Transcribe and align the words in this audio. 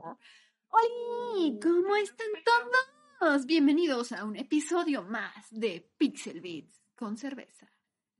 ¡Hola! 0.00 1.58
¿Cómo 1.60 1.96
están 1.96 2.28
todos? 3.18 3.46
Bienvenidos 3.46 4.12
a 4.12 4.24
un 4.24 4.36
episodio 4.36 5.02
más 5.02 5.46
de 5.50 5.90
Pixel 5.98 6.40
Beats 6.40 6.84
con 6.94 7.16
cerveza. 7.16 7.68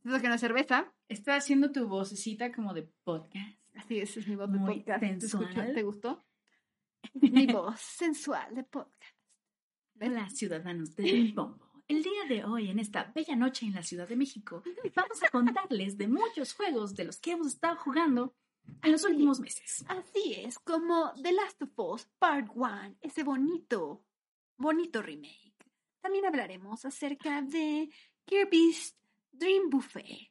¿Sabes 0.03 0.23
que 0.23 0.29
no 0.29 0.35
es 0.35 0.41
cerveza? 0.41 0.93
Está 1.09 1.37
haciendo 1.37 1.71
tu 1.71 1.87
vocecita 1.87 2.51
como 2.51 2.75
de 2.75 2.83
podcast. 2.83 3.61
Así 3.77 4.01
es, 4.01 4.17
es 4.17 4.27
mi 4.27 4.35
voz 4.35 4.51
de 4.51 4.59
Muy 4.59 4.81
podcast. 4.81 5.01
¿Te, 5.01 5.21
sensual. 5.21 5.73
¿Te 5.73 5.83
gustó? 5.85 6.25
mi 7.15 7.47
voz 7.47 7.81
sensual 7.81 8.57
de 8.57 8.65
podcast. 8.65 9.17
Hola, 10.01 10.29
ciudadanos 10.31 10.97
del 10.97 11.33
bombo. 11.33 11.71
El 11.87 12.03
día 12.03 12.25
de 12.29 12.45
hoy, 12.45 12.71
en 12.71 12.81
esta 12.81 13.13
bella 13.15 13.37
noche 13.37 13.67
en 13.67 13.75
la 13.75 13.85
Ciudad 13.85 14.09
de 14.09 14.17
México, 14.17 14.65
vamos 14.97 15.23
a 15.23 15.29
contarles 15.29 15.97
de 15.97 16.09
muchos 16.09 16.55
juegos 16.55 16.97
de 16.97 17.05
los 17.05 17.21
que 17.21 17.33
hemos 17.33 17.47
estado 17.47 17.77
jugando 17.77 18.35
en 18.83 18.93
los 18.93 19.05
últimos 19.05 19.41
meses. 19.41 19.85
Así 19.89 20.35
es, 20.35 20.59
como 20.59 21.13
The 21.23 21.33
Last 21.33 21.63
of 21.63 21.71
Us 21.77 22.09
Part 22.19 22.49
1, 22.55 22.97
ese 23.01 23.23
bonito, 23.23 24.05
bonito 24.57 25.03
remake. 25.03 25.55
También 26.01 26.27
hablaremos 26.27 26.85
acerca 26.85 27.43
de 27.43 27.91
Kirby's 28.25 28.97
Dream 29.33 29.71
Buffet, 29.71 30.31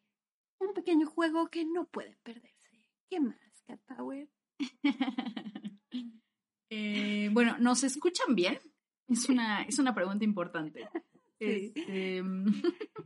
un 0.59 0.73
pequeño 0.73 1.07
juego 1.07 1.49
que 1.49 1.65
no 1.65 1.85
puede 1.87 2.17
perderse. 2.23 2.87
¿Qué 3.09 3.19
más, 3.19 3.63
Cat 3.65 3.79
Power? 3.85 4.29
Eh, 6.69 7.29
bueno, 7.31 7.55
¿nos 7.59 7.85
escuchan 7.85 8.35
bien? 8.35 8.59
Es 9.07 9.29
una, 9.29 9.63
es 9.63 9.79
una 9.79 9.95
pregunta 9.95 10.25
importante. 10.25 10.89
Sí. 11.39 11.71
Este, 11.75 12.23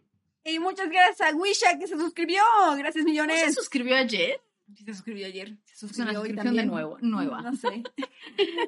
Y 0.44 0.60
muchas 0.60 0.90
gracias 0.90 1.22
a 1.22 1.36
Wisha 1.36 1.78
que 1.78 1.86
se 1.86 1.98
suscribió. 1.98 2.42
Gracias 2.78 3.04
¿No 3.04 3.12
millones. 3.12 3.42
se 3.42 3.52
suscribió 3.52 3.96
ayer? 3.96 4.42
Se 4.76 4.94
suscribió 4.94 5.28
ayer. 5.28 5.58
Se 5.66 5.76
suscribió 5.76 6.22
hoy 6.22 6.36
también. 6.36 6.56
de 6.56 6.66
nuevo, 6.66 6.98
nueva. 7.02 7.42
No 7.52 7.56
sé. 7.56 7.84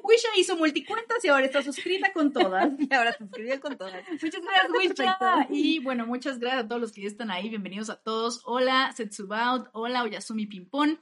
Wisha 0.02 0.28
hizo 0.36 0.56
multicuentas 0.56 1.24
y 1.24 1.28
ahora 1.28 1.46
está 1.46 1.62
suscrita 1.62 2.12
con 2.12 2.32
todas. 2.32 2.72
Y 2.78 2.94
ahora 2.94 3.12
se 3.12 3.18
suscribió 3.18 3.60
con 3.60 3.76
todas. 3.76 4.04
Muchas 4.10 4.42
gracias, 4.42 4.70
Wisha. 4.78 5.46
Y 5.50 5.78
bueno, 5.80 6.06
muchas 6.06 6.38
gracias 6.38 6.64
a 6.64 6.68
todos 6.68 6.80
los 6.80 6.92
que 6.92 7.02
ya 7.02 7.08
están 7.08 7.30
ahí. 7.30 7.48
Bienvenidos 7.48 7.90
a 7.90 7.96
todos. 7.96 8.42
Hola, 8.44 8.92
Setsubaut. 8.94 9.68
Hola, 9.72 10.02
Oyasumi 10.02 10.46
Pimpón. 10.46 11.00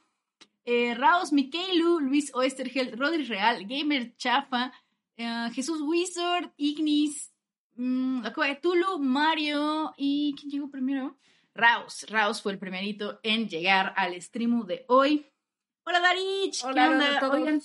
Eh, 0.65 0.95
Raos, 0.95 1.33
Mikeilu, 1.33 1.99
Luis 2.01 2.33
Oestergel, 2.35 2.97
Rodri 2.97 3.25
Real, 3.25 3.67
Gamer 3.67 4.15
Chafa, 4.17 4.73
eh, 5.17 5.49
Jesús 5.53 5.81
Wizard, 5.81 6.53
Ignis, 6.57 7.33
mm, 7.77 8.23
de 8.23 8.59
Tulu, 8.63 8.99
Mario 9.01 9.93
y 9.97 10.35
¿quién 10.39 10.51
llegó 10.51 10.71
primero? 10.71 11.17
Raos. 11.55 12.07
Raos 12.09 12.41
fue 12.43 12.53
el 12.53 12.59
primerito 12.59 13.21
en 13.23 13.49
llegar 13.49 13.93
al 13.97 14.21
stream 14.21 14.65
de 14.67 14.85
hoy. 14.89 15.27
Hola, 15.85 16.01
Darich. 16.01 16.65
Hola, 16.65 16.89
¿Qué 16.89 16.95
onda? 16.95 17.21
todos. 17.21 17.35
Oigan, 17.35 17.61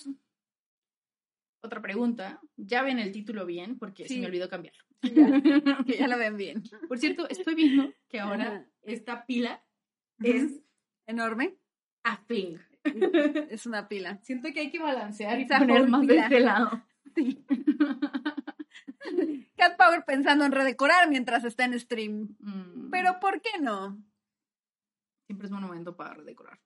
otra 1.64 1.82
pregunta. 1.82 2.42
Ya 2.58 2.82
ven 2.84 3.00
el 3.00 3.12
título 3.12 3.46
bien 3.46 3.78
porque 3.78 4.08
Sí. 4.08 4.16
se 4.16 4.20
me 4.22 4.28
olvidó 4.28 4.50
cambiarlo. 4.50 4.84
Que 5.86 5.98
ya 6.00 6.08
lo 6.08 6.18
ven 6.18 6.38
bien. 6.38 6.64
Por 6.88 6.98
cierto, 6.98 7.30
estoy 7.30 7.56
viendo 7.56 7.94
que 8.10 8.20
ahora 8.20 8.46
Ajá. 8.46 8.66
esta 8.84 9.26
pila 9.26 9.64
Es 10.22 10.60
enorme. 11.06 11.58
a 12.04 12.24
thing. 12.26 12.58
Es 13.50 13.66
una 13.66 13.88
pila. 13.88 14.18
Siento 14.24 14.50
que 14.54 14.62
hay 14.62 14.72
que 14.72 14.80
balancear 14.80 15.40
y 15.40 15.46
poner 15.46 15.88
más 15.88 16.08
de 16.08 16.18
este 16.18 16.40
lado. 16.40 16.82
Sí. 17.16 17.46
Cat 19.58 19.78
Power 19.78 20.06
pensando 20.06 20.46
en 20.46 20.52
redecorar 20.52 21.10
mientras 21.10 21.44
está 21.44 21.66
en 21.66 21.80
stream. 21.80 22.36
Mm, 22.40 22.90
Pero 22.90 23.20
¿por 23.20 23.42
qué 23.42 23.60
no? 23.60 23.98
siempre 25.28 25.46
es 25.46 25.52
buen 25.52 25.64
momento 25.64 25.96
para 25.96 26.24
decorar. 26.24 26.60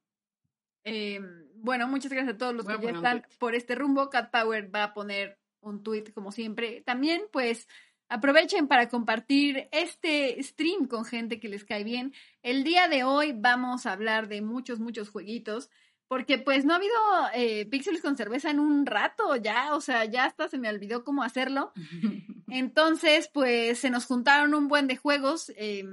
Eh, 0.83 1.19
bueno, 1.55 1.87
muchas 1.87 2.11
gracias 2.11 2.35
a 2.35 2.37
todos 2.37 2.55
los 2.55 2.65
Voy 2.65 2.77
que 2.77 2.85
ya 2.85 2.91
están 2.91 3.25
por 3.39 3.55
este 3.55 3.75
rumbo. 3.75 4.09
Cat 4.09 4.31
Power 4.31 4.73
va 4.73 4.83
a 4.83 4.93
poner 4.93 5.39
un 5.59 5.83
tweet 5.83 6.05
como 6.13 6.31
siempre. 6.31 6.81
También, 6.81 7.23
pues, 7.31 7.67
aprovechen 8.07 8.67
para 8.67 8.87
compartir 8.87 9.67
este 9.71 10.41
stream 10.41 10.87
con 10.87 11.05
gente 11.05 11.39
que 11.39 11.49
les 11.49 11.65
cae 11.65 11.83
bien. 11.83 12.13
El 12.43 12.63
día 12.63 12.87
de 12.87 13.03
hoy 13.03 13.33
vamos 13.35 13.85
a 13.85 13.93
hablar 13.93 14.27
de 14.27 14.41
muchos, 14.41 14.79
muchos 14.79 15.09
jueguitos. 15.09 15.69
Porque 16.07 16.37
pues 16.37 16.65
no 16.65 16.73
ha 16.73 16.75
habido 16.75 16.93
eh, 17.33 17.65
píxeles 17.67 18.01
con 18.01 18.17
cerveza 18.17 18.49
en 18.49 18.59
un 18.59 18.85
rato 18.85 19.37
ya, 19.37 19.73
o 19.73 19.79
sea, 19.79 20.03
ya 20.03 20.25
hasta 20.25 20.49
se 20.49 20.57
me 20.57 20.67
olvidó 20.67 21.05
cómo 21.05 21.23
hacerlo. 21.23 21.71
Entonces, 22.53 23.29
pues 23.33 23.79
se 23.79 23.89
nos 23.89 24.05
juntaron 24.05 24.53
un 24.53 24.67
buen 24.67 24.85
de 24.85 24.97
juegos 24.97 25.53
eh, 25.55 25.85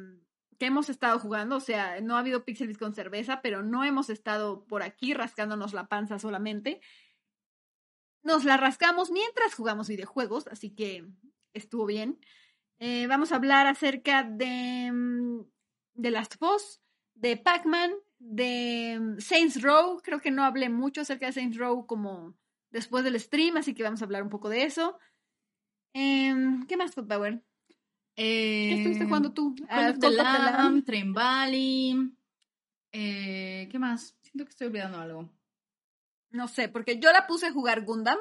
que 0.58 0.66
hemos 0.66 0.88
estado 0.91 1.20
jugando. 1.20 1.54
O 1.54 1.60
sea, 1.60 2.00
no 2.00 2.16
ha 2.16 2.19
habido 2.19 2.44
píxeles 2.44 2.76
con 2.76 2.96
cerveza, 2.96 3.41
pero 3.42 3.62
no 3.62 3.84
hemos 3.84 4.10
estado 4.10 4.64
por 4.64 4.82
aquí 4.82 5.14
rascándonos 5.14 5.72
la 5.72 5.86
panza 5.86 6.18
solamente. 6.18 6.80
Nos 8.24 8.44
la 8.44 8.56
rascamos 8.56 9.12
mientras 9.12 9.54
jugamos 9.54 9.86
videojuegos, 9.86 10.48
así 10.48 10.74
que 10.74 11.06
estuvo 11.54 11.86
bien. 11.86 12.18
Eh, 12.80 13.06
vamos 13.06 13.30
a 13.30 13.36
hablar 13.36 13.68
acerca 13.68 14.24
de, 14.24 14.91
mm, 14.92 15.42
de 15.94 16.10
Last 16.10 16.34
of 16.41 16.56
Us, 16.56 16.80
de 17.14 17.36
Pac-Man, 17.36 17.92
de 18.18 19.14
Saints 19.20 19.62
Row. 19.62 20.00
Creo 20.02 20.20
que 20.20 20.32
no 20.32 20.42
hablé 20.42 20.70
mucho 20.70 21.02
acerca 21.02 21.26
de 21.26 21.32
Saints 21.34 21.56
Row 21.56 21.86
como 21.86 22.34
después 22.70 23.04
del 23.04 23.20
stream, 23.20 23.58
así 23.58 23.74
que 23.74 23.84
vamos 23.84 24.02
a 24.02 24.06
hablar 24.06 24.24
un 24.24 24.28
poco 24.28 24.48
de 24.48 24.64
eso. 24.64 24.98
Em, 25.93 26.66
¿Qué 26.66 26.76
más, 26.76 26.94
Power? 26.94 27.43
¿Qué 28.15 28.75
estuviste 28.75 29.04
jugando 29.04 29.32
tú? 29.32 29.54
Of 29.62 29.99
the 30.00 30.10
Lamb. 30.10 30.56
Lamb, 30.56 30.84
Train 30.84 31.12
Valley. 31.12 32.12
Eh, 32.93 33.69
¿Qué 33.71 33.78
más? 33.78 34.16
Siento 34.22 34.44
que 34.44 34.50
estoy 34.50 34.66
olvidando 34.69 34.98
algo. 34.98 35.31
No 36.31 36.48
sé, 36.48 36.69
porque 36.69 36.98
yo 36.98 37.12
la 37.12 37.27
puse 37.27 37.47
a 37.47 37.53
jugar 37.53 37.84
Gundam. 37.84 38.19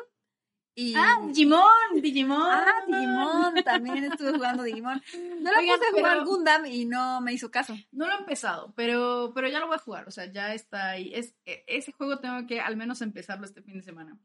Y... 0.75 0.93
Ah, 0.95 1.19
Digimon, 1.25 1.63
Digimon. 2.01 2.39
Ah, 2.39 2.83
Digimon, 2.85 3.63
también 3.63 4.03
estuve 4.03 4.33
jugando 4.33 4.61
Digimon. 4.61 5.01
No 5.41 5.51
la 5.51 5.57
Oigan, 5.59 5.77
puse 5.79 5.87
a 5.89 5.91
jugar 5.91 6.17
pero- 6.19 6.25
Gundam 6.25 6.65
y 6.67 6.85
no 6.85 7.19
me 7.21 7.33
hizo 7.33 7.49
caso. 7.49 7.75
No 7.91 8.05
lo 8.05 8.13
he 8.13 8.17
empezado, 8.19 8.73
pero, 8.75 9.31
pero 9.33 9.49
ya 9.49 9.59
lo 9.59 9.65
voy 9.65 9.75
a 9.75 9.79
jugar. 9.79 10.07
O 10.07 10.11
sea, 10.11 10.31
ya 10.31 10.53
está 10.53 10.91
ahí. 10.91 11.11
Es, 11.15 11.33
e- 11.45 11.63
ese 11.67 11.91
juego 11.91 12.19
tengo 12.19 12.45
que 12.45 12.61
al 12.61 12.77
menos 12.77 13.01
empezarlo 13.01 13.45
este 13.45 13.63
fin 13.63 13.73
de 13.77 13.81
semana. 13.81 14.15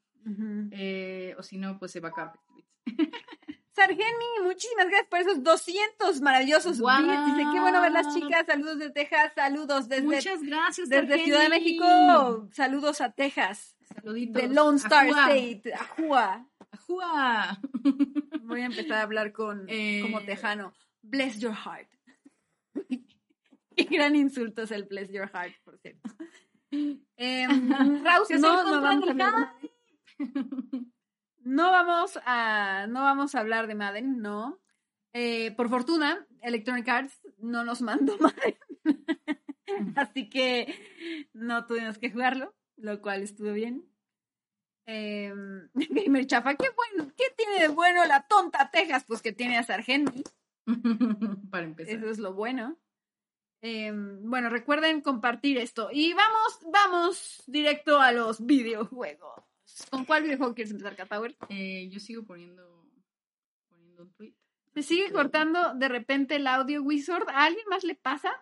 Eh, 0.72 1.34
o 1.38 1.42
si 1.42 1.56
no, 1.56 1.78
pues 1.78 1.91
se 1.91 2.00
va 2.00 2.08
a 2.10 2.12
acabar. 2.12 2.38
Sargeni, 3.75 4.26
muchísimas 4.44 4.87
gracias 4.87 5.09
por 5.09 5.19
esos 5.20 5.43
200 5.43 6.20
maravillosos 6.20 6.78
bits. 6.78 7.26
Dice, 7.26 7.48
qué 7.53 7.60
bueno 7.60 7.81
ver 7.81 7.93
las 7.93 8.15
chicas. 8.15 8.44
Saludos 8.47 8.78
de 8.78 8.91
Texas, 8.91 9.32
saludos 9.34 9.88
desde, 9.88 10.03
Muchas 10.04 10.43
gracias, 10.43 10.88
desde. 10.91 11.25
Ciudad 11.25 11.41
de 11.43 11.48
México. 11.48 12.48
Saludos 12.53 13.00
a 13.00 13.12
Texas. 13.12 13.75
Saluditos. 13.94 14.43
De 14.43 14.48
Lone 14.48 14.76
Star 14.76 15.06
Ajúa. 15.09 15.34
State, 15.34 15.75
Ajúa. 15.75 16.47
Ajúa. 16.70 17.59
Voy 18.43 18.60
a 18.60 18.66
empezar 18.66 18.99
a 18.99 19.03
hablar 19.03 19.32
con 19.32 19.64
Eh. 19.69 20.00
como 20.03 20.20
tejano. 20.22 20.72
Bless 21.03 21.38
your 21.41 21.54
heart. 21.54 21.88
Qué 23.76 23.84
gran 23.84 24.14
insulto 24.16 24.62
es 24.62 24.70
el 24.70 24.84
bless 24.84 25.10
your 25.10 25.28
heart, 25.32 25.54
por 25.64 25.78
cierto. 25.78 26.10
Eh, 27.19 27.47
Se 28.26 28.38
no, 28.38 28.64
no 28.64 28.81
vamos 28.81 29.06
a 29.10 29.54
No 31.44 31.70
vamos 31.70 32.19
a, 32.25 32.86
no 32.88 33.03
vamos 33.03 33.34
a 33.34 33.41
hablar 33.41 33.66
de 33.66 33.75
Madden, 33.75 34.20
no. 34.20 34.60
Eh, 35.12 35.53
por 35.53 35.69
fortuna, 35.69 36.26
Electronic 36.41 36.88
Arts 36.88 37.20
no 37.38 37.64
nos 37.64 37.82
mandó 37.82 38.16
Madden. 38.20 38.56
Así 39.97 40.28
que 40.28 40.75
no 41.32 41.66
tuvimos 41.66 41.98
que 41.98 42.10
jugarlo, 42.10 42.54
lo 42.76 43.00
cual 43.00 43.22
estuvo 43.22 43.52
bien. 43.52 43.88
Eh, 44.86 45.32
Gamer 45.75 46.26
Chafa, 46.26 46.54
¿qué, 46.54 46.69
bueno, 46.70 47.12
¿qué 47.16 47.25
tiene 47.36 47.60
de 47.60 47.69
bueno 47.69 48.04
la 48.04 48.26
tonta 48.26 48.70
Texas? 48.70 49.04
Pues 49.06 49.22
que 49.22 49.32
tiene 49.32 49.58
a 49.58 49.62
Sargenti. 49.62 50.22
Para 51.50 51.64
empezar. 51.64 51.97
Eso 51.97 52.10
es 52.10 52.19
lo 52.19 52.34
bueno. 52.34 52.78
Eh, 53.62 53.92
bueno, 53.94 54.48
recuerden 54.48 55.02
compartir 55.02 55.58
esto. 55.58 55.88
Y 55.92 56.14
vamos, 56.14 56.58
vamos 56.72 57.42
directo 57.47 58.00
a 58.00 58.12
los 58.12 58.44
videojuegos. 58.44 59.51
¿Con 59.90 60.04
cuál 60.04 60.22
videojuego 60.24 60.54
quieres 60.54 60.70
empezar, 60.72 60.96
Cat 60.96 61.08
Power? 61.08 61.36
Eh, 61.48 61.88
yo 61.90 62.00
sigo 62.00 62.24
poniendo, 62.24 62.90
poniendo 63.69 64.02
un 64.04 64.12
tweet. 64.14 64.34
Se 64.74 64.82
sigue 64.82 65.08
Sí. 65.08 65.12
cortando 65.12 65.74
de 65.74 65.88
repente 65.88 66.36
el 66.36 66.46
audio 66.46 66.82
Wizard. 66.82 67.28
¿A 67.28 67.44
alguien 67.44 67.66
más 67.69 67.84
le 67.84 67.94
pasa? 67.94 68.32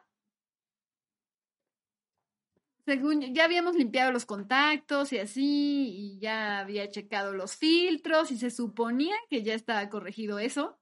Según 2.84 3.20
ya 3.34 3.44
habíamos 3.44 3.76
limpiado 3.76 4.10
los 4.10 4.26
contactos 4.26 5.12
y 5.12 5.18
así, 5.18 5.90
y 5.96 6.18
ya 6.18 6.60
había 6.60 6.88
checado 6.88 7.32
los 7.32 7.56
filtros 7.56 8.30
y 8.32 8.38
se 8.38 8.50
suponía 8.50 9.14
que 9.28 9.42
ya 9.42 9.54
estaba 9.54 9.88
corregido 9.88 10.38
eso. 10.38 10.78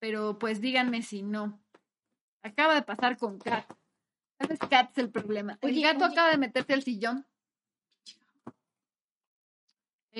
Pero 0.00 0.38
pues 0.38 0.60
díganme 0.60 1.02
si 1.02 1.22
no. 1.22 1.62
Acaba 2.42 2.74
de 2.74 2.82
pasar 2.82 3.16
con 3.18 3.38
Kat. 3.38 3.66
Tal 4.38 4.48
vez 4.48 4.58
Kat 4.60 4.90
es 4.92 4.98
el 4.98 5.10
problema. 5.10 5.58
El 5.60 5.70
Oye, 5.70 5.82
gato 5.82 6.04
oye. 6.04 6.12
acaba 6.14 6.30
de 6.30 6.38
meterse 6.38 6.72
al 6.72 6.82
sillón. 6.82 7.26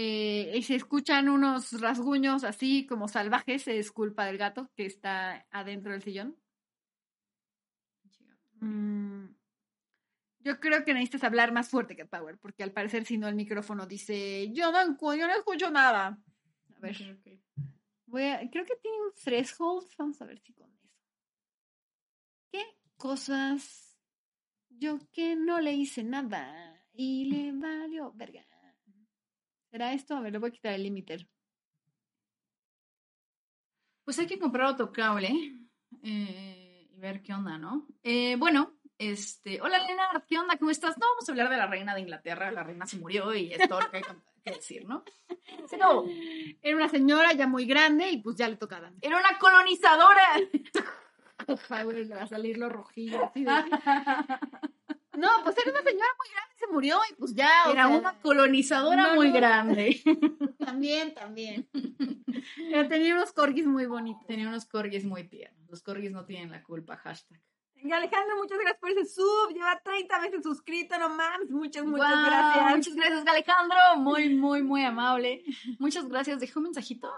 Eh, 0.01 0.53
y 0.55 0.63
si 0.63 0.77
escuchan 0.77 1.29
unos 1.29 1.81
rasguños 1.81 2.45
así 2.45 2.87
como 2.87 3.09
salvajes, 3.09 3.67
es 3.67 3.91
culpa 3.91 4.27
del 4.27 4.39
gato 4.39 4.71
que 4.77 4.87
está 4.87 5.45
adentro 5.51 5.91
del 5.91 6.03
sillón. 6.03 6.37
Mm, 8.61 9.27
Yo 10.41 10.61
creo 10.61 10.85
que 10.85 10.95
necesitas 10.95 11.25
hablar 11.25 11.51
más 11.53 11.69
fuerte 11.69 11.97
que 11.97 12.07
Power, 12.07 12.39
porque 12.39 12.63
al 12.63 12.71
parecer 12.73 13.05
si 13.05 13.19
no 13.19 13.27
el 13.27 13.35
micrófono 13.35 13.87
dice, 13.87 14.51
yo 14.53 14.71
no, 14.71 14.97
yo 15.17 15.27
no 15.27 15.35
escucho 15.35 15.69
nada. 15.69 16.17
A 16.77 16.79
ver, 16.79 16.97
voy 18.07 18.23
a- 18.23 18.49
creo 18.49 18.65
que 18.65 18.77
tiene 18.77 18.99
un 18.99 19.13
threshold, 19.13 19.89
vamos 19.99 20.23
a 20.23 20.27
ver 20.27 20.39
si 20.39 20.53
con 20.53 20.71
eso. 20.71 20.89
¿Qué 22.53 22.63
cosas 22.97 23.99
yo 24.69 25.01
que 25.11 25.35
no 25.35 25.61
le 25.61 25.73
hice 25.73 26.05
nada 26.05 26.87
y 26.93 27.25
le 27.25 27.51
valió 27.53 28.13
verga? 28.15 28.48
¿Será 29.79 29.93
esto? 29.93 30.17
A 30.17 30.21
ver, 30.21 30.33
le 30.33 30.39
voy 30.39 30.49
a 30.49 30.53
quitar 30.53 30.73
el 30.73 30.83
límite. 30.83 31.29
Pues 34.03 34.19
hay 34.19 34.27
que 34.27 34.37
comprar 34.41 34.67
otro 34.67 34.91
cable 34.91 35.29
eh, 36.03 36.89
y 36.91 36.99
ver 36.99 37.23
qué 37.23 37.33
onda, 37.33 37.59
¿no? 37.59 37.87
Eh, 38.03 38.35
bueno, 38.35 38.75
este, 38.99 39.61
hola 39.63 39.79
Leonard, 39.79 40.25
¿qué 40.27 40.37
onda? 40.37 40.59
¿Cómo 40.59 40.73
estás? 40.73 40.99
No 40.99 41.07
vamos 41.07 41.29
a 41.29 41.31
hablar 41.31 41.49
de 41.49 41.59
la 41.59 41.69
reina 41.69 41.95
de 41.95 42.01
Inglaterra, 42.01 42.51
la 42.51 42.65
reina 42.65 42.89
se 42.89 42.99
murió 42.99 43.33
y 43.37 43.53
es 43.53 43.69
todo 43.69 43.81
lo 43.83 43.89
que 43.93 43.99
hay 43.99 44.03
que 44.45 44.51
decir, 44.51 44.85
¿no? 44.85 45.05
Acabó. 45.73 46.07
Era 46.61 46.77
una 46.77 46.89
señora 46.89 47.33
ya 47.35 47.47
muy 47.47 47.65
grande 47.65 48.11
y 48.11 48.17
pues 48.21 48.35
ya 48.35 48.49
le 48.49 48.57
tocaba. 48.57 48.91
Era 49.01 49.17
una 49.17 49.39
colonizadora. 49.39 50.41
Va 51.71 52.21
a 52.21 52.27
salir 52.27 52.59
lo 52.59 52.69
rojillo. 52.69 53.27
así 53.27 53.45
de- 53.45 53.53
No, 55.19 55.29
pues 55.45 55.57
era 55.59 55.71
una 55.71 55.83
señora 55.83 56.07
muy 56.19 56.29
grande 56.33 56.55
y 56.55 56.59
se 56.59 56.67
murió 56.69 57.01
y 57.11 57.15
pues 57.15 57.35
ya. 57.35 57.51
o 57.67 57.71
Era 57.73 57.87
sea, 57.89 57.97
una 57.99 58.19
colonizadora 58.21 59.09
no, 59.09 59.15
muy 59.17 59.29
no. 59.29 59.35
grande. 59.35 60.01
También, 60.59 61.15
también. 61.15 61.69
Pero 62.71 62.89
tenía 62.89 63.15
unos 63.15 63.33
corgis 63.33 63.67
muy 63.67 63.87
bonitos. 63.87 64.27
Tenía 64.27 64.49
unos 64.49 64.67
corgis 64.67 65.05
muy 65.05 65.25
tiernos. 65.25 65.69
Los 65.71 65.83
corgis 65.83 66.11
no 66.11 66.25
tienen 66.27 66.51
la 66.51 66.63
culpa, 66.63 66.97
hashtag. 66.97 67.41
Alejandro, 67.85 68.37
muchas 68.37 68.59
gracias 68.59 68.79
por 68.81 68.91
ese 68.91 69.05
sub. 69.07 69.53
Lleva 69.53 69.81
30 69.83 70.21
veces 70.21 70.43
suscrito, 70.43 70.99
no 70.99 71.09
mames. 71.11 71.49
Muchas, 71.51 71.85
muchas 71.85 72.27
gracias. 72.27 72.77
Muchas 72.77 72.95
gracias, 72.97 73.27
Alejandro. 73.27 73.77
Muy, 73.99 74.35
muy, 74.35 74.63
muy 74.63 74.83
amable. 74.85 75.45
Muchas 75.79 76.07
gracias. 76.09 76.41
Dejó 76.41 76.59
un 76.61 76.65
mensajito. 76.65 77.11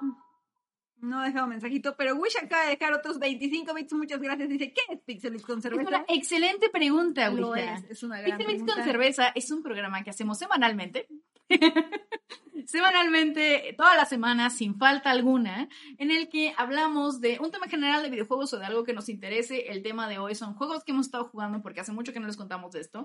No 1.00 1.20
ha 1.20 1.26
dejado 1.26 1.46
mensajito, 1.46 1.96
pero 1.96 2.14
Wish 2.16 2.36
acaba 2.42 2.64
de 2.64 2.70
dejar 2.70 2.92
otros 2.92 3.18
25 3.18 3.72
bits. 3.74 3.92
Muchas 3.92 4.20
gracias. 4.20 4.48
Dice, 4.48 4.72
¿qué 4.72 4.80
es 4.92 5.00
Pixelix 5.00 5.42
con 5.44 5.58
Es 5.58 5.62
cerveza? 5.62 5.88
una 5.88 6.04
excelente 6.08 6.68
pregunta, 6.70 7.30
Lo 7.30 7.52
Wisha. 7.52 7.74
es, 7.74 7.84
es 7.90 8.02
una 8.02 8.20
gran 8.20 8.38
Pixel 8.38 8.58
Mix 8.58 8.72
con 8.72 8.84
cerveza 8.84 9.32
es 9.34 9.50
un 9.50 9.62
programa 9.62 10.02
que 10.02 10.10
hacemos 10.10 10.38
semanalmente. 10.38 11.08
semanalmente, 12.66 13.74
toda 13.76 13.96
la 13.96 14.04
semana, 14.04 14.50
sin 14.50 14.76
falta 14.76 15.10
alguna, 15.10 15.68
en 15.98 16.10
el 16.10 16.28
que 16.28 16.54
hablamos 16.56 17.20
de 17.20 17.38
un 17.40 17.50
tema 17.50 17.66
general 17.66 18.02
de 18.02 18.10
videojuegos 18.10 18.52
o 18.52 18.58
de 18.58 18.66
algo 18.66 18.84
que 18.84 18.92
nos 18.92 19.08
interese. 19.08 19.70
El 19.70 19.82
tema 19.82 20.08
de 20.08 20.18
hoy 20.18 20.34
son 20.34 20.54
juegos 20.54 20.84
que 20.84 20.92
hemos 20.92 21.06
estado 21.06 21.24
jugando 21.24 21.62
porque 21.62 21.80
hace 21.80 21.92
mucho 21.92 22.12
que 22.12 22.20
no 22.20 22.26
les 22.26 22.36
contamos 22.36 22.72
de 22.72 22.80
esto. 22.80 23.04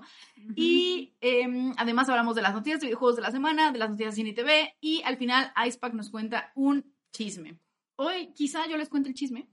Y 0.54 1.14
em, 1.20 1.72
además 1.76 2.08
hablamos 2.08 2.36
de 2.36 2.42
las 2.42 2.54
noticias 2.54 2.80
de 2.80 2.86
videojuegos 2.86 3.16
de 3.16 3.22
la 3.22 3.30
semana, 3.30 3.72
de 3.72 3.78
las 3.78 3.90
noticias 3.90 4.14
de 4.14 4.22
cine 4.22 4.32
TV. 4.32 4.76
Y 4.80 5.02
al 5.04 5.16
final, 5.16 5.52
Icepack 5.66 5.94
nos 5.94 6.10
cuenta 6.10 6.52
un 6.54 6.92
chisme. 7.12 7.58
Hoy 7.96 8.32
quizá 8.34 8.66
yo 8.68 8.76
les 8.76 8.88
cuente 8.88 9.08
el 9.08 9.14
chisme, 9.14 9.48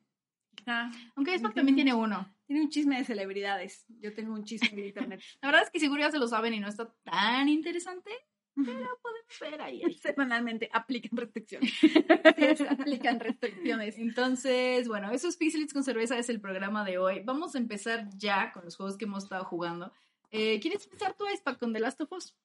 Ah, 0.67 0.91
aunque 1.15 1.35
Ujú. 1.35 1.51
también 1.51 1.75
tiene 1.75 1.93
uno. 1.93 2.33
tiene 2.45 2.61
un 2.61 2.69
chisme 2.69 2.97
de 2.97 3.03
celebridades. 3.03 3.85
Yo 3.99 4.13
tengo 4.13 4.33
un 4.33 4.45
chisme 4.45 4.69
de 4.81 4.87
internet. 4.87 5.21
La 5.41 5.47
verdad 5.49 5.63
es 5.63 5.71
que 5.71 5.79
seguro 5.79 5.99
ya 6.01 6.11
se 6.11 6.19
lo 6.19 6.27
saben 6.27 6.53
y 6.53 6.59
no 6.59 6.67
está 6.67 6.93
tan 7.03 7.49
interesante, 7.49 8.11
pero 8.55 8.99
podemos 9.01 9.39
ver 9.41 9.61
ahí. 9.61 9.81
Semanalmente 9.99 10.69
aplican 10.71 11.17
restricciones. 11.17 11.71
Aplican 12.69 13.19
restricciones. 13.19 13.97
Entonces, 13.97 14.87
bueno, 14.87 15.11
eso 15.11 15.27
es 15.27 15.37
Pixelits 15.37 15.73
con 15.73 15.83
cerveza, 15.83 16.17
es 16.19 16.29
el 16.29 16.39
programa 16.39 16.85
de 16.85 16.97
hoy. 16.99 17.21
Vamos 17.25 17.55
a 17.55 17.57
empezar 17.57 18.07
ya 18.17 18.51
con 18.53 18.63
los 18.63 18.75
juegos 18.77 18.95
que 18.97 19.05
hemos 19.05 19.23
estado 19.23 19.43
jugando. 19.45 19.91
Eh, 20.31 20.59
¿Quieres 20.61 20.85
empezar 20.85 21.15
tú, 21.17 21.25
Icepack, 21.33 21.59
con 21.59 21.73
The 21.73 21.79
Last 21.79 21.99
of 22.01 22.11
Us? 22.11 22.35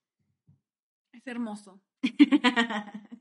Es 1.12 1.26
hermoso. 1.26 1.80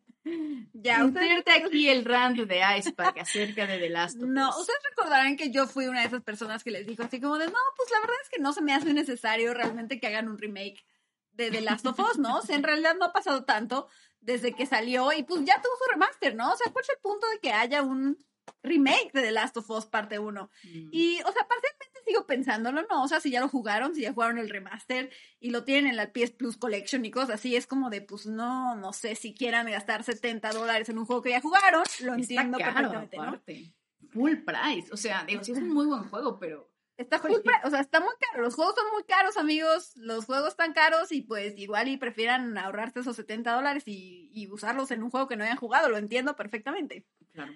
Ya, 0.74 1.00
Inserte 1.00 1.52
aquí 1.52 1.90
el 1.90 2.06
rant 2.06 2.38
de 2.38 2.62
Icepack 2.78 3.20
acerca 3.20 3.66
de 3.66 3.80
The 3.80 3.90
Last 3.90 4.22
of 4.22 4.30
no, 4.30 4.50
Us. 4.50 4.58
ustedes 4.58 4.80
recordarán 4.90 5.36
que 5.36 5.52
yo 5.52 5.68
fui 5.68 5.88
una 5.88 6.02
de 6.02 6.08
esas 6.08 6.24
personas 6.24 6.64
que 6.64 6.72
les 6.72 6.86
dijo 6.86 7.04
así 7.04 7.20
como 7.20 7.38
de, 7.38 7.48
no, 7.48 7.60
pues 7.76 7.90
la 7.92 8.00
verdad 8.02 8.16
es 8.24 8.30
que 8.30 8.42
no 8.42 8.54
se 8.54 8.62
me 8.62 8.74
hace 8.74 8.94
necesario 8.94 9.54
realmente 9.54 10.00
que 10.00 10.08
hagan 10.08 10.30
un 10.30 10.38
remake 10.38 10.86
de 11.32 11.52
The 11.52 11.62
Last 11.62 11.86
of 11.86 12.00
Us, 12.00 12.18
¿no? 12.18 12.38
O 12.38 12.42
sea, 12.42 12.56
en 12.56 12.64
realidad 12.64 12.96
no 13.00 13.06
ha 13.06 13.14
pasado 13.14 13.46
tanto 13.46 13.88
desde 14.20 14.54
que 14.54 14.66
salió 14.66 15.14
y 15.14 15.24
pues 15.24 15.46
ya 15.46 15.62
tuvo 15.62 15.74
su 15.78 15.92
remaster, 15.92 16.36
¿no? 16.36 16.52
O 16.52 16.56
sea, 16.56 16.72
¿cuál 16.72 16.84
es 16.84 16.90
el 16.90 17.00
punto 17.02 17.28
de 17.30 17.40
que 17.40 17.54
haya 17.54 17.82
un 17.82 18.18
remake 18.64 19.12
de 19.14 19.22
The 19.22 19.32
Last 19.32 19.58
of 19.58 19.70
Us 19.70 19.86
parte 19.86 20.20
1? 20.20 20.50
Mm. 20.64 20.90
Y, 20.92 21.22
o 21.22 21.32
sea, 21.32 21.48
parcialmente 21.48 21.77
sigo 22.08 22.26
pensándolo, 22.26 22.82
¿no? 22.90 23.04
O 23.04 23.08
sea, 23.08 23.20
si 23.20 23.32
ya 23.32 23.42
lo 23.42 23.50
jugaron, 23.50 23.94
si 23.94 24.02
ya 24.02 24.14
jugaron 24.14 24.38
el 24.38 24.50
remaster 24.50 25.12
y 25.40 25.52
lo 25.52 25.64
tienen 25.64 25.88
en 25.88 25.96
la 25.98 26.12
PS 26.12 26.32
Plus 26.32 26.58
Collection 26.58 27.04
y 27.06 27.12
cosas 27.12 27.32
así, 27.32 27.56
es 27.56 27.68
como 27.68 27.90
de, 27.90 28.02
pues 28.02 28.26
no, 28.26 28.76
no 28.76 28.94
sé 28.94 29.16
si 29.16 29.34
quieran 29.34 29.70
gastar 29.70 30.04
70 30.04 30.52
dólares 30.52 30.90
en 30.90 30.98
un 30.98 31.06
juego 31.06 31.22
que 31.22 31.32
ya 31.32 31.42
jugaron, 31.42 31.84
lo 32.02 32.16
Está 32.16 32.16
entiendo 32.16 32.58
caro, 32.58 32.92
perfectamente. 32.92 33.74
Full 34.10 34.38
price. 34.38 34.92
O 34.92 34.98
sea, 34.98 35.26
digo, 35.26 35.44
sí 35.44 35.52
es 35.52 35.58
un 35.58 35.70
muy 35.70 35.86
buen 35.86 36.04
juego, 36.10 36.40
pero 36.40 36.72
Está 36.98 37.20
full 37.20 37.42
price, 37.44 37.62
o 37.64 37.70
sea, 37.70 37.80
está 37.80 38.00
muy 38.00 38.14
caro. 38.20 38.42
Los 38.42 38.56
juegos 38.56 38.74
son 38.74 38.92
muy 38.92 39.04
caros, 39.04 39.38
amigos. 39.38 39.96
Los 39.98 40.26
juegos 40.26 40.50
están 40.50 40.74
caros 40.74 41.12
y 41.12 41.22
pues 41.22 41.56
igual 41.56 41.88
y 41.90 41.98
prefieran 41.98 42.58
ahorrarse 42.58 43.02
esos 43.02 43.16
70 43.16 43.54
dólares 43.54 43.84
y, 43.86 44.32
y 44.34 44.48
usarlos 44.48 44.90
en 44.90 45.04
un 45.04 45.12
juego 45.12 45.28
que 45.28 45.38
no 45.38 45.44
hayan 45.44 45.58
jugado, 45.58 45.90
lo 45.90 45.98
entiendo 45.98 46.36
perfectamente. 46.36 47.06
claro. 47.34 47.54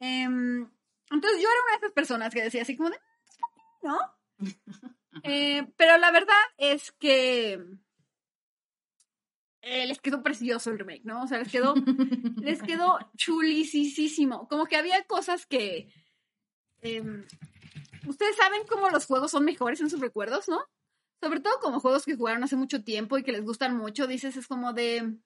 Em, 0.00 0.68
entonces 1.10 1.40
yo 1.40 1.48
era 1.48 1.62
una 1.62 1.72
de 1.72 1.76
esas 1.78 1.92
personas 1.92 2.34
que 2.34 2.42
decía 2.42 2.62
así 2.62 2.76
como 2.76 2.90
de, 2.90 2.98
¿no? 3.84 3.98
Eh, 5.22 5.64
pero 5.76 5.96
la 5.96 6.10
verdad 6.10 6.34
es 6.58 6.90
que 6.90 7.52
eh, 9.62 9.86
les 9.86 10.00
quedó 10.00 10.24
precioso 10.24 10.70
el 10.70 10.78
remake, 10.80 11.04
¿no? 11.04 11.22
O 11.22 11.26
sea, 11.28 11.38
les 11.38 11.52
quedó, 11.52 11.72
les 12.42 12.60
quedó 12.60 12.98
chulisísimo. 13.16 14.48
Como 14.48 14.66
que 14.66 14.76
había 14.76 15.04
cosas 15.04 15.46
que... 15.46 15.88
em, 16.82 17.24
Ustedes 18.06 18.36
saben 18.36 18.66
cómo 18.66 18.90
los 18.90 19.06
juegos 19.06 19.30
son 19.30 19.44
mejores 19.44 19.80
en 19.80 19.88
sus 19.88 20.00
recuerdos, 20.00 20.48
¿no? 20.48 20.60
Sobre 21.22 21.40
todo 21.40 21.58
como 21.60 21.80
juegos 21.80 22.04
que 22.04 22.16
jugaron 22.16 22.44
hace 22.44 22.56
mucho 22.56 22.82
tiempo 22.84 23.16
y 23.16 23.22
que 23.22 23.32
les 23.32 23.44
gustan 23.44 23.76
mucho, 23.76 24.06
dices, 24.06 24.36
es 24.36 24.46
como 24.46 24.72
de... 24.72 25.16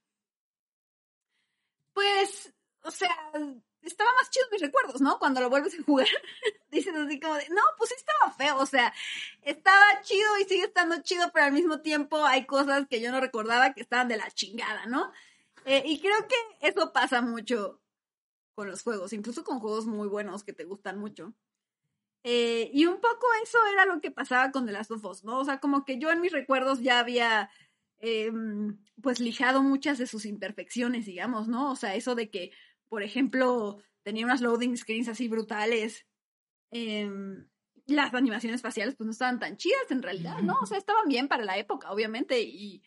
Pues, 1.92 2.54
o 2.82 2.90
sea, 2.90 3.32
estaba 3.88 4.10
más 4.14 4.30
chido 4.30 4.46
mis 4.52 4.60
recuerdos, 4.60 5.00
¿no? 5.00 5.18
Cuando 5.18 5.40
lo 5.40 5.50
vuelves 5.50 5.78
a 5.78 5.82
jugar, 5.82 6.06
dices 6.70 6.94
así 6.94 7.18
como 7.20 7.34
de, 7.34 7.48
no, 7.48 7.62
pues 7.76 7.90
sí 7.90 7.96
estaba 7.96 8.32
feo, 8.32 8.58
o 8.58 8.66
sea, 8.66 8.92
estaba 9.42 10.00
chido 10.02 10.38
y 10.38 10.44
sigue 10.44 10.64
estando 10.64 11.02
chido, 11.02 11.30
pero 11.32 11.46
al 11.46 11.52
mismo 11.52 11.80
tiempo 11.80 12.24
hay 12.24 12.46
cosas 12.46 12.86
que 12.88 13.00
yo 13.00 13.10
no 13.10 13.20
recordaba 13.20 13.74
que 13.74 13.80
estaban 13.80 14.08
de 14.08 14.16
la 14.16 14.30
chingada, 14.30 14.86
¿no? 14.86 15.12
Eh, 15.64 15.82
y 15.84 16.00
creo 16.00 16.16
que 16.28 16.68
eso 16.68 16.92
pasa 16.92 17.20
mucho 17.20 17.80
con 18.54 18.68
los 18.68 18.82
juegos, 18.82 19.12
incluso 19.12 19.44
con 19.44 19.60
juegos 19.60 19.86
muy 19.86 20.08
buenos 20.08 20.42
que 20.44 20.52
te 20.52 20.64
gustan 20.64 20.98
mucho. 20.98 21.34
Eh, 22.24 22.70
y 22.72 22.86
un 22.86 23.00
poco 23.00 23.26
eso 23.42 23.58
era 23.72 23.84
lo 23.86 24.00
que 24.00 24.10
pasaba 24.10 24.50
con 24.50 24.66
The 24.66 24.72
Last 24.72 24.90
of 24.90 25.04
Us, 25.04 25.24
¿no? 25.24 25.38
O 25.38 25.44
sea, 25.44 25.60
como 25.60 25.84
que 25.84 25.98
yo 25.98 26.10
en 26.10 26.20
mis 26.20 26.32
recuerdos 26.32 26.80
ya 26.80 26.98
había, 26.98 27.50
eh, 28.00 28.32
pues, 29.02 29.20
lijado 29.20 29.62
muchas 29.62 29.98
de 29.98 30.06
sus 30.06 30.24
imperfecciones, 30.24 31.06
digamos, 31.06 31.48
¿no? 31.48 31.70
O 31.70 31.76
sea, 31.76 31.94
eso 31.94 32.14
de 32.14 32.30
que, 32.30 32.50
por 32.88 33.02
ejemplo, 33.02 33.78
tenía 34.02 34.24
unas 34.24 34.40
loading 34.40 34.76
screens 34.76 35.08
así 35.08 35.28
brutales. 35.28 36.06
em, 36.70 37.48
las 37.86 38.12
animaciones 38.12 38.60
faciales, 38.60 38.94
pues, 38.96 39.06
no 39.06 39.12
estaban 39.12 39.38
tan 39.38 39.56
chidas 39.56 39.90
en 39.90 40.02
realidad, 40.02 40.40
¿no? 40.42 40.58
O 40.60 40.66
sea, 40.66 40.76
estaban 40.76 41.08
bien 41.08 41.26
para 41.28 41.44
la 41.44 41.56
época, 41.56 41.90
obviamente, 41.90 42.40
y, 42.42 42.82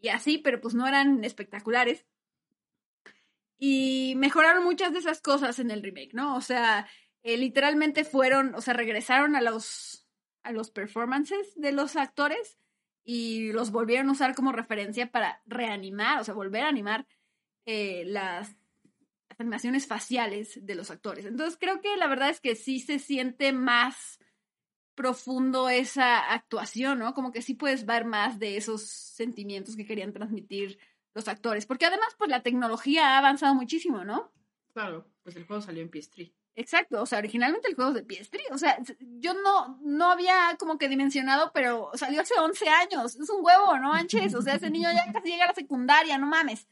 y 0.00 0.08
así, 0.08 0.38
pero 0.38 0.60
pues 0.60 0.74
no 0.74 0.86
eran 0.86 1.24
espectaculares. 1.24 2.06
Y 3.58 4.14
mejoraron 4.16 4.64
muchas 4.64 4.92
de 4.92 4.98
esas 4.98 5.20
cosas 5.20 5.58
en 5.58 5.70
el 5.70 5.82
remake, 5.82 6.12
¿no? 6.14 6.36
O 6.36 6.40
sea, 6.40 6.88
eh, 7.22 7.36
literalmente 7.36 8.04
fueron, 8.04 8.54
o 8.54 8.60
sea, 8.60 8.74
regresaron 8.74 9.36
a 9.36 9.40
los, 9.40 10.06
a 10.42 10.52
los 10.52 10.70
performances 10.70 11.52
de 11.56 11.72
los 11.72 11.96
actores 11.96 12.58
y 13.04 13.52
los 13.52 13.70
volvieron 13.70 14.08
a 14.08 14.12
usar 14.12 14.34
como 14.34 14.52
referencia 14.52 15.10
para 15.10 15.42
reanimar, 15.46 16.20
o 16.20 16.24
sea, 16.24 16.34
volver 16.34 16.64
a 16.64 16.68
animar 16.68 17.06
eh, 17.64 18.04
las, 18.06 18.54
las 18.56 18.56
animaciones 19.38 19.86
faciales 19.86 20.58
de 20.64 20.74
los 20.74 20.90
actores. 20.90 21.26
Entonces 21.26 21.58
creo 21.60 21.80
que 21.80 21.96
la 21.96 22.06
verdad 22.06 22.30
es 22.30 22.40
que 22.40 22.54
sí 22.54 22.80
se 22.80 22.98
siente 22.98 23.52
más 23.52 24.18
profundo 24.94 25.68
esa 25.68 26.32
actuación, 26.32 26.98
¿no? 26.98 27.14
Como 27.14 27.30
que 27.30 27.42
sí 27.42 27.54
puedes 27.54 27.84
ver 27.84 28.06
más 28.06 28.38
de 28.38 28.56
esos 28.56 28.82
sentimientos 28.82 29.76
que 29.76 29.86
querían 29.86 30.12
transmitir 30.12 30.78
los 31.14 31.28
actores, 31.28 31.66
porque 31.66 31.86
además 31.86 32.14
pues 32.18 32.30
la 32.30 32.42
tecnología 32.42 33.14
ha 33.14 33.18
avanzado 33.18 33.54
muchísimo, 33.54 34.04
¿no? 34.04 34.32
Claro, 34.72 35.06
pues 35.22 35.36
el 35.36 35.46
juego 35.46 35.62
salió 35.62 35.82
en 35.82 35.90
PS3. 35.90 36.32
Exacto, 36.58 37.02
o 37.02 37.06
sea, 37.06 37.18
originalmente 37.18 37.68
el 37.68 37.74
juego 37.74 37.90
es 37.90 37.96
de 37.96 38.06
PS3, 38.06 38.40
o 38.50 38.58
sea, 38.58 38.78
yo 38.98 39.34
no, 39.34 39.78
no 39.82 40.10
había 40.10 40.56
como 40.58 40.78
que 40.78 40.88
dimensionado, 40.88 41.52
pero 41.52 41.90
salió 41.94 42.22
hace 42.22 42.32
11 42.38 42.68
años, 42.68 43.16
es 43.16 43.28
un 43.28 43.44
huevo, 43.44 43.76
no 43.78 43.90
manches, 43.90 44.34
o 44.34 44.40
sea, 44.40 44.54
ese 44.54 44.70
niño 44.70 44.88
ya 44.92 45.12
casi 45.12 45.28
llega 45.28 45.44
a 45.44 45.48
la 45.48 45.54
secundaria, 45.54 46.16
no 46.16 46.26
mames. 46.26 46.66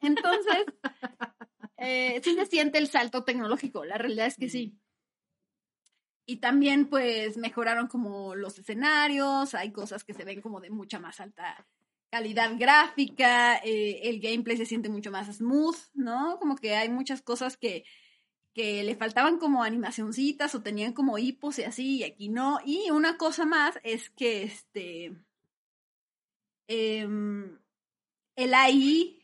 Entonces, 0.00 0.64
eh, 1.80 2.20
sí 2.22 2.34
se 2.36 2.46
siente 2.46 2.78
el 2.78 2.86
salto 2.86 3.24
tecnológico, 3.24 3.84
la 3.84 3.98
realidad 3.98 4.26
es 4.26 4.36
que 4.36 4.48
sí. 4.48 4.78
y 6.26 6.36
también 6.36 6.88
pues 6.88 7.36
mejoraron 7.36 7.88
como 7.88 8.36
los 8.36 8.58
escenarios, 8.58 9.54
hay 9.54 9.72
cosas 9.72 10.04
que 10.04 10.14
se 10.14 10.24
ven 10.24 10.40
como 10.40 10.60
de 10.60 10.70
mucha 10.70 11.00
más 11.00 11.18
alta 11.20 11.66
calidad 12.10 12.52
gráfica, 12.58 13.56
eh, 13.58 14.00
el 14.04 14.20
gameplay 14.20 14.56
se 14.56 14.66
siente 14.66 14.88
mucho 14.88 15.10
más 15.10 15.28
smooth, 15.34 15.76
¿no? 15.94 16.38
Como 16.38 16.56
que 16.56 16.74
hay 16.76 16.88
muchas 16.88 17.22
cosas 17.22 17.56
que, 17.56 17.84
que 18.54 18.82
le 18.84 18.96
faltaban 18.96 19.38
como 19.38 19.62
animacioncitas 19.62 20.54
o 20.54 20.62
tenían 20.62 20.92
como 20.92 21.18
hipos 21.18 21.58
y 21.58 21.64
así, 21.64 21.98
y 21.98 22.04
aquí 22.04 22.28
no. 22.28 22.58
Y 22.64 22.90
una 22.90 23.16
cosa 23.16 23.46
más 23.46 23.78
es 23.84 24.10
que 24.10 24.42
este 24.44 25.16
em, 26.68 27.58
el 28.36 28.54
AI 28.54 29.19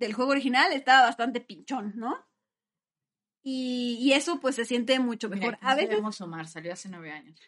del 0.00 0.14
juego 0.14 0.32
original 0.32 0.72
estaba 0.72 1.02
bastante 1.02 1.40
pinchón, 1.40 1.92
¿no? 1.94 2.26
Y, 3.42 3.98
y 4.00 4.12
eso 4.12 4.40
pues 4.40 4.56
se 4.56 4.64
siente 4.64 4.98
mucho 4.98 5.28
mejor. 5.28 5.58
a 5.60 5.74
veces 5.74 6.20
Omar, 6.20 6.48
salió 6.48 6.72
hace 6.72 6.88
nueve 6.88 7.12
años. 7.12 7.38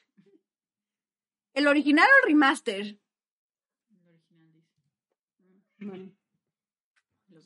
¿El 1.54 1.66
original 1.66 2.06
o 2.06 2.24
el 2.24 2.32
remaster? 2.32 2.98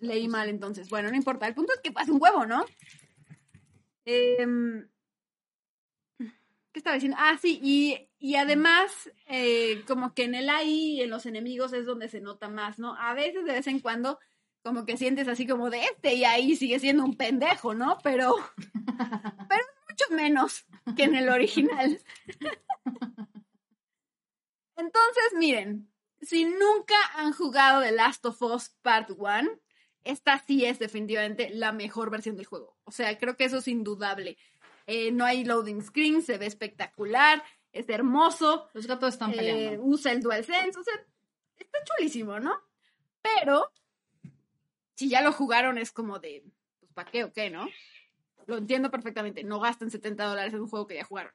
Leí 0.00 0.28
mal 0.28 0.48
entonces. 0.48 0.88
Bueno, 0.90 1.08
no 1.08 1.16
importa. 1.16 1.46
El 1.46 1.54
punto 1.54 1.72
es 1.72 1.80
que 1.80 1.92
pasa 1.92 2.12
un 2.12 2.20
huevo, 2.20 2.44
¿no? 2.44 2.64
Em, 4.04 4.88
¿Qué 6.18 6.78
estaba 6.78 6.94
diciendo? 6.94 7.16
Ah, 7.18 7.38
sí, 7.40 7.58
y, 7.62 8.08
y 8.18 8.36
además, 8.36 9.10
eh, 9.26 9.82
como 9.86 10.14
que 10.14 10.25
en 10.25 10.34
el 10.34 10.48
AI, 10.50 11.00
en 11.00 11.10
los 11.10 11.26
enemigos, 11.26 11.72
es 11.72 11.86
donde 11.86 12.08
se 12.08 12.20
nota 12.20 12.48
más, 12.48 12.78
¿no? 12.78 12.94
A 12.96 13.14
veces, 13.14 13.44
de 13.44 13.52
vez 13.52 13.66
en 13.66 13.80
cuando, 13.80 14.20
como 14.66 14.85
que 14.85 14.96
sientes 14.96 15.28
así 15.28 15.46
como 15.46 15.70
de 15.70 15.85
este, 15.85 16.14
y 16.14 16.25
ahí 16.25 16.56
sigue 16.56 16.80
siendo 16.80 17.04
un 17.04 17.16
pendejo, 17.16 17.73
¿no? 17.73 17.99
Pero, 18.02 18.35
pero 19.49 19.64
mucho 19.88 20.04
menos 20.11 20.66
que 20.96 21.04
en 21.04 21.14
el 21.14 21.28
original. 21.28 22.00
Entonces, 24.76 25.25
miren, 25.37 25.88
si 26.20 26.46
nunca 26.46 26.96
han 27.14 27.32
jugado 27.32 27.80
The 27.80 27.92
Last 27.92 28.26
of 28.26 28.42
Us 28.42 28.70
Part 28.82 29.12
1, 29.16 29.50
esta 30.02 30.42
sí 30.44 30.64
es 30.64 30.80
definitivamente 30.80 31.49
la 31.50 31.70
mejor 31.70 32.11
versión 32.11 32.35
del 32.35 32.46
juego. 32.46 32.76
O 32.82 32.90
sea, 32.90 33.16
creo 33.18 33.37
que 33.37 33.44
eso 33.44 33.58
es 33.58 33.68
indudable. 33.68 34.37
Eh, 34.88 35.12
no 35.12 35.25
hay 35.25 35.44
loading 35.44 35.80
screen, 35.80 36.23
se 36.23 36.38
ve 36.38 36.46
espectacular, 36.46 37.44
es 37.70 37.88
hermoso. 37.88 38.68
Los 38.75 38.88
gatos 38.88 39.14
están 39.14 39.30
eh, 39.30 39.37
peleando. 39.37 39.85
usa 39.85 40.11
el 40.11 40.23
DualSense, 40.23 40.76
o 40.76 40.82
sea, 40.82 40.94
está 41.56 41.78
chulísimo, 41.85 42.40
¿no? 42.40 42.61
Pero, 43.23 43.70
si 44.96 45.08
ya 45.08 45.20
lo 45.20 45.32
jugaron, 45.32 45.78
es 45.78 45.92
como 45.92 46.18
de, 46.18 46.42
pues, 46.80 46.92
¿para 46.92 47.10
qué 47.10 47.24
o 47.24 47.32
qué, 47.32 47.50
no? 47.50 47.68
Lo 48.46 48.56
entiendo 48.56 48.90
perfectamente. 48.90 49.44
No 49.44 49.60
gasten 49.60 49.90
70 49.90 50.24
dólares 50.24 50.54
en 50.54 50.60
un 50.60 50.68
juego 50.68 50.86
que 50.86 50.96
ya 50.96 51.04
jugaron. 51.04 51.32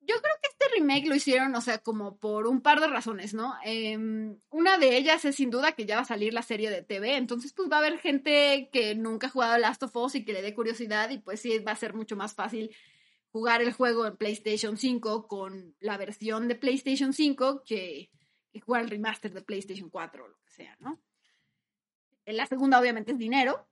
Yo 0.00 0.14
creo 0.22 0.34
que 0.40 0.48
este 0.48 0.74
remake 0.74 1.06
lo 1.06 1.14
hicieron, 1.14 1.54
o 1.54 1.60
sea, 1.60 1.78
como 1.78 2.16
por 2.16 2.46
un 2.46 2.62
par 2.62 2.80
de 2.80 2.86
razones, 2.86 3.34
¿no? 3.34 3.54
Em, 3.62 4.38
una 4.48 4.78
de 4.78 4.96
ellas 4.96 5.24
es 5.26 5.36
sin 5.36 5.50
duda 5.50 5.72
que 5.72 5.84
ya 5.84 5.96
va 5.96 6.02
a 6.02 6.06
salir 6.06 6.32
la 6.32 6.40
serie 6.40 6.70
de 6.70 6.82
TV, 6.82 7.16
entonces 7.16 7.52
pues 7.52 7.70
va 7.70 7.76
a 7.76 7.80
haber 7.80 7.98
gente 7.98 8.70
que 8.72 8.94
nunca 8.94 9.26
ha 9.26 9.30
jugado 9.30 9.58
Last 9.58 9.82
of 9.82 9.94
Us 9.96 10.14
y 10.14 10.24
que 10.24 10.32
le 10.32 10.40
dé 10.40 10.54
curiosidad 10.54 11.10
y 11.10 11.18
pues 11.18 11.40
sí 11.40 11.58
va 11.58 11.72
a 11.72 11.76
ser 11.76 11.92
mucho 11.92 12.16
más 12.16 12.34
fácil 12.34 12.74
jugar 13.32 13.60
el 13.60 13.74
juego 13.74 14.06
en 14.06 14.16
PlayStation 14.16 14.78
5 14.78 15.28
con 15.28 15.76
la 15.78 15.98
versión 15.98 16.48
de 16.48 16.54
PlayStation 16.54 17.12
5 17.12 17.64
que, 17.66 18.10
que 18.50 18.60
jugar 18.60 18.84
el 18.84 18.90
remaster 18.90 19.34
de 19.34 19.42
PlayStation 19.42 19.90
4 19.90 20.24
o 20.24 20.28
lo 20.28 20.38
que 20.38 20.50
sea, 20.50 20.74
¿no? 20.80 20.98
La 22.32 22.46
segunda 22.46 22.80
obviamente 22.80 23.12
es 23.12 23.18
dinero, 23.18 23.66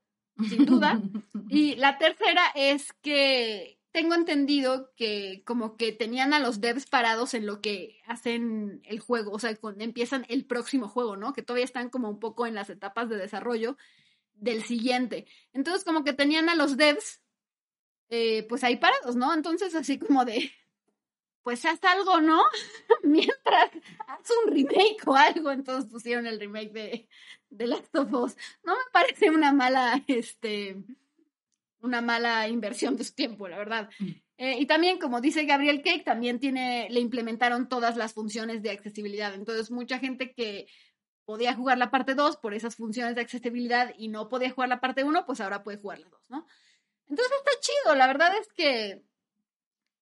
sin 0.48 0.66
duda. 0.66 1.00
y 1.48 1.76
la 1.76 1.98
tercera 1.98 2.42
es 2.54 2.92
que 3.02 3.78
tengo 3.92 4.14
entendido 4.14 4.92
que 4.94 5.42
como 5.46 5.76
que 5.76 5.92
tenían 5.92 6.34
a 6.34 6.38
los 6.38 6.60
devs 6.60 6.86
parados 6.86 7.32
en 7.32 7.46
lo 7.46 7.62
que 7.62 8.02
hacen 8.06 8.82
el 8.84 9.00
juego, 9.00 9.32
o 9.32 9.38
sea, 9.38 9.56
cuando 9.56 9.84
empiezan 9.84 10.26
el 10.28 10.44
próximo 10.44 10.88
juego, 10.88 11.16
¿no? 11.16 11.32
Que 11.32 11.42
todavía 11.42 11.64
están 11.64 11.88
como 11.88 12.10
un 12.10 12.20
poco 12.20 12.46
en 12.46 12.54
las 12.54 12.68
etapas 12.68 13.08
de 13.08 13.16
desarrollo 13.16 13.78
del 14.34 14.62
siguiente. 14.64 15.26
Entonces 15.54 15.82
como 15.82 16.04
que 16.04 16.12
tenían 16.12 16.50
a 16.50 16.54
los 16.54 16.76
devs 16.76 17.22
eh, 18.08 18.44
pues 18.48 18.62
ahí 18.64 18.76
parados, 18.76 19.16
¿no? 19.16 19.32
Entonces 19.32 19.74
así 19.74 19.98
como 19.98 20.24
de, 20.24 20.50
pues 21.46 21.64
haz 21.64 21.78
algo, 21.84 22.20
¿no? 22.20 22.42
Mientras 23.04 23.70
haz 24.08 24.30
un 24.44 24.52
remake 24.52 25.00
o 25.06 25.14
algo, 25.14 25.52
entonces 25.52 25.88
pusieron 25.88 26.26
el 26.26 26.40
remake 26.40 26.72
de, 26.72 27.08
de 27.50 27.66
Last 27.68 27.94
of 27.94 28.12
Us. 28.12 28.36
No 28.64 28.74
me 28.74 28.82
parece 28.90 29.30
una 29.30 29.52
mala, 29.52 30.02
este 30.08 30.76
una 31.82 32.00
mala 32.00 32.48
inversión 32.48 32.96
de 32.96 33.04
su 33.04 33.14
tiempo, 33.14 33.46
la 33.46 33.58
verdad. 33.58 33.88
Mm. 34.00 34.08
Eh, 34.38 34.56
y 34.58 34.66
también, 34.66 34.98
como 34.98 35.20
dice 35.20 35.44
Gabriel 35.44 35.84
Cake, 35.84 36.02
también 36.02 36.40
tiene, 36.40 36.88
le 36.90 36.98
implementaron 36.98 37.68
todas 37.68 37.96
las 37.96 38.12
funciones 38.12 38.60
de 38.60 38.70
accesibilidad. 38.70 39.32
Entonces, 39.32 39.70
mucha 39.70 40.00
gente 40.00 40.34
que 40.34 40.66
podía 41.26 41.54
jugar 41.54 41.78
la 41.78 41.92
parte 41.92 42.16
2 42.16 42.38
por 42.38 42.54
esas 42.54 42.74
funciones 42.74 43.14
de 43.14 43.20
accesibilidad 43.20 43.94
y 43.96 44.08
no 44.08 44.28
podía 44.28 44.50
jugar 44.50 44.68
la 44.68 44.80
parte 44.80 45.04
1, 45.04 45.24
pues 45.24 45.40
ahora 45.40 45.62
puede 45.62 45.78
jugar 45.78 46.00
la 46.00 46.08
2, 46.08 46.20
¿no? 46.28 46.46
Entonces 47.08 47.36
está 47.38 47.60
chido, 47.60 47.94
la 47.94 48.08
verdad 48.08 48.32
es 48.36 48.48
que 48.52 49.04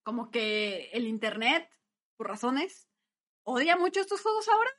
como 0.05 0.29
que 0.29 0.91
el 0.93 1.07
Internet, 1.07 1.67
por 2.15 2.27
razones, 2.27 2.87
odia 3.43 3.75
mucho 3.75 3.99
estos 3.99 4.21
juegos 4.21 4.47
ahora. 4.47 4.69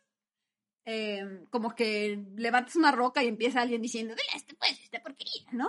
Em, 0.84 1.46
como 1.46 1.74
que 1.74 2.24
levantas 2.36 2.76
una 2.76 2.92
roca 2.92 3.22
y 3.22 3.26
empieza 3.26 3.60
alguien 3.60 3.82
diciendo, 3.82 4.14
este 4.34 4.54
pues, 4.54 4.80
esta 4.80 5.02
porquería, 5.02 5.50
¿no? 5.50 5.68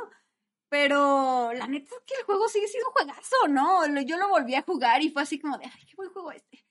Pero 0.70 1.52
la 1.54 1.68
neta 1.68 1.96
es 1.96 2.04
que 2.06 2.14
el 2.20 2.26
juego 2.26 2.48
sigue 2.50 2.68
siendo 2.68 2.90
un 2.90 2.94
juegazo, 2.94 3.48
¿no? 3.50 4.02
Yo 4.02 4.18
lo 4.18 4.30
volví 4.30 4.54
a 4.54 4.62
jugar 4.62 5.02
y 5.02 5.10
fue 5.10 5.24
así 5.24 5.40
como 5.40 5.58
de, 5.58 5.66
ay, 5.66 5.86
qué 5.88 5.96
buen 5.96 6.12
juego 6.12 6.32
este. 6.32 6.66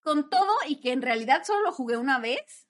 Con 0.00 0.30
todo 0.30 0.54
y 0.68 0.80
que 0.80 0.92
en 0.92 1.02
realidad 1.02 1.42
solo 1.44 1.62
lo 1.62 1.72
jugué 1.72 1.96
una 1.96 2.20
vez, 2.20 2.68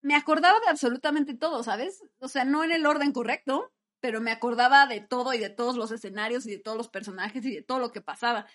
me 0.00 0.14
acordaba 0.14 0.58
de 0.60 0.68
absolutamente 0.68 1.34
todo, 1.34 1.62
¿sabes? 1.62 2.02
O 2.20 2.28
sea, 2.28 2.44
no 2.44 2.64
en 2.64 2.72
el 2.72 2.86
orden 2.86 3.12
correcto, 3.12 3.72
pero 4.00 4.20
me 4.20 4.30
acordaba 4.30 4.86
de 4.86 5.00
todo 5.00 5.34
y 5.34 5.38
de 5.38 5.50
todos 5.50 5.76
los 5.76 5.90
escenarios 5.90 6.46
y 6.46 6.50
de 6.50 6.58
todos 6.58 6.76
los 6.76 6.88
personajes 6.88 7.44
y 7.44 7.54
de 7.54 7.62
todo 7.62 7.78
lo 7.78 7.92
que 7.92 8.00
pasaba. 8.00 8.46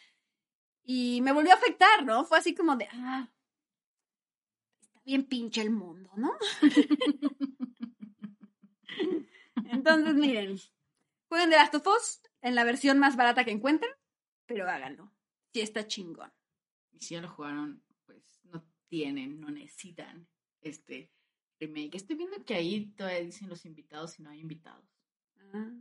Y 0.83 1.21
me 1.21 1.31
volvió 1.31 1.51
a 1.51 1.55
afectar, 1.55 2.03
¿no? 2.03 2.25
Fue 2.25 2.37
así 2.37 2.53
como 2.53 2.75
de, 2.75 2.87
ah, 2.91 3.29
está 4.81 5.01
bien 5.05 5.25
pinche 5.25 5.61
el 5.61 5.71
mundo, 5.71 6.11
¿no? 6.15 6.33
Entonces, 9.71 10.13
miren, 10.13 10.59
Jueguen 11.33 11.49
de 11.49 11.55
Last 11.55 11.73
of 11.73 11.87
Us 11.87 12.21
en 12.43 12.53
la 12.53 12.63
versión 12.63 12.99
más 12.99 13.15
barata 13.15 13.43
que 13.43 13.49
encuentren, 13.49 13.91
pero 14.45 14.69
háganlo. 14.69 15.11
Si 15.51 15.61
está 15.61 15.87
chingón. 15.87 16.31
Y 16.91 16.99
si 16.99 17.15
ya 17.15 17.21
lo 17.21 17.27
jugaron, 17.27 17.83
pues 18.05 18.23
no 18.43 18.63
tienen, 18.87 19.39
no 19.39 19.49
necesitan 19.49 20.27
este 20.61 21.11
remake. 21.59 21.95
Estoy 21.95 22.17
viendo 22.17 22.45
que 22.45 22.53
ahí 22.53 22.85
todavía 22.91 23.21
dicen 23.21 23.49
los 23.49 23.65
invitados 23.65 24.19
y 24.19 24.21
no 24.21 24.29
hay 24.29 24.41
invitados. 24.41 24.85
Ah, 25.53 25.71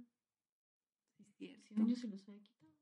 sí, 1.17 1.25
cierto. 1.39 1.75
yo 1.75 1.97
se 1.97 2.09
los 2.09 2.29
había 2.29 2.43
quitado. 2.43 2.73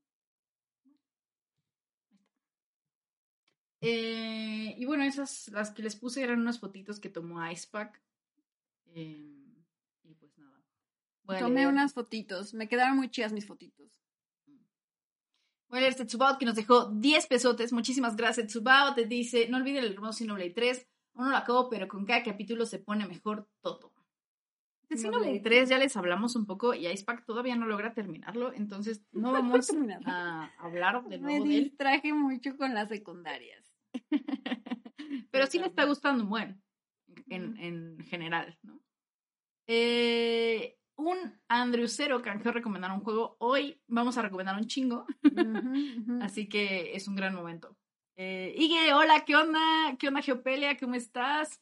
Eh, 3.81 4.75
y 4.77 4.85
bueno, 4.85 5.03
esas, 5.03 5.47
las 5.47 5.71
que 5.71 5.81
les 5.81 5.95
puse 5.95 6.21
eran 6.21 6.39
unas 6.39 6.59
fotitos 6.59 6.99
que 6.99 7.09
tomó 7.09 7.43
Icepack. 7.49 8.01
Eh, 8.93 9.41
Tomé 11.39 11.67
unas 11.67 11.93
fotitos. 11.93 12.53
Me 12.53 12.67
quedaron 12.67 12.97
muy 12.97 13.09
chidas 13.09 13.31
mis 13.31 13.45
fotitos. 13.45 14.01
Bueno, 15.69 15.87
este 15.87 16.05
Tsubao 16.05 16.37
que 16.37 16.45
nos 16.45 16.55
dejó 16.55 16.89
10 16.89 17.27
pesotes. 17.27 17.71
Muchísimas 17.71 18.15
gracias, 18.17 18.47
Tsubao. 18.47 18.93
Te 18.93 19.05
dice, 19.05 19.47
no 19.47 19.57
olviden 19.57 19.85
el 19.85 19.93
hermoso 19.93 20.19
Xenoblade 20.19 20.51
3. 20.51 20.87
Uno 21.13 21.29
lo 21.29 21.37
acabo, 21.37 21.69
pero 21.69 21.87
con 21.87 22.05
cada 22.05 22.23
capítulo 22.23 22.65
se 22.65 22.79
pone 22.79 23.07
mejor 23.07 23.47
todo. 23.61 23.93
Xenoblade 24.97 25.39
3 25.39 25.69
ya 25.69 25.77
les 25.77 25.95
hablamos 25.97 26.35
un 26.35 26.45
poco 26.45 26.73
y 26.73 26.87
Icepack 26.87 27.25
todavía 27.25 27.55
no 27.55 27.65
logra 27.65 27.93
terminarlo, 27.93 28.53
entonces 28.53 29.03
no 29.11 29.31
vamos 29.31 29.69
a 30.05 30.51
hablar 30.59 31.03
de 31.05 31.17
nuevo 31.19 31.45
Me 31.45 31.49
distraje 31.49 32.13
mucho 32.13 32.57
con 32.57 32.73
las 32.73 32.89
secundarias. 32.89 33.73
pero 35.31 35.47
sí 35.47 35.59
le 35.59 35.67
está 35.67 35.85
gustando 35.85 36.23
un 36.23 36.29
buen, 36.29 36.61
en, 37.27 37.57
en 37.57 37.99
general, 38.05 38.57
¿no? 38.63 38.79
Eh, 39.67 40.77
un 40.95 41.17
Andrew 41.47 41.87
Cero 41.87 42.21
canjeó 42.21 42.51
recomendar 42.51 42.91
un 42.91 42.99
juego. 42.99 43.37
Hoy 43.39 43.81
vamos 43.87 44.17
a 44.17 44.21
recomendar 44.21 44.55
un 44.55 44.67
chingo. 44.67 45.05
Así 46.21 46.47
que 46.47 46.95
es 46.95 47.07
un 47.07 47.15
gran 47.15 47.33
momento. 47.33 47.77
Eh, 48.15 48.53
Ige, 48.57 48.93
hola, 48.93 49.23
¿qué 49.25 49.35
onda? 49.35 49.95
¿Qué 49.97 50.07
onda, 50.07 50.21
Geopelia? 50.21 50.77
¿Cómo 50.77 50.95
estás? 50.95 51.61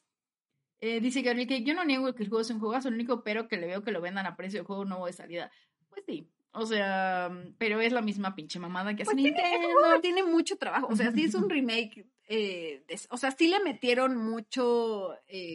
Eh, 0.80 1.00
dice 1.00 1.22
Gabriel 1.22 1.46
que 1.46 1.62
yo 1.62 1.74
no 1.74 1.84
niego 1.84 2.14
que 2.14 2.22
el 2.22 2.28
juego 2.28 2.42
es 2.42 2.50
un 2.50 2.58
juego, 2.58 2.76
es 2.76 2.86
el 2.86 2.94
único 2.94 3.22
pero 3.22 3.48
que 3.48 3.58
le 3.58 3.66
veo 3.66 3.82
que 3.82 3.92
lo 3.92 4.00
vendan 4.00 4.26
a 4.26 4.36
precio 4.36 4.60
de 4.60 4.66
juego 4.66 4.84
nuevo 4.84 5.06
de 5.06 5.12
salida. 5.12 5.50
Pues 5.90 6.04
sí, 6.06 6.28
o 6.52 6.64
sea, 6.66 7.30
pero 7.58 7.80
es 7.80 7.92
la 7.92 8.02
misma 8.02 8.34
pinche 8.34 8.58
mamada 8.58 8.94
que 8.96 9.02
hace 9.02 9.12
pues 9.12 9.22
Nintendo. 9.22 10.00
Tiene, 10.00 10.22
mucho 10.22 10.56
trabajo, 10.56 10.88
o 10.88 10.96
sea, 10.96 11.12
sí 11.12 11.24
es 11.24 11.34
un 11.34 11.50
remake, 11.50 12.06
eh, 12.28 12.82
o 13.10 13.16
sea, 13.16 13.30
sí 13.32 13.48
le 13.48 13.60
metieron 13.60 14.16
mucho 14.16 15.10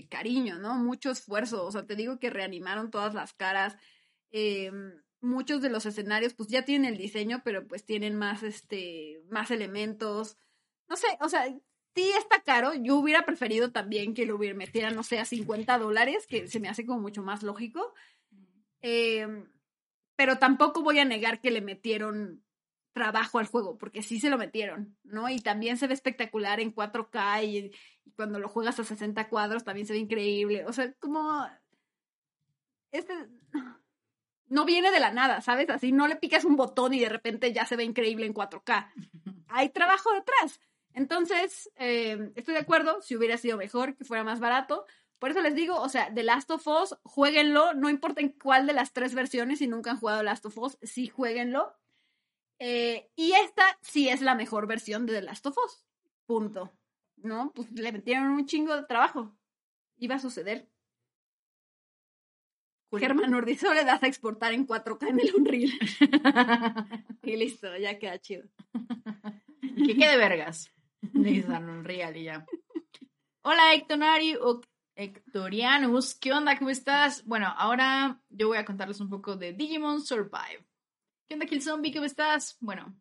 cariño, 0.09 0.59
¿no? 0.59 0.75
Mucho 0.75 1.11
esfuerzo, 1.11 1.65
o 1.65 1.71
sea, 1.71 1.85
te 1.85 1.95
digo 1.95 2.19
que 2.19 2.29
reanimaron 2.29 2.91
todas 2.91 3.13
las 3.13 3.33
caras, 3.33 3.77
eh, 4.37 4.69
muchos 5.21 5.61
de 5.61 5.69
los 5.69 5.85
escenarios 5.85 6.33
pues 6.33 6.49
ya 6.49 6.63
tienen 6.63 6.91
el 6.91 6.97
diseño, 6.97 7.41
pero 7.43 7.67
pues 7.67 7.85
tienen 7.85 8.15
más, 8.15 8.43
este, 8.43 9.21
más 9.29 9.51
elementos. 9.51 10.37
No 10.87 10.95
sé, 10.97 11.07
o 11.19 11.29
sea, 11.29 11.45
sí 11.95 12.11
está 12.17 12.41
caro. 12.41 12.73
Yo 12.73 12.97
hubiera 12.97 13.25
preferido 13.25 13.71
también 13.71 14.13
que 14.13 14.25
lo 14.25 14.35
hubiera 14.35 14.55
metiera, 14.55 14.91
no 14.91 15.03
sé, 15.03 15.19
a 15.19 15.25
50 15.25 15.77
dólares, 15.77 16.27
que 16.27 16.47
se 16.47 16.59
me 16.59 16.69
hace 16.69 16.85
como 16.85 16.99
mucho 16.99 17.23
más 17.23 17.41
lógico. 17.41 17.93
Em, 18.81 19.49
pero 20.15 20.37
tampoco 20.37 20.83
voy 20.83 20.99
a 20.99 21.05
negar 21.05 21.41
que 21.41 21.51
le 21.51 21.61
metieron 21.61 22.43
trabajo 22.93 23.39
al 23.39 23.47
juego, 23.47 23.77
porque 23.77 24.03
sí 24.03 24.19
se 24.19 24.29
lo 24.29 24.37
metieron, 24.37 24.97
¿no? 25.03 25.29
Y 25.29 25.39
también 25.39 25.77
se 25.77 25.87
ve 25.87 25.93
espectacular 25.93 26.59
en 26.59 26.73
4K 26.73 27.43
y, 27.43 27.71
y 28.05 28.11
cuando 28.11 28.39
lo 28.39 28.47
juegas 28.47 28.79
a 28.79 28.85
60 28.85 29.27
cuadros 29.27 29.65
también 29.65 29.87
se 29.87 29.93
ve 29.93 29.99
increíble. 29.99 30.65
O 30.65 30.73
sea, 30.73 30.93
como... 30.99 31.45
Este 32.91 33.13
no 34.47 34.65
viene 34.65 34.91
de 34.91 34.99
la 34.99 35.11
nada, 35.11 35.41
¿sabes? 35.41 35.69
Así 35.69 35.91
no 35.91 36.07
le 36.07 36.15
picas 36.15 36.45
un 36.45 36.55
botón 36.55 36.93
y 36.93 36.99
de 36.99 37.09
repente 37.09 37.51
ya 37.51 37.65
se 37.65 37.75
ve 37.75 37.83
increíble 37.83 38.25
en 38.25 38.33
4K. 38.33 38.91
Hay 39.47 39.69
trabajo 39.69 40.11
detrás. 40.13 40.59
Entonces, 40.95 41.69
eh, 41.75 42.31
estoy 42.35 42.53
de 42.53 42.61
acuerdo, 42.61 43.01
si 43.01 43.17
hubiera 43.17 43.37
sido 43.37 43.57
mejor, 43.57 43.95
que 43.97 44.05
fuera 44.05 44.23
más 44.23 44.39
barato. 44.39 44.85
Por 45.19 45.29
eso 45.29 45.41
les 45.41 45.53
digo, 45.53 45.79
o 45.79 45.89
sea, 45.89 46.13
The 46.13 46.23
Last 46.23 46.49
of 46.51 46.65
Us, 46.65 46.97
jueguenlo, 47.03 47.73
no 47.73 47.89
importa 47.89 48.21
en 48.21 48.29
cuál 48.29 48.65
de 48.65 48.73
las 48.73 48.93
tres 48.93 49.13
versiones, 49.13 49.59
si 49.59 49.67
nunca 49.67 49.91
han 49.91 49.99
jugado 49.99 50.19
The 50.19 50.25
Last 50.25 50.45
of 50.45 50.57
Us, 50.57 50.77
sí 50.81 51.09
jueguenlo. 51.09 51.75
Eh, 52.59 53.11
y 53.17 53.33
esta 53.33 53.63
sí 53.81 54.07
es 54.07 54.21
la 54.21 54.35
mejor 54.35 54.67
versión 54.67 55.05
de 55.05 55.13
The 55.13 55.21
Last 55.23 55.45
of 55.45 55.57
Us. 55.57 55.85
Punto. 56.25 56.71
¿No? 57.17 57.51
Pues 57.53 57.69
le 57.73 57.91
metieron 57.91 58.27
un 58.27 58.45
chingo 58.45 58.73
de 58.75 58.83
trabajo. 58.83 59.35
Iba 59.97 60.15
a 60.15 60.19
suceder. 60.19 60.69
Germán 62.97 63.35
Urdizo 63.35 63.73
le 63.73 63.83
das 63.83 64.01
a 64.01 64.07
exportar 64.07 64.53
en 64.53 64.65
4K 64.65 65.09
en 65.09 65.19
el 65.19 65.35
Unreal. 65.35 65.71
y 67.23 67.35
listo, 67.35 67.75
ya 67.75 67.99
queda 67.99 68.17
chido. 68.19 68.43
que 69.85 69.97
quede 69.97 70.15
vergas. 70.15 70.71
Dices 71.13 71.49
Unreal 71.49 72.17
y 72.17 72.23
ya. 72.23 72.45
Hola, 73.41 73.73
Hectonari 73.73 74.35
Hectorianus. 74.95 76.15
¿Qué 76.15 76.33
onda? 76.33 76.57
¿Cómo 76.57 76.69
estás? 76.69 77.23
Bueno, 77.25 77.47
ahora 77.57 78.21
yo 78.29 78.47
voy 78.47 78.57
a 78.57 78.65
contarles 78.65 78.99
un 78.99 79.09
poco 79.09 79.35
de 79.35 79.53
Digimon 79.53 80.01
Survive. 80.01 80.65
¿Qué 81.27 81.35
onda, 81.35 81.45
Zombie? 81.61 81.93
¿Cómo 81.93 82.05
estás? 82.05 82.57
Bueno, 82.59 82.95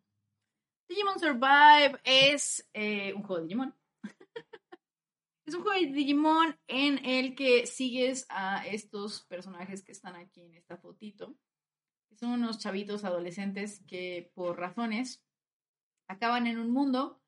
Digimon 0.87 1.19
Survive 1.19 1.99
es 2.03 2.67
eh, 2.73 3.13
un 3.13 3.23
juego 3.23 3.41
de 3.41 3.47
Digimon. 3.47 3.75
es 5.45 5.55
un 5.55 5.61
juego 5.61 5.79
de 5.79 5.93
Digimon 5.93 6.59
en 6.67 7.03
el 7.05 7.35
que 7.35 7.65
sigues 7.65 8.25
a 8.29 8.65
estos 8.67 9.23
personajes 9.23 9.83
que 9.83 9.93
están 9.93 10.15
aquí 10.15 10.41
en 10.41 10.55
esta 10.55 10.77
fotito. 10.77 11.35
son 12.19 12.31
unos 12.31 12.59
chavitos 12.59 13.03
adolescentes 13.03 13.83
que 13.87 14.31
por 14.35 14.59
razones 14.59 15.23
acaban 16.07 16.47
en 16.47 16.59
un 16.59 16.71
mundo 16.71 17.21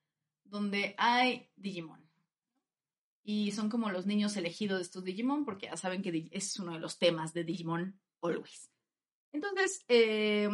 donde 0.50 0.96
hay 0.98 1.50
Digimon. 1.56 2.06
Y 3.24 3.51
son 3.51 3.70
como 3.70 3.92
los 3.92 4.06
niños 4.06 4.38
elegidos 4.38 4.80
de 4.80 4.84
estos 4.84 5.04
Digimon 5.04 5.46
porque 5.46 5.68
ya 5.68 5.77
saben 5.77 6.01
que 6.01 6.30
es 6.32 6.58
uno 6.60 6.74
de 6.74 6.80
los 6.80 6.98
temas 6.98 7.34
de 7.34 7.44
Digimon 7.44 8.00
Always. 8.22 8.72
Entonces, 9.34 9.84
eh, 9.89 10.50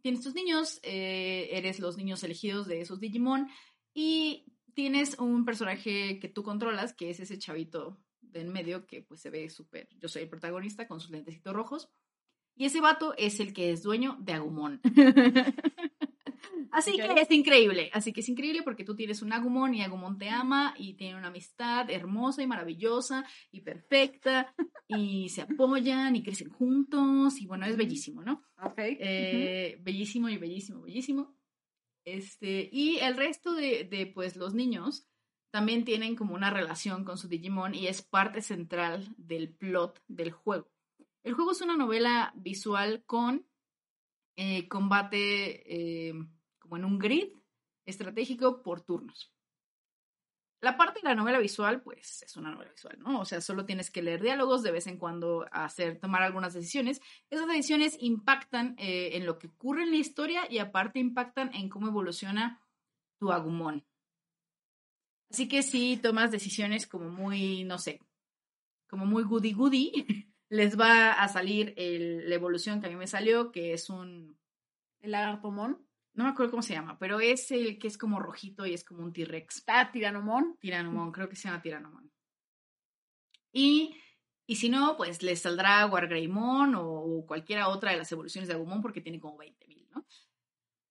tienes 0.00 0.20
tus 0.20 0.34
niños, 0.34 0.78
eh, 0.82 1.48
eres 1.52 1.80
los 1.80 1.96
niños 1.96 2.22
elegidos 2.22 2.66
de 2.66 2.80
esos 2.80 3.00
Digimon 3.00 3.48
y 3.92 4.46
tienes 4.74 5.18
un 5.18 5.44
personaje 5.44 6.18
que 6.18 6.28
tú 6.28 6.42
controlas, 6.42 6.92
que 6.92 7.10
es 7.10 7.20
ese 7.20 7.38
chavito 7.38 8.00
de 8.20 8.40
en 8.40 8.52
medio 8.52 8.86
que 8.86 9.02
pues 9.02 9.20
se 9.20 9.30
ve 9.30 9.50
súper, 9.50 9.88
yo 9.98 10.08
soy 10.08 10.22
el 10.22 10.28
protagonista 10.28 10.88
con 10.88 11.00
sus 11.00 11.10
lentecitos 11.10 11.52
rojos 11.52 11.90
y 12.54 12.66
ese 12.66 12.80
vato 12.80 13.14
es 13.16 13.40
el 13.40 13.52
que 13.52 13.70
es 13.70 13.82
dueño 13.82 14.16
de 14.20 14.32
Agumon. 14.34 14.80
Así 16.70 16.96
que 16.96 17.20
es 17.20 17.30
increíble, 17.30 17.90
así 17.92 18.12
que 18.12 18.20
es 18.20 18.28
increíble 18.28 18.62
porque 18.62 18.84
tú 18.84 18.94
tienes 18.94 19.22
un 19.22 19.32
Agumon 19.32 19.74
y 19.74 19.82
Agumon 19.82 20.18
te 20.18 20.28
ama 20.28 20.74
y 20.78 20.94
tiene 20.94 21.16
una 21.16 21.28
amistad 21.28 21.90
hermosa 21.90 22.42
y 22.42 22.46
maravillosa 22.46 23.24
y 23.50 23.60
perfecta 23.60 24.54
y 24.88 25.28
se 25.28 25.42
apoyan 25.42 26.14
y 26.16 26.22
crecen 26.22 26.50
juntos 26.50 27.40
y 27.40 27.46
bueno, 27.46 27.66
es 27.66 27.76
bellísimo, 27.76 28.22
¿no? 28.22 28.44
Ok. 28.62 28.78
Eh, 28.78 29.78
bellísimo 29.80 30.28
y 30.28 30.38
bellísimo, 30.38 30.82
bellísimo. 30.82 31.34
Este, 32.04 32.68
y 32.72 32.98
el 32.98 33.16
resto 33.16 33.54
de, 33.54 33.84
de, 33.84 34.06
pues, 34.06 34.36
los 34.36 34.54
niños 34.54 35.06
también 35.52 35.84
tienen 35.84 36.16
como 36.16 36.34
una 36.34 36.50
relación 36.50 37.04
con 37.04 37.18
su 37.18 37.28
Digimon 37.28 37.74
y 37.74 37.86
es 37.86 38.02
parte 38.02 38.40
central 38.40 39.14
del 39.16 39.54
plot 39.54 40.02
del 40.08 40.32
juego. 40.32 40.70
El 41.22 41.34
juego 41.34 41.52
es 41.52 41.60
una 41.60 41.76
novela 41.76 42.32
visual 42.34 43.04
con 43.04 43.46
eh, 44.36 44.66
combate 44.68 46.08
eh, 46.08 46.14
como 46.72 46.78
en 46.78 46.90
un 46.90 46.98
grid 46.98 47.28
estratégico 47.84 48.62
por 48.62 48.80
turnos. 48.80 49.30
La 50.62 50.78
parte 50.78 51.00
de 51.02 51.08
la 51.10 51.14
novela 51.14 51.38
visual, 51.38 51.82
pues 51.82 52.22
es 52.22 52.34
una 52.38 52.50
novela 52.50 52.70
visual, 52.70 52.98
¿no? 52.98 53.20
O 53.20 53.24
sea, 53.26 53.42
solo 53.42 53.66
tienes 53.66 53.90
que 53.90 54.00
leer 54.00 54.22
diálogos, 54.22 54.62
de 54.62 54.70
vez 54.70 54.86
en 54.86 54.96
cuando 54.96 55.44
hacer, 55.52 55.98
tomar 55.98 56.22
algunas 56.22 56.54
decisiones. 56.54 57.02
Esas 57.28 57.46
decisiones 57.46 57.98
impactan 58.00 58.74
eh, 58.78 59.18
en 59.18 59.26
lo 59.26 59.38
que 59.38 59.48
ocurre 59.48 59.82
en 59.82 59.90
la 59.90 59.98
historia 59.98 60.50
y 60.50 60.60
aparte 60.60 60.98
impactan 60.98 61.54
en 61.54 61.68
cómo 61.68 61.88
evoluciona 61.88 62.62
tu 63.18 63.32
agumón. 63.32 63.84
Así 65.30 65.48
que 65.48 65.62
si 65.62 65.98
tomas 65.98 66.30
decisiones 66.30 66.86
como 66.86 67.10
muy, 67.10 67.64
no 67.64 67.76
sé, 67.76 68.00
como 68.88 69.04
muy 69.04 69.24
goody 69.24 69.52
goody, 69.52 69.92
les 70.48 70.80
va 70.80 71.12
a 71.12 71.28
salir 71.28 71.74
la 71.76 72.34
evolución 72.34 72.80
que 72.80 72.86
a 72.86 72.90
mí 72.90 72.96
me 72.96 73.06
salió, 73.06 73.52
que 73.52 73.74
es 73.74 73.90
un... 73.90 74.38
¿El 75.00 75.10
lagartomón? 75.10 75.86
No 76.14 76.24
me 76.24 76.30
acuerdo 76.30 76.50
cómo 76.50 76.62
se 76.62 76.74
llama, 76.74 76.98
pero 76.98 77.20
es 77.20 77.50
el 77.50 77.78
que 77.78 77.88
es 77.88 77.96
como 77.96 78.20
rojito 78.20 78.66
y 78.66 78.74
es 78.74 78.84
como 78.84 79.02
un 79.02 79.12
T-Rex. 79.12 79.64
Ah, 79.66 79.90
Tiranomón. 79.90 80.56
Tiranomón, 80.60 81.10
creo 81.10 81.28
que 81.28 81.36
se 81.36 81.48
llama 81.48 81.62
Tiranomón. 81.62 82.10
Y, 83.52 83.96
y 84.46 84.56
si 84.56 84.68
no, 84.68 84.96
pues 84.96 85.22
les 85.22 85.40
saldrá 85.40 85.86
Wargreymon 85.86 86.74
o 86.76 87.24
cualquiera 87.26 87.68
otra 87.68 87.92
de 87.92 87.98
las 87.98 88.12
evoluciones 88.12 88.48
de 88.48 88.54
Agumon 88.54 88.82
porque 88.82 89.00
tiene 89.00 89.20
como 89.20 89.38
20.000, 89.38 89.88
¿no? 89.90 90.06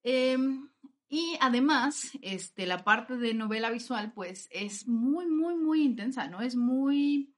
Em, 0.04 0.70
y 1.08 1.38
además, 1.40 2.12
este, 2.22 2.66
la 2.66 2.84
parte 2.84 3.18
de 3.18 3.34
novela 3.34 3.70
visual, 3.70 4.14
pues 4.14 4.48
es 4.52 4.88
muy, 4.88 5.28
muy, 5.28 5.56
muy 5.56 5.84
intensa, 5.84 6.28
¿no? 6.28 6.42
Es 6.42 6.56
muy... 6.56 7.36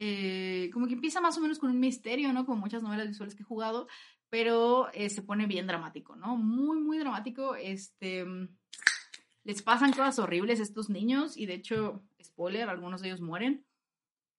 Eh, 0.00 0.70
como 0.72 0.86
que 0.86 0.94
empieza 0.94 1.20
más 1.20 1.36
o 1.36 1.40
menos 1.40 1.58
con 1.58 1.70
un 1.70 1.80
misterio, 1.80 2.32
¿no? 2.32 2.46
Como 2.46 2.60
muchas 2.60 2.82
novelas 2.82 3.08
visuales 3.08 3.34
que 3.34 3.42
he 3.42 3.46
jugado, 3.46 3.88
pero 4.30 4.90
eh, 4.92 5.10
se 5.10 5.22
pone 5.22 5.46
bien 5.46 5.66
dramático, 5.66 6.16
¿no? 6.16 6.36
Muy, 6.36 6.78
muy 6.78 6.98
dramático. 6.98 7.54
Este, 7.54 8.24
mm, 8.24 8.48
les 9.44 9.62
pasan 9.62 9.92
cosas 9.92 10.18
horribles 10.18 10.60
a 10.60 10.62
estos 10.62 10.90
niños 10.90 11.36
y 11.36 11.46
de 11.46 11.54
hecho, 11.54 12.04
spoiler, 12.22 12.68
algunos 12.68 13.00
de 13.00 13.08
ellos 13.08 13.20
mueren. 13.20 13.64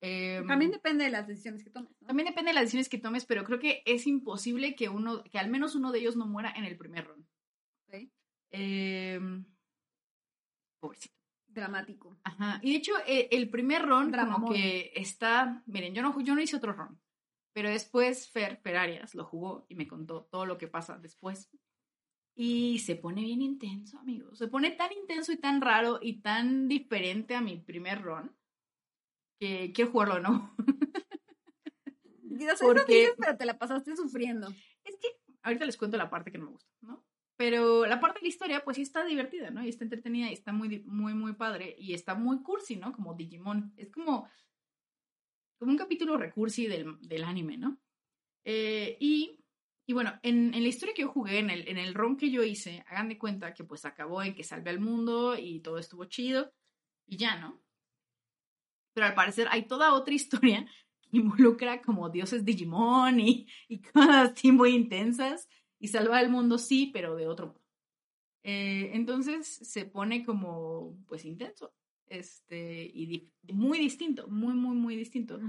Em, 0.02 0.47
también 0.47 0.71
depende 0.71 1.04
de 1.04 1.10
las 1.10 1.28
decisiones 1.28 1.63
que 1.63 1.69
tomes. 1.69 1.91
También 2.06 2.28
depende 2.28 2.49
de 2.49 2.56
las 2.56 2.63
decisiones 2.63 2.89
que 2.89 2.99
tomes, 2.99 3.25
pero 3.25 3.43
creo 3.43 3.60
que 3.60 3.82
es 3.86 4.08
imposible 4.08 4.75
que 4.75 4.88
uno, 4.88 5.23
que 5.23 5.39
al 5.39 5.49
menos 5.49 5.75
uno 5.75 5.91
de 5.91 5.99
ellos 5.99 6.15
no 6.15 6.25
muera 6.25 6.54
en 6.56 6.65
el 6.65 6.78
primer 6.78 7.08
round. 7.08 7.25
Em, 8.52 9.45
pobrecito. 10.80 11.15
Dramático. 11.47 12.17
Ajá. 12.23 12.60
Y 12.62 12.71
de 12.71 12.78
hecho, 12.78 12.93
e, 13.06 13.28
el, 13.32 13.49
primer 13.49 13.84
ron 13.84 14.12
como 14.12 14.52
que 14.52 14.91
está. 14.95 15.63
Miren, 15.65 15.93
yo 15.93 16.02
no, 16.02 16.19
yo 16.21 16.36
no 16.36 16.41
hice 16.41 16.56
otro 16.56 16.73
ron. 16.73 16.99
Pero 17.53 17.69
después 17.69 18.29
Fer, 18.29 18.57
Fer 18.57 19.07
lo 19.13 19.25
jugó 19.25 19.65
y 19.69 19.75
me 19.75 19.88
contó 19.88 20.25
todo 20.25 20.45
lo 20.45 20.57
que 20.57 20.67
pasa 20.67 20.97
después. 20.97 21.49
Y 22.35 22.79
se 22.79 22.95
pone 22.95 23.21
bien 23.21 23.41
intenso, 23.41 23.97
amigos. 23.99 24.38
Se 24.38 24.47
pone 24.47 24.71
tan 24.71 24.93
intenso 24.93 25.31
y 25.31 25.38
tan 25.38 25.59
raro 25.59 25.99
y 26.01 26.21
tan 26.21 26.67
diferente 26.67 27.35
a 27.35 27.41
mi 27.41 27.57
primer 27.57 28.01
run 28.01 28.31
que 29.39 29.71
quiero 29.73 29.91
jugarlo, 29.91 30.19
¿no? 30.19 30.55
Porque... 32.62 33.13
pero 33.17 33.38
te 33.38 33.45
la 33.45 33.57
pasaste 33.57 33.95
sufriendo. 33.95 34.47
Es 34.83 34.95
que 34.97 35.07
ahorita 35.41 35.65
les 35.65 35.77
cuento 35.77 35.97
la 35.97 36.09
parte 36.09 36.31
que 36.31 36.38
no 36.38 36.45
me 36.45 36.51
gusta, 36.51 36.71
¿no? 36.81 37.03
Pero 37.35 37.85
la 37.85 38.01
parte 38.01 38.19
de 38.19 38.23
la 38.23 38.29
historia, 38.29 38.63
pues 38.65 38.75
sí 38.75 38.83
está 38.83 39.05
divertida, 39.05 39.49
¿no? 39.49 39.63
Y 39.63 39.69
está 39.69 39.85
entretenida 39.85 40.29
y 40.29 40.33
está 40.33 40.51
muy, 40.51 40.81
muy, 40.85 41.13
muy 41.13 41.33
padre. 41.33 41.75
Y 41.77 41.93
está 41.93 42.13
muy 42.13 42.41
cursi, 42.41 42.75
¿no? 42.75 42.91
Como 42.91 43.13
Digimon. 43.13 43.73
Es 43.77 43.89
como 43.91 44.29
como 45.59 45.71
un 45.71 45.77
capítulo 45.77 46.17
recursi 46.17 46.67
del, 46.67 46.97
del 47.01 47.23
anime, 47.23 47.57
¿no? 47.57 47.77
Eh, 48.45 48.97
y, 48.99 49.43
y, 49.85 49.93
bueno, 49.93 50.17
en, 50.23 50.53
en, 50.53 50.63
la 50.63 50.69
historia 50.69 50.95
que 50.95 51.01
yo 51.03 51.09
jugué, 51.09 51.39
en 51.39 51.49
el, 51.49 51.67
en 51.67 51.77
el 51.77 51.95
que 52.17 52.31
yo 52.31 52.43
hice, 52.43 52.83
hagan 52.87 53.09
de 53.09 53.17
cuenta 53.17 53.53
que 53.53 53.65
pues 53.65 53.85
acabó 53.85 54.23
en 54.23 54.33
que 54.33 54.43
salve 54.43 54.69
al 54.69 54.79
mundo 54.79 55.37
y 55.37 55.59
todo 55.59 55.77
estuvo 55.77 56.05
chido 56.05 56.51
y 57.05 57.17
ya, 57.17 57.37
¿no? 57.37 57.61
Pero 58.93 59.07
al 59.07 59.13
parecer 59.13 59.47
hay 59.51 59.67
toda 59.67 59.93
otra 59.93 60.13
historia 60.13 60.65
que 61.01 61.17
involucra 61.17 61.81
como 61.81 62.09
dioses 62.09 62.45
Digimon 62.45 63.19
y, 63.19 63.47
y 63.67 63.81
cosas 63.81 64.31
así 64.31 64.51
muy 64.51 64.73
intensas 64.73 65.49
y 65.77 65.89
salva 65.89 66.19
al 66.19 66.29
mundo 66.29 66.57
sí, 66.57 66.89
pero 66.93 67.15
de 67.15 67.27
otro 67.27 67.47
modo. 67.47 67.59
Eh, 68.43 68.91
entonces 68.93 69.47
se 69.47 69.83
pone 69.83 70.23
como 70.23 70.97
pues 71.07 71.25
intenso 71.25 71.73
este, 72.09 72.83
y 72.83 73.31
muy 73.53 73.79
distinto, 73.79 74.27
muy, 74.27 74.53
muy, 74.53 74.75
muy 74.75 74.95
distinto. 74.95 75.39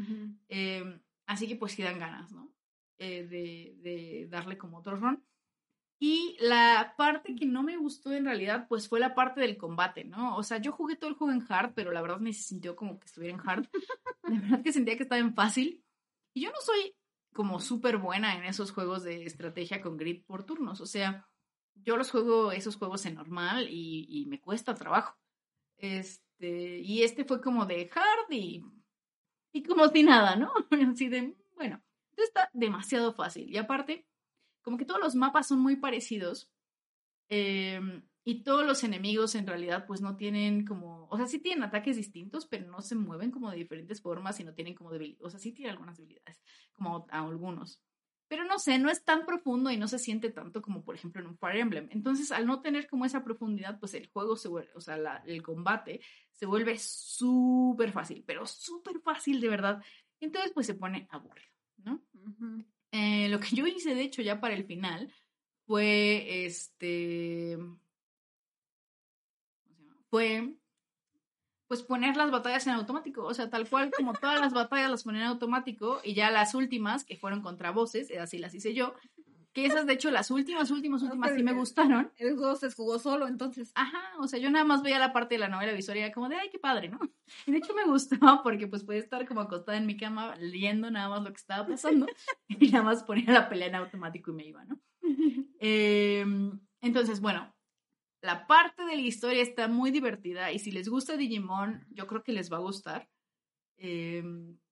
Em, 0.49 1.01
así 1.27 1.49
que 1.49 1.57
pues 1.57 1.73
sí 1.73 1.83
dan 1.83 1.99
ganas, 1.99 2.31
¿no? 2.33 2.53
eh, 3.01 3.27
de, 3.27 3.75
de 3.81 4.27
darle 4.29 4.57
como 4.57 4.79
otro 4.79 4.95
run. 4.95 5.25
Y 5.99 6.37
la 6.41 6.95
parte 6.97 7.35
que 7.35 7.45
no 7.45 7.63
me 7.63 7.77
gustó 7.77 8.13
en 8.13 8.25
realidad, 8.25 8.67
pues 8.69 8.89
fue 8.89 9.01
la 9.01 9.15
parte 9.15 9.41
del 9.41 9.59
combate, 9.59 10.05
¿no? 10.05 10.37
O 10.37 10.43
sea, 10.43 10.59
yo 10.59 10.73
jugué 10.73 10.97
todo 10.97 11.11
el 11.11 11.17
juego 11.17 11.33
en 11.33 11.45
hard, 11.47 11.73
pero 11.75 11.93
la 11.93 12.01
verdad 12.01 12.21
me 12.21 12.33
se 12.33 12.43
sintió 12.43 12.77
como 12.77 12.99
que 12.99 13.07
estuviera 13.07 13.35
en 13.35 13.49
hard. 13.49 13.69
De 14.23 14.39
verdad 14.39 14.63
que 14.63 14.73
sentía 14.73 14.97
que 14.97 15.03
estaba 15.03 15.21
en 15.21 15.35
fácil. 15.35 15.83
Y 16.35 16.43
yo 16.43 16.51
no 16.51 16.61
soy 16.61 16.95
como 17.35 17.61
súper 17.61 17.99
buena 17.99 18.37
en 18.37 18.45
esos 18.45 18.71
juegos 18.71 19.03
de 19.03 19.25
estrategia 19.25 19.81
con 19.81 19.97
grid 19.97 20.25
por 20.25 20.45
turnos. 20.45 20.81
O 20.81 20.87
sea, 20.87 21.27
yo 21.75 21.97
los 21.97 22.11
juego 22.11 22.53
esos 22.53 22.77
juegos 22.77 23.05
en 23.07 23.15
normal 23.15 23.69
y, 23.69 24.07
y 24.09 24.27
me 24.27 24.41
cuesta 24.41 24.75
trabajo. 24.75 25.19
Este, 25.79 26.30
y 26.41 27.03
este 27.03 27.25
fue 27.25 27.41
como 27.41 27.67
de 27.67 27.91
hard 27.95 28.33
y, 28.33 28.63
como 29.67 29.89
si 29.89 30.03
nada, 30.03 30.37
¿no? 30.37 30.53
Así 30.93 31.09
de, 31.09 31.37
bueno, 31.57 31.83
está 32.17 32.51
demasiado 32.53 33.13
fácil. 33.13 33.51
Y 33.51 33.57
aparte, 33.57 34.07
como 34.63 34.77
que 34.77 34.85
todos 34.85 35.01
los 35.01 35.15
mapas 35.15 35.49
son 35.49 35.61
muy 35.61 35.77
parecidos. 35.77 36.51
Em, 37.29 38.03
y 38.25 38.43
todos 38.43 38.67
los 38.67 38.85
enemigos 38.85 39.35
en 39.35 39.47
realidad 39.47 39.87
pues 39.87 40.01
no 40.01 40.17
tienen 40.17 40.67
como, 40.67 41.07
o 41.11 41.17
sea, 41.17 41.27
sí 41.27 41.39
tienen 41.39 41.65
ataques 41.65 41.97
distintos, 41.97 42.47
pero 42.47 42.67
no 42.71 42.83
se 42.83 42.95
mueven 42.95 43.31
como 43.31 43.51
de 43.51 43.57
diferentes 43.57 44.03
formas 44.03 44.39
y 44.41 44.45
no 44.45 44.53
tienen 44.53 44.75
como 44.75 44.91
debilidades, 44.91 45.25
o 45.25 45.31
sea, 45.31 45.41
sí 45.41 45.53
tienen 45.53 45.73
algunas 45.73 45.97
debilidades, 45.97 46.43
como 46.73 47.07
a 47.11 47.21
algunos. 47.21 47.81
Pero 48.29 48.45
no 48.45 48.59
sé, 48.59 48.79
no 48.79 48.91
es 48.91 49.05
tan 49.05 49.27
profundo 49.27 49.71
y 49.71 49.77
no 49.77 49.89
se 49.89 49.99
siente 49.99 50.31
tanto 50.31 50.63
como 50.63 50.85
por 50.85 50.95
ejemplo 50.95 51.21
en 51.21 51.29
un 51.29 51.39
Fire 51.39 51.57
Emblem. 51.57 51.89
Entonces, 51.91 52.31
al 52.31 52.47
no 52.47 52.61
tener 52.61 52.87
como 52.87 53.05
esa 53.05 53.25
profundidad, 53.25 53.81
pues 53.81 53.95
el 53.95 54.09
juego 54.09 54.37
se 54.37 54.49
o 54.49 54.81
sea, 54.81 55.23
el 55.27 55.43
combate 55.43 56.01
se 56.41 56.47
vuelve 56.47 56.79
súper 56.79 57.93
fácil, 57.93 58.25
pero 58.27 58.47
súper 58.47 58.99
fácil 59.01 59.43
de 59.43 59.49
verdad. 59.51 59.85
Entonces, 60.21 60.53
pues 60.55 60.67
se 60.67 60.73
pone 60.73 61.07
aburrido, 61.11 61.53
¿no? 61.85 62.03
Eh, 62.93 63.29
lo 63.29 63.39
que 63.39 63.55
yo 63.55 63.67
hice, 63.67 63.95
de 63.95 64.01
hecho, 64.01 64.23
ya 64.23 64.41
para 64.41 64.55
el 64.55 64.65
final, 64.65 65.13
fue 65.67 66.47
este. 66.47 67.59
Fue. 70.09 70.55
Pues 71.69 71.83
poner 71.83 72.17
las 72.17 72.31
batallas 72.31 72.67
en 72.67 72.73
automático. 72.73 73.23
O 73.23 73.35
sea, 73.35 73.51
tal 73.51 73.69
cual 73.69 73.91
como 73.95 74.15
todas 74.15 74.41
las 74.41 74.55
batallas 74.55 74.91
las 74.91 75.05
ponen 75.05 75.21
en 75.21 75.29
automático. 75.29 76.01
Y 76.03 76.15
ya 76.15 76.31
las 76.31 76.55
últimas, 76.55 77.05
que 77.05 77.19
fueron 77.19 77.43
contra 77.43 77.71
voces, 77.71 78.11
así 78.19 78.39
las 78.39 78.55
hice 78.55 78.73
yo. 78.73 78.95
Que 79.53 79.67
esas, 79.67 79.85
de 79.87 79.95
hecho, 79.95 80.13
las 80.13 80.31
últimas, 80.31 80.71
últimas, 80.71 81.03
últimas 81.03 81.35
sí 81.35 81.43
me 81.43 81.53
gustaron. 81.53 82.13
El 82.19 82.37
juego 82.37 82.55
se 82.55 82.71
jugó 82.71 83.01
solo, 83.01 83.27
entonces. 83.27 83.73
Ajá, 83.75 84.01
o 84.21 84.29
sea, 84.29 84.39
yo 84.39 84.49
nada 84.51 84.65
más 84.65 84.83
veía 84.83 85.01
la 85.01 85.13
parte 85.13 85.35
de 85.35 85.41
la 85.41 85.49
novela 85.49 85.73
visual 85.73 85.97
y 85.97 86.01
era 86.03 86.13
como 86.13 86.29
de, 86.29 86.37
ay, 86.37 86.51
qué 86.51 86.59
padre, 86.59 86.89
¿no? 86.89 87.01
Y 87.47 87.53
de 87.53 87.59
hecho 87.59 87.75
me 87.75 87.85
gustó 87.85 88.17
porque 88.45 88.69
pues 88.69 88.85
podía 88.85 89.01
estar 89.01 89.27
como 89.27 89.41
acostada 89.41 89.79
en 89.79 89.87
mi 89.87 89.97
cama 89.97 90.37
leyendo 90.37 90.91
nada 90.91 91.09
más 91.09 91.23
lo 91.23 91.31
que 91.31 91.37
estaba 91.37 91.67
pasando 91.67 92.07
y 92.49 92.69
nada 92.71 92.85
más 92.85 93.03
ponía 93.03 93.33
la 93.33 93.49
pelea 93.49 93.69
en 93.69 93.75
automático 93.77 94.31
y 94.31 94.35
me 94.35 94.47
iba, 94.47 94.65
¿no? 94.65 94.81
Em, 95.63 96.59
entonces, 96.81 97.21
bueno, 97.21 97.55
la 98.23 98.47
parte 98.47 98.85
de 98.85 98.97
la 98.97 99.03
historia 99.03 99.43
está 99.43 99.69
muy 99.69 99.91
divertida 99.91 100.53
y 100.53 100.59
si 100.59 100.71
les 100.71 100.89
gusta 100.89 101.17
Digimon, 101.17 101.87
yo 101.91 102.07
creo 102.07 102.23
que 102.23 102.33
les 102.33 102.51
va 102.51 102.57
a 102.57 102.61
gustar. 102.61 103.09
Eh, 103.77 104.23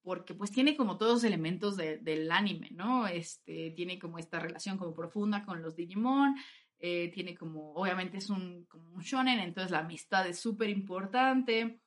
porque 0.09 0.33
pues 0.33 0.51
tiene 0.51 0.75
como 0.75 0.97
todos 0.97 1.12
los 1.12 1.25
elementos 1.25 1.77
del 1.77 2.33
anime, 2.33 2.71
¿no? 2.71 3.07
Este, 3.07 3.73
tiene 3.73 3.99
como 3.99 4.18
esta 4.18 4.40
relación 4.40 4.79
como 4.79 4.94
profunda 4.94 5.44
con 5.44 5.61
los 5.61 5.77
Digimon, 5.77 6.35
eh, 6.79 7.11
tiene 7.12 7.37
como, 7.37 7.75
obviamente 7.75 8.16
es 8.16 8.31
un, 8.31 8.64
como 8.71 8.90
un 8.94 9.03
shonen, 9.03 9.38
entonces 9.38 9.71
la 9.71 9.81
amistad 9.81 10.27
es 10.27 10.40
súper 10.40 10.71
importante. 10.71 11.83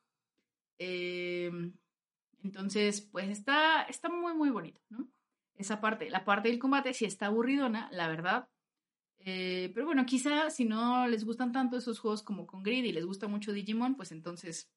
Eh, 0.78 1.50
entonces, 2.44 3.00
pues 3.00 3.28
está, 3.28 3.82
está 3.88 4.08
muy, 4.08 4.34
muy 4.34 4.50
bonito, 4.50 4.80
¿no? 4.88 5.10
Esa 5.56 5.80
parte, 5.80 6.08
la 6.08 6.24
parte 6.24 6.48
del 6.48 6.60
combate 6.60 6.94
sí 6.94 7.04
está 7.04 7.26
aburridona, 7.26 7.88
la 7.90 8.06
verdad. 8.06 8.48
Eh, 9.18 9.72
pero 9.74 9.84
bueno, 9.84 10.06
quizá 10.06 10.48
si 10.48 10.64
no 10.64 11.08
les 11.08 11.24
gustan 11.24 11.50
tanto 11.50 11.76
esos 11.76 11.98
juegos 11.98 12.22
como 12.22 12.46
con 12.46 12.62
Grid 12.62 12.84
y 12.84 12.92
les 12.92 13.04
gusta 13.04 13.26
mucho 13.26 13.52
Digimon, 13.52 13.96
pues 13.96 14.12
entonces 14.12 14.70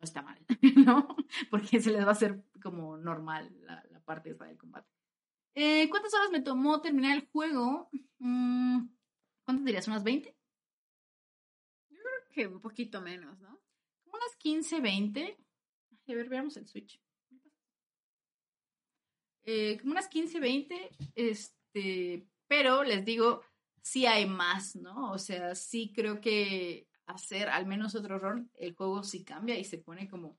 no 0.00 0.04
está 0.04 0.22
mal, 0.22 0.38
¿no? 0.86 1.16
Porque 1.50 1.80
se 1.80 1.90
les 1.90 2.04
va 2.04 2.08
a 2.08 2.12
hacer 2.12 2.42
como 2.62 2.96
normal 2.96 3.54
la, 3.62 3.84
parte 4.04 4.30
esa 4.30 4.46
del 4.46 4.56
combate. 4.56 4.90
Eh, 5.54 5.88
¿Cuántas 5.88 6.12
horas 6.14 6.30
me 6.32 6.40
tomó 6.40 6.80
terminar 6.80 7.16
el 7.16 7.28
juego? 7.28 7.90
Mm, 8.18 8.88
¿Cuántas 9.44 9.64
dirías? 9.64 9.86
¿Unas 9.86 10.02
20? 10.02 10.36
Yo 11.90 11.98
creo 11.98 12.32
que 12.32 12.46
un 12.48 12.60
poquito 12.60 13.00
menos, 13.00 13.38
¿no? 13.40 13.60
Como 14.02 14.16
unas 14.16 14.34
15, 14.36 14.80
20. 14.80 15.38
A 16.08 16.14
ver, 16.14 16.28
veamos 16.28 16.56
el 16.56 16.66
Switch. 16.66 17.00
Eh, 19.44 19.78
como 19.80 19.92
unas 19.92 20.08
15, 20.08 20.40
20. 20.40 20.90
Este, 21.14 22.26
pero 22.48 22.82
les 22.82 23.04
digo, 23.04 23.42
sí 23.82 24.06
hay 24.06 24.26
más, 24.26 24.74
¿no? 24.74 25.12
O 25.12 25.18
sea, 25.18 25.54
sí 25.54 25.92
creo 25.94 26.20
que 26.20 26.89
hacer 27.10 27.48
al 27.48 27.66
menos 27.66 27.94
otro 27.94 28.18
rol, 28.18 28.48
el 28.54 28.74
juego 28.74 29.02
sí 29.02 29.24
cambia 29.24 29.58
y 29.58 29.64
se 29.64 29.78
pone 29.78 30.08
como, 30.08 30.38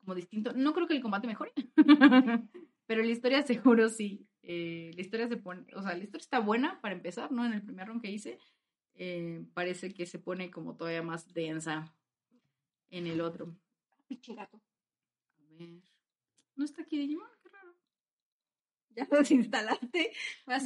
como 0.00 0.14
distinto. 0.14 0.52
No 0.52 0.72
creo 0.72 0.86
que 0.86 0.94
el 0.94 1.02
combate 1.02 1.26
mejore, 1.26 1.52
pero 2.86 3.02
la 3.02 3.10
historia 3.10 3.42
seguro 3.42 3.88
sí. 3.88 4.26
Eh, 4.42 4.92
la 4.94 5.02
historia 5.02 5.28
se 5.28 5.36
pone, 5.36 5.66
o 5.74 5.82
sea, 5.82 5.94
la 5.94 6.04
historia 6.04 6.22
está 6.22 6.40
buena 6.40 6.80
para 6.80 6.94
empezar, 6.94 7.30
¿no? 7.30 7.44
En 7.44 7.52
el 7.52 7.62
primer 7.62 7.88
run 7.88 8.00
que 8.00 8.10
hice, 8.10 8.38
eh, 8.94 9.44
parece 9.52 9.92
que 9.92 10.06
se 10.06 10.18
pone 10.18 10.50
como 10.50 10.74
todavía 10.74 11.02
más 11.02 11.32
densa 11.34 11.94
en 12.90 13.06
el 13.06 13.20
otro. 13.20 13.54
Pinche 14.06 14.34
gato. 14.34 14.60
A 15.38 15.54
ver. 15.58 15.82
¿No 16.56 16.64
está 16.64 16.82
aquí 16.82 16.98
Digimon? 16.98 17.28
Qué 17.42 17.48
raro. 17.48 17.74
Ya 18.96 19.06
los 19.10 19.30
instalaste. 19.30 20.12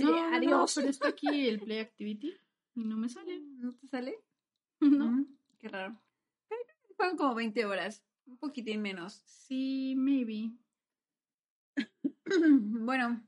no, 0.00 0.16
adiós. 0.32 0.74
pero 0.74 0.88
está 0.88 1.08
aquí 1.08 1.48
el 1.48 1.60
Play 1.64 1.80
Activity 1.80 2.34
y 2.74 2.84
no 2.84 2.96
me 2.96 3.08
sale. 3.08 3.40
¿No 3.40 3.74
te 3.74 3.86
sale? 3.88 4.16
¿No? 4.90 5.26
qué 5.58 5.68
raro. 5.68 6.00
Fueron 6.96 7.16
como 7.16 7.34
20 7.34 7.64
horas, 7.64 8.04
un 8.26 8.36
poquitín 8.38 8.82
menos. 8.82 9.22
Sí, 9.26 9.94
maybe. 9.96 10.52
bueno. 12.26 13.26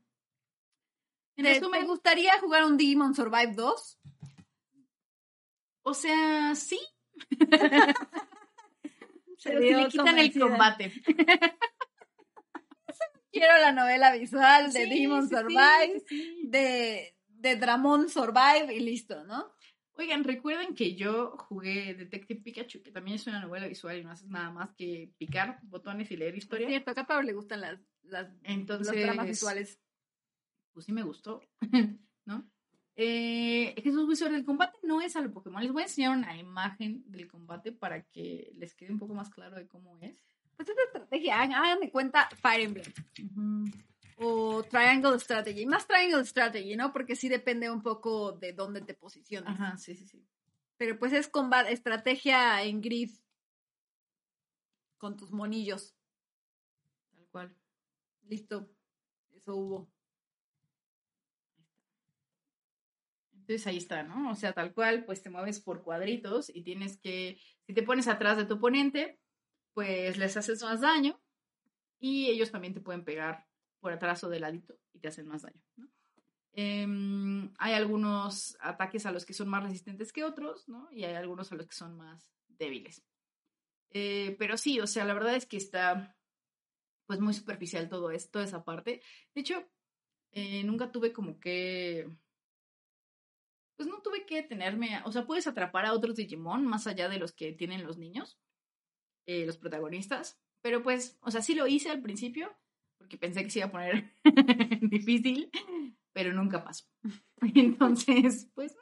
¿Te, 1.35 1.61
¿Me 1.69 1.83
gustaría 1.83 2.39
jugar 2.39 2.63
un 2.63 2.77
Digimon 2.77 3.13
Survive 3.13 3.53
2? 3.53 3.99
O 5.83 5.93
sea, 5.93 6.55
sí. 6.55 6.79
Pero 9.43 9.61
si 9.61 9.73
le 9.73 9.87
quitan 9.89 10.17
el 10.17 10.37
combate. 10.39 10.91
Quiero 13.31 13.57
la 13.59 13.71
novela 13.73 14.15
visual 14.15 14.71
de 14.71 14.85
Digimon 14.85 15.29
Survive, 15.29 16.03
de, 16.43 17.17
de 17.27 17.55
Dramon 17.57 18.09
Survive 18.09 18.73
y 18.73 18.79
listo, 18.79 19.25
¿no? 19.25 19.54
Oigan, 19.97 20.23
recuerden 20.23 20.75
que 20.75 20.95
yo 20.95 21.37
jugué 21.37 21.93
Detective 21.93 22.41
Pikachu, 22.41 22.81
que 22.83 22.91
también 22.91 23.15
es 23.15 23.27
una 23.27 23.39
novela 23.39 23.67
visual 23.67 23.97
y 23.97 24.03
no 24.03 24.11
haces 24.11 24.27
nada 24.29 24.51
más 24.51 24.73
que 24.75 25.11
picar 25.17 25.59
botones 25.63 26.11
y 26.11 26.17
leer 26.17 26.35
historia. 26.35 26.67
cierto, 26.67 26.91
acá 26.91 27.01
a 27.01 27.07
Pablo 27.07 27.23
le 27.23 27.33
gustan 27.33 27.61
las, 27.61 27.79
las 28.03 28.29
Entonces, 28.43 28.93
los 28.93 29.01
dramas 29.01 29.27
visuales. 29.27 29.79
Pues 30.73 30.85
sí 30.85 30.91
me 30.91 31.03
gustó, 31.03 31.41
¿no? 32.25 32.45
Eh, 32.97 33.73
Jesús 33.81 34.07
Wizard, 34.07 34.33
el 34.33 34.45
combate 34.45 34.77
no 34.83 35.01
es 35.01 35.15
a 35.15 35.21
lo 35.21 35.31
Pokémon. 35.31 35.63
Les 35.63 35.71
voy 35.71 35.83
a 35.83 35.85
enseñar 35.85 36.17
una 36.17 36.37
imagen 36.37 37.03
del 37.07 37.27
combate 37.27 37.71
para 37.71 38.03
que 38.03 38.51
les 38.55 38.73
quede 38.73 38.91
un 38.91 38.99
poco 38.99 39.13
más 39.13 39.29
claro 39.29 39.55
de 39.55 39.67
cómo 39.67 39.97
es. 39.99 40.17
Pues 40.57 40.69
esta 40.69 40.81
estrategia, 40.83 41.41
hagan 41.41 41.79
de 41.79 41.91
cuenta 41.91 42.29
Fire 42.41 42.61
Emblem 42.61 42.85
o 44.15 44.63
Triangle 44.63 45.19
Strategy. 45.19 45.65
Más 45.65 45.87
Triangle 45.87 46.25
Strategy, 46.25 46.75
¿no? 46.75 46.93
Porque 46.93 47.15
sí 47.15 47.29
depende 47.29 47.69
un 47.69 47.81
poco 47.81 48.31
de 48.33 48.53
dónde 48.53 48.81
te 48.81 48.93
posicionas. 48.93 49.59
Ajá, 49.59 49.77
sí, 49.77 49.95
sí, 49.95 50.05
sí. 50.07 50.25
Pero 50.77 50.97
pues 50.99 51.13
es 51.13 51.27
combate, 51.27 51.71
estrategia 51.71 52.63
en 52.63 52.81
grid 52.81 53.11
con 54.97 55.15
tus 55.15 55.31
monillos. 55.31 55.95
Tal 57.15 57.27
cual. 57.27 57.55
Listo. 58.23 58.69
Eso 59.35 59.55
hubo. 59.55 59.95
Entonces 63.33 63.67
ahí 63.67 63.77
está, 63.77 64.01
¿no? 64.01 64.31
O 64.31 64.35
sea, 64.35 64.53
tal 64.53 64.73
cual, 64.73 65.05
pues 65.05 65.21
te 65.21 65.29
mueves 65.29 65.59
por 65.59 65.83
cuadritos 65.83 66.49
y 66.49 66.63
tienes 66.63 66.97
que, 66.97 67.39
si 67.67 67.73
te 67.75 67.83
pones 67.83 68.07
atrás 68.07 68.37
de 68.37 68.45
tu 68.45 68.55
oponente, 68.55 69.19
pues 69.73 70.17
les 70.17 70.35
haces 70.35 70.63
más 70.63 70.81
daño 70.81 71.21
y 71.99 72.27
ellos 72.31 72.51
también 72.51 72.73
te 72.73 72.81
pueden 72.81 73.03
pegar 73.03 73.45
por 73.85 73.93
atrás 73.93 74.23
o 74.23 74.29
de 74.29 74.39
ladito 74.39 74.79
y 74.93 74.99
te 74.99 75.09
hacen 75.09 75.27
más 75.27 75.43
daño. 75.43 75.61
Em, 76.53 77.53
hay 77.59 77.73
algunos 77.73 78.57
ataques 78.59 79.05
a 79.05 79.11
los 79.11 79.27
que 79.27 79.35
son 79.35 79.47
más 79.47 79.61
resistentes 79.61 80.11
que 80.11 80.23
otros, 80.23 80.67
¿no? 80.67 80.89
Y 80.91 81.03
hay 81.03 81.13
algunos 81.13 81.51
a 81.51 81.55
los 81.55 81.67
que 81.67 81.75
son 81.75 81.95
más 81.95 82.33
débiles. 82.47 83.03
Eh, 83.91 84.35
pero 84.39 84.57
sí, 84.57 84.79
o 84.79 84.87
sea, 84.87 85.05
la 85.05 85.13
verdad 85.13 85.35
es 85.35 85.45
que 85.45 85.57
está 85.57 86.17
pues 87.05 87.19
muy 87.19 87.35
superficial 87.35 87.89
todo 87.89 88.09
esto, 88.09 88.41
esa 88.41 88.65
parte. 88.65 89.03
De 89.35 89.41
hecho, 89.41 89.69
eh, 90.31 90.63
nunca 90.63 90.91
tuve 90.91 91.13
como 91.13 91.39
que... 91.39 92.09
Pues 93.75 93.87
no 93.87 94.01
tuve 94.01 94.25
que 94.25 94.41
tenerme... 94.41 94.99
O 95.05 95.11
sea, 95.11 95.27
puedes 95.27 95.45
atrapar 95.45 95.85
a 95.85 95.93
otros 95.93 96.15
Digimon 96.15 96.65
más 96.65 96.87
allá 96.87 97.07
de 97.07 97.19
los 97.19 97.33
que 97.33 97.53
tienen 97.53 97.85
los 97.85 97.99
niños, 97.99 98.39
eh, 99.27 99.45
los 99.45 99.57
protagonistas. 99.57 100.41
Pero 100.63 100.81
pues, 100.81 101.19
o 101.21 101.29
sea, 101.29 101.43
sí 101.43 101.53
lo 101.53 101.67
hice 101.67 101.91
al 101.91 102.01
principio, 102.01 102.57
porque 103.05 103.19
pensé 103.19 103.43
que 103.43 103.51
se 103.51 103.59
iba 103.59 103.67
a 103.67 103.71
poner 103.71 104.11
difícil, 104.81 105.51
pero 106.11 106.33
nunca 106.33 106.63
pasó. 106.63 106.85
Entonces, 107.55 108.49
pues, 108.55 108.75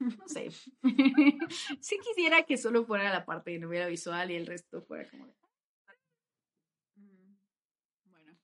no 0.00 0.26
sé. 0.26 0.50
sí 1.80 1.96
quisiera 2.02 2.42
que 2.42 2.56
solo 2.56 2.84
fuera 2.84 3.12
la 3.12 3.24
parte 3.24 3.52
de 3.52 3.60
novela 3.60 3.86
visual 3.86 4.32
y 4.32 4.34
el 4.34 4.46
resto 4.46 4.82
fuera 4.82 5.08
como 5.08 5.26
de... 5.26 5.34
Mm, 6.96 7.36
Bueno. 8.10 8.36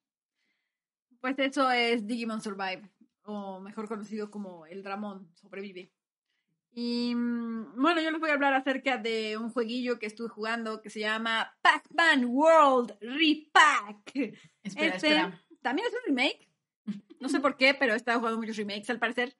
Pues 1.20 1.36
eso 1.40 1.68
es 1.72 2.06
Digimon 2.06 2.40
Survive, 2.40 2.88
o 3.24 3.58
mejor 3.58 3.88
conocido 3.88 4.30
como 4.30 4.66
el 4.66 4.84
Dramón 4.84 5.34
sobrevive. 5.34 5.90
Y 6.74 7.14
mm, 7.14 7.74
bueno, 7.76 8.00
yo 8.00 8.10
les 8.10 8.20
voy 8.20 8.30
a 8.30 8.34
hablar 8.34 8.54
acerca 8.54 8.96
de 8.96 9.36
un 9.36 9.50
jueguillo 9.50 9.98
que 9.98 10.06
estuve 10.06 10.28
jugando 10.28 10.80
que 10.80 10.88
se 10.90 11.00
llama 11.00 11.54
Pac-Man 11.60 12.24
World 12.24 12.96
Repack. 13.00 14.14
Espera, 14.14 14.36
Este 14.62 14.86
espera. 15.08 15.42
también 15.60 15.86
es 15.88 15.94
un 15.94 16.06
remake. 16.06 16.48
No 17.20 17.28
sé 17.28 17.40
por 17.40 17.56
qué, 17.56 17.74
pero 17.74 17.92
he 17.92 17.96
estado 17.96 18.18
jugando 18.18 18.40
muchos 18.40 18.56
remakes 18.56 18.90
al 18.90 18.98
parecer. 18.98 19.36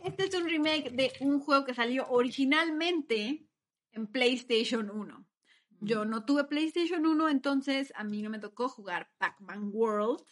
Este 0.00 0.24
es 0.24 0.34
un 0.34 0.48
remake 0.48 0.90
de 0.90 1.12
un 1.20 1.40
juego 1.40 1.64
que 1.64 1.74
salió 1.74 2.06
originalmente 2.08 3.46
en 3.92 4.06
PlayStation 4.06 4.90
1. 4.90 5.26
Yo 5.80 6.04
no 6.04 6.24
tuve 6.24 6.44
PlayStation 6.44 7.06
1, 7.06 7.28
entonces 7.28 7.92
a 7.96 8.04
mí 8.04 8.22
no 8.22 8.30
me 8.30 8.38
tocó 8.38 8.68
jugar 8.68 9.10
Pac-Man 9.18 9.70
World. 9.72 10.22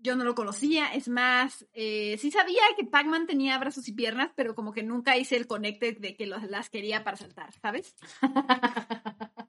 Yo 0.00 0.14
no 0.14 0.22
lo 0.24 0.34
conocía, 0.36 0.94
es 0.94 1.08
más, 1.08 1.66
eh, 1.72 2.16
sí 2.18 2.30
sabía 2.30 2.62
que 2.76 2.84
Pac-Man 2.86 3.26
tenía 3.26 3.58
brazos 3.58 3.88
y 3.88 3.92
piernas, 3.92 4.30
pero 4.36 4.54
como 4.54 4.72
que 4.72 4.84
nunca 4.84 5.16
hice 5.16 5.36
el 5.36 5.48
conecte 5.48 5.92
de 5.92 6.16
que 6.16 6.26
los- 6.26 6.44
las 6.44 6.70
quería 6.70 7.02
para 7.02 7.16
saltar, 7.16 7.52
¿sabes? 7.60 7.96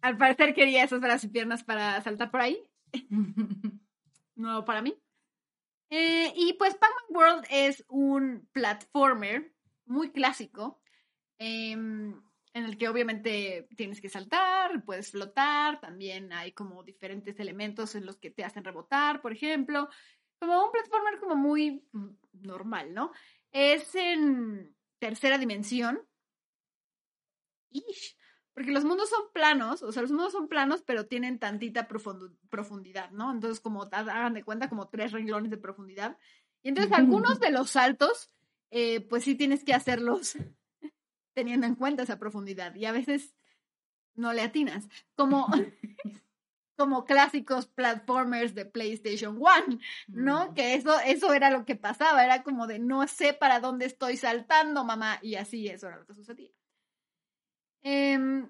Al 0.00 0.16
parecer 0.16 0.54
quería 0.54 0.84
esos 0.84 1.00
brazos 1.00 1.24
y 1.24 1.28
piernas 1.28 1.64
para 1.64 2.00
saltar 2.02 2.30
por 2.30 2.40
ahí, 2.40 2.62
no 4.36 4.64
para 4.64 4.82
mí. 4.82 4.94
Eh, 5.90 6.32
y 6.36 6.52
pues 6.54 6.74
Pac-Man 6.76 7.04
World 7.16 7.46
es 7.50 7.84
un 7.88 8.46
platformer 8.52 9.54
muy 9.86 10.10
clásico, 10.12 10.80
em, 11.38 12.20
en 12.54 12.64
el 12.64 12.78
que 12.78 12.88
obviamente 12.88 13.68
tienes 13.76 14.00
que 14.00 14.08
saltar, 14.08 14.84
puedes 14.84 15.10
flotar, 15.10 15.80
también 15.80 16.32
hay 16.32 16.52
como 16.52 16.82
diferentes 16.82 17.38
elementos 17.40 17.94
en 17.94 18.06
los 18.06 18.16
que 18.16 18.30
te 18.30 18.44
hacen 18.44 18.64
rebotar, 18.64 19.20
por 19.20 19.32
ejemplo, 19.32 19.88
como 20.38 20.64
un 20.64 20.72
platformer 20.72 21.18
como 21.18 21.36
muy 21.36 21.84
normal, 22.32 22.94
¿no? 22.94 23.12
Es 23.50 23.94
en 23.94 24.74
tercera 24.98 25.38
dimensión. 25.38 26.00
Ish, 27.70 28.16
porque 28.54 28.72
los 28.72 28.84
mundos 28.84 29.10
son 29.10 29.30
planos, 29.32 29.82
o 29.82 29.92
sea, 29.92 30.02
los 30.02 30.10
mundos 30.10 30.32
son 30.32 30.48
planos, 30.48 30.82
pero 30.82 31.06
tienen 31.06 31.38
tantita 31.38 31.86
profundidad, 31.86 33.10
¿no? 33.10 33.30
Entonces, 33.30 33.60
como 33.60 33.82
ha- 33.84 33.98
hagan 33.98 34.34
de 34.34 34.42
cuenta, 34.42 34.68
como 34.68 34.88
tres 34.88 35.12
renglones 35.12 35.50
de 35.50 35.58
profundidad. 35.58 36.18
Y 36.62 36.70
entonces, 36.70 36.92
algunos 36.92 37.38
de 37.40 37.50
los 37.50 37.70
saltos, 37.70 38.32
eh, 38.70 39.00
pues 39.02 39.24
sí 39.24 39.34
tienes 39.34 39.64
que 39.64 39.74
hacerlos 39.74 40.36
teniendo 41.34 41.66
en 41.66 41.74
cuenta 41.74 42.02
esa 42.02 42.18
profundidad. 42.18 42.74
Y 42.74 42.84
a 42.84 42.92
veces 42.92 43.34
no 44.14 44.32
le 44.32 44.42
atinas. 44.42 44.88
Como, 45.14 45.46
como 46.76 47.04
clásicos 47.04 47.66
platformers 47.66 48.54
de 48.54 48.66
PlayStation 48.66 49.36
1, 49.38 49.78
¿no? 50.08 50.54
Que 50.54 50.74
eso, 50.74 50.98
eso 51.00 51.32
era 51.32 51.50
lo 51.50 51.64
que 51.64 51.76
pasaba, 51.76 52.24
era 52.24 52.42
como 52.42 52.66
de 52.66 52.78
no 52.78 53.06
sé 53.08 53.32
para 53.32 53.60
dónde 53.60 53.86
estoy 53.86 54.16
saltando, 54.16 54.84
mamá, 54.84 55.18
y 55.22 55.36
así 55.36 55.68
eso 55.68 55.88
era 55.88 55.98
lo 55.98 56.06
que 56.06 56.14
sucedía. 56.14 56.50
Em, 57.82 58.48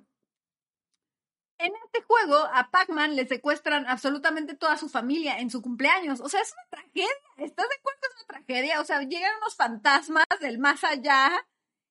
en 1.59 1.73
este 1.87 2.03
juego 2.03 2.37
a 2.37 2.71
Pac-Man 2.71 3.17
le 3.17 3.27
secuestran 3.27 3.87
absolutamente 3.87 4.55
toda 4.55 4.77
su 4.77 4.89
familia 4.89 5.39
en 5.39 5.51
su 5.51 5.61
cumpleaños. 5.61 6.21
O 6.21 6.29
sea, 6.29 6.41
es 6.41 6.53
una 6.53 6.65
tragedia. 6.71 7.09
¿Estás 7.37 7.69
de 7.69 7.75
acuerdo? 7.75 8.01
Es 8.03 8.15
una 8.17 8.27
tragedia. 8.27 8.81
O 8.81 8.85
sea, 8.85 9.03
llegan 9.03 9.37
unos 9.39 9.57
fantasmas 9.57 10.25
del 10.41 10.59
más 10.59 10.85
allá 10.85 11.47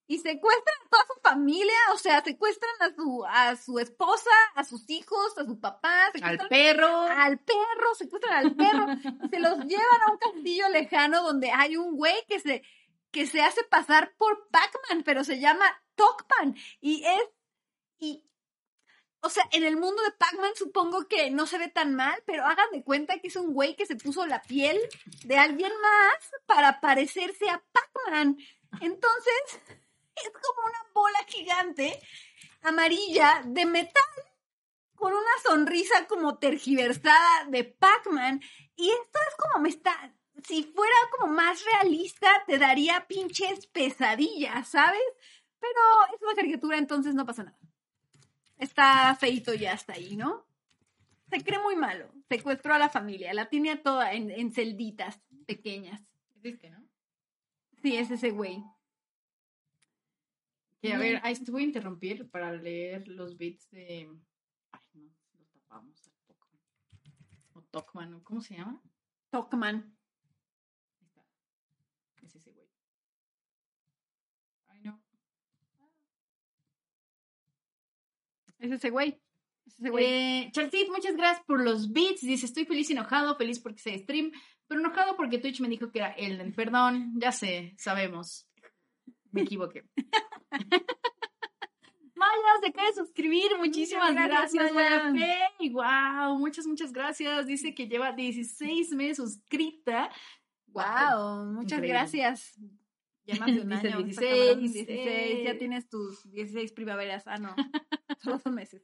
y 0.08 0.20
secuestran 0.20 0.76
a 0.86 0.90
toda 0.90 1.06
su 1.14 1.22
familia. 1.22 1.76
O 1.94 1.98
sea, 1.98 2.24
secuestran 2.24 2.72
a 2.82 2.96
su, 2.96 3.26
a 3.28 3.56
su 3.56 3.80
esposa, 3.80 4.32
a 4.56 4.64
sus 4.64 4.90
hijos, 4.90 5.38
a 5.38 5.46
su 5.46 5.60
papá, 5.60 6.12
Al 6.22 6.48
perro. 6.48 7.02
al 7.02 7.40
perro, 7.40 7.96
secuestran 7.96 8.34
al 8.34 8.56
perro 8.56 8.86
y 9.26 9.30
se 9.30 9.40
los 9.40 9.60
llevan 9.66 10.02
a 10.08 10.12
un 10.12 10.18
castillo 10.18 10.70
lejano 10.70 11.22
donde 11.24 11.52
hay 11.52 11.78
un 11.78 11.96
güey 11.96 12.16
que 12.28 12.40
se, 12.40 12.64
que 13.12 13.28
se 13.28 13.42
hace 13.42 13.64
pasar 13.66 14.16
por 14.18 14.48
Pac-Man, 14.50 15.04
pero 15.04 15.24
se 15.24 15.40
llama 15.40 15.66
Tokpan 15.96 16.56
y 16.80 17.04
es, 17.04 17.30
y, 18.00 18.24
o 19.22 19.30
sea, 19.30 19.44
en 19.52 19.64
el 19.64 19.76
mundo 19.76 20.02
de 20.04 20.12
Pac-Man 20.12 20.52
supongo 20.56 21.08
que 21.08 21.32
no 21.32 21.48
se 21.48 21.58
ve 21.58 21.68
tan 21.68 21.96
mal, 21.96 22.24
pero 22.26 22.46
hagan 22.46 22.70
de 22.72 22.84
cuenta 22.84 23.20
que 23.20 23.28
es 23.28 23.36
un 23.36 23.54
güey 23.54 23.76
que 23.76 23.86
se 23.86 23.96
puso 23.98 24.26
la 24.26 24.42
piel 24.44 24.80
de 25.26 25.38
alguien 25.38 25.72
más 25.82 26.32
para 26.46 26.80
parecerse 26.80 27.50
a 27.50 27.62
Pac-Man. 27.74 28.38
Entonces, 28.82 29.60
es 30.24 30.32
como 30.32 30.68
una 30.68 30.86
bola 30.94 31.20
gigante 31.28 32.02
amarilla 32.62 33.42
de 33.46 33.66
metal 33.66 34.04
con 34.96 35.14
una 35.14 35.32
sonrisa 35.44 36.08
como 36.08 36.38
tergiversada 36.38 37.46
de 37.50 37.64
Pac-Man. 37.64 38.42
Y 38.76 38.90
esto 38.90 39.20
es 39.30 39.36
como 39.38 39.64
me 39.64 39.70
está. 39.70 40.14
Si 40.44 40.64
fuera 40.64 40.96
como 41.18 41.34
más 41.34 41.64
realista, 41.66 42.28
te 42.46 42.58
daría 42.58 43.06
pinches 43.08 43.68
pesadillas, 43.68 44.68
¿sabes? 44.70 45.02
Pero 45.60 45.80
es 46.16 46.22
una 46.22 46.36
caricatura, 46.36 46.78
entonces 46.78 47.16
no 47.16 47.26
pasa 47.26 47.44
nada. 47.44 47.58
Está 48.58 49.16
feito 49.16 49.54
ya 49.54 49.74
está 49.74 49.94
ahí, 49.94 50.16
¿no? 50.16 50.46
Se 51.30 51.44
cree 51.44 51.60
muy 51.60 51.76
malo. 51.76 52.12
Secuestró 52.30 52.74
a 52.74 52.80
la 52.80 52.90
familia, 52.90 53.34
la 53.34 53.50
tiene 53.50 53.72
a 53.72 53.84
toda 53.84 54.14
en, 54.14 54.32
en 54.32 54.52
celditas 54.52 55.20
pequeñas. 55.46 56.02
Existe, 56.36 56.70
¿no? 56.70 56.84
Sí, 57.82 57.98
es 57.98 58.10
ese 58.12 58.32
güey. 58.32 58.64
Que 60.80 60.94
a 60.94 60.98
ver, 61.00 61.20
ahí 61.24 61.34
te 61.36 61.52
voy 61.52 61.64
a 61.64 61.66
interrumpir 61.66 62.30
para 62.30 62.54
leer 62.54 63.08
los 63.08 63.36
bits 63.36 63.70
de. 63.72 64.10
Ay, 64.72 64.82
no, 64.94 65.12
lo 65.40 65.46
tapamos 65.48 66.08
al 66.08 66.14
Tokman. 66.28 66.62
O 67.54 67.62
Tokman. 67.64 68.20
¿cómo 68.22 68.42
se 68.42 68.56
llama? 68.56 68.82
Tokman. 69.32 69.98
Ahí 71.00 71.06
está. 71.08 71.26
Es 72.22 72.36
ese 72.36 72.52
güey. 72.52 72.70
Ay, 74.68 74.82
no. 74.82 75.02
Es 78.60 78.72
ese 78.72 78.90
güey. 78.92 79.20
Es 79.66 79.80
ese 79.80 79.90
güey. 79.90 80.06
Eh, 80.06 80.50
Charcit, 80.52 80.90
muchas 80.90 81.16
gracias 81.16 81.44
por 81.48 81.64
los 81.64 81.92
bits. 81.92 82.22
Dice, 82.22 82.46
estoy 82.46 82.66
feliz 82.66 82.88
y 82.92 82.94
enojado, 82.94 83.36
feliz 83.36 83.60
porque 83.60 83.80
se 83.80 83.98
stream, 83.98 84.32
pero 84.68 84.80
enojado 84.80 85.16
porque 85.16 85.40
Twitch 85.40 85.60
me 85.60 85.70
dijo 85.70 85.92
que 85.92 86.00
era 86.00 86.12
Elden. 86.12 86.54
Perdón, 86.54 87.14
ya 87.20 87.32
sé, 87.32 87.74
sabemos. 87.80 88.47
Me 89.32 89.42
equivoqué. 89.42 89.84
Maya 92.16 92.60
se 92.62 92.68
acaba 92.68 92.88
de 92.88 92.94
suscribir. 92.96 93.52
Muchísimas 93.58 94.12
Muchas 94.12 94.28
gracias, 94.28 94.74
gracias, 94.74 95.14
Maya. 95.14 95.50
Fey. 95.60 95.70
Wow, 95.70 96.38
muchas, 96.40 96.66
muchas 96.66 96.92
gracias. 96.92 97.46
Dice 97.46 97.76
que 97.76 97.88
lleva 97.88 98.12
16 98.12 98.92
meses 98.94 99.18
suscrita. 99.18 100.10
Wow, 100.68 101.46
muchas 101.46 101.78
Increíble. 101.80 101.88
gracias. 101.88 102.60
Ya 103.26 103.36
más 103.40 103.54
de 103.54 103.62
un 103.62 103.70
Dice 103.70 103.88
año. 103.88 104.04
16, 104.04 104.10
esta 104.10 104.22
camarón, 104.22 104.60
16, 104.60 104.90
eh. 104.90 105.44
ya 105.46 105.58
tienes 105.58 105.90
tus 105.90 106.32
16 106.32 106.72
primaveras. 106.72 107.24
Ah, 107.28 107.38
no. 107.38 107.56
Solo 108.20 108.40
son 108.40 108.56
meses. 108.56 108.82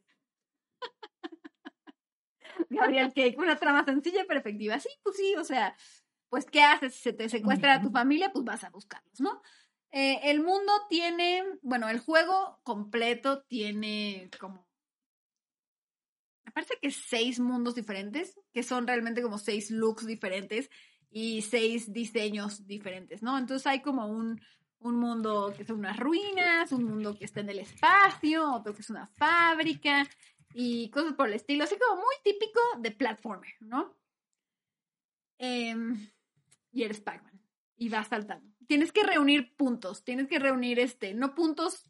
Gabriel 2.69 3.13
Cake, 3.13 3.37
una 3.37 3.57
trama 3.57 3.83
sencilla 3.83 4.25
pero 4.27 4.39
efectiva. 4.39 4.79
Sí, 4.79 4.89
pues 5.03 5.17
sí, 5.17 5.35
o 5.35 5.43
sea, 5.43 5.75
pues 6.29 6.45
¿qué 6.45 6.61
haces? 6.61 6.93
Si 6.93 7.01
se 7.01 7.13
te 7.13 7.29
secuestra 7.29 7.75
a 7.75 7.81
tu 7.81 7.89
familia, 7.89 8.31
pues 8.31 8.43
vas 8.45 8.63
a 8.63 8.69
buscarlos, 8.69 9.19
¿no? 9.19 9.41
Eh, 9.95 10.31
el 10.31 10.41
mundo 10.41 10.73
tiene, 10.89 11.43
bueno, 11.61 11.87
el 11.87 11.99
juego 11.99 12.59
completo 12.63 13.43
tiene 13.43 14.27
como, 14.39 14.67
me 16.43 16.51
parece 16.51 16.79
que 16.81 16.89
seis 16.89 17.39
mundos 17.39 17.75
diferentes, 17.75 18.39
que 18.51 18.63
son 18.63 18.87
realmente 18.87 19.21
como 19.21 19.37
seis 19.37 19.69
looks 19.69 20.07
diferentes 20.07 20.71
y 21.11 21.43
seis 21.43 21.93
diseños 21.93 22.65
diferentes, 22.65 23.21
¿no? 23.21 23.37
Entonces 23.37 23.67
hay 23.67 23.83
como 23.83 24.07
un, 24.07 24.41
un 24.79 24.95
mundo 24.95 25.53
que 25.55 25.63
son 25.63 25.77
unas 25.77 25.97
ruinas, 25.97 26.71
un 26.71 26.85
mundo 26.85 27.15
que 27.15 27.25
está 27.25 27.41
en 27.41 27.51
el 27.51 27.59
espacio, 27.59 28.51
otro 28.51 28.73
que 28.73 28.81
es 28.81 28.89
una 28.89 29.05
fábrica 29.05 30.09
y 30.55 30.89
cosas 30.89 31.13
por 31.13 31.27
el 31.27 31.35
estilo, 31.35 31.65
así 31.65 31.77
como 31.77 32.01
muy 32.01 32.15
típico 32.23 32.59
de 32.79 32.89
platformer, 32.89 33.53
¿no? 33.59 33.95
Em, 35.37 36.09
y 36.71 36.81
eres 36.81 36.99
Pac-Man 36.99 37.39
y 37.77 37.89
vas 37.89 38.07
saltando. 38.07 38.52
Tienes 38.67 38.91
que 38.91 39.03
reunir 39.03 39.55
puntos, 39.55 40.03
tienes 40.03 40.27
que 40.27 40.39
reunir 40.39 40.79
este, 40.79 41.13
no 41.13 41.33
puntos 41.35 41.89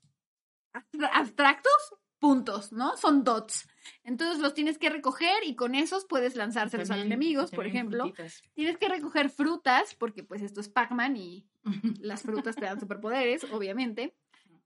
abstra- 0.73 1.09
abstractos, 1.13 1.95
puntos, 2.19 2.71
¿no? 2.71 2.95
Son 2.97 3.23
dots. 3.23 3.67
Entonces 4.03 4.39
los 4.39 4.53
tienes 4.53 4.77
que 4.77 4.89
recoger 4.89 5.43
y 5.43 5.55
con 5.55 5.75
esos 5.75 6.05
puedes 6.05 6.35
lanzárselos 6.35 6.89
a 6.89 6.93
los 6.95 7.01
También- 7.03 7.19
enemigos, 7.21 7.51
por 7.51 7.67
ejemplo. 7.67 8.11
Tienes 8.53 8.77
que 8.77 8.87
recoger 8.89 9.29
frutas, 9.29 9.93
porque 9.95 10.23
pues 10.23 10.41
esto 10.41 10.61
es 10.61 10.69
Pac-Man 10.69 11.17
y 11.17 11.45
las 12.01 12.21
frutas 12.21 12.55
te 12.55 12.65
dan 12.65 12.79
superpoderes, 12.79 13.43
obviamente. 13.51 14.15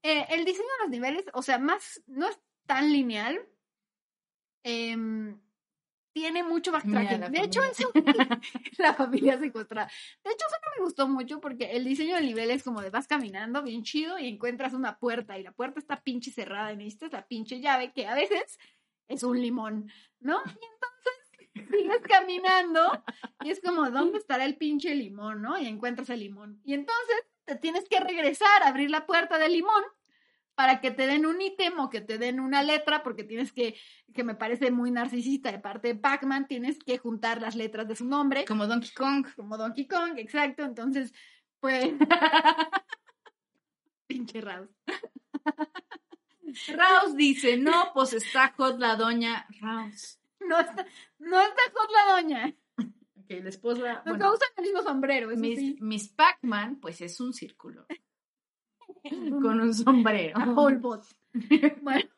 Eh, 0.02 0.26
el 0.30 0.44
diseño 0.44 0.68
de 0.78 0.82
los 0.84 0.90
niveles, 0.90 1.24
o 1.34 1.42
sea, 1.42 1.58
más, 1.58 2.00
no 2.06 2.28
es 2.28 2.38
tan 2.66 2.92
lineal. 2.92 3.40
em, 4.62 5.40
tiene 6.18 6.42
mucho 6.42 6.72
Mira, 6.72 6.82
backtracking. 6.82 7.20
la 7.20 7.28
de 7.28 7.40
hecho, 7.42 7.62
eso, 7.62 7.92
la 8.78 8.92
familia 8.94 9.38
secuestrada. 9.38 9.88
De 10.24 10.30
hecho, 10.30 10.46
eso 10.48 10.56
no 10.64 10.70
me 10.76 10.84
gustó 10.84 11.06
mucho 11.06 11.40
porque 11.40 11.76
el 11.76 11.84
diseño 11.84 12.16
del 12.16 12.26
nivel 12.26 12.50
es 12.50 12.64
como 12.64 12.82
de 12.82 12.90
vas 12.90 13.06
caminando 13.06 13.62
bien 13.62 13.84
chido 13.84 14.18
y 14.18 14.26
encuentras 14.26 14.72
una 14.74 14.98
puerta 14.98 15.38
y 15.38 15.44
la 15.44 15.52
puerta 15.52 15.78
está 15.78 16.02
pinche 16.02 16.32
cerrada 16.32 16.72
y 16.72 16.76
necesitas 16.76 17.12
la 17.12 17.28
pinche 17.28 17.60
llave 17.60 17.92
que 17.92 18.08
a 18.08 18.16
veces 18.16 18.58
es 19.06 19.22
un 19.22 19.40
limón, 19.40 19.92
¿no? 20.18 20.42
Y 20.44 20.58
entonces 20.72 21.70
sigues 21.70 22.02
caminando 22.02 23.04
y 23.44 23.50
es 23.50 23.60
como, 23.60 23.88
¿dónde 23.90 24.18
estará 24.18 24.44
el 24.44 24.56
pinche 24.56 24.92
limón, 24.96 25.40
no? 25.40 25.56
Y 25.56 25.68
encuentras 25.68 26.10
el 26.10 26.18
limón. 26.18 26.60
Y 26.64 26.74
entonces 26.74 27.26
te 27.44 27.54
tienes 27.54 27.88
que 27.88 28.00
regresar 28.00 28.64
a 28.64 28.68
abrir 28.68 28.90
la 28.90 29.06
puerta 29.06 29.38
del 29.38 29.52
limón 29.52 29.84
para 30.58 30.80
que 30.80 30.90
te 30.90 31.06
den 31.06 31.24
un 31.24 31.40
ítem 31.40 31.78
o 31.78 31.88
que 31.88 32.00
te 32.00 32.18
den 32.18 32.40
una 32.40 32.64
letra, 32.64 33.04
porque 33.04 33.22
tienes 33.22 33.52
que, 33.52 33.76
que 34.12 34.24
me 34.24 34.34
parece 34.34 34.72
muy 34.72 34.90
narcisista 34.90 35.52
de 35.52 35.60
parte 35.60 35.86
de 35.86 35.94
Pac-Man, 35.94 36.48
tienes 36.48 36.80
que 36.80 36.98
juntar 36.98 37.40
las 37.40 37.54
letras 37.54 37.86
de 37.86 37.94
su 37.94 38.04
nombre, 38.04 38.44
Como 38.44 38.66
Donkey 38.66 38.90
Kong. 38.90 39.24
como 39.36 39.56
Donkey 39.56 39.86
Kong, 39.86 40.18
exacto. 40.18 40.64
Entonces, 40.64 41.14
pues. 41.60 41.92
Pinche 44.08 44.40
Raus. 44.40 44.68
Raus 46.74 47.14
dice, 47.14 47.56
no, 47.56 47.92
pues 47.94 48.14
está 48.14 48.52
hot 48.56 48.80
la 48.80 48.96
doña 48.96 49.46
Raus. 49.60 50.18
No 50.40 50.58
está, 50.58 50.84
no 51.20 51.40
está 51.40 51.62
con 51.72 51.86
la 51.92 52.14
doña. 52.14 52.54
Ok, 53.14 53.30
la 53.44 53.48
esposa. 53.48 54.02
Los 54.04 54.18
bueno, 54.18 54.32
usan 54.32 54.48
el 54.56 54.64
mismo 54.64 54.82
sombrero, 54.82 55.30
eso 55.30 55.40
Miss, 55.40 55.58
sí. 55.60 55.76
Miss 55.78 56.08
Pac-Man, 56.08 56.80
pues 56.80 57.00
es 57.00 57.20
un 57.20 57.32
círculo. 57.32 57.77
Con 59.42 59.60
un 59.60 59.74
sombrero. 59.74 60.38
A 60.38 60.54
polvot. 60.54 61.04
Bueno. 61.82 62.08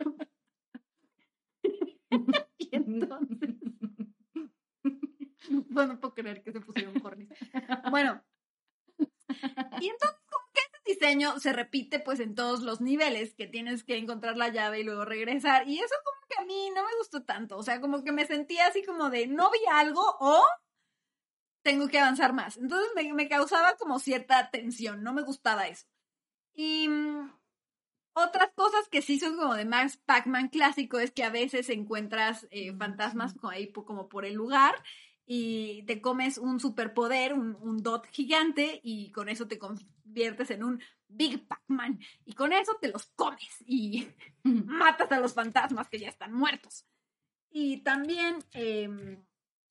y 2.58 2.68
entonces. 2.72 3.54
Bueno, 5.68 5.94
no 5.94 6.00
puedo 6.00 6.14
creer 6.14 6.42
que 6.42 6.52
se 6.52 6.60
pusieron 6.60 6.98
cornis. 7.00 7.28
Bueno. 7.90 8.22
Y 9.80 9.88
entonces, 9.88 10.18
como 10.30 10.46
que 10.52 10.60
este 10.60 10.80
diseño 10.84 11.38
se 11.38 11.52
repite 11.52 12.00
pues 12.00 12.20
en 12.20 12.34
todos 12.34 12.60
los 12.60 12.80
niveles, 12.80 13.34
que 13.34 13.46
tienes 13.46 13.84
que 13.84 13.96
encontrar 13.96 14.36
la 14.36 14.48
llave 14.48 14.80
y 14.80 14.84
luego 14.84 15.04
regresar. 15.04 15.68
Y 15.68 15.78
eso 15.78 15.94
como 16.04 16.26
que 16.28 16.42
a 16.42 16.46
mí 16.46 16.70
no 16.74 16.82
me 16.82 16.96
gustó 16.98 17.24
tanto. 17.24 17.56
O 17.56 17.62
sea, 17.62 17.80
como 17.80 18.02
que 18.04 18.12
me 18.12 18.26
sentía 18.26 18.66
así 18.66 18.84
como 18.84 19.10
de 19.10 19.26
no 19.26 19.50
vi 19.50 19.60
algo 19.70 20.02
o 20.20 20.42
tengo 21.62 21.88
que 21.88 21.98
avanzar 21.98 22.32
más. 22.32 22.56
Entonces 22.56 22.90
me, 22.94 23.12
me 23.12 23.28
causaba 23.28 23.76
como 23.76 23.98
cierta 23.98 24.50
tensión. 24.50 25.02
No 25.02 25.12
me 25.12 25.22
gustaba 25.22 25.68
eso. 25.68 25.86
Y 26.54 26.88
mm, 26.88 27.30
otras 28.12 28.50
cosas 28.54 28.88
que 28.88 29.02
sí 29.02 29.18
son 29.18 29.36
como 29.36 29.54
de 29.54 29.64
Max 29.64 29.98
Pac-Man 30.04 30.48
clásico 30.48 30.98
es 30.98 31.10
que 31.10 31.24
a 31.24 31.30
veces 31.30 31.68
encuentras 31.70 32.46
eh, 32.50 32.74
fantasmas 32.76 33.34
ahí 33.42 33.72
como 33.72 34.08
por 34.08 34.24
el 34.24 34.34
lugar 34.34 34.74
y 35.26 35.84
te 35.84 36.00
comes 36.00 36.38
un 36.38 36.58
superpoder, 36.58 37.34
un, 37.34 37.56
un 37.60 37.82
dot 37.82 38.06
gigante 38.10 38.80
y 38.82 39.12
con 39.12 39.28
eso 39.28 39.46
te 39.46 39.58
conviertes 39.58 40.50
en 40.50 40.64
un 40.64 40.82
Big 41.10 41.46
Pac-Man 41.46 42.00
y 42.24 42.34
con 42.34 42.52
eso 42.52 42.76
te 42.80 42.88
los 42.88 43.06
comes 43.16 43.64
y 43.66 44.08
matas 44.42 45.10
a 45.12 45.20
los 45.20 45.34
fantasmas 45.34 45.88
que 45.88 45.98
ya 45.98 46.08
están 46.08 46.32
muertos. 46.32 46.86
Y 47.50 47.78
también 47.78 48.38
em, 48.52 49.24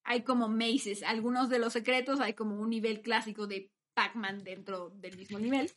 hay 0.03 0.23
como 0.23 0.49
mazes, 0.49 1.03
algunos 1.03 1.49
de 1.49 1.59
los 1.59 1.73
secretos 1.73 2.19
hay 2.19 2.33
como 2.33 2.59
un 2.59 2.69
nivel 2.69 3.01
clásico 3.01 3.47
de 3.47 3.71
Pac-Man 3.93 4.43
dentro 4.43 4.89
del 4.91 5.17
mismo 5.17 5.39
nivel. 5.39 5.71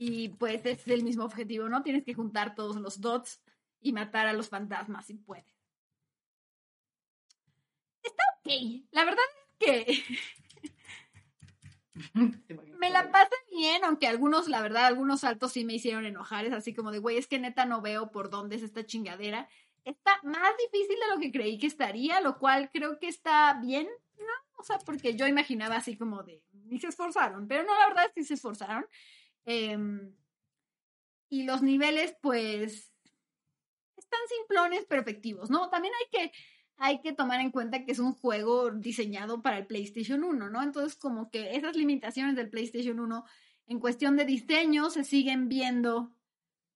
Y 0.00 0.28
pues 0.28 0.64
es 0.64 0.86
el 0.86 1.02
mismo 1.02 1.24
objetivo, 1.24 1.68
¿no? 1.68 1.82
Tienes 1.82 2.04
que 2.04 2.14
juntar 2.14 2.54
todos 2.54 2.76
los 2.76 3.00
dots 3.00 3.40
y 3.80 3.92
matar 3.92 4.28
a 4.28 4.32
los 4.32 4.48
fantasmas 4.48 5.06
si 5.06 5.14
puedes. 5.14 5.44
Está 8.04 8.22
ok. 8.36 8.52
La 8.92 9.04
verdad 9.04 9.24
es 9.58 9.66
que 9.66 10.04
me 12.78 12.90
la 12.90 13.10
pasé 13.10 13.34
bien, 13.50 13.84
aunque 13.84 14.06
algunos, 14.06 14.46
la 14.46 14.62
verdad, 14.62 14.86
algunos 14.86 15.20
saltos 15.20 15.50
sí 15.50 15.64
me 15.64 15.74
hicieron 15.74 16.06
enojar. 16.06 16.44
Es 16.46 16.52
así 16.52 16.72
como 16.72 16.92
de, 16.92 17.00
güey, 17.00 17.18
es 17.18 17.26
que 17.26 17.40
neta 17.40 17.64
no 17.64 17.80
veo 17.80 18.12
por 18.12 18.30
dónde 18.30 18.54
es 18.54 18.62
esta 18.62 18.86
chingadera. 18.86 19.48
Está 19.84 20.20
más 20.22 20.52
difícil 20.58 20.96
de 21.00 21.14
lo 21.14 21.20
que 21.20 21.32
creí 21.32 21.58
que 21.58 21.66
estaría, 21.66 22.20
lo 22.20 22.38
cual 22.38 22.70
creo 22.72 23.00
que 23.00 23.08
está 23.08 23.58
bien, 23.60 23.88
¿no? 24.18 24.32
O 24.58 24.62
sea, 24.62 24.78
porque 24.78 25.16
yo 25.16 25.26
imaginaba 25.26 25.74
así 25.74 25.96
como 25.96 26.22
de, 26.22 26.44
ni 26.52 26.78
se 26.78 26.86
esforzaron, 26.86 27.48
pero 27.48 27.64
no, 27.64 27.76
la 27.76 27.88
verdad 27.88 28.06
es 28.06 28.12
que 28.12 28.22
se 28.22 28.34
esforzaron. 28.34 28.86
Em, 29.50 30.14
y 31.30 31.44
los 31.44 31.62
niveles, 31.62 32.14
pues, 32.20 32.92
están 33.96 34.20
simplones, 34.28 34.84
pero 34.86 35.00
efectivos, 35.00 35.48
¿no? 35.48 35.70
También 35.70 35.94
hay 35.94 36.10
que, 36.10 36.32
hay 36.76 37.00
que 37.00 37.14
tomar 37.14 37.40
en 37.40 37.50
cuenta 37.50 37.82
que 37.86 37.92
es 37.92 37.98
un 37.98 38.12
juego 38.12 38.70
diseñado 38.70 39.40
para 39.40 39.56
el 39.56 39.66
PlayStation 39.66 40.22
1, 40.22 40.50
¿no? 40.50 40.62
Entonces, 40.62 40.98
como 40.98 41.30
que 41.30 41.56
esas 41.56 41.76
limitaciones 41.76 42.36
del 42.36 42.50
PlayStation 42.50 43.00
1 43.00 43.24
en 43.68 43.80
cuestión 43.80 44.18
de 44.18 44.26
diseño 44.26 44.90
se 44.90 45.02
siguen 45.02 45.48
viendo 45.48 46.12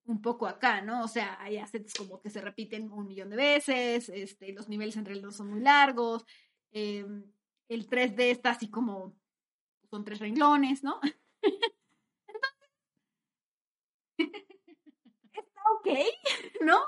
un 0.07 0.23
poco 0.23 0.47
acá, 0.47 0.81
¿no? 0.81 1.05
O 1.05 1.09
sea, 1.09 1.37
hay 1.43 1.59
assets 1.59 1.93
como 1.93 2.23
que 2.23 2.31
se 2.31 2.41
repiten 2.41 2.91
un 2.91 3.07
millón 3.07 3.29
de 3.29 3.37
veces, 3.37 4.09
este, 4.09 4.55
los 4.55 4.71
niveles 4.71 4.97
entre 4.97 5.17
los 5.17 5.37
son 5.37 5.51
muy 5.51 5.61
largos, 5.61 6.25
em, 6.71 7.23
el 7.69 7.87
3D 7.87 8.31
está 8.31 8.53
así 8.53 8.71
como, 8.71 9.15
son 9.91 10.05
tres 10.07 10.21
renglones, 10.21 10.83
¿no? 10.83 11.01
está 15.33 15.61
ok, 15.79 15.89
¿no? 16.63 16.79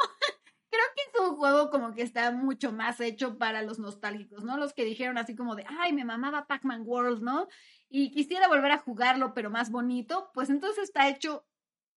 Creo 0.70 0.84
que 0.96 1.02
es 1.02 1.20
un 1.20 1.36
juego 1.36 1.70
como 1.70 1.94
que 1.94 2.02
está 2.02 2.32
mucho 2.32 2.72
más 2.72 3.00
hecho 3.00 3.38
para 3.38 3.62
los 3.62 3.78
nostálgicos, 3.78 4.44
¿no? 4.44 4.56
Los 4.56 4.72
que 4.72 4.84
dijeron 4.84 5.18
así 5.18 5.36
como 5.36 5.54
de, 5.54 5.64
ay, 5.80 5.92
me 5.92 6.04
mamaba 6.04 6.46
Pac-Man 6.46 6.82
World, 6.84 7.22
¿no? 7.22 7.48
Y 7.88 8.10
quisiera 8.10 8.48
volver 8.48 8.72
a 8.72 8.78
jugarlo, 8.78 9.34
pero 9.34 9.50
más 9.50 9.70
bonito, 9.70 10.30
pues 10.34 10.50
entonces 10.50 10.84
está 10.84 11.08
hecho 11.08 11.46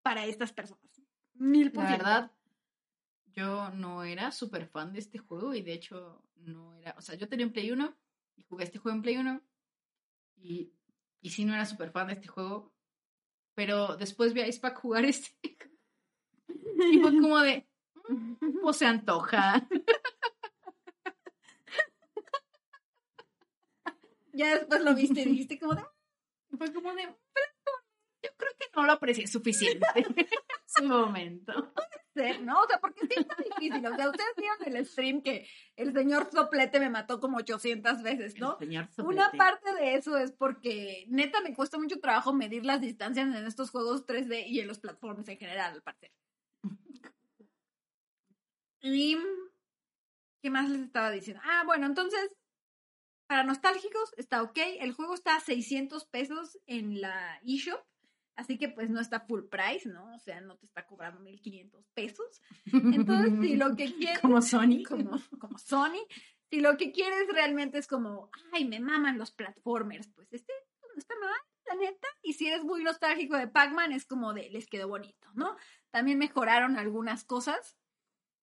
para 0.04 0.26
estas 0.26 0.54
personas. 0.54 0.84
Mil 1.34 1.72
por 1.72 1.86
La 1.86 1.92
verdad, 1.92 2.32
yo 3.38 3.70
no 3.72 4.04
era 4.04 4.32
súper 4.32 4.68
fan 4.68 4.94
de 4.94 5.00
este 5.00 5.20
juego 5.20 5.54
y 5.54 5.62
de 5.62 5.74
hecho 5.74 6.24
no 6.36 6.76
era, 6.76 6.96
o 6.98 7.02
sea, 7.02 7.16
yo 7.16 7.28
tenía 7.28 7.46
un 7.46 7.54
Play 7.54 7.72
1 7.72 7.96
y 8.36 8.44
jugué 8.44 8.64
este 8.64 8.80
juego 8.80 8.96
en 8.96 9.02
Play 9.02 9.18
1 9.18 9.42
y, 10.38 10.74
y 11.22 11.30
sí 11.30 11.46
no 11.46 11.54
era 11.54 11.66
súper 11.66 11.92
fan 11.92 12.08
de 12.08 12.14
este 12.14 12.28
juego, 12.28 12.74
pero 13.58 13.98
después 13.98 14.34
vi 14.36 14.42
a 14.42 14.48
Ice 14.48 14.60
Pack 14.60 14.78
jugar 14.80 15.04
este 15.04 15.32
y 16.94 17.00
fue 17.00 17.10
como 17.20 17.40
de, 17.40 17.68
pues 18.62 18.78
se 18.78 18.86
antoja. 18.86 19.68
Ya 24.34 24.60
después 24.60 24.82
lo 24.84 24.94
viste 24.94 25.22
y 25.22 25.26
dijiste 25.26 25.58
como 25.58 25.74
de, 25.74 25.84
Fue 26.56 26.72
como 26.72 26.94
de, 26.94 27.08
"Pero 27.34 27.48
yo 28.28 28.38
creo 28.38 28.52
que 28.60 28.66
no 28.76 28.86
lo 28.86 28.94
aprecié 28.94 29.28
suficiente 29.28 29.86
en 29.96 30.06
su 30.66 30.84
momento. 30.84 31.74
ser, 32.14 32.42
¿no? 32.42 32.62
O 32.62 32.68
sea, 32.68 32.80
porque 32.80 33.02
sí 33.08 33.16
está 33.16 33.36
difícil. 33.44 33.86
O 33.86 33.96
sea, 33.96 34.10
ustedes 34.10 34.34
vieron 34.38 34.58
el 34.66 34.86
stream 34.86 35.22
que 35.22 35.48
el 35.76 35.94
señor 35.94 36.30
Soplete 36.32 36.80
me 36.80 36.90
mató 36.90 37.20
como 37.20 37.38
800 37.38 38.02
veces, 38.02 38.36
¿no? 38.40 38.54
El 38.60 38.68
señor 38.68 38.90
Una 38.98 39.26
Soplete. 39.26 39.38
parte 39.38 39.74
de 39.74 39.96
eso 39.96 40.18
es 40.18 40.32
porque 40.32 41.06
neta 41.10 41.42
me 41.42 41.54
cuesta 41.54 41.78
mucho 41.78 42.00
trabajo 42.00 42.34
medir 42.34 42.66
las 42.66 42.82
distancias 42.82 43.28
en 43.28 43.46
estos 43.46 43.70
juegos 43.70 44.06
3D 44.06 44.46
y 44.48 44.60
en 44.60 44.68
los 44.68 44.80
platforms 44.80 45.28
en 45.30 45.38
general, 45.38 45.74
al 45.74 45.84
parecer. 45.84 46.12
Y 48.82 49.18
¿qué 50.42 50.50
más 50.50 50.70
les 50.70 50.82
estaba 50.82 51.12
diciendo? 51.12 51.42
Ah, 51.46 51.64
bueno, 51.66 51.86
entonces 51.86 52.32
para 53.28 53.44
nostálgicos 53.44 54.14
está 54.18 54.42
ok. 54.42 54.58
El 54.80 54.94
juego 54.94 55.14
está 55.14 55.36
a 55.36 55.40
600 55.42 56.06
pesos 56.06 56.58
en 56.66 57.02
la 57.02 57.40
eShop. 57.46 57.84
Así 58.38 58.58
que 58.58 58.70
pues 58.70 58.90
no 58.90 59.02
está 59.02 59.20
full 59.20 59.44
price, 59.50 59.90
¿no? 59.90 60.16
O 60.16 60.20
sea, 60.20 60.40
no 60.42 60.56
te 60.58 60.66
está 60.66 60.86
cobrando 60.86 61.20
1500 61.20 61.86
pesos. 61.94 62.42
Entonces, 62.72 63.34
si 63.42 63.56
lo 63.58 63.76
que 63.76 63.94
quieres 63.98 64.20
Como 64.20 64.42
Sony. 64.42 64.84
como, 64.88 65.20
como 65.40 65.58
Sony. 65.58 66.06
Si 66.50 66.62
lo 66.62 66.78
que 66.78 66.92
quieres 66.94 67.28
realmente 67.34 67.78
es 67.78 67.88
como, 67.88 68.30
ay, 68.54 68.64
me 68.66 68.80
maman 68.80 69.18
los 69.18 69.32
platformers, 69.32 70.08
pues 70.16 70.32
este 70.32 70.54
no 70.84 70.98
está 70.98 71.14
mal, 71.20 71.36
la 71.66 71.76
neta. 71.76 72.08
Y 72.24 72.34
si 72.34 72.48
eres 72.48 72.64
muy 72.64 72.84
nostálgico 72.84 73.36
de 73.36 73.48
Pac-Man, 73.50 73.92
es 73.92 74.06
como 74.06 74.34
de, 74.34 74.50
les 74.52 74.68
quedó 74.68 74.88
bonito, 74.88 75.28
¿no? 75.34 75.58
También 75.92 76.18
mejoraron 76.20 76.78
algunas 76.78 77.24
cosas. 77.26 77.76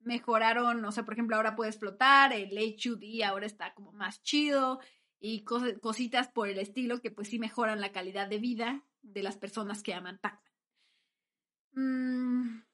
Mejoraron, 0.01 0.84
o 0.84 0.92
sea, 0.92 1.05
por 1.05 1.14
ejemplo, 1.14 1.36
ahora 1.36 1.57
puedes 1.57 1.78
flotar, 1.78 2.32
el 2.34 2.51
HUD 2.59 3.22
ahora 3.22 3.47
está 3.47 3.72
como 3.72 3.92
más 3.92 4.20
chido 4.22 4.80
y 5.18 5.45
cos- 5.45 5.80
cositas 5.80 6.28
por 6.28 6.49
el 6.49 6.59
estilo 6.59 7.01
que 7.01 7.11
pues 7.11 7.28
sí 7.28 7.38
mejoran 7.38 7.80
la 7.80 7.90
calidad 7.92 8.28
de 8.28 8.38
vida 8.38 8.84
de 9.05 9.22
las 9.22 9.36
personas 9.36 9.82
que 9.82 9.94
aman 9.94 10.18
Pac-Man. 10.18 10.52
Mm, 11.72 12.64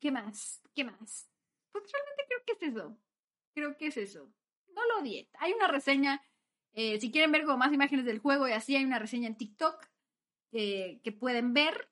¿Qué 0.00 0.10
más? 0.10 0.62
¿Qué 0.74 0.84
más? 0.84 1.30
Pues 1.72 1.84
realmente 1.90 2.24
creo 2.28 2.40
que 2.46 2.52
es 2.52 2.72
eso. 2.72 2.98
Creo 3.54 3.76
que 3.76 3.86
es 3.86 3.96
eso. 3.96 4.32
No 4.74 4.86
lo 4.88 4.98
odié. 4.98 5.30
Hay 5.38 5.52
una 5.52 5.68
reseña, 5.68 6.20
eh, 6.72 6.98
si 7.00 7.10
quieren 7.10 7.32
ver 7.32 7.44
como 7.44 7.58
más 7.58 7.72
imágenes 7.72 8.04
del 8.04 8.18
juego 8.18 8.48
y 8.48 8.52
así, 8.52 8.76
hay 8.76 8.84
una 8.84 8.98
reseña 8.98 9.28
en 9.28 9.36
TikTok 9.36 9.86
eh, 10.52 11.00
que 11.02 11.12
pueden 11.12 11.54
ver. 11.54 11.88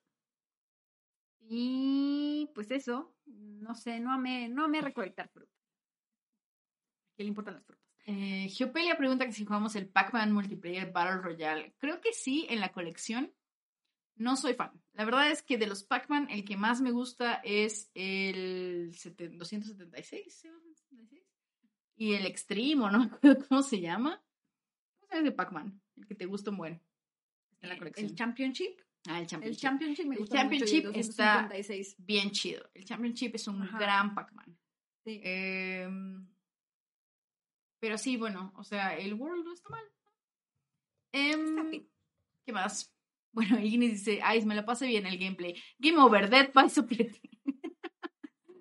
Y 1.40 2.50
pues 2.54 2.70
eso, 2.70 3.14
no 3.26 3.74
sé, 3.74 4.00
no 4.00 4.18
me, 4.18 4.48
no 4.48 4.68
me 4.68 4.80
recolectar 4.80 5.28
fruta. 5.28 5.52
¿Qué 7.16 7.22
le 7.22 7.28
importan 7.28 7.54
las 7.54 7.64
frutas? 7.64 7.82
Eh, 8.04 8.48
Geopelia 8.48 8.96
pregunta 8.96 9.26
que 9.26 9.32
si 9.32 9.44
jugamos 9.44 9.76
el 9.76 9.88
Pac-Man 9.88 10.32
Multiplayer 10.32 10.90
Battle 10.90 11.20
Royale. 11.20 11.74
Creo 11.78 12.00
que 12.00 12.12
sí, 12.12 12.46
en 12.48 12.60
la 12.60 12.72
colección. 12.72 13.32
No 14.22 14.36
soy 14.36 14.54
fan. 14.54 14.70
La 14.92 15.04
verdad 15.04 15.30
es 15.30 15.42
que 15.42 15.58
de 15.58 15.66
los 15.66 15.82
Pac-Man, 15.82 16.28
el 16.30 16.44
que 16.44 16.56
más 16.56 16.80
me 16.80 16.92
gusta 16.92 17.40
es 17.44 17.90
el 17.94 18.92
276. 18.92 20.46
Y 21.96 22.14
el 22.14 22.26
Extreme, 22.26 22.84
o 22.84 22.90
no 22.90 23.00
me 23.00 23.04
acuerdo 23.06 23.44
cómo 23.48 23.62
se 23.62 23.80
llama. 23.80 24.22
¿Cómo 25.00 25.10
llama 25.12 25.22
de 25.24 25.32
Pac-Man? 25.32 25.82
El 25.96 26.06
que 26.06 26.14
te 26.14 26.26
gusta 26.26 26.50
un 26.50 26.56
buen. 26.58 26.80
en 27.60 27.68
la 27.68 27.76
colección. 27.78 28.06
El 28.06 28.14
Championship. 28.14 28.80
Ah, 29.08 29.18
el 29.20 29.26
Championship. 29.26 29.56
El 29.56 29.60
Championship 29.60 30.06
me 30.06 30.14
El 30.14 30.20
gusta 30.20 30.36
Championship 30.36 30.84
mucho, 30.84 30.88
el 30.90 31.00
está 31.00 31.34
256. 31.48 31.96
bien 31.98 32.30
chido. 32.30 32.70
El 32.74 32.84
Championship 32.84 33.34
es 33.34 33.48
un 33.48 33.62
Ajá. 33.62 33.78
gran 33.78 34.14
Pac-Man. 34.14 34.56
Sí. 35.04 35.20
Em, 35.24 36.28
pero 37.80 37.98
sí, 37.98 38.16
bueno, 38.16 38.52
o 38.56 38.62
sea, 38.62 38.96
el 38.96 39.14
World 39.14 39.44
no 39.44 39.52
está 39.52 39.68
mal. 39.70 39.84
Em, 41.12 41.58
Está. 41.58 41.86
¿Qué 42.46 42.52
más? 42.52 42.91
Bueno, 43.33 43.59
Ignis 43.59 43.93
dice, 43.93 44.20
ay, 44.22 44.45
me 44.45 44.55
la 44.55 44.64
pasé 44.64 44.87
bien 44.87 45.07
el 45.07 45.18
gameplay. 45.18 45.55
Game 45.78 45.99
over, 45.99 46.28
Dead 46.28 46.53
by 46.53 46.66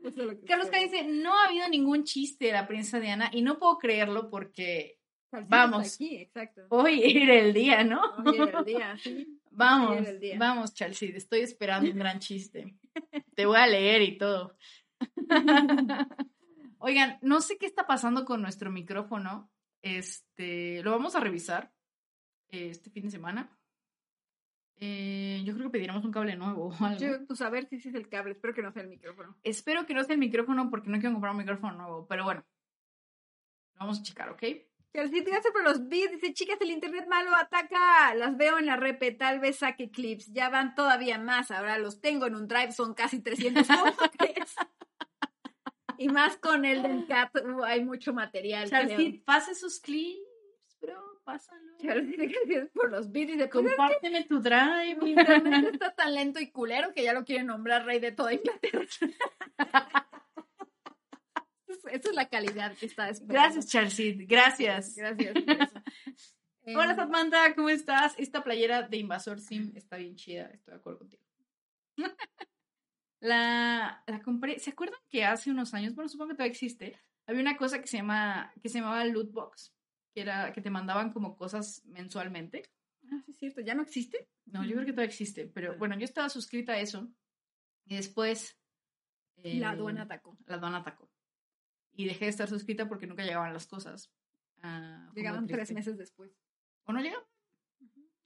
es 0.03 0.17
lo 0.17 0.29
que 0.29 0.45
Carlos 0.45 0.69
K 0.69 0.79
dice, 0.79 1.03
no 1.03 1.37
ha 1.37 1.45
habido 1.45 1.67
ningún 1.69 2.03
chiste 2.03 2.45
de 2.45 2.53
la 2.53 2.67
princesa 2.67 2.99
Diana 2.99 3.29
y 3.31 3.41
no 3.41 3.59
puedo 3.59 3.77
creerlo 3.77 4.29
porque 4.29 4.97
Salsita 5.29 5.55
vamos. 5.55 5.95
Aquí, 5.95 6.29
hoy 6.69 7.01
era 7.03 7.35
el 7.35 7.53
día, 7.53 7.83
¿no? 7.83 8.01
Hoy 8.25 8.39
era 8.39 8.59
el 8.59 8.65
día, 8.65 8.97
sí. 8.97 9.37
Vamos, 9.53 9.97
era 9.97 10.09
el 10.11 10.19
día. 10.21 10.37
vamos, 10.39 10.73
Chelsea, 10.73 11.09
estoy 11.13 11.41
esperando 11.41 11.91
un 11.91 11.97
gran 11.97 12.19
chiste. 12.19 12.77
Te 13.35 13.45
voy 13.45 13.57
a 13.57 13.67
leer 13.67 14.01
y 14.01 14.17
todo. 14.17 14.55
Oigan, 16.77 17.19
no 17.21 17.41
sé 17.41 17.57
qué 17.57 17.65
está 17.65 17.85
pasando 17.85 18.23
con 18.23 18.41
nuestro 18.41 18.71
micrófono. 18.71 19.51
Este, 19.81 20.81
lo 20.83 20.91
vamos 20.91 21.15
a 21.15 21.19
revisar 21.19 21.73
eh, 22.47 22.69
este 22.69 22.89
fin 22.91 23.03
de 23.03 23.11
semana. 23.11 23.49
Eh, 24.83 25.43
yo 25.45 25.53
creo 25.53 25.67
que 25.67 25.73
pediremos 25.73 26.03
un 26.03 26.11
cable 26.11 26.35
nuevo 26.35 26.69
o 26.69 26.83
algo. 26.83 26.99
Yo, 26.99 27.25
pues 27.27 27.39
a 27.41 27.49
ver 27.51 27.67
si 27.69 27.75
es 27.75 27.85
el 27.93 28.09
cable, 28.09 28.31
espero 28.31 28.55
que 28.55 28.63
no 28.63 28.71
sea 28.71 28.81
el 28.81 28.89
micrófono. 28.89 29.37
Espero 29.43 29.85
que 29.85 29.93
no 29.93 30.03
sea 30.03 30.13
el 30.13 30.19
micrófono 30.19 30.71
porque 30.71 30.89
no 30.89 30.99
quiero 30.99 31.13
comprar 31.13 31.33
un 31.33 31.37
micrófono 31.37 31.77
nuevo, 31.77 32.07
pero 32.07 32.23
bueno. 32.23 32.43
Vamos 33.75 33.99
a 33.99 34.03
checar, 34.03 34.29
¿ok? 34.29 34.41
Chelsea, 34.93 35.23
gracias 35.23 35.53
por 35.53 35.63
los 35.63 35.87
beats. 35.87 36.11
Dice, 36.11 36.33
chicas, 36.33 36.59
el 36.61 36.71
internet 36.71 37.05
malo 37.07 37.35
ataca. 37.35 38.13
Las 38.15 38.35
veo 38.37 38.57
en 38.57 38.65
la 38.65 38.75
repe, 38.75 39.11
tal 39.11 39.39
vez 39.39 39.57
saque 39.57 39.91
clips. 39.91 40.33
Ya 40.33 40.49
van 40.49 40.73
todavía 40.73 41.19
más. 41.19 41.51
Ahora 41.51 41.77
los 41.77 42.01
tengo 42.01 42.25
en 42.25 42.35
un 42.35 42.47
drive, 42.47 42.71
son 42.71 42.95
casi 42.95 43.21
300. 43.21 43.67
¿Cómo 43.67 43.93
crees? 44.17 44.55
y 45.99 46.09
más 46.09 46.37
con 46.37 46.65
el 46.65 46.81
del 46.81 47.05
cat, 47.05 47.35
uh, 47.35 47.63
hay 47.63 47.85
mucho 47.85 48.13
material. 48.13 48.67
Chelsea, 48.67 48.95
creo. 48.95 49.23
pase 49.23 49.53
sus 49.53 49.79
clips, 49.79 50.19
bro, 50.81 51.10
pásalo. 51.23 51.77
Chelsea, 51.79 52.15
gracias 52.27 52.69
por 52.73 52.91
los 52.91 53.11
beats. 53.11 53.31
Dice, 53.33 53.47
pues, 53.47 53.65
Compárteme 53.65 54.23
tu 54.25 54.39
drive. 54.41 54.97
mi 55.01 55.11
internet 55.11 55.69
está 55.73 55.93
tan 55.93 56.13
lento 56.13 56.39
y 56.39 56.51
culero 56.51 56.93
que 56.93 57.03
ya 57.03 57.13
lo 57.13 57.23
quieren 57.25 57.47
nombrar 57.47 57.85
rey 57.85 57.99
de 57.99 58.11
toda 58.11 58.33
Inglaterra. 58.33 58.85
Esa 61.91 62.09
es 62.09 62.15
la 62.15 62.29
calidad 62.29 62.75
que 62.77 62.85
está 62.85 63.09
esperando. 63.09 63.33
Gracias, 63.41 63.67
Chelsea. 63.67 64.13
Gracias. 64.19 64.95
Gracias. 64.95 65.33
Hola, 66.65 66.91
Em, 66.91 66.95
Samantha, 66.95 67.55
¿cómo 67.55 67.69
estás? 67.69 68.13
Esta 68.17 68.43
playera 68.43 68.83
de 68.83 68.97
Invasor 68.97 69.39
Sim 69.39 69.71
está 69.75 69.97
bien 69.97 70.15
chida, 70.15 70.43
estoy 70.53 70.73
de 70.73 70.79
acuerdo 70.79 70.99
contigo. 70.99 71.23
la, 73.19 74.03
la 74.05 74.21
compré, 74.21 74.59
¿se 74.59 74.69
acuerdan 74.69 74.99
que 75.09 75.25
hace 75.25 75.49
unos 75.49 75.73
años, 75.73 75.95
bueno, 75.95 76.07
supongo 76.07 76.29
que 76.29 76.35
todavía 76.35 76.51
existe, 76.51 76.99
había 77.25 77.41
una 77.41 77.57
cosa 77.57 77.81
que 77.81 77.87
se 77.87 77.97
llama, 77.97 78.53
que 78.61 78.69
se 78.69 78.79
llamaba 78.79 79.03
Loot 79.05 79.31
Box, 79.31 79.73
que 80.13 80.21
era, 80.21 80.51
que 80.53 80.61
te 80.61 80.69
mandaban 80.69 81.11
como 81.11 81.35
cosas 81.35 81.83
mensualmente. 81.85 82.63
Ah, 83.11 83.21
sí, 83.25 83.31
es 83.31 83.37
cierto. 83.37 83.61
¿Ya 83.61 83.75
no 83.75 83.83
existe? 83.83 84.29
No, 84.45 84.63
yo 84.63 84.73
creo 84.73 84.85
que 84.85 84.91
todavía 84.91 85.09
existe, 85.09 85.47
pero 85.47 85.77
bueno, 85.77 85.97
yo 85.97 86.05
estaba 86.05 86.29
suscrita 86.29 86.73
a 86.73 86.79
eso 86.79 87.11
y 87.85 87.95
después... 87.95 88.57
La 89.37 89.49
eh, 89.49 89.65
aduana 89.65 90.03
atacó. 90.03 90.37
La 90.45 90.55
aduana 90.55 90.77
atacó. 90.77 91.09
Y 91.93 92.05
dejé 92.05 92.25
de 92.25 92.31
estar 92.31 92.47
suscrita 92.47 92.87
porque 92.87 93.07
nunca 93.07 93.23
llegaban 93.23 93.53
las 93.53 93.65
cosas. 93.65 94.13
Ah, 94.61 95.09
Llegaban 95.15 95.47
tres 95.47 95.71
meses 95.71 95.97
después. 95.97 96.31
¿O 96.83 96.93
no 96.93 97.01
llegaban? 97.01 97.25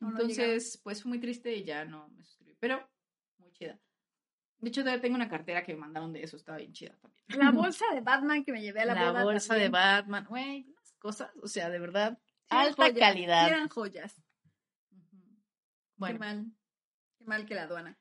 O 0.02 0.06
no 0.06 0.10
Entonces, 0.10 0.80
pues 0.84 1.02
fue 1.02 1.10
muy 1.10 1.20
triste 1.20 1.56
y 1.56 1.64
ya 1.64 1.86
no 1.86 2.10
me 2.10 2.24
suscribí. 2.24 2.56
Pero, 2.60 2.90
muy 3.38 3.52
chida. 3.52 3.80
De 4.60 4.70
hecho, 4.70 4.82
todavía 4.82 5.02
tengo 5.02 5.16
una 5.16 5.30
cartera 5.30 5.64
que 5.64 5.74
me 5.74 5.80
mandaron 5.80 6.12
de 6.12 6.24
eso, 6.24 6.38
estaba 6.38 6.58
bien 6.58 6.74
chida 6.74 6.98
también. 6.98 7.24
La 7.28 7.52
bolsa 7.52 7.86
de 7.94 8.02
Batman 8.02 8.44
que 8.44 8.52
me 8.52 8.62
llevé 8.62 8.82
a 8.82 8.86
la, 8.86 8.96
La 8.96 9.12
boda 9.12 9.24
bolsa 9.24 9.54
de 9.54 9.70
también. 9.70 9.72
Batman, 9.72 10.26
güey, 10.28 10.75
cosas, 11.06 11.30
o 11.44 11.48
sea, 11.48 11.70
de 11.70 11.78
verdad, 11.78 12.18
eran 12.50 12.66
alta 12.66 12.86
joyas, 12.88 13.00
calidad. 13.00 13.48
eran 13.48 13.70
joyas. 13.70 14.16
Qué 14.90 14.98
Bueno, 15.98 16.18
mal. 16.18 16.46
Qué 17.20 17.26
mal 17.26 17.46
que 17.46 17.54
la 17.54 17.64
aduana, 17.64 17.96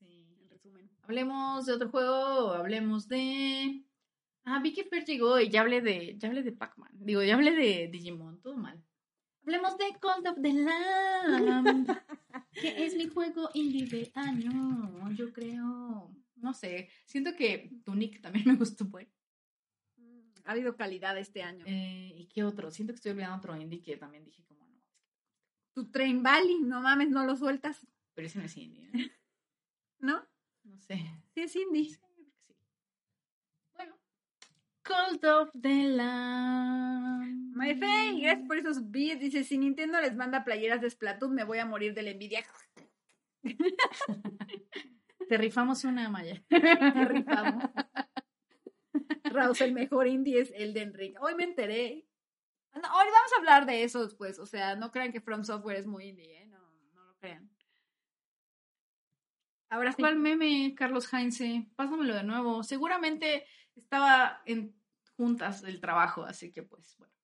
sí. 0.00 0.26
en 0.40 0.48
resumen. 0.50 0.90
hablemos 1.02 1.64
de 1.66 1.72
otro 1.74 1.88
juego, 1.90 2.52
hablemos 2.54 3.06
de... 3.06 3.84
Ah, 4.44 4.58
vi 4.60 4.72
que 4.72 4.82
Fer 4.82 5.04
llegó 5.04 5.38
y 5.38 5.48
ya 5.48 5.60
hablé 5.60 5.80
de, 5.80 6.16
ya 6.18 6.26
hablé 6.26 6.42
de 6.42 6.50
Pac-Man. 6.50 6.90
Digo, 6.94 7.22
ya 7.22 7.34
hablé 7.34 7.52
de 7.52 7.88
Digimon, 7.92 8.40
todo 8.42 8.56
mal. 8.56 8.82
Hablemos 9.42 9.78
de 9.78 9.84
Call 10.00 10.26
of 10.26 10.42
the 10.42 10.52
Lamb, 10.52 11.86
que 12.52 12.84
es 12.84 12.96
mi 12.96 13.06
juego 13.06 13.48
indie 13.54 13.86
de 13.86 14.10
año, 14.16 15.08
yo 15.14 15.32
creo. 15.32 16.12
No 16.34 16.52
sé, 16.52 16.88
siento 17.06 17.36
que 17.36 17.70
Tunic 17.84 18.20
también 18.20 18.44
me 18.48 18.56
gustó, 18.56 18.90
pues. 18.90 19.06
Ha 20.50 20.52
habido 20.52 20.74
calidad 20.74 21.16
este 21.16 21.44
año. 21.44 21.64
Eh, 21.64 22.12
¿Y 22.16 22.26
qué 22.26 22.42
otro? 22.42 22.72
Siento 22.72 22.92
que 22.92 22.96
estoy 22.96 23.12
olvidando 23.12 23.36
otro 23.36 23.56
indie 23.56 23.80
que 23.84 23.96
también 23.96 24.24
dije 24.24 24.42
como 24.48 24.66
no. 24.66 24.82
Tu 25.74 25.88
Train 25.92 26.24
Valley, 26.24 26.58
no 26.62 26.80
mames, 26.80 27.08
no 27.08 27.24
lo 27.24 27.36
sueltas, 27.36 27.86
Pero 28.14 28.26
ese 28.26 28.40
no 28.40 28.46
es 28.46 28.56
indie, 28.56 28.90
¿eh? 28.92 29.12
¿no? 30.00 30.26
No 30.64 30.76
sé. 30.80 31.08
Sí 31.34 31.42
es 31.42 31.54
indie. 31.54 31.90
Sí. 31.90 32.00
Bueno. 33.76 33.96
Cult 34.82 35.24
of 35.24 35.50
the 35.52 35.84
Lamb. 35.84 37.54
My 37.54 37.76
Faye, 37.76 38.22
gracias 38.22 38.48
por 38.48 38.56
esos 38.56 38.90
beats. 38.90 39.20
Dice, 39.20 39.44
si 39.44 39.56
Nintendo 39.56 40.00
les 40.00 40.16
manda 40.16 40.42
playeras 40.42 40.80
de 40.80 40.90
Splatoon, 40.90 41.32
me 41.32 41.44
voy 41.44 41.58
a 41.58 41.64
morir 41.64 41.94
de 41.94 42.02
la 42.02 42.10
envidia. 42.10 42.44
Te 45.28 45.38
rifamos 45.38 45.84
una 45.84 46.10
malla. 46.10 46.42
Te 46.48 47.04
rifamos. 47.04 47.70
Raus, 49.24 49.60
el 49.60 49.72
mejor 49.72 50.06
indie 50.06 50.40
es 50.40 50.52
Elden 50.54 50.94
Ring. 50.94 51.14
Hoy 51.20 51.34
me 51.34 51.44
enteré. 51.44 52.06
No, 52.74 52.80
hoy 52.80 53.06
vamos 53.06 53.32
a 53.32 53.38
hablar 53.38 53.66
de 53.66 53.82
eso 53.82 54.04
después. 54.04 54.38
O 54.38 54.46
sea, 54.46 54.76
no 54.76 54.90
crean 54.90 55.12
que 55.12 55.20
From 55.20 55.44
Software 55.44 55.76
es 55.76 55.86
muy 55.86 56.08
indie, 56.08 56.42
¿eh? 56.42 56.46
No, 56.46 56.58
no 56.94 57.04
lo 57.04 57.16
crean. 57.16 57.50
Ahora 59.68 59.92
sí. 59.92 60.02
¿Cuál 60.02 60.18
meme, 60.18 60.74
Carlos 60.76 61.12
Heinze? 61.12 61.66
Pásamelo 61.76 62.14
de 62.14 62.24
nuevo. 62.24 62.62
Seguramente 62.62 63.46
estaba 63.76 64.42
en 64.46 64.74
juntas 65.16 65.62
del 65.62 65.80
trabajo, 65.80 66.24
así 66.24 66.52
que 66.52 66.62
pues 66.62 66.96
bueno. 66.96 67.14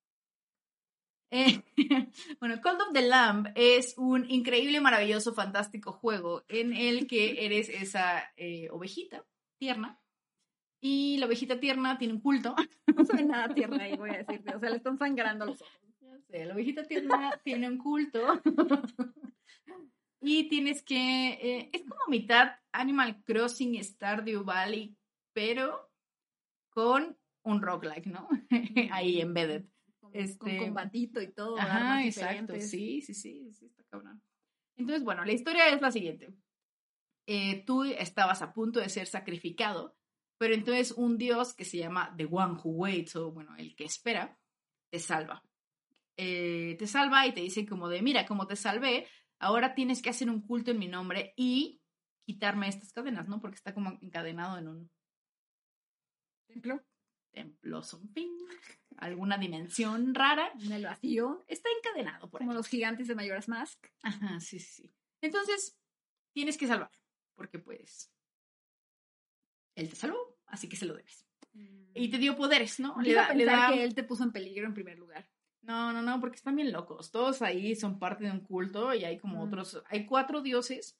Eh, 1.31 1.63
bueno, 2.41 2.61
Call 2.61 2.81
of 2.81 2.93
the 2.93 3.03
Lamb 3.03 3.53
es 3.55 3.95
un 3.97 4.31
increíble, 4.31 4.81
maravilloso, 4.81 5.35
fantástico 5.35 5.93
juego 5.93 6.45
en 6.49 6.73
el 6.73 7.07
que 7.07 7.45
eres 7.45 7.69
esa 7.69 8.33
eh, 8.37 8.69
ovejita 8.71 9.25
tierna. 9.59 10.01
Y 10.81 11.17
la 11.19 11.27
ovejita 11.27 11.59
tierna 11.59 11.99
tiene 11.99 12.15
un 12.15 12.21
culto. 12.21 12.55
No 12.97 13.05
soy 13.05 13.25
nada 13.25 13.53
tierna 13.53 13.85
ahí, 13.85 13.95
voy 13.97 14.09
a 14.11 14.19
decirte. 14.25 14.55
O 14.55 14.59
sea, 14.61 14.71
le 14.71 14.77
están 14.77 14.97
sangrando 14.97 15.45
los 15.45 15.61
ojos. 15.61 15.81
Sé, 16.31 16.47
la 16.47 16.55
ovejita 16.55 16.83
tierna 16.85 17.39
tiene 17.45 17.69
un 17.69 17.77
culto. 17.79 18.41
y 20.21 20.49
tienes 20.49 20.83
que. 20.83 21.29
eh, 21.33 21.71
es 21.73 21.83
como 21.83 22.01
mitad 22.09 22.53
Animal 22.73 23.23
Crossing 23.25 23.83
Stardew 23.83 24.45
Valley, 24.45 24.97
pero 25.33 25.91
con 26.71 27.17
un 27.43 27.63
roguelike, 27.63 28.07
¿no? 28.07 28.29
Ahí 28.93 29.21
embedded. 29.21 29.65
Con, 30.01 30.11
Este- 30.15 30.37
con 30.39 30.57
combatito 30.59 31.21
y 31.21 31.33
todo. 31.33 31.59
Ajá, 31.59 32.05
exacto. 32.05 32.55
Sí, 32.61 33.03
sí, 33.03 33.15
sí, 33.15 33.53
sí, 33.53 33.67
está 33.67 33.85
cabrón. 33.91 34.23
Entonces, 34.77 35.05
bueno, 35.05 35.25
la 35.25 35.33
historia 35.33 35.69
es 35.69 35.81
la 35.81 35.91
siguiente. 35.91 36.35
Eh, 37.27 37.65
tú 37.67 37.85
estabas 37.85 38.43
a 38.43 38.53
punto 38.53 38.79
de 38.81 38.89
ser 38.89 39.07
sacrificado, 39.07 39.96
pero 40.39 40.55
entonces 40.55 40.93
un 40.93 41.19
dios 41.19 41.55
que 41.55 41.65
se 41.65 41.79
llama 41.79 42.15
The 42.17 42.27
One 42.31 42.61
Who 42.63 42.71
Waits, 42.71 43.17
o 43.17 43.33
bueno, 43.33 43.55
el 43.57 43.75
que 43.75 43.85
espera, 43.85 44.39
te 44.91 44.99
salva. 44.99 45.43
Eh, 46.17 46.77
te 46.79 46.87
salva 46.87 47.27
y 47.27 47.35
te 47.35 47.41
dice 47.41 47.67
como 47.67 47.89
de, 47.89 48.03
mira, 48.03 48.27
como 48.27 48.47
te 48.47 48.57
salvé, 48.57 49.07
ahora 49.39 49.75
tienes 49.75 50.03
que 50.03 50.11
hacer 50.11 50.31
un 50.31 50.41
culto 50.41 50.71
en 50.71 50.79
mi 50.79 50.89
nombre 50.89 51.35
y 51.37 51.81
quitarme 52.25 52.69
estas 52.69 52.93
cadenas, 52.93 53.29
¿no? 53.29 53.41
Porque 53.41 53.57
está 53.57 53.75
como 53.75 53.99
encadenado 54.01 54.59
en 54.59 54.69
un 54.69 54.91
Templo, 56.47 56.81
templo 57.33 57.83
fin, 58.15 58.31
alguna 58.97 59.37
dimensión 59.37 60.15
rara. 60.15 60.51
en 60.59 60.73
el 60.73 60.85
vacío. 60.85 61.45
Está 61.49 61.69
encadenado 61.77 62.31
por. 62.31 62.41
Como 62.41 62.55
los 62.55 62.69
gigantes 62.69 63.09
de 63.09 63.15
Majora's 63.15 63.49
Mask. 63.49 63.87
Ajá, 64.03 64.41
sí, 64.41 64.59
sí, 64.59 64.83
sí. 64.83 64.95
Entonces, 65.21 65.77
tienes 66.33 66.57
que 66.57 66.67
salvar, 66.67 66.91
porque 67.35 67.59
pues 67.59 68.13
él 69.77 69.89
te 69.89 69.95
salvó, 69.97 70.37
así 70.47 70.69
que 70.69 70.77
se 70.77 70.87
lo 70.87 70.95
debes. 70.95 71.25
y 71.95 72.11
te 72.11 72.19
dio 72.19 72.37
poderes, 72.37 72.81
¿no? 72.81 73.01
Le 73.01 73.15
da, 73.15 73.33
le 73.33 73.45
da... 73.45 73.69
que 73.73 73.85
él 73.85 73.95
te 73.95 74.03
puso 74.03 74.25
en 74.25 74.33
peligro 74.33 74.67
en 74.67 74.75
primer 74.75 74.99
lugar. 74.99 75.31
No, 75.63 75.93
no, 75.93 76.03
no, 76.03 76.21
porque 76.21 76.37
están 76.37 76.57
bien 76.57 76.73
locos. 76.73 77.11
Todos 77.11 77.43
ahí 77.43 77.75
son 77.75 77.99
parte 77.99 78.25
de 78.25 78.31
un 78.31 78.41
culto 78.41 78.95
y 78.95 79.05
hay 79.05 79.19
como 79.19 79.43
otros, 79.43 79.83
hay 79.89 80.07
cuatro 80.07 80.41
dioses 80.41 80.99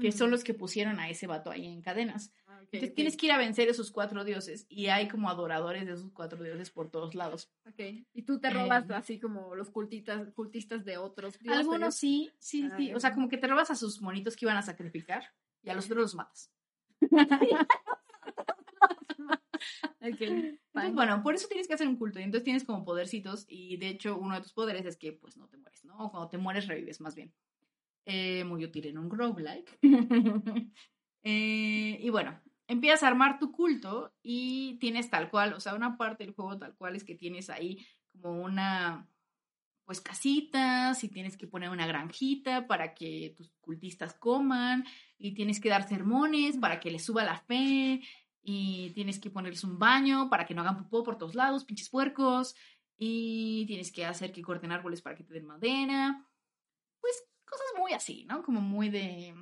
que 0.00 0.12
son 0.12 0.28
mm. 0.28 0.30
los 0.30 0.44
que 0.44 0.54
pusieron 0.54 1.00
a 1.00 1.10
ese 1.10 1.26
vato 1.26 1.50
ahí 1.50 1.66
en 1.66 1.82
cadenas. 1.82 2.32
Ah, 2.46 2.60
Entonces 2.60 2.94
tienes 2.94 3.16
que 3.16 3.26
ir 3.26 3.32
a 3.32 3.38
vencer 3.38 3.68
esos 3.68 3.90
cuatro 3.90 4.24
dioses 4.24 4.64
y 4.68 4.86
hay 4.86 5.08
como 5.08 5.28
adoradores 5.28 5.86
de 5.86 5.94
esos 5.94 6.12
cuatro 6.12 6.40
dioses 6.42 6.70
por 6.70 6.88
todos 6.88 7.16
lados. 7.16 7.50
Ok. 7.66 8.06
Y 8.12 8.22
tú 8.22 8.38
te 8.38 8.50
robas 8.50 8.84
em. 8.84 8.92
así 8.92 9.18
como 9.18 9.56
los 9.56 9.70
cultistas, 9.70 10.30
cultistas 10.34 10.84
de 10.84 10.98
otros 10.98 11.36
dioses. 11.40 11.60
Algunos 11.60 11.96
sí, 11.96 12.30
sí, 12.38 12.68
sí. 12.76 12.94
O 12.94 13.00
sea, 13.00 13.12
como 13.12 13.28
que 13.28 13.38
te 13.38 13.48
robas 13.48 13.72
a 13.72 13.74
sus 13.74 14.00
monitos 14.00 14.36
que 14.36 14.44
iban 14.44 14.56
a 14.56 14.62
sacrificar 14.62 15.24
y 15.64 15.70
a 15.70 15.74
los 15.74 15.86
otros 15.86 15.98
los 15.98 16.14
matas. 16.14 16.52
okay, 20.00 20.58
bueno, 20.72 21.22
por 21.22 21.34
eso 21.34 21.48
tienes 21.48 21.68
que 21.68 21.74
hacer 21.74 21.88
un 21.88 21.96
culto 21.96 22.18
y 22.18 22.22
entonces 22.22 22.44
tienes 22.44 22.64
como 22.64 22.84
podercitos 22.84 23.44
y 23.48 23.76
de 23.76 23.88
hecho 23.88 24.18
uno 24.18 24.34
de 24.34 24.42
tus 24.42 24.52
poderes 24.52 24.86
es 24.86 24.96
que 24.96 25.12
pues 25.12 25.36
no 25.36 25.48
te 25.48 25.56
mueres, 25.56 25.84
¿no? 25.84 25.96
O 25.98 26.10
cuando 26.10 26.28
te 26.28 26.38
mueres 26.38 26.66
revives 26.66 27.00
más 27.00 27.14
bien 27.14 27.32
eh, 28.04 28.44
muy 28.44 28.64
útil 28.64 28.86
en 28.86 28.98
un 28.98 29.10
roguelike. 29.10 29.78
eh, 31.22 31.98
y 32.00 32.10
bueno, 32.10 32.40
empiezas 32.66 33.02
a 33.02 33.08
armar 33.08 33.38
tu 33.38 33.52
culto 33.52 34.12
y 34.22 34.76
tienes 34.80 35.08
tal 35.08 35.30
cual, 35.30 35.52
o 35.52 35.60
sea, 35.60 35.74
una 35.74 35.96
parte 35.96 36.24
del 36.24 36.34
juego 36.34 36.58
tal 36.58 36.74
cual 36.74 36.96
es 36.96 37.04
que 37.04 37.14
tienes 37.14 37.48
ahí 37.48 37.86
como 38.10 38.42
una, 38.42 39.08
pues 39.84 40.00
casitas 40.00 41.04
y 41.04 41.08
tienes 41.08 41.36
que 41.36 41.46
poner 41.46 41.70
una 41.70 41.86
granjita 41.86 42.66
para 42.66 42.94
que 42.94 43.34
tus 43.36 43.52
cultistas 43.60 44.14
coman 44.14 44.84
y 45.16 45.34
tienes 45.34 45.60
que 45.60 45.68
dar 45.68 45.88
sermones 45.88 46.58
para 46.58 46.80
que 46.80 46.90
les 46.90 47.04
suba 47.04 47.24
la 47.24 47.38
fe 47.38 48.02
y 48.42 48.90
tienes 48.90 49.20
que 49.20 49.30
ponerles 49.30 49.64
un 49.64 49.78
baño 49.78 50.28
para 50.28 50.46
que 50.46 50.54
no 50.54 50.62
hagan 50.62 50.76
popó 50.76 51.04
por 51.04 51.16
todos 51.16 51.34
lados, 51.34 51.64
pinches 51.64 51.88
puercos 51.88 52.54
y 52.96 53.64
tienes 53.66 53.92
que 53.92 54.04
hacer 54.04 54.32
que 54.32 54.42
corten 54.42 54.72
árboles 54.72 55.00
para 55.00 55.16
que 55.16 55.24
te 55.24 55.34
den 55.34 55.46
madera. 55.46 56.26
Pues 57.00 57.24
cosas 57.44 57.66
muy 57.76 57.92
así, 57.92 58.24
¿no? 58.24 58.42
Como 58.42 58.60
muy 58.60 58.90
de, 58.90 59.34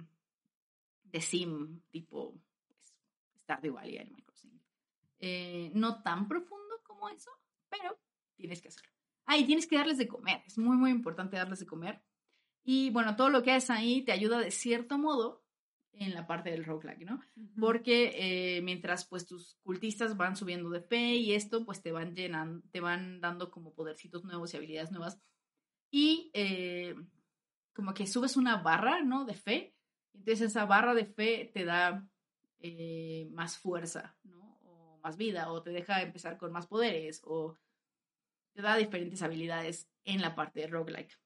de 1.05 1.21
sim, 1.21 1.81
tipo 1.91 2.39
pues, 2.67 2.95
Stardew 3.43 3.75
Valley, 3.75 3.99
Animal 3.99 4.25
Crossing. 4.25 4.61
Eh, 5.19 5.71
no 5.75 6.03
tan 6.03 6.29
profundo 6.29 6.83
como 6.83 7.09
eso, 7.09 7.31
pero 7.69 7.99
tienes 8.37 8.61
que 8.61 8.69
hacerlo. 8.69 8.91
Ah, 9.27 9.39
y 9.39 9.45
tienes 9.45 9.67
que 9.67 9.77
darles 9.77 9.99
de 9.99 10.09
comer. 10.09 10.43
Es 10.47 10.59
muy, 10.59 10.77
muy 10.77 10.91
importante 10.91 11.37
darles 11.37 11.61
de 11.61 11.67
comer. 11.67 12.03
Y 12.65 12.91
bueno, 12.91 13.17
todo 13.17 13.31
lo 13.31 13.43
que 13.43 13.53
haces 13.53 13.71
ahí 13.71 14.03
te 14.03 14.13
ayuda 14.13 14.39
de 14.39 14.51
cierto 14.51 14.99
modo 14.99 15.45
en 15.93 16.15
la 16.15 16.27
parte 16.27 16.51
del 16.51 16.65
roguelike, 16.65 17.05
¿no? 17.05 17.21
Porque 17.59 18.13
eh, 18.15 18.63
mientras 18.63 19.07
pues 19.07 19.27
tus 19.27 19.57
cultistas 19.63 20.17
van 20.17 20.37
subiendo 20.37 20.71
de 20.71 20.81
fe 20.81 21.15
y 21.15 21.35
esto, 21.35 21.65
pues 21.65 21.83
te 21.83 21.93
van 21.93 22.15
llenando, 22.15 22.63
te 22.71 22.81
van 22.81 23.21
dando 23.21 23.51
como 23.51 23.75
podercitos 23.75 24.25
nuevos 24.25 24.53
y 24.53 24.57
habilidades 24.57 24.93
nuevas. 24.93 25.21
Y 25.91 26.31
eh, 26.35 26.95
como 27.75 27.93
que 27.95 28.07
subes 28.07 28.37
una 28.37 28.57
barra, 28.57 29.03
¿no? 29.03 29.25
De 29.25 29.35
fe. 29.35 29.75
Entonces 30.15 30.51
esa 30.51 30.65
barra 30.65 30.95
de 30.95 31.07
fe 31.07 31.51
te 31.53 31.65
da 31.65 32.09
eh, 32.61 33.29
más 33.33 33.59
fuerza, 33.59 34.17
¿no? 34.23 34.59
O 34.65 35.01
más 35.03 35.17
vida, 35.17 35.51
o 35.53 35.63
te 35.63 35.71
deja 35.71 36.03
empezar 36.03 36.39
con 36.39 36.53
más 36.53 36.67
poderes, 36.67 37.21
o 37.25 37.59
te 38.53 38.63
da 38.63 38.77
diferentes 38.77 39.23
habilidades 39.23 39.89
en 40.05 40.21
la 40.21 40.35
parte 40.35 40.61
de 40.61 40.67
roguelike. 40.69 41.19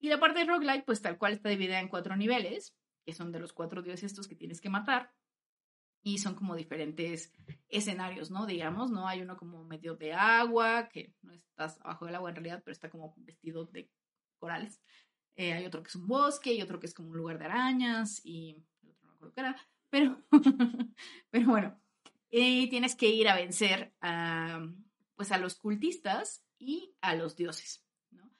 Y 0.00 0.08
la 0.08 0.20
parte 0.20 0.40
de 0.40 0.46
roguelike, 0.46 0.84
pues 0.84 1.00
tal 1.00 1.16
cual 1.16 1.34
está 1.34 1.48
dividida 1.48 1.80
en 1.80 1.88
cuatro 1.88 2.16
niveles, 2.16 2.76
que 3.04 3.12
son 3.12 3.32
de 3.32 3.40
los 3.40 3.52
cuatro 3.52 3.82
dioses 3.82 4.04
estos 4.04 4.28
que 4.28 4.34
tienes 4.34 4.60
que 4.60 4.70
matar. 4.70 5.12
Y 6.02 6.18
son 6.18 6.34
como 6.34 6.54
diferentes 6.54 7.32
escenarios, 7.68 8.30
¿no? 8.30 8.46
Digamos, 8.46 8.90
¿no? 8.90 9.08
Hay 9.08 9.22
uno 9.22 9.36
como 9.36 9.64
medio 9.64 9.96
de 9.96 10.12
agua, 10.12 10.88
que 10.88 11.14
no 11.22 11.32
estás 11.32 11.80
abajo 11.80 12.06
del 12.06 12.14
agua 12.16 12.30
en 12.30 12.36
realidad, 12.36 12.62
pero 12.64 12.72
está 12.72 12.90
como 12.90 13.14
vestido 13.16 13.64
de 13.66 13.90
corales. 14.38 14.82
Eh, 15.36 15.52
hay 15.52 15.64
otro 15.66 15.82
que 15.82 15.88
es 15.88 15.96
un 15.96 16.06
bosque 16.06 16.52
y 16.52 16.62
otro 16.62 16.78
que 16.78 16.86
es 16.86 16.94
como 16.94 17.10
un 17.10 17.16
lugar 17.16 17.38
de 17.38 17.46
arañas 17.46 18.20
y 18.24 18.62
el 18.82 18.90
otro 18.90 19.10
no 19.20 19.32
era, 19.36 19.56
pero, 19.90 20.22
pero 21.30 21.48
bueno, 21.48 21.80
y 22.30 22.68
tienes 22.68 22.94
que 22.94 23.08
ir 23.08 23.28
a 23.28 23.36
vencer 23.36 23.94
a, 24.00 24.60
pues 25.16 25.32
a 25.32 25.38
los 25.38 25.54
cultistas 25.54 26.44
y 26.58 26.94
a 27.00 27.14
los 27.14 27.36
dioses, 27.36 27.84
¿no? 28.10 28.30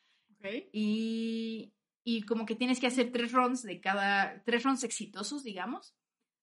Y, 0.73 1.73
y 2.05 2.23
como 2.23 2.45
que 2.45 2.55
tienes 2.55 2.79
que 2.79 2.87
hacer 2.87 3.11
tres 3.11 3.33
runs 3.33 3.63
de 3.63 3.81
cada, 3.81 4.43
tres 4.45 4.63
runs 4.63 4.85
exitosos, 4.85 5.43
digamos, 5.43 5.97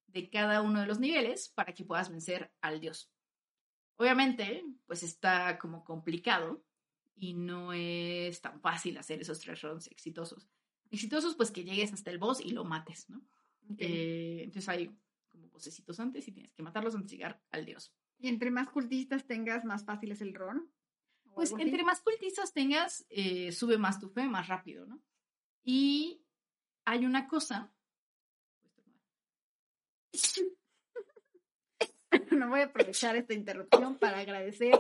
de 0.08 0.30
cada 0.30 0.62
uno 0.62 0.82
de 0.82 0.88
los 0.88 1.00
niveles 1.00 1.50
para 1.50 1.74
que 1.74 1.86
puedas 1.86 2.10
vencer 2.10 2.52
al 2.62 2.82
dios. 2.82 3.12
Obviamente, 3.96 4.66
pues 4.88 5.04
está 5.04 5.60
como 5.60 5.84
complicado 5.86 6.66
y 7.16 7.36
no 7.36 7.72
es 7.72 8.42
tan 8.42 8.60
fácil 8.60 8.98
hacer 8.98 9.22
esos 9.22 9.40
tres 9.40 9.62
rounds 9.62 9.88
exitosos. 9.88 10.50
Exitosos, 10.90 11.36
pues 11.36 11.52
que 11.52 11.64
llegues 11.64 11.94
hasta 11.94 12.10
el 12.10 12.18
boss 12.18 12.42
y 12.42 12.50
lo 12.50 12.66
mates, 12.66 13.10
¿no? 13.10 13.22
Eh, 13.78 14.42
entonces 14.44 14.68
hay 14.68 14.92
como 15.30 15.48
vocecitos 15.50 16.00
antes 16.00 16.28
y 16.28 16.32
tienes 16.32 16.52
que 16.52 16.64
matarlos 16.64 16.96
antes 16.96 17.12
de 17.12 17.18
llegar 17.18 17.42
al 17.52 17.66
dios. 17.66 17.94
¿Y 18.18 18.28
entre 18.28 18.50
más 18.50 18.70
cultistas 18.70 19.28
tengas, 19.28 19.64
más 19.64 19.86
fácil 19.86 20.12
es 20.12 20.22
el 20.22 20.34
run? 20.34 20.70
Pues 21.36 21.54
entre 21.58 21.84
más 21.84 22.02
cultistas 22.02 22.52
tengas, 22.52 23.06
eh, 23.10 23.52
sube 23.52 23.78
más 23.78 24.00
tu 24.00 24.10
fe, 24.10 24.28
más 24.28 24.48
rápido, 24.48 24.86
¿no? 24.86 25.02
Y 25.64 26.26
hay 26.86 27.06
una 27.06 27.28
cosa. 27.28 27.72
no 32.32 32.50
voy 32.50 32.62
a 32.62 32.66
aprovechar 32.66 33.16
esta 33.16 33.34
interrupción 33.34 33.98
para 33.98 34.20
agradecer 34.20 34.74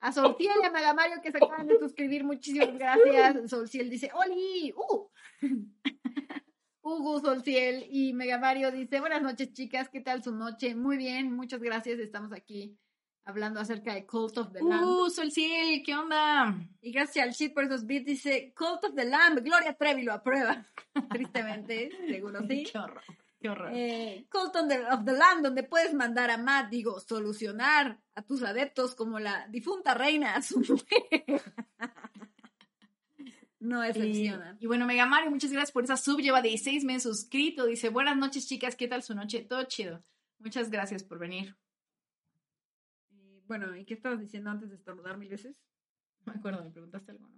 a 0.00 0.12
Solciel 0.12 0.56
y 0.62 0.66
a 0.66 0.70
Megamario 0.70 1.20
que 1.22 1.32
se 1.32 1.38
acaban 1.38 1.66
de 1.66 1.78
suscribir. 1.78 2.24
Muchísimas 2.24 2.78
gracias. 2.78 3.50
Solciel 3.50 3.90
dice, 3.90 4.10
¡Oli! 4.14 4.72
¡Uh! 4.76 5.10
Hugo 6.82 7.20
Solciel 7.20 7.86
y 7.90 8.12
Megamario 8.12 8.70
dice, 8.70 9.00
buenas 9.00 9.20
noches 9.20 9.52
chicas, 9.52 9.88
¿qué 9.88 10.00
tal 10.00 10.22
su 10.22 10.30
noche? 10.30 10.76
Muy 10.76 10.96
bien, 10.96 11.32
muchas 11.32 11.60
gracias, 11.60 11.98
estamos 11.98 12.32
aquí 12.32 12.78
hablando 13.26 13.60
acerca 13.60 13.92
de 13.92 14.06
Cult 14.06 14.38
of 14.38 14.52
the 14.52 14.62
Lamb. 14.62 14.84
¡Uh, 14.84 15.10
Solciel! 15.10 15.82
¿Qué 15.84 15.94
onda? 15.94 16.56
Y 16.80 16.92
gracias 16.92 17.26
al 17.26 17.32
shit 17.32 17.52
por 17.52 17.64
esos 17.64 17.84
beats 17.84 18.06
dice, 18.06 18.54
Cult 18.56 18.84
of 18.84 18.94
the 18.94 19.04
Lamb, 19.04 19.40
Gloria 19.40 19.74
Trevi 19.74 20.02
lo 20.04 20.12
aprueba. 20.12 20.64
Tristemente, 21.10 21.90
seguro 22.06 22.40
sí. 22.48 22.64
Qué 22.72 22.78
horror. 22.78 23.02
Qué 23.38 23.48
horror. 23.50 23.70
Eh, 23.74 24.26
Cult 24.30 24.54
of 24.56 25.04
the 25.04 25.12
Lamb, 25.12 25.42
donde 25.42 25.64
puedes 25.64 25.92
mandar 25.92 26.30
a 26.30 26.38
Matt, 26.38 26.70
digo, 26.70 27.00
solucionar 27.00 28.00
a 28.14 28.22
tus 28.22 28.42
adeptos 28.44 28.94
como 28.94 29.18
la 29.18 29.48
difunta 29.48 29.92
reina 29.94 30.36
a 30.36 30.42
su 30.42 30.60
mujer. 30.60 31.42
no 33.58 33.80
decepciona. 33.80 34.56
Y, 34.60 34.64
y 34.64 34.66
bueno, 34.68 34.86
Mega 34.86 35.04
Mario, 35.04 35.32
muchas 35.32 35.50
gracias 35.50 35.72
por 35.72 35.82
esa 35.82 35.96
sub. 35.96 36.20
Lleva 36.20 36.42
16 36.42 36.84
meses 36.84 37.02
suscrito. 37.02 37.66
Dice, 37.66 37.88
buenas 37.88 38.16
noches, 38.16 38.46
chicas. 38.46 38.76
¿Qué 38.76 38.86
tal 38.86 39.02
su 39.02 39.16
noche? 39.16 39.42
Todo 39.42 39.64
chido. 39.64 40.04
Muchas 40.38 40.70
gracias 40.70 41.02
por 41.02 41.18
venir. 41.18 41.56
Bueno, 43.46 43.76
¿y 43.76 43.84
qué 43.84 43.94
estabas 43.94 44.20
diciendo 44.20 44.50
antes 44.50 44.70
de 44.70 44.76
estornudar 44.76 45.18
mil 45.18 45.28
veces? 45.28 45.56
No 46.24 46.32
me 46.32 46.38
acuerdo, 46.38 46.64
me 46.64 46.70
preguntaste 46.70 47.12
algo, 47.12 47.28
¿no? 47.28 47.36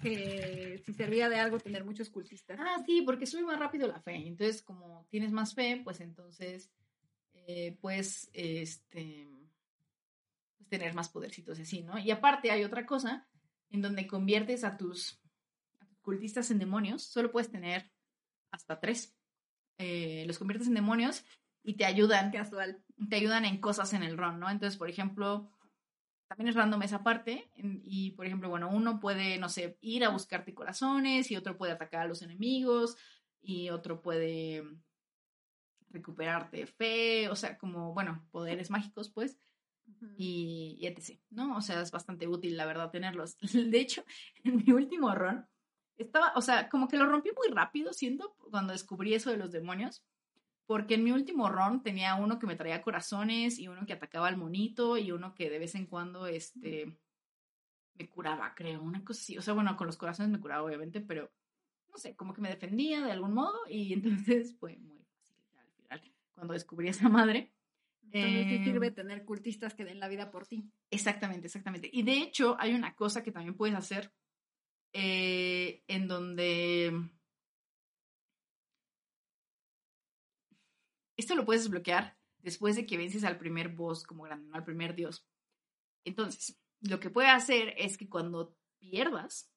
que 0.00 0.80
si 0.84 0.92
servía 0.92 1.28
de 1.28 1.38
algo 1.38 1.58
tener 1.58 1.84
muchos 1.84 2.10
cultistas. 2.10 2.58
Ah, 2.60 2.82
sí, 2.86 3.02
porque 3.02 3.26
sube 3.26 3.42
más 3.42 3.58
rápido 3.58 3.86
la 3.88 4.00
fe. 4.00 4.14
Entonces, 4.14 4.62
como 4.62 5.06
tienes 5.10 5.32
más 5.32 5.54
fe, 5.54 5.80
pues 5.82 6.00
entonces 6.00 6.70
eh, 7.32 7.76
puedes 7.80 8.30
este, 8.32 9.28
pues 10.56 10.68
tener 10.68 10.94
más 10.94 11.08
podercitos 11.08 11.58
así, 11.58 11.82
¿no? 11.82 11.98
Y 11.98 12.10
aparte 12.10 12.50
hay 12.50 12.64
otra 12.64 12.86
cosa 12.86 13.26
en 13.70 13.82
donde 13.82 14.06
conviertes 14.06 14.64
a 14.64 14.76
tus, 14.76 15.20
cultistas 16.00 16.50
en 16.50 16.58
demonios. 16.58 17.02
Solo 17.02 17.30
puedes 17.30 17.50
tener 17.50 17.90
hasta 18.50 18.80
tres. 18.80 19.14
Eh, 19.78 20.24
los 20.26 20.38
conviertes 20.38 20.68
en 20.68 20.74
demonios 20.74 21.24
y 21.62 21.74
te 21.74 21.84
ayudan. 21.84 22.30
Casual. 22.30 22.82
Te 23.08 23.16
ayudan 23.16 23.44
en 23.44 23.60
cosas 23.60 23.92
en 23.92 24.02
el 24.02 24.16
run, 24.16 24.40
¿no? 24.40 24.50
Entonces, 24.50 24.76
por 24.76 24.88
ejemplo, 24.88 25.50
también 26.28 26.48
es 26.48 26.54
random 26.54 26.82
esa 26.82 27.02
parte. 27.02 27.50
Y, 27.56 28.12
por 28.12 28.26
ejemplo, 28.26 28.48
bueno, 28.48 28.68
uno 28.70 29.00
puede, 29.00 29.38
no 29.38 29.48
sé, 29.48 29.78
ir 29.80 30.04
a 30.04 30.10
buscarte 30.10 30.54
corazones 30.54 31.30
y 31.30 31.36
otro 31.36 31.56
puede 31.56 31.72
atacar 31.72 32.02
a 32.02 32.08
los 32.08 32.22
enemigos 32.22 32.96
y 33.40 33.70
otro 33.70 34.02
puede 34.02 34.64
recuperarte 35.90 36.66
fe, 36.66 37.30
o 37.30 37.36
sea, 37.36 37.56
como, 37.56 37.94
bueno, 37.94 38.26
poderes 38.30 38.70
mágicos, 38.70 39.10
pues. 39.10 39.38
Y, 40.18 40.76
y 40.78 40.86
etc, 40.86 41.18
¿no? 41.30 41.56
O 41.56 41.62
sea, 41.62 41.80
es 41.80 41.90
bastante 41.90 42.28
útil, 42.28 42.58
la 42.58 42.66
verdad, 42.66 42.90
tenerlos. 42.90 43.38
De 43.52 43.80
hecho, 43.80 44.04
en 44.44 44.56
mi 44.56 44.70
último 44.72 45.14
run, 45.14 45.46
estaba, 45.96 46.32
o 46.36 46.42
sea, 46.42 46.68
como 46.68 46.88
que 46.88 46.98
lo 46.98 47.06
rompí 47.06 47.30
muy 47.34 47.48
rápido, 47.54 47.94
siento, 47.94 48.36
cuando 48.50 48.74
descubrí 48.74 49.14
eso 49.14 49.30
de 49.30 49.38
los 49.38 49.50
demonios 49.50 50.04
porque 50.68 50.96
en 50.96 51.04
mi 51.04 51.12
último 51.12 51.48
run 51.48 51.82
tenía 51.82 52.14
uno 52.14 52.38
que 52.38 52.46
me 52.46 52.54
traía 52.54 52.82
corazones 52.82 53.58
y 53.58 53.68
uno 53.68 53.86
que 53.86 53.94
atacaba 53.94 54.28
al 54.28 54.36
monito 54.36 54.98
y 54.98 55.12
uno 55.12 55.34
que 55.34 55.48
de 55.48 55.58
vez 55.58 55.74
en 55.74 55.86
cuando 55.86 56.26
este 56.26 56.94
me 57.94 58.06
curaba, 58.10 58.54
creo, 58.54 58.82
una 58.82 59.02
cosa 59.02 59.22
así. 59.22 59.38
O 59.38 59.42
sea, 59.42 59.54
bueno, 59.54 59.74
con 59.78 59.86
los 59.86 59.96
corazones 59.96 60.30
me 60.30 60.40
curaba 60.40 60.62
obviamente, 60.62 61.00
pero 61.00 61.32
no 61.90 61.96
sé, 61.96 62.14
como 62.14 62.34
que 62.34 62.42
me 62.42 62.50
defendía 62.50 63.00
de 63.00 63.12
algún 63.12 63.32
modo 63.32 63.58
y 63.66 63.92
entonces 63.94 64.54
fue 64.60 64.76
muy 64.76 64.98
fácil 65.06 65.38
al 65.56 65.72
final 65.72 66.12
cuando 66.32 66.52
descubrí 66.52 66.88
esa 66.88 67.08
madre. 67.08 67.50
Entonces 68.12 68.60
Eh, 68.60 68.64
sirve 68.64 68.90
tener 68.90 69.24
cultistas 69.24 69.72
que 69.72 69.86
den 69.86 70.00
la 70.00 70.08
vida 70.08 70.30
por 70.30 70.46
ti. 70.46 70.70
Exactamente, 70.90 71.46
exactamente. 71.46 71.88
Y 71.90 72.02
de 72.02 72.18
hecho, 72.18 72.56
hay 72.58 72.74
una 72.74 72.94
cosa 72.94 73.22
que 73.22 73.32
también 73.32 73.56
puedes 73.56 73.74
hacer 73.74 74.12
eh, 74.92 75.82
en 75.88 76.08
donde. 76.08 76.92
Esto 81.18 81.34
lo 81.34 81.44
puedes 81.44 81.64
desbloquear 81.64 82.16
después 82.38 82.76
de 82.76 82.86
que 82.86 82.96
vences 82.96 83.24
al 83.24 83.38
primer 83.38 83.68
boss 83.68 84.04
como 84.04 84.22
grande, 84.22 84.48
¿no? 84.48 84.54
al 84.54 84.64
primer 84.64 84.94
dios. 84.94 85.26
Entonces, 86.04 86.56
lo 86.80 87.00
que 87.00 87.10
puedes 87.10 87.32
hacer 87.32 87.74
es 87.76 87.98
que 87.98 88.08
cuando 88.08 88.56
pierdas, 88.78 89.52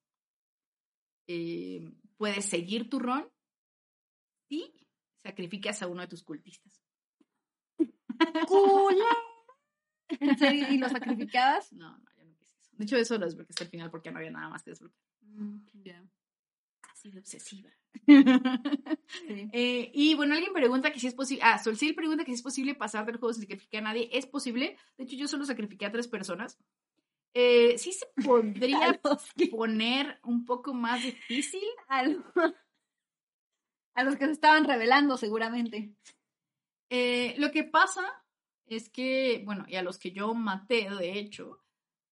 eh, 1.28 1.88
puedes 2.18 2.46
seguir 2.46 2.90
tu 2.90 2.98
run 3.00 3.30
y 4.50 4.74
sacrificas 5.24 5.84
a 5.84 5.88
uno 5.88 6.02
de 6.02 6.08
tus 6.08 6.24
cultistas. 6.24 6.82
¿En 10.20 10.38
serio? 10.38 10.68
¿Y 10.70 10.78
lo 10.80 10.90
sacrificabas? 10.90 11.72
No, 11.74 11.96
no, 11.98 12.12
yo 12.18 12.26
no 12.26 12.36
quise 12.36 12.58
eso. 12.60 12.72
De 12.74 12.84
hecho, 12.84 12.98
eso 12.98 13.18
lo 13.20 13.26
desbloqueé 13.26 13.52
hasta 13.52 13.66
el 13.66 13.70
final 13.70 13.92
porque 13.92 14.12
no 14.12 14.18
había 14.18 14.32
nada 14.32 14.50
más 14.50 14.64
que 14.64 14.72
desbloquear. 14.72 15.06
Mm, 15.22 15.60
ya. 15.84 16.04
De 17.04 17.20
obsesiva. 17.20 17.70
Sí. 18.06 19.50
Eh, 19.52 19.92
y 19.94 20.14
bueno, 20.16 20.34
alguien 20.34 20.54
pregunta 20.54 20.92
que 20.92 21.00
si 21.00 21.08
es 21.08 21.14
posible. 21.14 21.44
Ah, 21.44 21.60
Solcil 21.60 21.96
pregunta 21.96 22.24
que 22.24 22.32
si 22.32 22.36
es 22.36 22.42
posible 22.42 22.76
pasar 22.76 23.06
del 23.06 23.18
juego 23.18 23.34
sin 23.34 23.44
sacrificar 23.44 23.82
a 23.82 23.86
nadie. 23.86 24.10
Es 24.14 24.26
posible. 24.26 24.78
De 24.98 25.04
hecho, 25.04 25.16
yo 25.16 25.28
solo 25.28 25.46
sacrifiqué 25.46 25.86
a 25.86 25.92
tres 25.92 26.08
personas. 26.08 26.58
Eh, 27.34 27.78
sí 27.78 27.92
se 27.92 28.08
podría 28.26 29.00
poner 29.52 30.20
un 30.24 30.46
poco 30.46 30.74
más 30.74 31.04
difícil. 31.04 31.64
a 31.88 32.04
los, 32.04 32.24
a 33.96 34.04
los 34.04 34.16
que 34.16 34.26
se 34.26 34.32
estaban 34.32 34.66
revelando, 34.66 35.18
seguramente. 35.18 35.94
Eh, 36.90 37.36
lo 37.38 37.52
que 37.52 37.64
pasa 37.64 38.24
es 38.66 38.90
que, 38.90 39.42
bueno, 39.46 39.66
y 39.68 39.76
a 39.76 39.84
los 39.84 39.98
que 39.98 40.12
yo 40.12 40.34
maté, 40.34 40.90
de 40.90 41.20
hecho, 41.20 41.62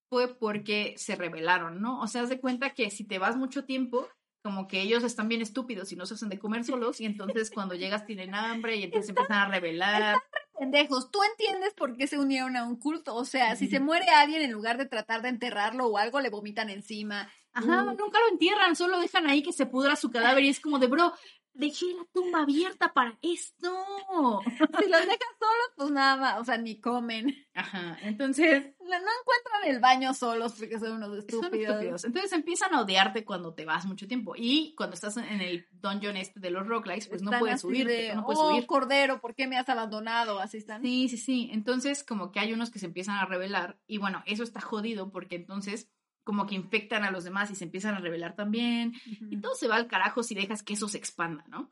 fue 0.10 0.34
porque 0.36 0.96
se 0.98 1.16
rebelaron, 1.16 1.82
¿no? 1.82 2.02
O 2.02 2.08
sea, 2.08 2.24
haz 2.24 2.30
de 2.30 2.40
cuenta 2.40 2.74
que 2.74 2.90
si 2.90 3.06
te 3.06 3.20
vas 3.20 3.38
mucho 3.38 3.66
tiempo, 3.66 4.08
como 4.42 4.68
que 4.68 4.82
ellos 4.82 5.04
están 5.04 5.28
bien 5.28 5.42
estúpidos 5.42 5.92
y 5.92 5.96
no 5.96 6.06
se 6.06 6.14
hacen 6.14 6.30
de 6.30 6.40
comer 6.40 6.64
solos, 6.64 7.02
y 7.02 7.06
entonces 7.06 7.52
cuando 7.52 7.76
llegas 7.76 8.06
tienen 8.06 8.34
hambre 8.36 8.78
y 8.78 8.84
entonces 8.84 9.10
empiezan 9.10 9.38
a 9.38 9.48
rebelar. 9.50 10.18
Pendejos, 10.58 11.10
¿tú 11.12 11.20
entiendes 11.24 11.74
por 11.74 11.96
qué 11.96 12.08
se 12.08 12.18
unieron 12.20 12.56
a 12.58 12.66
un 12.66 12.78
culto? 12.78 13.16
O 13.16 13.26
sea, 13.26 13.56
si 13.56 13.68
se 13.68 13.80
muere 13.80 14.08
alguien, 14.10 14.42
en 14.42 14.52
lugar 14.52 14.78
de 14.78 14.86
tratar 14.86 15.22
de 15.22 15.30
enterrarlo 15.30 15.88
o 15.88 15.98
algo, 15.98 16.20
le 16.20 16.30
vomitan 16.30 16.70
encima. 16.70 17.32
Ajá, 17.54 17.84
Mm. 17.84 17.98
nunca 17.98 18.20
lo 18.20 18.28
entierran, 18.32 18.76
solo 18.76 19.00
dejan 19.00 19.28
ahí 19.28 19.42
que 19.42 19.52
se 19.54 19.66
pudra 19.66 19.96
su 19.96 20.12
cadáver 20.12 20.44
y 20.44 20.50
es 20.50 20.60
como 20.60 20.78
de, 20.80 20.88
bro, 20.88 21.14
dejé 21.60 21.86
la 21.94 22.06
tumba 22.14 22.42
abierta 22.44 22.94
para 22.94 23.18
esto. 23.22 23.70
Si 24.80 24.90
los 24.90 25.02
dejas 25.02 25.36
solos, 25.40 25.72
pues 25.76 25.92
nada 25.92 26.16
más, 26.16 26.40
o 26.40 26.46
sea, 26.46 26.58
ni 26.58 26.80
comen. 26.80 27.36
Ajá, 27.54 27.98
entonces 28.02 28.74
No 28.80 28.96
encuentran 28.96 29.66
el 29.68 29.80
baño 29.80 30.14
solos 30.14 30.54
porque 30.58 30.80
son 30.80 30.94
unos 30.94 31.10
Son 31.10 31.20
estúpidos. 31.20 31.76
estúpidos. 31.76 32.06
Entonces 32.06 32.32
empiezan 32.34 32.74
a 32.74 32.82
odiarte 32.82 33.26
cuando 33.26 33.54
te 33.54 33.66
vas 33.66 33.86
mucho 33.86 34.08
tiempo. 34.08 34.34
Y 34.38 34.74
cuando 34.76 34.94
estás 34.94 35.18
en 35.18 35.42
el 35.42 35.68
dungeon 35.72 36.18
este 36.18 36.40
de 36.40 36.50
los 36.50 36.66
roguelikes, 36.68 37.08
pues 37.08 37.22
no 37.22 37.32
puedes 37.38 37.62
subirte, 37.62 37.92
de, 37.92 38.16
no 38.16 38.26
puedes 38.26 38.40
oh, 38.42 38.52
subir. 38.52 38.66
cordero, 38.66 39.20
¿por 39.20 39.36
qué 39.36 39.48
me 39.48 39.58
has 39.58 39.68
abandonado? 39.70 40.40
Así 40.40 40.58
están. 40.58 40.82
Sí, 40.82 41.10
sí, 41.10 41.18
sí. 41.18 41.50
Entonces, 41.52 42.04
como 42.04 42.32
que 42.32 42.40
hay 42.40 42.54
unos 42.54 42.72
que 42.72 42.80
se 42.80 42.86
empiezan 42.86 43.18
a 43.18 43.26
rebelar. 43.26 43.80
Y 43.88 43.98
bueno, 43.98 44.24
eso 44.26 44.44
está 44.44 44.62
jodido 44.62 45.12
porque 45.12 45.36
entonces 45.36 45.90
como 46.30 46.46
que 46.46 46.54
infectan 46.54 47.04
a 47.04 47.10
los 47.10 47.24
demás 47.24 47.50
y 47.50 47.56
se 47.56 47.64
empiezan 47.64 47.96
a 47.96 48.00
rebelar 48.00 48.36
también. 48.36 48.94
Y 49.32 49.42
todo 49.42 49.56
se 49.56 49.68
va 49.68 49.78
al 49.78 49.88
carajo 49.88 50.22
si 50.22 50.36
dejas 50.36 50.62
que 50.62 50.74
eso 50.74 50.88
se 50.88 51.00
expanda, 51.00 51.44
¿no? 51.48 51.72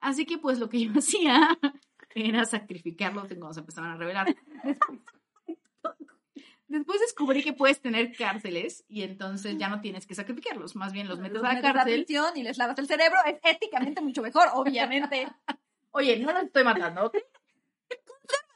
Así 0.00 0.26
que 0.26 0.38
pues 0.38 0.58
lo 0.58 0.68
que 0.68 0.80
yo 0.80 0.90
hacía 0.98 1.56
era 2.12 2.44
sacrificarlos 2.44 3.28
cuando 3.28 3.54
se 3.54 3.60
empezaban 3.60 3.92
a 3.92 3.96
rebelar. 3.96 4.34
Después 6.66 6.98
descubrí 6.98 7.44
que 7.44 7.52
puedes 7.52 7.80
tener 7.80 8.10
cárceles 8.16 8.84
y 8.88 9.02
entonces 9.02 9.56
ya 9.56 9.68
no 9.68 9.80
tienes 9.80 10.04
que 10.04 10.16
sacrificarlos, 10.16 10.74
más 10.74 10.92
bien 10.92 11.06
los 11.06 11.20
metes 11.20 11.34
Los 11.34 11.44
a 11.44 11.48
la 11.50 11.54
metes 11.54 11.72
cárcel. 11.72 12.04
prisión 12.04 12.36
y 12.36 12.42
les 12.42 12.58
lavas 12.58 12.76
el 12.80 12.88
cerebro. 12.88 13.18
Es 13.24 13.38
éticamente 13.44 14.00
mucho 14.00 14.20
mejor, 14.20 14.48
obviamente. 14.52 15.28
Oye, 15.92 16.18
no 16.18 16.32
los 16.32 16.42
estoy 16.42 16.64
matando, 16.64 17.06
¿ok? 17.06 17.18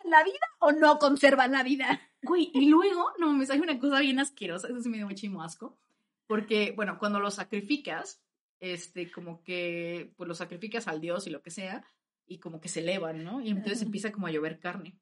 ¿La 0.06 0.22
vida 0.24 0.38
o 0.60 0.72
no 0.72 0.98
conservan 0.98 1.52
la 1.52 1.62
vida? 1.62 2.00
Güey, 2.22 2.50
y 2.54 2.68
luego, 2.68 3.12
no, 3.18 3.32
me 3.32 3.46
sale 3.46 3.60
una 3.60 3.78
cosa 3.78 4.00
bien 4.00 4.18
asquerosa, 4.18 4.68
eso 4.68 4.80
sí 4.80 4.88
me 4.88 4.96
dio 4.96 5.06
muchísimo 5.06 5.42
asco, 5.42 5.78
porque, 6.26 6.72
bueno, 6.74 6.98
cuando 6.98 7.20
los 7.20 7.34
sacrificas, 7.34 8.22
este, 8.60 9.10
como 9.10 9.42
que, 9.42 10.12
pues 10.16 10.28
los 10.28 10.38
sacrificas 10.38 10.88
al 10.88 11.00
dios 11.00 11.26
y 11.26 11.30
lo 11.30 11.42
que 11.42 11.50
sea, 11.50 11.84
y 12.26 12.38
como 12.38 12.60
que 12.60 12.68
se 12.68 12.80
elevan, 12.80 13.22
¿no? 13.24 13.40
Y 13.40 13.50
entonces 13.50 13.82
empieza 13.82 14.12
como 14.12 14.26
a 14.26 14.30
llover 14.30 14.58
carne. 14.58 14.98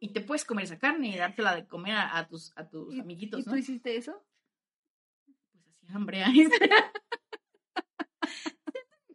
Y 0.00 0.12
te 0.12 0.20
puedes 0.20 0.44
comer 0.44 0.64
esa 0.64 0.78
carne 0.78 1.08
y 1.08 1.16
dártela 1.16 1.54
de 1.54 1.66
comer 1.66 1.94
a, 1.94 2.18
a 2.18 2.28
tus, 2.28 2.52
a 2.56 2.68
tus 2.68 2.94
¿Y, 2.94 3.00
amiguitos, 3.00 3.40
¿y 3.40 3.44
¿no? 3.44 3.52
tú 3.52 3.56
hiciste 3.56 3.96
eso? 3.96 4.22
Pues 5.24 5.66
así 5.66 5.86
hambre 5.94 6.22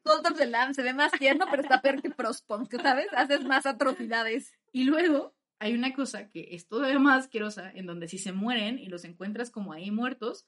Cult 0.10 0.32
of 0.32 0.38
the 0.38 0.48
Lamb 0.48 0.74
se 0.74 0.82
ve 0.82 0.94
más 0.94 1.12
tierno, 1.12 1.46
pero 1.50 1.62
está 1.62 1.82
peor 1.82 2.02
que 2.02 2.10
Frostpunk, 2.10 2.82
¿sabes? 2.82 3.08
Haces 3.14 3.44
más 3.44 3.66
atrocidades. 3.66 4.52
Y 4.72 4.86
luego 4.86 5.36
hay 5.60 5.74
una 5.74 5.94
cosa 5.94 6.30
que 6.30 6.56
es 6.56 6.68
todavía 6.68 6.98
más 7.00 7.26
asquerosa, 7.26 7.72
en 7.72 7.86
donde 7.86 8.08
si 8.08 8.18
se 8.18 8.32
mueren 8.32 8.80
y 8.80 8.88
los 8.88 9.04
encuentras 9.04 9.52
como 9.52 9.74
ahí 9.74 9.92
muertos, 9.92 10.48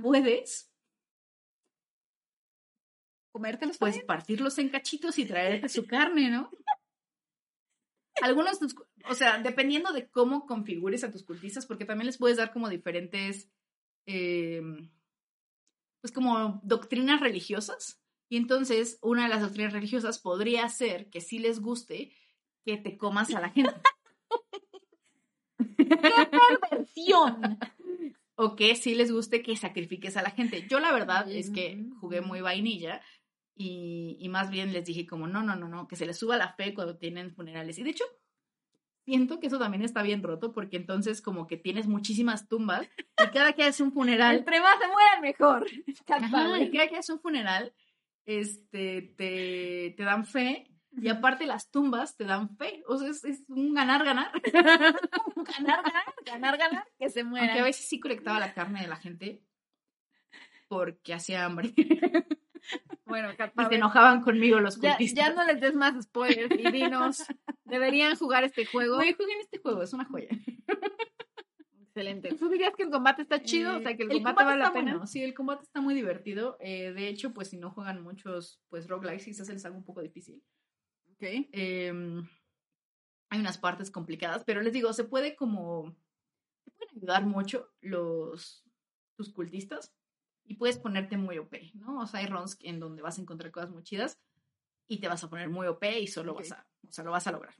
puedes 0.00 0.70
¿Comértelos? 3.32 3.78
pues 3.78 4.02
partirlos 4.04 4.58
en 4.58 4.70
cachitos 4.70 5.18
y 5.18 5.26
traerte 5.26 5.68
su 5.68 5.86
carne, 5.86 6.30
¿no? 6.30 6.50
Algunos, 8.22 8.58
o 9.08 9.14
sea, 9.14 9.38
dependiendo 9.38 9.92
de 9.92 10.08
cómo 10.08 10.46
configures 10.46 11.04
a 11.04 11.10
tus 11.10 11.22
cultistas, 11.24 11.66
porque 11.66 11.84
también 11.84 12.06
les 12.06 12.18
puedes 12.18 12.38
dar 12.38 12.52
como 12.52 12.68
diferentes, 12.68 13.48
eh, 14.06 14.62
pues 16.00 16.12
como 16.12 16.60
doctrinas 16.64 17.20
religiosas. 17.20 18.00
Y 18.28 18.36
entonces, 18.36 18.98
una 19.02 19.24
de 19.24 19.28
las 19.30 19.40
doctrinas 19.40 19.72
religiosas 19.72 20.18
podría 20.18 20.68
ser 20.68 21.08
que 21.10 21.20
sí 21.20 21.38
les 21.38 21.60
guste 21.60 22.12
que 22.64 22.76
te 22.76 22.98
comas 22.98 23.34
a 23.34 23.40
la 23.40 23.50
gente. 23.50 23.74
versión. 26.70 27.58
o 28.34 28.54
que 28.54 28.76
sí 28.76 28.94
les 28.94 29.10
guste 29.10 29.42
que 29.42 29.56
sacrifiques 29.56 30.16
a 30.16 30.22
la 30.22 30.30
gente. 30.30 30.66
Yo 30.68 30.80
la 30.80 30.92
verdad 30.92 31.30
es 31.30 31.50
que 31.50 31.86
jugué 32.00 32.20
muy 32.20 32.40
vainilla 32.40 33.00
y, 33.54 34.16
y 34.20 34.28
más 34.28 34.50
bien 34.50 34.72
les 34.72 34.84
dije 34.84 35.06
como, 35.06 35.26
no, 35.26 35.42
no, 35.42 35.56
no, 35.56 35.68
no, 35.68 35.88
que 35.88 35.96
se 35.96 36.06
les 36.06 36.18
suba 36.18 36.36
la 36.36 36.52
fe 36.52 36.74
cuando 36.74 36.98
tienen 36.98 37.34
funerales. 37.34 37.78
Y 37.78 37.82
de 37.82 37.90
hecho, 37.90 38.04
siento 39.08 39.40
que 39.40 39.46
eso 39.46 39.58
también 39.58 39.82
está 39.82 40.02
bien 40.02 40.22
roto 40.22 40.52
porque 40.52 40.76
entonces 40.76 41.22
como 41.22 41.46
que 41.46 41.56
tienes 41.56 41.86
muchísimas 41.86 42.46
tumbas 42.46 42.86
y 43.24 43.30
cada 43.30 43.54
que 43.54 43.62
haces 43.62 43.80
un 43.80 43.92
funeral, 43.92 44.36
Entre 44.36 44.60
más 44.60 44.78
se 44.78 44.86
mueran, 44.86 45.20
mejor. 45.22 45.66
Ajá, 46.08 46.58
y 46.60 46.70
cada 46.70 46.88
que 46.88 46.96
haces 46.96 47.14
un 47.14 47.20
funeral, 47.20 47.72
este, 48.28 49.14
te, 49.16 49.94
te 49.96 50.04
dan 50.04 50.26
fe. 50.26 50.70
Y 51.00 51.08
aparte 51.08 51.46
las 51.46 51.70
tumbas 51.70 52.16
te 52.16 52.24
dan 52.24 52.56
fe. 52.56 52.82
O 52.86 52.98
sea, 52.98 53.08
es, 53.08 53.24
es 53.24 53.42
un 53.48 53.72
ganar-ganar. 53.72 54.30
ganar, 54.52 55.02
ganar, 55.56 56.14
ganar, 56.24 56.58
ganar, 56.58 56.88
que 56.98 57.08
se 57.08 57.24
mueran. 57.24 57.50
Aunque 57.50 57.62
a 57.62 57.64
veces 57.64 57.88
sí 57.88 57.98
colectaba 57.98 58.38
la 58.38 58.52
carne 58.52 58.82
de 58.82 58.88
la 58.88 58.96
gente 58.96 59.42
porque 60.68 61.14
hacía 61.14 61.44
hambre. 61.44 61.72
Bueno, 63.06 63.30
Cat 63.38 63.54
Y 63.58 63.64
se 63.64 63.76
enojaban 63.76 64.20
conmigo 64.20 64.60
los 64.60 64.78
ya, 64.78 64.90
cultistas. 64.90 65.28
ya 65.28 65.32
no 65.32 65.42
les 65.46 65.58
des 65.58 65.74
más 65.74 66.04
spoilers 66.04 66.54
y 66.60 66.70
dinos, 66.70 67.24
¿deberían 67.64 68.14
jugar 68.16 68.44
este 68.44 68.66
juego? 68.66 68.96
Güey, 68.96 69.14
jueguen 69.14 69.40
este 69.40 69.56
juego, 69.58 69.82
es 69.82 69.94
una 69.94 70.04
joya. 70.04 70.28
Excelente. 71.98 72.34
¿Tú 72.34 72.48
dirías 72.48 72.72
que 72.76 72.84
el 72.84 72.90
combate 72.90 73.22
está 73.22 73.42
chido? 73.42 73.76
o 73.76 73.80
sea, 73.80 73.96
que 73.96 74.04
el, 74.04 74.10
Eh, 74.10 74.14
combate, 74.14 74.44
vale 74.44 74.58
la 74.58 74.72
pena. 74.72 74.92
bueno, 74.92 75.06
Sí, 75.06 75.22
el 75.22 75.34
combate 75.34 75.62
está 75.64 75.80
muy 75.80 75.94
divertido. 75.94 76.56
Eh, 76.60 76.92
de 76.92 77.08
hecho, 77.08 77.32
pues 77.34 77.48
si 77.48 77.56
no 77.56 77.70
juegan 77.70 78.02
muchos 78.02 78.60
pues 78.68 78.86
roguelikes, 78.88 79.24
quizás 79.24 79.46
se 79.46 79.52
les 79.52 79.64
haga 79.64 79.76
un 79.76 79.84
poco 79.84 80.00
difícil. 80.00 80.42
Ok. 81.12 81.22
Eh, 81.22 81.92
hay 83.30 83.40
unas 83.40 83.58
partes 83.58 83.90
complicadas, 83.90 84.44
pero 84.44 84.62
les 84.62 84.72
digo, 84.72 84.92
se 84.92 85.04
puede 85.04 85.34
como... 85.36 85.94
Te 86.64 86.70
pueden 86.72 86.96
ayudar 86.96 87.26
mucho 87.26 87.68
los 87.80 88.64
tus 89.16 89.32
cultistas 89.32 89.92
y 90.44 90.54
puedes 90.54 90.78
ponerte 90.78 91.16
muy 91.16 91.38
OP, 91.38 91.72
¿no? 91.74 91.98
O 91.98 92.06
sea, 92.06 92.20
hay 92.20 92.26
runs 92.26 92.56
en 92.62 92.78
donde 92.78 93.02
vas 93.02 93.18
a 93.18 93.22
encontrar 93.22 93.50
cosas 93.50 93.70
muy 93.70 93.82
chidas 93.82 94.16
y 94.86 95.00
te 95.00 95.08
vas 95.08 95.24
a 95.24 95.28
poner 95.28 95.48
muy 95.48 95.66
OP 95.66 95.84
y 96.00 96.06
solo 96.06 96.32
Ok. 96.32 96.38
vas 96.40 96.52
a, 96.52 96.66
o 96.88 96.92
sea, 96.92 97.02
lo 97.04 97.10
vas 97.10 97.26
a 97.26 97.32
lograr. 97.32 97.54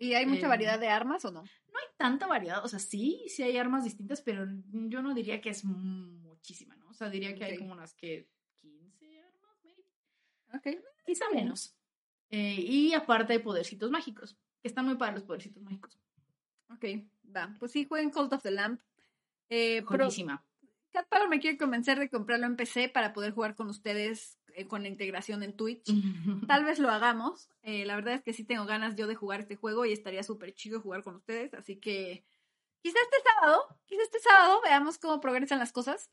¿Y 0.00 0.14
hay 0.14 0.24
mucha 0.24 0.46
Eh, 0.46 0.48
variedad 0.48 0.80
de 0.80 0.88
armas 0.88 1.24
o 1.26 1.30
no? 1.30 1.42
No 1.42 1.78
hay 1.78 1.86
tanta 1.98 2.26
variedad, 2.26 2.64
o 2.64 2.68
sea, 2.68 2.78
sí, 2.78 3.22
sí 3.28 3.42
hay 3.42 3.58
armas 3.58 3.84
distintas, 3.84 4.22
pero 4.22 4.46
yo 4.72 5.02
no 5.02 5.12
diría 5.14 5.40
que 5.42 5.50
es 5.50 5.62
muchísima, 5.64 6.74
¿no? 6.76 6.88
O 6.88 6.94
sea, 6.94 7.10
diría 7.10 7.34
que 7.34 7.44
hay 7.44 7.52
Ok. 7.52 7.58
como 7.58 7.72
unas 7.74 7.94
que 7.94 8.26
15 8.62 9.20
armas, 9.20 9.56
maybe. 9.62 9.84
Ok. 10.54 10.82
quizá 11.04 11.26
menos. 11.32 11.76
Eh, 12.30 12.54
y 12.58 12.94
aparte 12.94 13.34
hay 13.34 13.40
podercitos 13.40 13.90
mágicos, 13.90 14.38
que 14.62 14.68
están 14.68 14.86
muy 14.86 14.96
para 14.96 15.12
los 15.12 15.22
podercitos 15.24 15.62
mágicos. 15.62 16.00
Ok, 16.70 16.84
va. 17.36 17.54
Pues 17.58 17.72
sí, 17.72 17.84
jueguen 17.84 18.10
Cult 18.10 18.32
of 18.32 18.42
the 18.42 18.50
Lamp. 18.50 18.80
Eh. 19.50 19.84
Cat 20.92 21.06
Power 21.08 21.28
me 21.28 21.40
quiere 21.40 21.58
convencer 21.58 21.98
de 21.98 22.08
comprarlo 22.08 22.46
en 22.46 22.56
PC 22.56 22.88
para 22.88 23.12
poder 23.12 23.32
jugar 23.32 23.54
con 23.54 23.68
ustedes 23.68 24.39
eh, 24.60 24.66
con 24.68 24.82
la 24.82 24.88
integración 24.88 25.42
en 25.42 25.56
Twitch. 25.56 25.90
Tal 26.46 26.64
vez 26.64 26.78
lo 26.78 26.90
hagamos. 26.90 27.48
Eh, 27.62 27.84
la 27.84 27.94
verdad 27.96 28.14
es 28.14 28.22
que 28.22 28.32
sí 28.32 28.44
tengo 28.44 28.64
ganas 28.66 28.96
yo 28.96 29.06
de 29.06 29.14
jugar 29.14 29.40
este 29.40 29.56
juego 29.56 29.84
y 29.84 29.92
estaría 29.92 30.22
súper 30.22 30.54
chido 30.54 30.80
jugar 30.80 31.02
con 31.02 31.16
ustedes. 31.16 31.52
Así 31.54 31.76
que 31.76 32.24
quizá 32.82 32.98
este 33.02 33.16
sábado, 33.34 33.64
quizá 33.86 34.02
este 34.02 34.20
sábado 34.20 34.60
veamos 34.62 34.98
cómo 34.98 35.20
progresan 35.20 35.58
las 35.58 35.72
cosas. 35.72 36.10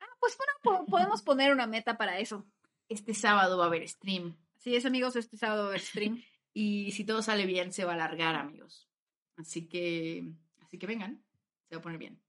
Ah, 0.00 0.06
pues 0.20 0.36
bueno, 0.36 0.52
po- 0.62 0.86
podemos 0.86 1.22
poner 1.22 1.52
una 1.52 1.66
meta 1.66 1.96
para 1.98 2.18
eso. 2.18 2.46
Este 2.88 3.14
sábado 3.14 3.58
va 3.58 3.64
a 3.64 3.66
haber 3.68 3.86
stream. 3.88 4.36
Así 4.56 4.74
es, 4.74 4.86
amigos, 4.86 5.14
este 5.16 5.36
sábado 5.36 5.62
va 5.62 5.66
a 5.66 5.70
haber 5.70 5.80
stream. 5.82 6.22
Y 6.54 6.90
si 6.92 7.04
todo 7.04 7.22
sale 7.22 7.46
bien, 7.46 7.72
se 7.72 7.84
va 7.84 7.92
a 7.92 7.94
alargar, 7.94 8.34
amigos. 8.34 8.88
Así 9.36 9.68
que, 9.68 10.24
así 10.60 10.76
que 10.76 10.88
vengan, 10.88 11.22
se 11.68 11.76
va 11.76 11.78
a 11.78 11.82
poner 11.82 11.98
bien. 11.98 12.20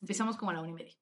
Empezamos 0.00 0.38
como 0.38 0.52
a 0.52 0.54
la 0.54 0.60
una 0.60 0.70
y 0.70 0.72
media. 0.72 0.94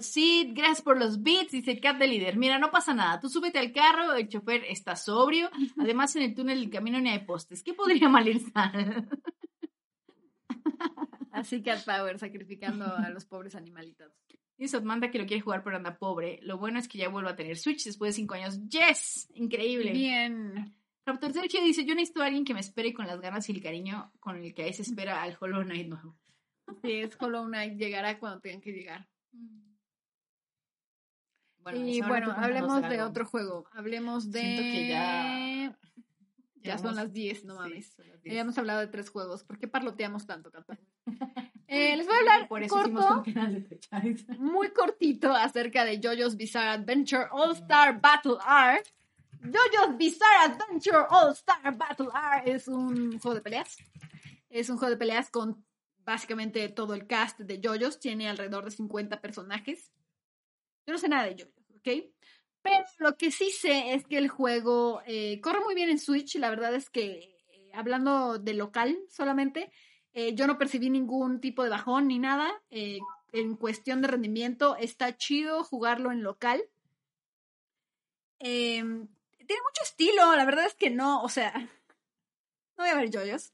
Sid, 0.00 0.52
gracias 0.54 0.82
por 0.82 0.98
los 0.98 1.22
beats, 1.22 1.52
dice 1.52 1.80
Cat 1.80 1.98
de 1.98 2.06
líder. 2.06 2.36
Mira, 2.36 2.58
no 2.58 2.70
pasa 2.70 2.94
nada. 2.94 3.20
Tú 3.20 3.28
súbete 3.28 3.58
al 3.58 3.72
carro, 3.72 4.14
el 4.14 4.28
chofer 4.28 4.64
está 4.68 4.96
sobrio. 4.96 5.50
Además, 5.78 6.14
en 6.16 6.22
el 6.22 6.34
túnel 6.34 6.60
del 6.60 6.70
camino 6.70 7.00
ni 7.00 7.10
hay 7.10 7.24
postes. 7.24 7.62
¿Qué 7.62 7.74
podría 7.74 8.08
mal 8.08 8.28
ir? 8.28 8.42
Así 11.32 11.62
que 11.62 11.74
Power 11.84 12.18
sacrificando 12.18 12.84
a 12.84 13.08
los 13.10 13.24
pobres 13.24 13.54
animalitos. 13.54 14.12
Dice 14.58 14.76
Otmanta 14.76 15.10
que 15.10 15.18
lo 15.18 15.26
quiere 15.26 15.40
jugar, 15.40 15.62
pero 15.62 15.76
anda 15.76 15.96
pobre. 15.96 16.38
Lo 16.42 16.58
bueno 16.58 16.78
es 16.78 16.86
que 16.86 16.98
ya 16.98 17.08
vuelve 17.08 17.30
a 17.30 17.36
tener 17.36 17.56
Switch 17.56 17.84
después 17.84 18.10
de 18.10 18.16
cinco 18.16 18.34
años. 18.34 18.60
¡Yes! 18.68 19.30
Increíble. 19.34 19.92
Bien. 19.92 20.74
Raptor 21.06 21.32
Sergio 21.32 21.62
dice: 21.62 21.86
Yo 21.86 21.94
necesito 21.94 22.22
a 22.22 22.26
alguien 22.26 22.44
que 22.44 22.52
me 22.52 22.60
espere 22.60 22.92
con 22.92 23.06
las 23.06 23.20
ganas 23.20 23.48
y 23.48 23.52
el 23.52 23.62
cariño 23.62 24.12
con 24.20 24.36
el 24.36 24.52
que 24.52 24.64
ahí 24.64 24.74
se 24.74 24.82
espera 24.82 25.22
al 25.22 25.36
Hollow 25.40 25.62
Knight 25.62 25.88
nuevo. 25.88 26.18
Así 26.66 26.92
es, 26.92 27.16
Hollow 27.18 27.46
Knight 27.46 27.78
llegará 27.78 28.18
cuando 28.18 28.40
tengan 28.40 28.60
que 28.60 28.72
llegar. 28.72 29.08
Y 31.74 32.00
bueno, 32.02 32.32
hablemos 32.36 32.82
de 32.88 33.02
otro 33.02 33.24
juego. 33.26 33.64
Hablemos 33.72 34.30
de. 34.30 34.40
Siento 34.40 34.62
que 34.62 34.88
ya- 34.88 35.76
Ya 36.62 36.78
son 36.78 36.94
las 36.96 37.12
10, 37.12 37.44
no 37.44 37.54
mames. 37.56 37.92
son 37.94 38.08
las 38.08 38.22
10. 38.22 38.34
Ya 38.34 38.40
hemos 38.42 38.58
hablado 38.58 38.80
de 38.80 38.86
tres 38.88 39.08
juegos. 39.10 39.44
¿Por 39.44 39.58
qué 39.58 39.66
parloteamos 39.68 40.26
tanto, 40.26 40.50
Cata? 40.50 40.78
Eh, 41.72 41.96
les 41.96 42.04
voy 42.04 42.16
a 42.16 42.18
hablar 42.18 42.48
Por 42.48 42.64
eso 42.64 42.74
corto, 42.74 43.22
de 43.24 44.18
muy 44.40 44.70
cortito 44.72 45.32
acerca 45.32 45.84
de 45.84 46.00
JoJo's 46.00 46.36
Bizarre 46.36 46.70
Adventure 46.70 47.28
All 47.30 47.52
Star 47.52 48.00
Battle 48.00 48.38
R. 48.44 48.82
JoJo's 49.40 49.96
Bizarre 49.96 50.46
Adventure 50.52 51.06
All 51.08 51.30
Star 51.32 51.76
Battle 51.78 52.08
R 52.12 52.50
es 52.52 52.66
un 52.66 53.20
juego 53.20 53.36
de 53.36 53.40
peleas. 53.40 53.76
Es 54.48 54.68
un 54.68 54.78
juego 54.78 54.90
de 54.90 54.96
peleas 54.96 55.30
con 55.30 55.64
básicamente 56.04 56.68
todo 56.70 56.94
el 56.94 57.06
cast 57.06 57.38
de 57.38 57.60
JoJo's. 57.62 58.00
Tiene 58.00 58.28
alrededor 58.28 58.64
de 58.64 58.72
50 58.72 59.20
personajes. 59.20 59.92
Yo 60.90 60.94
no 60.94 60.98
sé 60.98 61.08
nada 61.08 61.22
de 61.22 61.36
JoJo's, 61.36 61.70
¿ok? 61.76 61.88
Pero 62.62 62.84
lo 62.98 63.16
que 63.16 63.30
sí 63.30 63.52
sé 63.52 63.94
es 63.94 64.04
que 64.08 64.18
el 64.18 64.28
juego 64.28 65.02
eh, 65.06 65.40
corre 65.40 65.60
muy 65.60 65.76
bien 65.76 65.88
en 65.88 66.00
Switch. 66.00 66.34
La 66.34 66.50
verdad 66.50 66.74
es 66.74 66.90
que, 66.90 67.38
eh, 67.52 67.70
hablando 67.74 68.40
de 68.40 68.54
local 68.54 68.98
solamente, 69.08 69.70
eh, 70.14 70.34
yo 70.34 70.48
no 70.48 70.58
percibí 70.58 70.90
ningún 70.90 71.40
tipo 71.40 71.62
de 71.62 71.70
bajón 71.70 72.08
ni 72.08 72.18
nada. 72.18 72.50
En 72.70 73.54
cuestión 73.54 74.02
de 74.02 74.08
rendimiento, 74.08 74.74
está 74.74 75.16
chido 75.16 75.62
jugarlo 75.62 76.10
en 76.10 76.24
local. 76.24 76.60
Eh, 78.40 78.82
tiene 78.82 79.62
mucho 79.62 79.84
estilo, 79.84 80.34
la 80.34 80.44
verdad 80.44 80.66
es 80.66 80.74
que 80.74 80.90
no, 80.90 81.22
o 81.22 81.28
sea, 81.28 81.52
no 82.76 82.82
voy 82.82 82.88
a 82.88 82.96
ver 82.96 83.10
yoyos. 83.10 83.52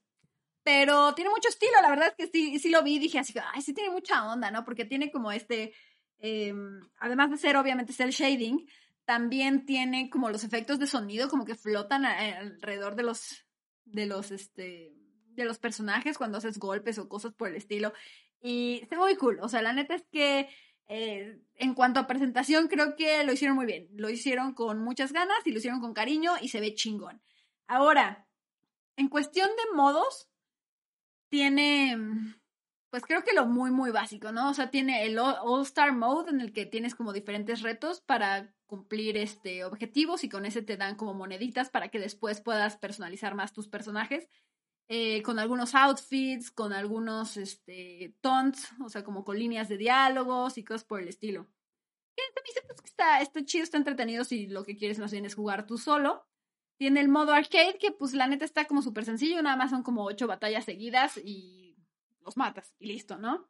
Pero 0.62 1.14
tiene 1.14 1.28
mucho 1.28 1.50
estilo, 1.50 1.74
la 1.82 1.90
verdad 1.90 2.08
es 2.08 2.14
que 2.14 2.32
sí, 2.32 2.58
sí 2.58 2.70
lo 2.70 2.82
vi 2.82 2.94
y 2.94 2.98
dije 2.98 3.18
así, 3.18 3.34
ay, 3.52 3.60
sí 3.60 3.74
tiene 3.74 3.90
mucha 3.90 4.26
onda, 4.26 4.50
¿no? 4.50 4.64
Porque 4.64 4.86
tiene 4.86 5.12
como 5.12 5.30
este, 5.30 5.74
eh, 6.26 6.54
además 6.98 7.30
de 7.30 7.36
ser 7.38 7.56
obviamente 7.56 7.92
cel 7.92 8.10
shading, 8.10 8.58
también 9.04 9.64
tiene 9.66 10.10
como 10.10 10.30
los 10.30 10.42
efectos 10.44 10.78
de 10.78 10.86
sonido 10.86 11.28
como 11.28 11.44
que 11.44 11.54
flotan 11.54 12.04
a- 12.04 12.38
alrededor 12.38 12.96
de 12.96 13.02
los, 13.04 13.44
de 13.84 14.06
los, 14.06 14.30
este, 14.32 14.92
de 15.36 15.44
los 15.44 15.58
personajes 15.58 16.18
cuando 16.18 16.38
haces 16.38 16.58
golpes 16.58 16.98
o 16.98 17.08
cosas 17.08 17.32
por 17.34 17.48
el 17.48 17.56
estilo. 17.56 17.92
Y 18.40 18.80
está 18.82 18.96
muy 18.98 19.14
cool, 19.16 19.38
o 19.40 19.48
sea, 19.48 19.62
la 19.62 19.72
neta 19.72 19.94
es 19.94 20.04
que 20.10 20.48
eh, 20.88 21.38
en 21.54 21.74
cuanto 21.74 21.98
a 22.00 22.06
presentación 22.06 22.68
creo 22.68 22.96
que 22.96 23.24
lo 23.24 23.32
hicieron 23.32 23.56
muy 23.56 23.66
bien, 23.66 23.88
lo 23.92 24.08
hicieron 24.10 24.54
con 24.54 24.78
muchas 24.78 25.12
ganas 25.12 25.38
y 25.44 25.52
lo 25.52 25.58
hicieron 25.58 25.80
con 25.80 25.94
cariño 25.94 26.32
y 26.40 26.48
se 26.48 26.60
ve 26.60 26.74
chingón. 26.74 27.22
Ahora, 27.66 28.26
en 28.96 29.08
cuestión 29.08 29.48
de 29.48 29.76
modos, 29.76 30.28
tiene, 31.28 31.96
pues 32.90 33.02
creo 33.04 33.22
que 33.24 33.34
lo 33.34 33.46
muy, 33.46 33.70
muy 33.70 33.90
básico, 33.90 34.32
¿no? 34.32 34.50
O 34.50 34.54
sea, 34.54 34.70
tiene 34.70 35.04
el 35.04 35.18
All 35.18 35.36
All 35.42 35.62
Star 35.62 35.92
Mode 35.92 36.30
en 36.30 36.40
el 36.40 36.52
que 36.52 36.66
tienes 36.66 36.94
como 36.94 37.12
diferentes 37.12 37.62
retos 37.62 38.00
para 38.00 38.52
cumplir 38.66 39.16
este 39.16 39.64
objetivos 39.64 40.24
y 40.24 40.28
con 40.28 40.44
ese 40.46 40.62
te 40.62 40.76
dan 40.76 40.96
como 40.96 41.14
moneditas 41.14 41.70
para 41.70 41.88
que 41.88 41.98
después 42.00 42.40
puedas 42.40 42.76
personalizar 42.76 43.34
más 43.34 43.52
tus 43.52 43.68
personajes. 43.68 44.28
eh, 44.88 45.22
con 45.22 45.38
algunos 45.38 45.74
outfits, 45.74 46.50
con 46.50 46.72
algunos 46.72 47.36
este, 47.36 48.14
taunts, 48.20 48.70
o 48.84 48.88
sea, 48.88 49.04
como 49.04 49.24
con 49.24 49.38
líneas 49.38 49.68
de 49.68 49.78
diálogos 49.78 50.58
y 50.58 50.64
cosas 50.64 50.84
por 50.84 51.00
el 51.00 51.08
estilo. 51.08 51.48
Está, 52.84 53.20
está 53.20 53.44
chido, 53.44 53.64
está 53.64 53.76
entretenido 53.76 54.24
si 54.24 54.46
lo 54.46 54.64
que 54.64 54.76
quieres 54.76 54.98
más 54.98 55.12
bien 55.12 55.26
es 55.26 55.34
jugar 55.34 55.66
tú 55.66 55.76
solo. 55.78 56.26
Tiene 56.78 57.00
el 57.00 57.08
modo 57.08 57.32
arcade, 57.32 57.78
que 57.78 57.90
pues 57.92 58.14
la 58.14 58.26
neta 58.26 58.44
está 58.44 58.66
como 58.66 58.82
súper 58.82 59.04
sencillo, 59.04 59.42
nada 59.42 59.56
más 59.56 59.70
son 59.70 59.82
como 59.82 60.04
ocho 60.04 60.26
batallas 60.26 60.64
seguidas 60.64 61.18
y 61.22 61.65
los 62.26 62.36
matas 62.36 62.74
y 62.78 62.88
listo, 62.88 63.16
¿no? 63.16 63.48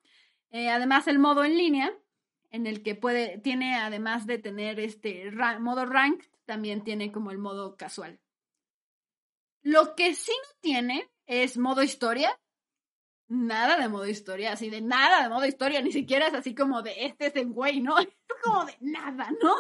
Eh, 0.51 0.69
además 0.69 1.09
el 1.09 1.19
modo 1.19 1.45
en 1.45 1.57
línea, 1.57 1.93
en 2.51 2.67
el 2.67 2.83
que 2.83 2.95
puede, 2.95 3.39
tiene 3.39 3.75
además 3.75 4.27
de 4.27 4.39
tener 4.39 4.79
este 4.79 5.33
modo 5.59 5.85
rank, 5.87 6.23
también 6.45 6.85
tiene 6.85 7.11
como 7.11 7.33
el 7.33 7.39
modo 7.39 7.77
casual. 7.77 8.21
Lo 9.63 9.97
que 9.97 10.15
sí 10.15 10.31
no 10.31 10.59
tiene 10.61 11.11
es 11.27 11.59
modo 11.59 11.83
historia. 11.83 12.39
Nada 13.29 13.77
de 13.77 13.89
modo 13.89 14.07
historia, 14.07 14.53
así 14.53 14.71
de 14.71 14.81
nada 14.81 15.25
de 15.25 15.29
modo 15.29 15.45
historia, 15.47 15.83
ni 15.83 15.91
siquiera 15.91 16.29
es 16.29 16.35
así 16.35 16.55
como 16.55 16.83
de 16.83 17.07
este 17.07 17.27
es 17.27 17.35
el 17.35 17.51
güey, 17.51 17.81
¿no? 17.81 17.99
Es 17.99 18.43
como 18.45 18.65
de 18.65 18.77
nada, 18.81 19.33
¿no? 19.43 19.55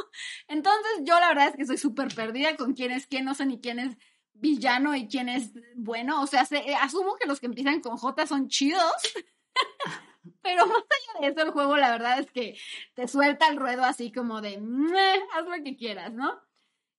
Entonces 0.47 1.03
yo 1.03 1.19
la 1.19 1.29
verdad 1.29 1.49
es 1.49 1.57
que 1.57 1.67
soy 1.67 1.79
súper 1.79 2.15
perdida 2.15 2.57
con 2.57 2.75
quién 2.75 2.93
es 2.93 3.09
quién, 3.09 3.25
no 3.25 3.35
sé 3.35 3.47
ni 3.47 3.59
quién 3.61 3.81
es 3.81 3.97
villano 4.41 4.95
y 4.95 5.09
quién 5.09 5.29
es 5.29 5.53
bueno. 5.77 6.23
O 6.23 6.27
sea, 6.27 6.45
se- 6.45 6.59
eh, 6.71 6.75
asumo 6.77 7.17
que 7.17 7.27
los 7.29 7.41
que 7.41 7.47
empiezan 7.47 7.81
con 7.81 7.97
J 7.97 8.27
son 8.27 8.49
chidos. 8.49 8.93
Pero 10.43 10.67
más 10.67 10.77
allá 10.79 11.21
de 11.21 11.33
eso, 11.33 11.43
el 11.43 11.51
juego 11.53 11.77
la 11.77 11.91
verdad 11.91 12.19
es 12.21 12.31
que 12.31 12.59
te 12.95 13.09
suelta 13.09 13.49
el 13.49 13.57
ruedo 13.59 13.85
así 13.85 14.13
como 14.13 14.41
de 14.41 14.59
"Meh, 14.61 15.21
haz 15.35 15.45
lo 15.47 15.63
que 15.65 15.77
quieras, 15.77 16.13
¿no? 16.13 16.41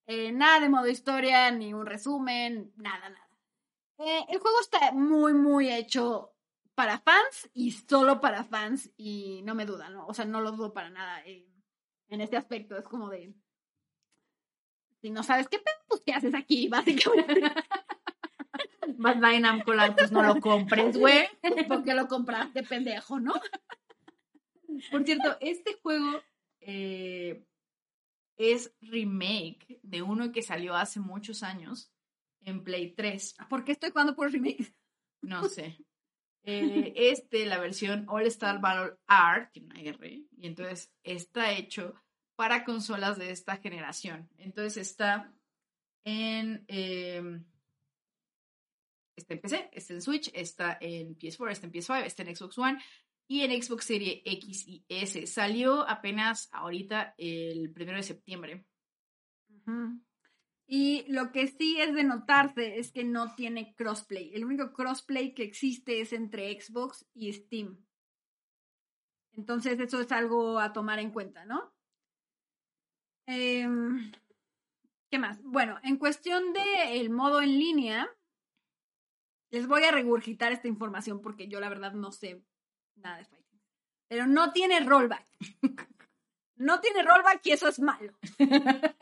Eh, 0.06 0.32
nada 0.32 0.60
de 0.60 0.68
modo 0.70 0.88
historia, 0.88 1.50
ni 1.50 1.74
un 1.74 1.86
resumen, 1.86 2.72
nada, 2.76 3.10
nada. 3.10 3.28
Eh, 3.98 4.24
el 4.30 4.38
juego 4.40 4.60
está 4.60 4.92
muy, 4.92 5.34
muy 5.34 5.70
hecho 5.72 6.34
para 6.74 7.00
fans 7.00 7.50
y 7.54 7.72
solo 7.72 8.20
para 8.20 8.44
fans 8.44 8.90
y 8.96 9.42
no 9.44 9.54
me 9.54 9.66
duda, 9.66 9.90
¿no? 9.90 10.06
O 10.06 10.14
sea, 10.14 10.24
no 10.26 10.40
lo 10.40 10.52
dudo 10.52 10.72
para 10.74 10.90
nada 10.90 11.22
eh, 11.26 11.48
en 12.08 12.20
este 12.20 12.36
aspecto. 12.36 12.76
Es 12.78 12.86
como 12.88 13.10
de, 13.10 13.34
si 15.00 15.10
no 15.10 15.22
sabes 15.22 15.48
qué 15.48 15.58
pedo, 15.58 15.76
pues 15.88 16.02
qué 16.04 16.12
haces 16.12 16.34
aquí, 16.34 16.68
básicamente. 16.68 17.42
Namco 18.98 19.74
Live, 19.74 19.94
pues 19.96 20.12
no 20.12 20.22
lo 20.22 20.40
compres, 20.40 20.96
güey. 20.96 21.28
Porque 21.68 21.94
lo 21.94 22.08
compraste, 22.08 22.62
pendejo, 22.62 23.20
¿no? 23.20 23.34
Por 24.90 25.04
cierto, 25.04 25.36
este 25.40 25.74
juego 25.82 26.22
eh, 26.60 27.44
es 28.36 28.74
remake 28.80 29.80
de 29.82 30.02
uno 30.02 30.32
que 30.32 30.42
salió 30.42 30.74
hace 30.74 31.00
muchos 31.00 31.42
años 31.42 31.92
en 32.42 32.64
Play 32.64 32.92
3. 32.94 33.36
¿Por 33.48 33.64
qué 33.64 33.72
estoy 33.72 33.90
jugando 33.90 34.14
por 34.14 34.30
remake? 34.30 34.74
No 35.22 35.48
sé. 35.48 35.76
Eh, 36.44 36.92
este, 36.96 37.44
la 37.46 37.58
versión 37.58 38.06
All 38.08 38.26
Star 38.26 38.60
Battle 38.60 38.96
R, 39.08 39.50
tiene 39.52 39.68
una 39.68 39.80
R, 39.80 40.24
y 40.30 40.46
entonces 40.46 40.92
está 41.02 41.52
hecho 41.52 41.94
para 42.38 42.64
consolas 42.64 43.18
de 43.18 43.32
esta 43.32 43.56
generación. 43.56 44.30
Entonces 44.38 44.76
está 44.76 45.34
en. 46.04 46.64
está 49.16 49.34
en 49.34 49.40
PC, 49.40 49.70
está 49.72 49.94
en 49.94 50.02
Switch, 50.02 50.30
está 50.32 50.78
en 50.80 51.18
PS4, 51.18 51.50
está 51.50 51.66
en 51.66 51.72
PS5, 51.72 52.04
está 52.04 52.22
en 52.22 52.36
Xbox 52.36 52.56
One 52.56 52.78
y 53.26 53.40
en 53.40 53.60
Xbox 53.60 53.86
Series 53.86 54.22
X 54.24 54.68
y 54.68 54.84
S. 54.88 55.26
Salió 55.26 55.82
apenas 55.88 56.48
ahorita 56.52 57.16
el 57.18 57.72
primero 57.72 57.96
de 57.96 58.04
septiembre. 58.04 58.64
Y 60.68 61.06
lo 61.08 61.32
que 61.32 61.48
sí 61.48 61.80
es 61.80 61.92
de 61.92 62.04
notarse 62.04 62.78
es 62.78 62.92
que 62.92 63.02
no 63.02 63.34
tiene 63.34 63.74
crossplay. 63.74 64.32
El 64.32 64.44
único 64.44 64.72
crossplay 64.72 65.34
que 65.34 65.42
existe 65.42 66.00
es 66.00 66.12
entre 66.12 66.58
Xbox 66.60 67.04
y 67.14 67.32
Steam. 67.32 67.84
Entonces 69.32 69.80
eso 69.80 70.00
es 70.00 70.12
algo 70.12 70.60
a 70.60 70.72
tomar 70.72 71.00
en 71.00 71.10
cuenta, 71.10 71.44
¿no? 71.44 71.76
Em, 73.30 74.10
¿Qué 75.10 75.18
más? 75.18 75.42
Bueno, 75.42 75.78
en 75.82 75.98
cuestión 75.98 76.54
del 76.54 76.64
el 76.92 77.10
modo 77.10 77.42
en 77.42 77.58
línea, 77.58 78.08
les 79.50 79.66
voy 79.66 79.84
a 79.84 79.90
regurgitar 79.90 80.50
esta 80.50 80.66
información 80.66 81.20
porque 81.20 81.46
yo 81.46 81.60
la 81.60 81.68
verdad 81.68 81.92
no 81.92 82.10
sé 82.10 82.42
nada 82.96 83.18
de 83.18 83.26
fighting. 83.26 83.60
Pero 84.08 84.26
no 84.26 84.52
tiene 84.52 84.80
rollback. 84.80 85.28
no 86.56 86.80
tiene 86.80 87.02
rollback 87.02 87.40
y 87.44 87.50
eso 87.52 87.68
es 87.68 87.80
malo. 87.80 88.18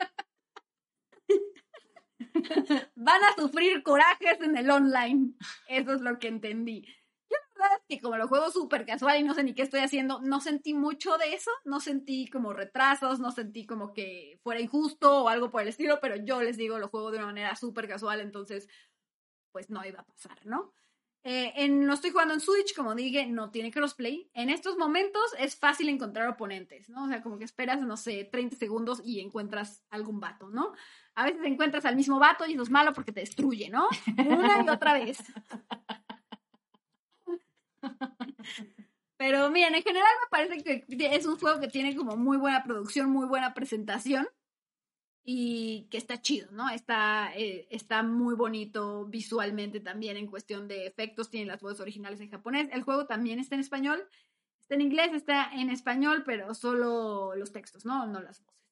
Van 2.95 3.23
a 3.23 3.33
sufrir 3.37 3.81
corajes 3.81 4.41
en 4.41 4.57
el 4.57 4.69
online. 4.69 5.35
Eso 5.69 5.93
es 5.93 6.01
lo 6.01 6.19
que 6.19 6.27
entendí. 6.27 6.85
Que 7.87 7.99
como 7.99 8.17
lo 8.17 8.27
juego 8.27 8.51
súper 8.51 8.85
casual 8.85 9.19
y 9.19 9.23
no 9.23 9.33
sé 9.33 9.43
ni 9.43 9.53
qué 9.53 9.61
estoy 9.61 9.81
haciendo, 9.81 10.19
no 10.21 10.41
sentí 10.41 10.73
mucho 10.73 11.17
de 11.17 11.33
eso. 11.33 11.51
No 11.65 11.79
sentí 11.79 12.27
como 12.27 12.53
retrasos, 12.53 13.19
no 13.19 13.31
sentí 13.31 13.65
como 13.65 13.93
que 13.93 14.39
fuera 14.43 14.59
injusto 14.61 15.23
o 15.23 15.29
algo 15.29 15.49
por 15.49 15.61
el 15.61 15.67
estilo, 15.67 15.99
pero 16.01 16.15
yo 16.15 16.41
les 16.41 16.57
digo, 16.57 16.79
lo 16.79 16.89
juego 16.89 17.11
de 17.11 17.17
una 17.17 17.27
manera 17.27 17.55
súper 17.55 17.87
casual, 17.87 18.21
entonces 18.21 18.67
pues 19.51 19.69
no 19.69 19.83
iba 19.85 20.01
a 20.01 20.05
pasar, 20.05 20.45
¿no? 20.45 20.73
Eh, 21.23 21.51
en, 21.57 21.85
no 21.85 21.93
estoy 21.93 22.11
jugando 22.11 22.33
en 22.33 22.39
Switch, 22.39 22.73
como 22.73 22.95
dije, 22.95 23.25
no 23.25 23.51
tiene 23.51 23.71
crossplay. 23.71 24.29
En 24.33 24.49
estos 24.49 24.77
momentos 24.77 25.21
es 25.37 25.57
fácil 25.57 25.89
encontrar 25.89 26.29
oponentes, 26.29 26.89
¿no? 26.89 27.03
O 27.03 27.07
sea, 27.09 27.21
como 27.21 27.37
que 27.37 27.43
esperas, 27.43 27.81
no 27.81 27.97
sé, 27.97 28.29
30 28.31 28.55
segundos 28.55 29.01
y 29.03 29.19
encuentras 29.19 29.83
algún 29.89 30.21
vato, 30.21 30.49
¿no? 30.49 30.73
A 31.15 31.25
veces 31.25 31.41
encuentras 31.43 31.83
al 31.85 31.97
mismo 31.97 32.17
vato 32.17 32.45
y 32.45 32.53
eso 32.53 32.63
es 32.63 32.69
malo 32.69 32.93
porque 32.93 33.11
te 33.11 33.19
destruye, 33.19 33.69
¿no? 33.69 33.89
Una 34.17 34.63
y 34.63 34.69
otra 34.69 34.93
vez. 34.93 35.17
Pero 39.17 39.49
miren, 39.49 39.75
en 39.75 39.83
general 39.83 40.11
me 40.23 40.29
parece 40.29 40.63
que 40.63 41.15
es 41.15 41.25
un 41.25 41.39
juego 41.39 41.59
que 41.59 41.67
tiene 41.67 41.95
como 41.95 42.15
muy 42.15 42.37
buena 42.37 42.63
producción, 42.63 43.09
muy 43.09 43.27
buena 43.27 43.53
presentación 43.53 44.27
y 45.29 45.89
que 45.91 45.97
está 45.97 46.21
chido, 46.21 46.49
¿no? 46.51 46.69
Está, 46.69 47.35
eh, 47.35 47.67
está 47.69 48.01
muy 48.01 48.33
bonito 48.33 49.05
visualmente 49.07 49.81
también 49.81 50.15
en 50.15 50.27
cuestión 50.27 50.69
de 50.69 50.87
efectos, 50.87 51.29
tiene 51.29 51.47
las 51.47 51.59
voces 51.59 51.81
originales 51.81 52.21
en 52.21 52.31
japonés. 52.31 52.69
El 52.71 52.83
juego 52.83 53.07
también 53.07 53.37
está 53.37 53.55
en 53.55 53.59
español, 53.59 54.07
está 54.61 54.75
en 54.75 54.81
inglés, 54.81 55.11
está 55.11 55.51
en 55.51 55.69
español, 55.69 56.23
pero 56.25 56.53
solo 56.53 57.35
los 57.35 57.51
textos, 57.51 57.83
¿no? 57.83 58.07
No 58.07 58.21
las 58.21 58.41
voces. 58.41 58.71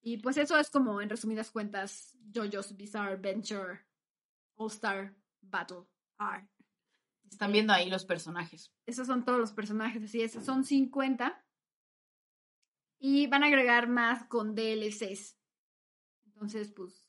Y 0.00 0.16
pues 0.16 0.38
eso 0.38 0.56
es 0.56 0.70
como, 0.70 1.02
en 1.02 1.10
resumidas 1.10 1.50
cuentas, 1.50 2.16
JoJo's 2.32 2.74
Bizarre 2.74 3.12
Adventure 3.12 3.80
All 4.54 4.70
Star 4.70 5.14
Battle 5.42 5.84
R. 6.18 6.48
Están 7.30 7.52
viendo 7.52 7.72
ahí 7.72 7.90
los 7.90 8.04
personajes. 8.04 8.72
Esos 8.86 9.06
son 9.06 9.24
todos 9.24 9.38
los 9.38 9.52
personajes, 9.52 10.02
así 10.02 10.22
es, 10.22 10.32
son 10.32 10.64
50. 10.64 11.44
Y 13.00 13.26
van 13.28 13.44
a 13.44 13.46
agregar 13.46 13.88
más 13.88 14.24
con 14.24 14.54
DLCs. 14.54 15.36
Entonces, 16.26 16.72
pues, 16.72 17.08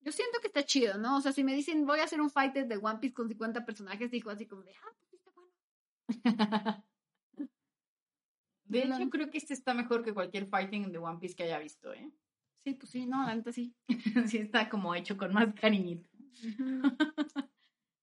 yo 0.00 0.12
siento 0.12 0.38
que 0.40 0.48
está 0.48 0.64
chido, 0.64 0.98
¿no? 0.98 1.16
O 1.16 1.20
sea, 1.20 1.32
si 1.32 1.44
me 1.44 1.54
dicen 1.54 1.86
voy 1.86 2.00
a 2.00 2.04
hacer 2.04 2.20
un 2.20 2.30
fighter 2.30 2.66
de 2.68 2.76
One 2.76 2.98
Piece 2.98 3.14
con 3.14 3.28
50 3.28 3.64
personajes, 3.64 4.10
digo 4.10 4.30
así 4.30 4.46
como 4.46 4.62
de, 4.62 4.72
ah, 4.72 4.94
pues 4.98 5.12
está 5.14 5.30
bueno. 5.30 5.52
De 8.64 8.78
hecho, 8.80 8.98
yo 8.98 9.10
creo 9.10 9.30
que 9.30 9.38
este 9.38 9.54
está 9.54 9.74
mejor 9.74 10.02
que 10.04 10.14
cualquier 10.14 10.46
fighting 10.46 10.90
de 10.90 10.98
One 10.98 11.18
Piece 11.20 11.34
que 11.34 11.44
haya 11.44 11.58
visto, 11.58 11.92
¿eh? 11.92 12.10
Sí, 12.64 12.74
pues 12.74 12.90
sí, 12.90 13.06
no, 13.06 13.24
la 13.24 13.34
neta 13.34 13.52
sí. 13.52 13.74
sí, 14.26 14.38
está 14.38 14.68
como 14.68 14.94
hecho 14.94 15.16
con 15.16 15.32
más 15.32 15.54
cariñito. 15.54 16.08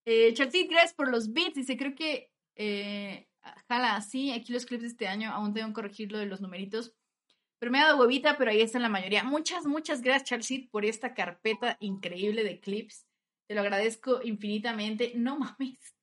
Eh, 0.06 0.34
Chelsea, 0.34 0.68
gracias 0.68 0.93
por 0.93 1.10
los 1.10 1.34
beats. 1.34 1.56
Dice, 1.56 1.78
creo 1.78 1.95
que, 1.95 2.32
eh, 2.56 3.28
jala 3.68 3.95
así, 3.95 4.32
aquí 4.32 4.54
los 4.54 4.66
clips 4.66 4.84
de 4.84 4.88
este 4.89 5.08
año, 5.08 5.32
aún 5.32 5.54
tengo 5.54 5.68
que 5.68 5.74
corregir 5.74 6.12
lo 6.12 6.18
de 6.18 6.26
los 6.26 6.41
numeritos. 6.41 6.93
Pero 7.60 7.72
me 7.72 7.80
ha 7.80 7.86
dado 7.86 7.99
huevita, 7.99 8.38
pero 8.38 8.49
ahí 8.49 8.62
están 8.62 8.82
la 8.82 8.89
mayoría. 8.89 9.24
Muchas, 9.24 9.68
muchas 9.68 10.02
gracias, 10.02 10.30
Charles, 10.30 10.68
por 10.72 10.84
esta 10.84 11.14
carpeta 11.14 11.78
increíble 11.80 12.43
de 12.43 12.60
clips. 12.60 13.06
Te 13.47 13.54
lo 13.54 13.62
agradezco 13.62 14.22
infinitamente. 14.24 15.12
No 15.16 15.38
mames. 15.38 15.95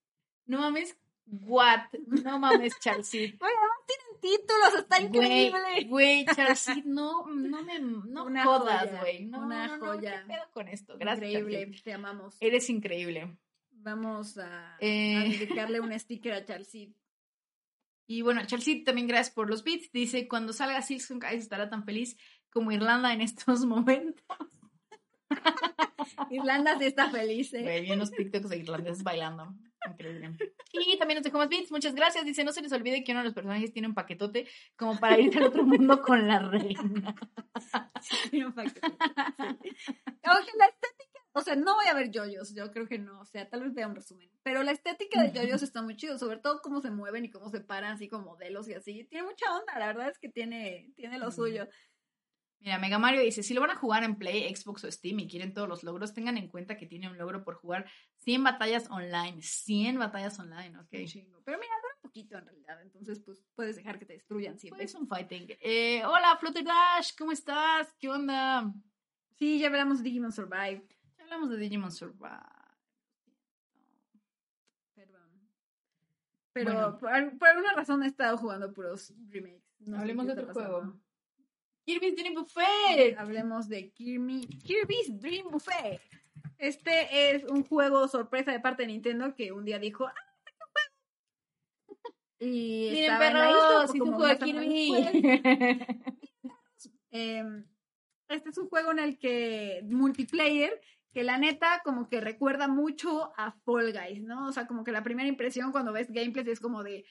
No 0.47 0.61
mames. 0.61 0.97
What? 1.27 1.93
No 2.07 2.39
mames, 2.39 2.79
Charles. 2.81 3.11
Bueno, 3.39 3.61
tienen 3.87 4.21
títulos, 4.21 4.75
está 4.79 5.01
increíble. 5.01 5.85
Güey, 5.89 6.27
Charles, 6.27 6.69
no, 6.85 7.27
no 7.27 7.63
me 7.63 7.79
no 7.81 8.25
una 8.25 8.45
jodas, 8.45 9.01
güey. 9.01 9.25
No, 9.27 9.41
una 9.41 9.67
no, 9.67 9.77
no, 9.79 9.87
joya. 9.87 10.23
¿Qué 10.27 10.35
pedo 10.35 10.51
con 10.53 10.69
esto? 10.69 10.97
Gracias. 10.99 11.31
Increíble, 11.31 11.81
te 11.83 11.93
amamos. 11.93 12.37
Eres 12.41 12.71
increíble. 12.71 13.37
Vamos 13.81 14.39
a, 14.39 14.77
Eh. 14.81 15.17
a 15.17 15.21
dedicarle 15.23 15.81
un 15.81 15.93
sticker 15.99 16.33
a 16.33 16.45
Chelsea. 16.45 16.89
Y 18.07 18.23
bueno, 18.23 18.43
Chelsea, 18.47 18.83
también 18.85 19.07
gracias 19.07 19.35
por 19.35 19.51
los 19.51 19.63
beats. 19.65 19.93
Dice, 19.93 20.29
cuando 20.29 20.53
salga 20.53 20.81
Silksong 20.83 21.23
Ice 21.27 21.37
estará 21.37 21.69
tan 21.69 21.85
feliz 21.85 22.17
como 22.51 22.73
Irlanda 22.73 23.13
en 23.13 23.21
estos 23.21 23.65
momentos. 23.67 24.25
Irlanda 26.31 26.79
sí 26.79 26.87
está 26.87 27.11
feliz, 27.11 27.53
¿eh? 27.55 27.81
Vi 27.83 27.93
unos 27.93 28.11
TikToks 28.11 28.49
de 28.49 28.57
irlandeses 28.59 29.03
bailando. 29.03 29.55
Increíble. 29.87 30.37
Y 30.73 30.99
también 30.99 31.17
nos 31.19 31.25
dejó 31.25 31.39
más 31.39 31.49
beats. 31.49 31.71
Muchas 31.71 31.95
gracias. 31.95 32.25
Dice, 32.25 32.45
no 32.45 32.53
se 32.53 32.63
les 32.63 32.73
olvide 32.73 33.05
que 33.05 33.13
uno 33.13 33.21
de 33.21 33.27
los 33.27 33.35
personajes 33.35 33.73
tiene 33.73 33.89
un 33.89 33.95
paquetote 33.95 34.49
como 34.77 34.99
para 34.99 35.19
irse 35.21 35.39
al 35.39 35.45
otro 35.45 35.65
mundo 35.65 36.01
con 36.03 36.27
la 36.27 36.39
reina. 36.41 37.15
Sí, 38.31 38.43
un 38.43 38.53
facto. 38.55 38.81
Sí. 38.81 39.71
Aunque 40.25 40.53
la 40.59 40.67
estética, 40.67 40.98
o 41.33 41.41
sea, 41.41 41.57
no 41.57 41.75
voy 41.75 41.87
a 41.87 41.95
ver 41.95 42.11
yoyos, 42.11 42.55
yo 42.55 42.71
creo 42.71 42.89
que 42.89 42.99
no, 42.99 43.21
o 43.21 43.25
sea, 43.25 43.49
tal 43.49 43.63
vez 43.63 43.75
vea 43.75 43.87
un 43.87 43.95
resumen. 43.95 44.31
Pero 44.43 44.63
la 44.63 44.73
estética 44.73 45.23
de 45.23 45.33
yoyos 45.33 45.63
está 45.63 45.83
muy 45.83 45.97
chido, 45.97 46.19
sobre 46.19 46.39
todo 46.39 46.61
cómo 46.63 46.81
se 46.81 46.91
mueven 46.91 47.25
y 47.25 47.31
cómo 47.31 47.51
se 47.51 47.61
paran 47.61 47.93
así 47.93 48.09
como 48.09 48.25
modelos 48.25 48.69
y 48.69 48.75
así. 48.75 49.05
Tiene 49.05 49.27
mucha 49.27 49.57
onda, 49.57 49.79
la 49.79 49.87
verdad 49.87 50.09
es 50.09 50.19
que 50.19 50.29
tiene, 50.29 50.93
tiene 50.97 51.19
lo 51.19 51.31
suyo. 51.31 51.69
Mira, 52.61 52.79
Mega 52.79 52.99
Mario 52.99 53.21
dice, 53.21 53.43
si 53.43 53.55
lo 53.55 53.61
van 53.61 53.71
a 53.71 53.77
jugar 53.77 54.03
en 54.03 54.17
Play, 54.17 54.53
Xbox 54.55 54.83
o 54.83 54.91
Steam 54.91 55.21
y 55.21 55.29
quieren 55.29 55.55
todos 55.55 55.69
los 55.69 55.85
logros, 55.85 56.13
tengan 56.13 56.37
en 56.39 56.49
cuenta 56.49 56.77
que 56.77 56.87
tiene 56.87 57.09
un 57.09 57.17
logro 57.17 57.45
por 57.45 57.55
jugar 57.55 57.89
100 58.25 58.43
batallas 58.43 58.91
online. 58.91 59.41
100 59.41 59.99
batallas 59.99 60.39
online, 60.41 60.77
ok. 60.77 61.05
Chingo. 61.07 61.41
Pero 61.45 61.59
mira, 61.59 61.73
dura 61.81 61.95
un 61.95 62.03
poquito 62.03 62.37
en 62.37 62.47
realidad, 62.47 62.83
entonces 62.83 63.21
pues 63.21 63.45
puedes 63.55 63.77
dejar 63.77 63.99
que 64.01 64.07
te 64.07 64.15
destruyan 64.15 64.59
siempre. 64.59 64.85
Es 64.85 64.95
un 64.95 65.07
fighting. 65.07 65.47
Eh, 65.61 66.05
hola, 66.05 66.37
Flutter 66.41 66.65
Dash, 66.65 67.13
¿cómo 67.17 67.31
estás? 67.31 67.95
¿Qué 68.01 68.09
onda? 68.09 68.73
Sí, 69.37 69.61
ya 69.61 69.69
hablamos 69.69 69.99
de 69.99 70.05
Digimon 70.05 70.33
Survive. 70.33 70.85
Hablamos 71.29 71.51
de 71.51 71.59
Digimon 71.59 71.93
Survive. 71.93 72.31
Perdón. 74.95 75.31
Pero 76.55 76.73
Bueno. 76.73 76.99
por, 76.99 77.09
al- 77.13 77.37
por 77.37 77.49
alguna 77.49 77.75
razón 77.75 78.03
he 78.03 78.07
estado 78.07 78.39
jugando 78.39 78.73
puros 78.73 79.13
remakes. 79.29 79.63
No 79.81 79.99
Hablemos 79.99 80.25
de 80.27 80.33
otro 80.33 80.47
pasando. 80.47 80.71
juego. 80.81 81.01
Kirby's 81.85 82.17
Dream 82.17 82.35
Buffet. 82.35 83.19
Hablemos 83.19 83.69
de 83.69 83.91
Kirby, 83.93 84.47
Kirby's 84.65 85.21
Dream 85.21 85.51
Buffet. 85.51 86.01
Este 86.57 87.31
es 87.35 87.45
un 87.45 87.63
juego 87.65 88.09
sorpresa 88.09 88.51
de 88.51 88.61
parte 88.61 88.83
de 88.83 88.89
Nintendo 88.89 89.35
que 89.35 89.53
un 89.53 89.67
día 89.67 89.79
dijo, 89.79 90.07
¡ah! 90.07 90.15
Y 92.41 92.89
Miren, 92.93 93.19
perros, 93.19 93.55
pues, 93.77 93.95
hice 93.95 94.03
un 94.03 94.13
juego 94.15 94.27
de 94.29 94.39
Kirby. 94.39 94.93
después. 96.43 96.91
Em, 97.11 97.67
este 98.29 98.49
es 98.51 98.59
un 98.59 98.69
juego 98.69 98.93
en 98.93 98.99
el 99.01 99.19
que 99.19 99.83
multiplayer 99.85 100.81
que 101.19 101.25
la 101.25 101.37
neta 101.37 101.81
como 101.83 102.09
que 102.09 102.21
recuerda 102.21 102.69
mucho 102.69 103.33
a 103.37 103.51
Fall 103.51 103.93
Guys, 103.93 104.23
¿no? 104.23 104.47
O 104.47 104.53
sea, 104.53 104.69
como 104.69 104.85
que 104.85 104.93
la 104.93 105.03
primera 105.03 105.29
impresión 105.29 105.73
cuando 105.73 105.93
ves 105.93 106.13
gameplays 106.13 106.47
es 106.47 106.61
como 106.61 106.85
de 106.85 107.07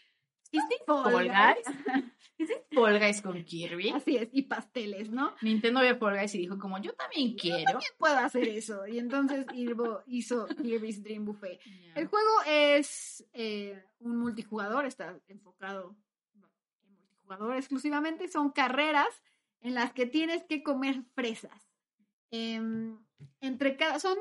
¿Es 0.49 0.63
de 0.69 0.77
Fall 0.85 1.27
Guys? 1.27 1.67
¿Es 2.37 2.47
de 2.47 2.65
Fall 2.71 2.99
Guys 2.99 3.21
con 3.21 3.43
Kirby? 3.43 3.89
Así 3.89 4.15
es, 4.15 4.29
y 4.31 4.43
pasteles, 4.43 5.09
¿no? 5.09 5.35
Nintendo 5.41 5.81
vio 5.81 5.97
Fall 5.97 6.19
Guys 6.19 6.35
y 6.35 6.37
dijo 6.37 6.57
como, 6.57 6.81
yo 6.81 6.93
también 6.93 7.35
quiero. 7.35 7.79
¿Quién 7.79 7.91
puedo 7.97 8.15
hacer 8.15 8.47
eso? 8.47 8.87
Y 8.87 8.97
entonces 8.97 9.45
Irvo 9.53 10.01
hizo 10.07 10.47
Kirby's 10.47 11.03
Dream 11.03 11.25
Buffet. 11.25 11.59
El 11.93 12.07
juego 12.07 12.31
es 12.47 13.27
eh, 13.33 13.83
un 13.99 14.19
multijugador, 14.19 14.85
está 14.85 15.19
enfocado 15.27 15.97
en 16.85 16.95
multijugador 16.95 17.57
exclusivamente. 17.57 18.29
Son 18.29 18.51
carreras 18.51 19.21
en 19.59 19.73
las 19.73 19.91
que 19.91 20.05
tienes 20.05 20.45
que 20.45 20.63
comer 20.63 21.03
fresas. 21.13 21.66
Em, 22.31 22.97
entre 23.41 23.77
cada, 23.77 23.99
son 23.99 24.17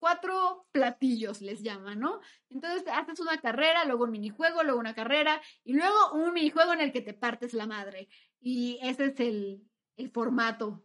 cuatro 0.00 0.66
platillos, 0.72 1.42
les 1.42 1.62
llaman, 1.62 2.00
¿no? 2.00 2.20
Entonces 2.48 2.84
haces 2.92 3.20
una 3.20 3.38
carrera, 3.38 3.84
luego 3.84 4.04
un 4.04 4.10
minijuego, 4.10 4.62
luego 4.62 4.80
una 4.80 4.94
carrera 4.94 5.40
y 5.62 5.74
luego 5.74 6.12
un 6.14 6.32
minijuego 6.32 6.72
en 6.72 6.80
el 6.80 6.92
que 6.92 7.02
te 7.02 7.14
partes 7.14 7.54
la 7.54 7.66
madre. 7.66 8.08
Y 8.40 8.78
ese 8.82 9.06
es 9.06 9.20
el, 9.20 9.62
el 9.96 10.10
formato 10.10 10.82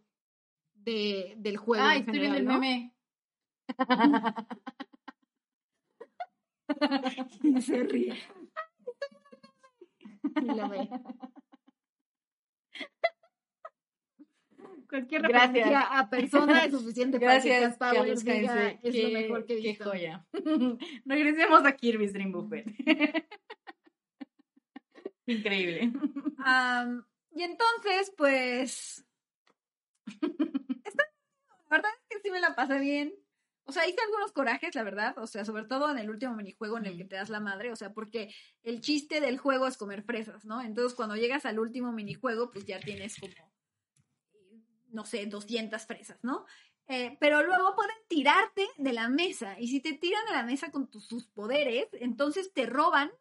de, 0.74 1.34
del 1.38 1.56
juego. 1.56 1.84
Ay, 1.84 2.00
en 2.00 2.04
estoy 2.04 2.20
viendo 2.20 2.36
general, 2.36 2.38
el 2.38 2.46
¿no? 2.54 2.60
meme. 2.60 2.92
Y 7.42 7.62
se 7.62 7.82
ríe. 7.84 8.18
Y 10.42 10.44
lo 10.44 10.68
ve. 10.68 10.90
Cualquier 14.88 15.22
Gracias. 15.22 15.48
referencia 15.52 15.80
a 15.98 16.08
persona 16.10 16.64
es 16.64 16.70
suficiente 16.72 17.18
Gracias, 17.18 17.76
para 17.76 17.92
que 17.92 17.98
Carlos 17.98 18.24
diga, 18.24 18.70
es 18.82 18.94
lo 19.02 19.10
mejor 19.10 19.44
que 19.46 19.54
he 19.58 19.62
qué 19.62 19.68
visto. 19.70 19.84
joya. 19.90 20.26
Regresemos 21.04 21.64
a 21.64 21.72
Kirby's 21.72 22.12
Dream 22.12 22.32
Buffet. 22.32 22.66
Increíble. 25.26 25.92
Y 27.34 27.42
entonces, 27.42 28.12
pues. 28.16 29.04
está- 30.84 31.04
La 31.68 31.76
verdad 31.76 31.90
es 32.08 32.16
que 32.16 32.22
sí 32.22 32.30
me 32.30 32.40
la 32.40 32.54
pasé 32.54 32.78
bien. 32.78 33.12
O 33.68 33.72
sea, 33.72 33.88
hice 33.88 33.98
algunos 34.00 34.30
corajes, 34.30 34.74
la 34.76 34.84
verdad. 34.84 35.18
O 35.18 35.26
sea, 35.26 35.44
sobre 35.44 35.64
todo 35.64 35.90
en 35.90 35.98
el 35.98 36.08
último 36.08 36.36
minijuego 36.36 36.78
en 36.78 36.86
el 36.86 36.96
que 36.96 37.04
te 37.04 37.16
das 37.16 37.28
la 37.30 37.40
madre. 37.40 37.72
O 37.72 37.76
sea, 37.76 37.92
porque 37.92 38.32
el 38.62 38.80
chiste 38.80 39.20
del 39.20 39.38
juego 39.38 39.66
es 39.66 39.76
comer 39.76 40.04
fresas, 40.04 40.44
¿no? 40.44 40.62
Entonces, 40.62 40.94
cuando 40.94 41.16
llegas 41.16 41.44
al 41.46 41.58
último 41.58 41.90
minijuego, 41.92 42.52
pues 42.52 42.64
ya 42.64 42.78
tienes 42.78 43.18
como, 43.18 43.34
no 44.96 45.04
sé, 45.04 45.26
200 45.26 45.84
fresas, 45.84 46.18
¿no? 46.22 46.46
Eh, 46.88 47.18
pero 47.20 47.42
luego 47.42 47.76
pueden 47.76 47.96
tirarte 48.08 48.66
de 48.78 48.92
la 48.94 49.08
mesa. 49.08 49.60
Y 49.60 49.68
si 49.68 49.80
te 49.80 49.92
tiran 49.92 50.24
de 50.24 50.32
la 50.32 50.42
mesa 50.42 50.70
con 50.70 50.90
tus, 50.90 51.06
sus 51.06 51.26
poderes, 51.26 51.86
entonces 51.92 52.52
te 52.54 52.64
roban. 52.64 53.12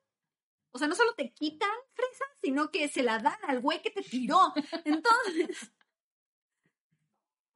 O 0.71 0.80
sea, 0.80 0.88
no 0.88 0.95
solo 0.95 1.13
te 1.15 1.34
quitan 1.34 1.69
fresas, 1.93 2.28
sino 2.41 2.71
que 2.71 2.88
se 2.88 3.03
la 3.03 3.19
dan 3.19 3.38
al 3.47 3.59
güey 3.59 3.82
que 3.82 3.91
te 3.91 4.01
tiró. 4.01 4.53
Entonces, 4.86 5.73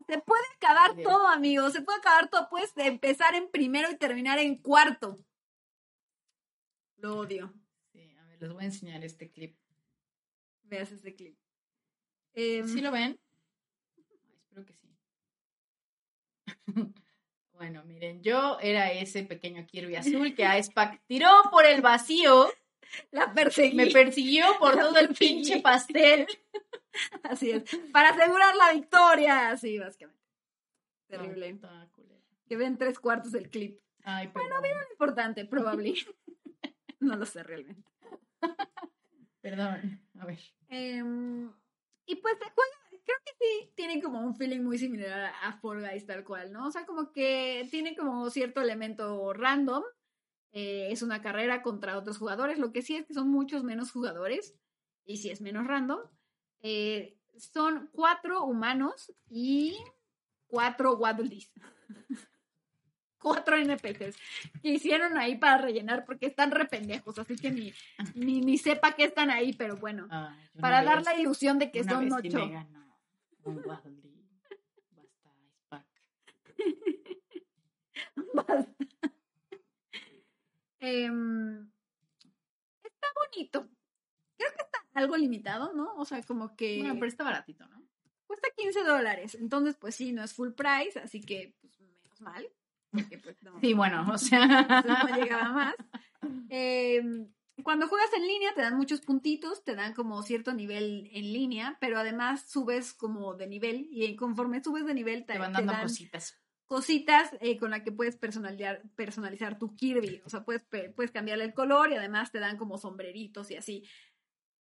se 0.06 0.20
puede 0.20 0.44
acabar 0.58 0.96
Bien. 0.96 1.08
todo, 1.08 1.28
amigos. 1.28 1.72
Se 1.72 1.82
puede 1.82 2.00
acabar 2.00 2.30
todo. 2.30 2.50
Puedes 2.50 2.74
empezar 2.76 3.36
en 3.36 3.50
primero 3.50 3.90
y 3.90 3.98
terminar 3.98 4.38
en 4.40 4.58
cuarto. 4.58 5.18
Lo 6.98 7.20
odio. 7.20 7.54
Sí, 7.94 8.14
a 8.18 8.26
ver, 8.26 8.42
les 8.42 8.52
voy 8.52 8.64
a 8.64 8.68
enseñar 8.68 9.06
este 9.06 9.32
clip. 9.32 9.58
Veas 10.64 10.92
ese 10.92 11.16
clip. 11.16 11.38
Em, 12.34 12.68
¿Sí 12.68 12.82
lo 12.82 12.92
ven? 12.92 13.18
Que 14.66 14.74
sí. 14.74 14.90
bueno, 17.54 17.84
miren, 17.86 18.22
yo 18.24 18.60
era 18.62 18.92
ese 18.92 19.24
pequeño 19.24 19.66
Kirby 19.66 19.96
azul 19.96 20.36
que 20.36 20.46
a 20.46 20.62
Spac 20.64 21.02
tiró 21.08 21.30
por 21.52 21.66
el 21.66 21.82
vacío, 21.82 22.50
la 23.12 23.34
perseguí. 23.34 23.76
me 23.76 23.88
persiguió 23.88 24.46
por 24.60 24.76
La 24.76 24.84
todo 24.84 24.98
el 25.00 25.10
pinche 25.10 25.62
pastel. 25.62 26.28
Así 27.24 27.52
es. 27.52 27.64
Para 27.94 28.10
asegurar 28.10 28.56
la 28.56 28.74
victoria. 28.74 29.56
Sí, 29.58 29.78
básicamente. 29.78 30.20
Terrible. 31.08 31.54
No. 31.54 31.90
Que 32.48 32.56
ven 32.58 32.78
tres 32.78 33.00
cuartos 33.00 33.32
del 33.32 33.50
clip. 33.50 33.80
Ay, 34.04 34.28
perdón. 34.30 34.64
Importante, 34.92 35.46
probable. 35.46 35.94
no 37.00 37.16
lo 37.16 37.26
sé 37.26 37.44
realmente. 37.44 37.90
Perdón. 39.42 40.02
A 40.20 40.26
ver. 40.26 40.40
Em, 40.68 41.52
y 42.06 42.16
pues 42.16 42.38
se 42.38 42.46
juega, 42.52 42.78
creo 43.06 43.18
que 43.26 43.32
sí 43.40 43.72
tiene 43.76 44.02
como 44.02 44.22
un 44.22 44.36
feeling 44.36 44.62
muy 44.62 44.78
similar 44.78 45.34
a, 45.42 45.54
Fall 45.60 45.82
Guys 45.82 46.06
tal 46.06 46.24
cual, 46.24 46.52
¿no? 46.52 46.68
O 46.68 46.72
sea, 46.72 46.86
como 46.86 47.12
que 47.12 47.68
tiene 47.72 47.96
como 47.96 48.30
cierto 48.30 48.62
elemento 48.62 49.34
random. 49.34 49.84
eh, 50.52 50.90
es 50.92 51.02
una 51.02 51.22
carrera 51.22 51.62
contra 51.62 51.98
otros 51.98 52.18
jugadores. 52.18 52.58
Lo 52.60 52.72
que 52.72 52.82
sí 52.82 52.96
es 52.96 53.06
que 53.06 53.14
son 53.14 53.30
muchos 53.30 53.64
menos 53.64 53.92
jugadores. 53.92 54.56
Y 55.06 55.18
si 55.18 55.30
es 55.30 55.42
menos 55.42 55.68
random. 55.68 56.00
eh, 56.62 57.16
son 57.38 57.90
cuatro 57.94 58.44
humanos 58.44 59.14
y 59.30 59.78
cuatro 60.48 60.98
Waddle 60.98 61.48
cuatro 63.20 63.58
NPCs 63.58 64.18
que 64.62 64.70
hicieron 64.70 65.18
ahí 65.18 65.36
para 65.36 65.60
rellenar 65.60 66.06
porque 66.06 66.28
están 66.28 66.52
re 66.52 66.66
pendejos, 66.66 67.20
así 67.20 67.36
que 67.36 67.52
ni, 67.52 67.74
ni, 68.16 68.42
ni 68.42 68.58
sepa 68.58 68.94
que 68.94 69.04
están 69.04 69.30
ahí, 69.30 69.54
pero 69.54 69.76
bueno. 69.78 70.06
Una 70.06 70.38
Para 70.60 70.84
dar 70.84 71.04
la 71.04 71.20
ilusión 71.20 71.60
de 71.60 71.72
que 71.72 71.84
son 71.84 72.12
ocho. 72.12 72.50
Waddle. 73.44 73.68
Basta, 73.68 75.30
Spac. 75.66 75.86
Basta. 78.34 78.68
Em, 80.82 81.70
está 82.84 83.08
bonito. 83.16 83.70
Creo 84.38 84.52
que 84.52 84.62
está 84.64 84.80
algo 84.94 85.18
limitado, 85.18 85.74
¿no? 85.74 85.96
O 85.96 86.06
sea, 86.06 86.22
como 86.24 86.56
que 86.56 86.80
Bueno, 86.80 86.96
pero 86.96 87.08
está 87.08 87.24
baratito, 87.24 87.68
¿no? 87.68 87.80
cuesta 88.30 88.48
15 88.56 88.84
dólares. 88.84 89.36
Entonces, 89.36 89.76
pues 89.76 89.96
sí, 89.96 90.14
no 90.14 90.24
es 90.24 90.34
full 90.34 90.52
price, 90.52 91.00
así 91.00 91.20
que, 91.20 91.56
pues, 91.60 91.80
menos 91.80 92.22
mal. 92.22 92.48
Porque, 92.92 93.18
pues, 93.18 93.42
no, 93.42 93.60
Sí, 93.60 93.74
bueno, 93.74 94.06
o 94.12 94.18
sea. 94.18 94.46
no 95.10 95.16
llegaba 95.18 95.52
más. 95.52 95.76
Em, 96.50 97.28
cuando 97.64 97.88
juegas 97.88 98.12
en 98.14 98.28
línea 98.28 98.54
te 98.54 98.62
dan 98.62 98.78
muchos 98.78 99.02
puntitos, 99.02 99.64
te 99.64 99.76
dan 99.76 99.94
como 99.94 100.22
cierto 100.24 100.54
nivel 100.54 101.10
en 101.14 101.34
línea, 101.34 101.78
pero 101.82 101.98
además 102.00 102.50
subes 102.50 102.94
como 102.94 103.34
de 103.36 103.48
nivel 103.48 103.88
y 103.92 104.16
conforme 104.16 104.64
subes 104.64 104.86
de 104.86 104.94
nivel 104.94 105.26
te, 105.26 105.34
Te 105.34 105.40
van 105.40 105.52
te 105.52 105.58
dando 105.60 105.74
dan 105.74 105.82
cositas. 105.84 106.38
cositas 106.66 107.32
eh, 107.42 107.58
con 107.58 107.72
las 107.72 107.82
que 107.82 107.92
puedes 107.92 108.16
personalizar, 108.18 108.82
personalizar 108.96 109.58
tu 109.58 109.76
Kirby. 109.76 110.22
O 110.26 110.30
sea, 110.30 110.44
puedes, 110.46 110.64
puedes 110.96 111.12
cambiarle 111.12 111.46
el 111.46 111.54
color 111.54 111.92
y 111.92 111.96
además 111.96 112.32
te 112.32 112.40
dan 112.40 112.58
como 112.58 112.78
sombreritos 112.78 113.50
y 113.52 113.56
así. 113.56 113.84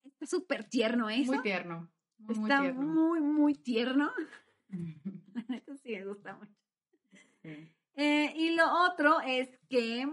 Está 0.03 0.25
súper 0.25 0.63
tierno 0.69 1.09
eso. 1.09 1.33
Muy 1.33 1.41
tierno. 1.41 1.91
Muy, 2.17 2.35
muy 2.35 2.49
Está 2.49 2.61
tierno. 2.61 2.81
muy, 2.81 3.21
muy 3.21 3.53
tierno. 3.55 4.11
Sí 5.83 5.91
me 5.93 6.05
gusta 6.05 6.35
mucho. 6.35 6.53
Sí. 7.41 7.73
Eh, 7.95 8.33
y 8.35 8.51
lo 8.51 8.65
otro 8.85 9.19
es 9.21 9.49
que 9.69 10.07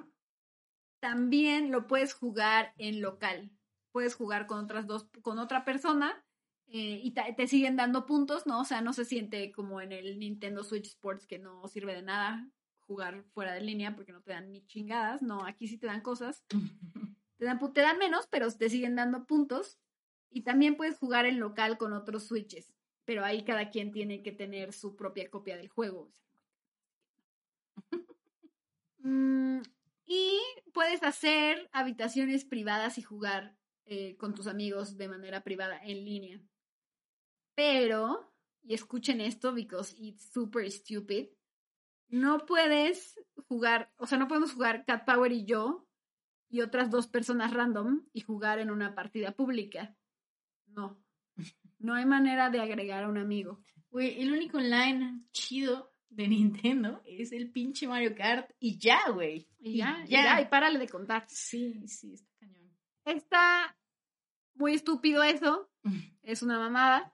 también 1.06 1.70
lo 1.70 1.86
puedes 1.86 2.14
jugar 2.14 2.74
en 2.78 3.00
local. 3.00 3.52
Puedes 3.92 4.16
jugar 4.16 4.48
con 4.48 4.58
otras 4.58 4.88
dos, 4.88 5.06
con 5.22 5.38
otra 5.38 5.64
persona 5.64 6.24
eh, 6.66 7.00
y 7.00 7.12
te 7.12 7.46
siguen 7.46 7.76
dando 7.76 8.06
puntos, 8.06 8.44
¿no? 8.44 8.62
O 8.62 8.64
sea, 8.64 8.80
no 8.80 8.92
se 8.92 9.04
siente 9.04 9.52
como 9.52 9.80
en 9.80 9.92
el 9.92 10.18
Nintendo 10.18 10.64
Switch 10.64 10.86
Sports 10.86 11.28
que 11.28 11.38
no 11.38 11.68
sirve 11.68 11.94
de 11.94 12.02
nada 12.02 12.50
jugar 12.80 13.22
fuera 13.34 13.52
de 13.52 13.60
línea 13.60 13.94
porque 13.94 14.10
no 14.10 14.20
te 14.20 14.32
dan 14.32 14.50
ni 14.50 14.66
chingadas. 14.66 15.22
No, 15.22 15.44
aquí 15.44 15.68
sí 15.68 15.78
te 15.78 15.86
dan 15.86 16.00
cosas. 16.00 16.44
Te 17.38 17.44
dan, 17.44 17.60
te 17.74 17.82
dan 17.82 17.98
menos, 17.98 18.26
pero 18.28 18.50
te 18.50 18.70
siguen 18.70 18.96
dando 18.96 19.26
puntos. 19.26 19.78
Y 20.30 20.40
también 20.40 20.74
puedes 20.74 20.96
jugar 20.96 21.26
en 21.26 21.38
local 21.38 21.76
con 21.76 21.92
otros 21.92 22.24
Switches. 22.24 22.72
Pero 23.04 23.26
ahí 23.26 23.44
cada 23.44 23.68
quien 23.68 23.92
tiene 23.92 24.22
que 24.22 24.32
tener 24.32 24.72
su 24.72 24.96
propia 24.96 25.30
copia 25.30 25.58
del 25.58 25.68
juego. 25.68 26.10
Mm, 28.98 29.60
y 30.06 30.40
puedes 30.72 31.02
hacer 31.02 31.68
habitaciones 31.72 32.44
privadas 32.44 32.96
y 32.96 33.02
jugar 33.02 33.56
eh, 33.84 34.16
con 34.16 34.34
tus 34.34 34.46
amigos 34.46 34.96
de 34.96 35.08
manera 35.08 35.42
privada 35.42 35.78
en 35.82 36.04
línea. 36.04 36.40
Pero, 37.54 38.32
y 38.62 38.74
escuchen 38.74 39.20
esto 39.20 39.52
because 39.52 39.94
it's 39.98 40.30
super 40.32 40.70
stupid, 40.70 41.28
no 42.08 42.46
puedes 42.46 43.18
jugar, 43.48 43.92
o 43.96 44.06
sea, 44.06 44.18
no 44.18 44.28
podemos 44.28 44.52
jugar 44.52 44.84
Cat 44.84 45.04
Power 45.04 45.32
y 45.32 45.44
yo 45.44 45.88
y 46.48 46.60
otras 46.60 46.90
dos 46.90 47.08
personas 47.08 47.52
random 47.52 48.06
y 48.12 48.20
jugar 48.20 48.60
en 48.60 48.70
una 48.70 48.94
partida 48.94 49.32
pública. 49.32 49.96
No. 50.66 51.02
No 51.78 51.92
hay 51.92 52.06
manera 52.06 52.48
de 52.48 52.58
agregar 52.58 53.04
a 53.04 53.08
un 53.08 53.18
amigo. 53.18 53.62
Güey, 53.90 54.22
el 54.22 54.32
único 54.32 54.56
online 54.56 55.26
chido 55.30 55.92
de 56.08 56.28
Nintendo 56.28 57.02
es 57.04 57.32
el 57.32 57.50
pinche 57.50 57.86
Mario 57.86 58.14
Kart 58.14 58.50
y 58.58 58.78
ya, 58.78 59.10
güey. 59.10 59.48
Y 59.58 59.78
ya, 59.78 60.04
y 60.06 60.10
ya, 60.10 60.40
y 60.40 60.46
párale 60.46 60.78
de 60.78 60.88
contar. 60.88 61.24
Sí, 61.28 61.86
sí, 61.86 62.14
está 62.14 62.32
cañón. 62.38 62.76
Está 63.04 63.76
muy 64.54 64.74
estúpido 64.74 65.22
eso, 65.22 65.70
es 66.22 66.42
una 66.42 66.58
mamada. 66.58 67.12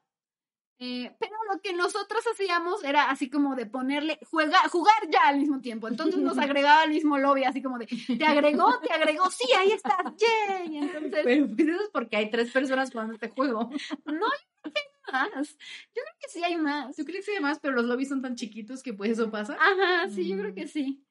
Eh, 0.85 1.15
pero 1.21 1.37
lo 1.53 1.61
que 1.61 1.73
nosotros 1.75 2.25
hacíamos 2.33 2.83
era 2.83 3.09
así 3.09 3.31
como 3.31 3.55
de 3.55 3.67
ponerle, 3.67 4.19
juega, 4.29 4.59
jugar 4.69 5.09
ya 5.13 5.29
al 5.29 5.39
mismo 5.39 5.61
tiempo. 5.61 5.87
Entonces 5.87 6.21
nos 6.21 6.39
agregaba 6.39 6.83
al 6.83 6.91
mismo 6.91 7.19
lobby, 7.19 7.45
así 7.45 7.63
como 7.63 7.79
de, 7.79 7.87
te 7.87 8.25
agregó, 8.25 8.81
te 8.81 8.93
agregó, 8.93 9.31
sí, 9.31 9.47
ahí 9.57 9.71
estás, 9.71 9.97
yay. 10.17 10.79
Entonces, 10.79 11.21
Pero 11.23 11.47
pues 11.55 11.69
eso 11.69 11.83
es 11.85 11.91
porque 11.93 12.17
hay 12.17 12.31
tres 12.31 12.51
personas 12.51 12.91
jugando 12.91 13.15
este 13.15 13.29
juego. 13.29 13.71
no 14.07 14.27
hay 14.65 14.73
más. 15.13 15.51
Yo 15.95 16.03
creo 16.03 16.17
que 16.21 16.29
sí 16.29 16.43
hay 16.43 16.57
más. 16.57 16.97
Yo 16.97 17.05
creo 17.05 17.17
que 17.17 17.23
sí 17.23 17.31
hay 17.33 17.41
más, 17.43 17.59
pero 17.61 17.75
los 17.75 17.85
lobbies 17.85 18.09
son 18.09 18.23
tan 18.23 18.35
chiquitos 18.35 18.83
que 18.83 18.95
pues 18.95 19.13
eso 19.13 19.31
pasa. 19.31 19.57
Ajá, 19.61 20.09
sí, 20.09 20.27
yo 20.29 20.37
creo 20.39 20.53
Mm. 20.53 20.55
que 20.55 20.67
sí. 20.69 21.05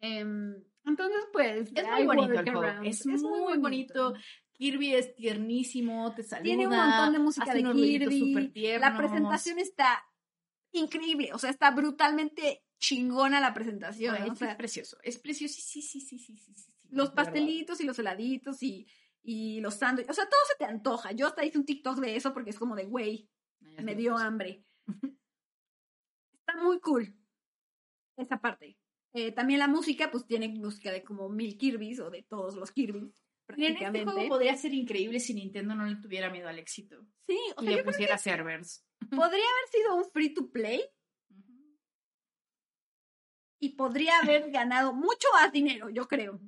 Em, 0.00 0.62
entonces, 0.84 1.24
pues. 1.32 1.70
Es 1.74 1.86
muy 1.88 2.04
bonito 2.06 2.32
el 2.32 2.44
juego. 2.44 2.60
workarounds. 2.60 3.00
Es, 3.06 3.22
muy 3.22 3.58
bonito. 3.58 4.14
Kirby 4.52 4.94
es 4.94 5.14
tiernísimo, 5.16 6.14
te 6.14 6.22
saluda. 6.22 6.44
Tiene 6.44 6.66
un 6.68 6.76
montón 6.76 7.12
de 7.12 7.18
música 7.18 7.52
de 7.52 7.62
Kirby. 7.64 8.78
La 8.78 8.96
presentación 8.96 9.58
está 9.58 10.04
increíble. 10.72 11.30
O 11.32 11.38
sea, 11.38 11.50
está 11.50 11.70
brutalmente 11.70 12.62
chingona 12.78 13.40
la 13.40 13.54
presentación. 13.54 14.14
Ay, 14.14 14.28
o 14.28 14.32
es, 14.32 14.38
sea, 14.38 14.56
precioso. 14.56 14.98
Es 15.02 15.18
precioso. 15.18 15.54
Sí, 15.60 15.82
sí, 15.82 16.00
sí, 16.00 16.18
sí, 16.18 16.18
sí, 16.18 16.36
sí, 16.36 16.54
sí, 16.54 16.72
los 16.90 17.08
de 17.10 17.14
verdad. 17.14 17.14
pastelitos 17.14 17.80
y 17.80 17.84
los 17.84 17.98
heladitos 17.98 18.62
y, 18.62 18.86
y 19.24 19.60
los 19.60 19.74
sándwiches. 19.74 20.10
O 20.10 20.14
sea, 20.14 20.28
todo 20.28 20.40
se 20.46 20.56
te 20.58 20.64
antoja. 20.66 21.12
Yo 21.12 21.26
hasta 21.26 21.44
hice 21.44 21.58
un 21.58 21.64
TikTok 21.64 21.98
de 21.98 22.14
eso 22.14 22.32
porque 22.32 22.50
es 22.50 22.58
como 22.58 22.76
de, 22.76 22.84
güey, 22.84 23.28
ya 23.60 23.82
me 23.82 23.94
dio 23.94 24.16
hambre. 24.16 24.64
Está 26.38 26.62
muy 26.62 26.78
cool. 26.80 27.16
Esa 28.16 28.38
parte. 28.40 28.76
Eh, 29.14 29.32
también 29.32 29.60
la 29.60 29.68
música, 29.68 30.10
pues 30.10 30.26
tiene 30.26 30.48
música 30.48 30.92
de 30.92 31.02
como 31.02 31.28
mil 31.28 31.56
Kirby's 31.56 32.00
o 32.00 32.10
de 32.10 32.22
todos 32.22 32.54
los 32.56 32.70
Kirby's. 32.70 33.14
Este 33.46 33.46
Prácticamente. 33.46 34.04
juego 34.12 34.28
podría 34.28 34.56
ser 34.56 34.74
increíble 34.74 35.20
si 35.20 35.34
Nintendo 35.34 35.74
no 35.74 35.86
le 35.86 35.96
tuviera 35.96 36.30
miedo 36.30 36.48
al 36.48 36.58
éxito. 36.58 37.04
Sí, 37.26 37.38
o 37.56 37.62
Y 37.62 37.64
sea, 37.66 37.70
le 37.70 37.70
yo 37.70 37.82
creo 37.82 37.84
pusiera 37.84 38.18
servers. 38.18 38.86
podría 39.10 39.44
haber 39.44 39.68
sido 39.70 39.94
un 39.96 40.04
free 40.10 40.34
to 40.34 40.50
play 40.50 40.82
y 43.60 43.70
podría 43.76 44.18
haber 44.18 44.50
ganado 44.50 44.92
mucho 44.92 45.28
más 45.32 45.52
dinero, 45.52 45.88
yo 45.90 46.06
creo. 46.08 46.40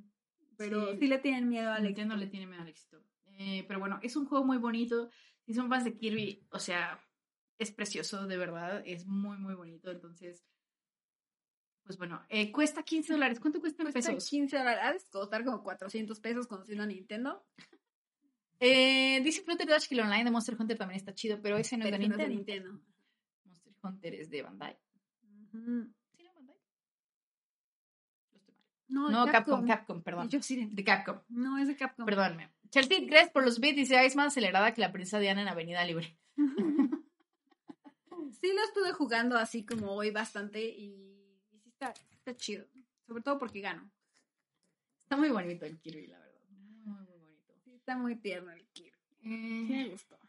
Pero 0.57 0.91
sí, 0.93 0.97
Sí. 0.99 1.07
le 1.07 1.19
tienen 1.19 1.47
miedo 1.49 1.71
al 1.71 1.83
Nintendo 1.83 2.15
éxito. 2.15 2.25
le 2.25 2.31
tiene 2.31 2.47
miedo 2.47 2.61
al 2.61 2.67
éxito. 2.67 3.03
Eh, 3.39 3.63
pero 3.67 3.79
bueno, 3.79 3.99
es 4.01 4.15
un 4.15 4.25
juego 4.25 4.43
muy 4.45 4.57
bonito. 4.57 5.09
Si 5.45 5.53
son 5.53 5.69
fans 5.69 5.83
de 5.85 5.95
Kirby, 5.95 6.47
o 6.51 6.59
sea, 6.59 6.99
es 7.59 7.71
precioso, 7.71 8.25
de 8.27 8.37
verdad. 8.37 8.81
Es 8.85 9.05
muy, 9.05 9.37
muy 9.37 9.53
bonito. 9.55 9.91
Entonces, 9.91 10.43
pues 11.83 11.97
bueno, 11.97 12.25
eh, 12.29 12.51
cuesta 12.51 12.83
15 12.83 13.13
dólares. 13.13 13.39
¿Cuánto 13.39 13.59
cuesta 13.61 13.83
en 13.83 13.93
pesos? 13.93 14.27
15 14.29 14.57
dólares. 14.57 14.81
Ha 14.83 14.93
de 14.93 14.99
costar 15.11 15.45
como 15.45 15.63
400 15.63 16.19
pesos 16.19 16.47
conociendo 16.47 16.83
a 16.83 16.87
Nintendo. 16.87 17.45
Eh, 18.59 19.21
dice 19.23 19.43
Flutter 19.43 19.67
Dash 19.67 19.87
que 19.87 19.93
el 19.93 20.01
online 20.01 20.23
de 20.23 20.31
Monster 20.31 20.55
Hunter 20.59 20.75
también 20.79 20.97
está 20.97 21.13
chido, 21.13 21.39
pero 21.43 21.57
ese 21.57 21.77
no 21.77 21.85
es 21.85 21.91
pero 21.91 21.99
de 21.99 22.05
ese 22.05 22.09
no 22.09 22.15
es 22.15 22.27
de 22.27 22.35
Nintendo. 22.35 22.71
Nintendo. 22.71 22.87
Monster 23.45 23.73
Hunter 23.83 24.13
es 24.15 24.29
de 24.31 24.41
Bandai. 24.41 24.79
¿Sí, 25.51 26.23
no, 26.23 26.33
Bandai? 26.33 26.57
Yo 28.31 28.37
estoy 28.37 28.55
mal. 28.55 28.65
No, 28.89 29.25
Capcom, 29.25 29.65
Capcom, 29.67 30.01
perdón. 30.01 30.29
Yo 30.29 30.41
sí, 30.41 30.65
de- 30.65 30.83
Capcom, 30.83 31.19
no, 31.29 31.57
es 31.57 31.67
de 31.67 31.75
Capcom. 31.75 32.05
perdónme. 32.05 32.49
Chelsea, 32.69 32.99
gracias 33.05 33.31
por 33.31 33.43
los 33.45 33.59
bits. 33.59 33.75
Dice, 33.77 33.97
"Ah, 33.97 34.03
es 34.03 34.15
más 34.15 34.27
acelerada 34.27 34.73
que 34.73 34.81
la 34.81 34.91
princesa 34.91 35.19
Diana 35.19 35.41
en 35.41 35.47
Avenida 35.47 35.83
Libre. 35.85 36.17
Sí 38.41 38.51
lo 38.53 38.61
estuve 38.63 38.91
jugando 38.93 39.37
así 39.37 39.65
como 39.65 39.91
hoy 39.93 40.11
bastante 40.11 40.63
y, 40.63 40.85
y 41.51 41.59
sí 41.59 41.69
está, 41.69 41.93
está 42.11 42.35
chido. 42.35 42.65
Sobre 43.07 43.23
todo 43.23 43.39
porque 43.39 43.61
gano. 43.61 43.89
Está 44.99 45.17
muy 45.17 45.29
bonito 45.29 45.65
el 45.65 45.79
Kirby, 45.79 46.07
la 46.07 46.19
verdad. 46.19 46.41
Muy, 46.83 46.99
muy 47.05 47.17
bonito. 47.17 47.53
Sí, 47.63 47.73
está 47.73 47.97
muy 47.97 48.15
tierno 48.15 48.51
el 48.51 48.65
Kirby. 48.67 48.91
Sí 49.21 49.27
Eh, 49.29 49.67
me 49.69 49.89
gustó. 49.89 50.19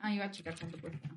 ah, 0.00 0.12
iba 0.12 0.24
a 0.26 0.30
checar 0.30 0.58
cuánto 0.58 0.78
cuesta. 0.80 1.08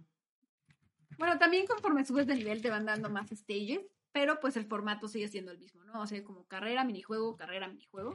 Bueno, 1.18 1.38
también 1.38 1.66
conforme 1.66 2.06
subes 2.06 2.28
de 2.28 2.36
nivel 2.36 2.62
te 2.62 2.70
van 2.70 2.86
dando 2.86 3.10
más 3.10 3.30
stages, 3.32 3.82
pero 4.16 4.40
pues 4.40 4.56
el 4.56 4.66
formato 4.66 5.10
sigue 5.10 5.28
siendo 5.28 5.52
el 5.52 5.58
mismo, 5.60 5.84
¿no? 5.84 6.00
O 6.00 6.08
sea, 6.08 6.24
como 6.24 6.46
carrera, 6.48 6.86
minijuego, 6.86 7.36
carrera, 7.36 7.68
minijuego. 7.68 8.14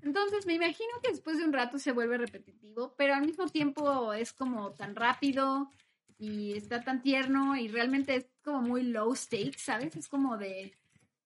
Entonces 0.00 0.46
me 0.46 0.54
imagino 0.54 0.88
que 1.02 1.10
después 1.10 1.36
de 1.36 1.44
un 1.44 1.52
rato 1.52 1.78
se 1.78 1.92
vuelve 1.92 2.16
repetitivo, 2.16 2.94
pero 2.96 3.12
al 3.12 3.26
mismo 3.26 3.46
tiempo 3.48 4.14
es 4.14 4.32
como 4.32 4.72
tan 4.72 4.96
rápido 4.96 5.70
y 6.16 6.54
está 6.54 6.82
tan 6.82 7.02
tierno 7.02 7.58
y 7.58 7.68
realmente 7.68 8.16
es 8.16 8.26
como 8.42 8.62
muy 8.62 8.84
low 8.84 9.14
stakes, 9.14 9.58
¿sabes? 9.58 9.94
Es 9.94 10.08
como 10.08 10.38
de... 10.38 10.74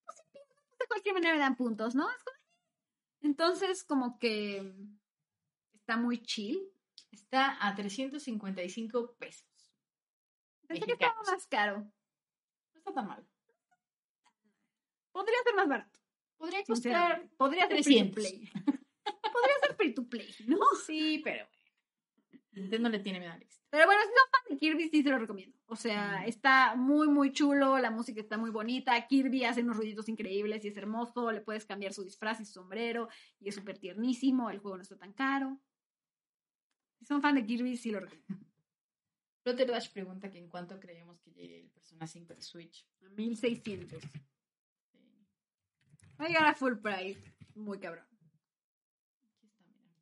pues, 0.04 0.18
de 0.80 0.86
cualquier 0.88 1.14
manera 1.14 1.34
me 1.34 1.40
dan 1.40 1.54
puntos, 1.56 1.94
¿no? 1.94 2.10
Es 2.10 2.24
como- 2.24 2.38
Entonces 3.20 3.84
como 3.84 4.18
que 4.18 4.74
está 5.74 5.96
muy 5.96 6.20
chill. 6.20 6.60
Está 7.12 7.56
a 7.64 7.72
355 7.76 9.14
pesos. 9.14 9.46
Pensé 10.66 10.84
que 10.86 10.92
estaba 10.94 11.22
más 11.30 11.46
caro. 11.46 11.88
Está 12.84 12.92
tan 12.92 13.08
mal. 13.08 13.26
Podría 15.10 15.38
ser 15.42 15.54
más 15.54 15.68
barato. 15.68 16.00
Podría 16.36 16.62
costar. 16.64 17.26
Podría 17.38 17.66
ser 17.66 17.82
300. 17.82 18.14
free 18.14 18.40
to 18.42 18.50
play. 18.52 18.64
Podría 19.32 19.58
ser 19.62 19.76
free 19.76 19.94
to 19.94 20.08
play, 20.08 20.34
¿no? 20.46 20.58
Sí, 20.86 21.22
pero 21.24 21.46
bueno. 21.46 21.64
Nintendo 22.52 22.88
le 22.90 22.98
tiene 22.98 23.20
miedo 23.20 23.32
a 23.32 23.36
Alex. 23.36 23.62
Pero 23.70 23.86
bueno, 23.86 24.02
si 24.02 24.08
son 24.08 24.30
fan 24.30 24.42
de 24.50 24.56
Kirby, 24.58 24.88
sí 24.90 25.02
se 25.02 25.08
lo 25.08 25.18
recomiendo. 25.18 25.58
O 25.66 25.76
sea, 25.76 26.26
está 26.26 26.76
muy, 26.76 27.08
muy 27.08 27.32
chulo, 27.32 27.78
la 27.78 27.90
música 27.90 28.20
está 28.20 28.36
muy 28.36 28.50
bonita, 28.50 29.06
Kirby 29.08 29.44
hace 29.44 29.62
unos 29.62 29.76
ruiditos 29.76 30.08
increíbles 30.08 30.64
y 30.64 30.68
es 30.68 30.76
hermoso, 30.76 31.32
le 31.32 31.40
puedes 31.40 31.64
cambiar 31.64 31.92
su 31.92 32.04
disfraz 32.04 32.38
y 32.40 32.44
su 32.44 32.52
sombrero 32.52 33.08
y 33.40 33.48
es 33.48 33.54
súper 33.54 33.78
tiernísimo, 33.78 34.50
el 34.50 34.58
juego 34.58 34.76
no 34.76 34.82
está 34.82 34.96
tan 34.96 35.12
caro. 35.12 35.58
Si 36.98 37.06
son 37.06 37.22
fan 37.22 37.34
de 37.34 37.46
Kirby, 37.46 37.76
sí 37.76 37.90
lo 37.90 38.00
recomiendo. 38.00 38.46
Flutter 39.44 39.66
Dash 39.66 39.92
pregunta 39.92 40.30
que 40.30 40.38
en 40.38 40.48
cuánto 40.48 40.80
creemos 40.80 41.20
que 41.20 41.30
llegue 41.30 41.60
el 41.60 41.68
Persona 41.68 42.06
5 42.06 42.32
al 42.32 42.40
Switch. 42.40 42.88
A 43.02 43.10
1600. 43.10 44.02
Sí. 44.02 44.08
Va 46.18 46.24
a 46.24 46.28
llegar 46.28 46.46
a 46.46 46.54
full 46.54 46.76
price, 46.78 47.20
muy 47.54 47.78
cabrón. 47.78 48.06
Aquí 49.36 49.46
está, 49.46 49.66
mira. 49.68 49.94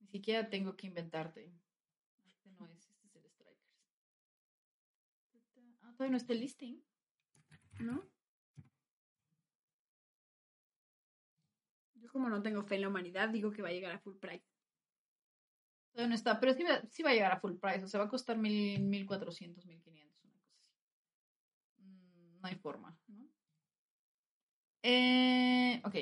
Ni 0.00 0.06
siquiera 0.06 0.48
tengo 0.48 0.74
que 0.74 0.86
inventarte. 0.86 1.52
Este 2.24 2.50
no 2.52 2.66
es, 2.66 2.88
este 2.88 3.06
es 3.06 3.14
el 3.16 3.30
Strikers. 3.30 3.76
Ah, 5.82 5.92
todavía 5.92 6.12
no 6.12 6.16
está 6.16 6.32
el 6.32 6.40
listing. 6.40 6.82
¿No? 7.80 8.08
Yo 11.96 12.10
como 12.10 12.30
no 12.30 12.40
tengo 12.40 12.62
fe 12.62 12.76
en 12.76 12.80
la 12.80 12.88
humanidad, 12.88 13.28
digo 13.28 13.52
que 13.52 13.60
va 13.60 13.68
a 13.68 13.72
llegar 13.72 13.92
a 13.92 13.98
full 13.98 14.16
price. 14.16 14.55
Todavía 15.96 16.10
no 16.10 16.14
está, 16.14 16.38
pero 16.38 16.52
sí 16.52 16.62
va, 16.62 16.82
sí 16.90 17.02
va 17.02 17.08
a 17.08 17.14
llegar 17.14 17.32
a 17.32 17.40
full 17.40 17.54
price. 17.56 17.82
O 17.82 17.88
sea, 17.88 18.00
va 18.00 18.04
a 18.04 18.10
costar 18.10 18.36
mil, 18.36 18.82
1400, 18.82 19.64
1500, 19.64 20.24
una 20.24 20.34
cosa 20.42 20.52
así. 20.60 20.74
Mm, 21.78 22.40
No 22.42 22.46
hay 22.48 22.54
forma, 22.56 22.98
¿no? 23.06 23.26
Eh, 24.82 25.80
ok. 25.84 25.94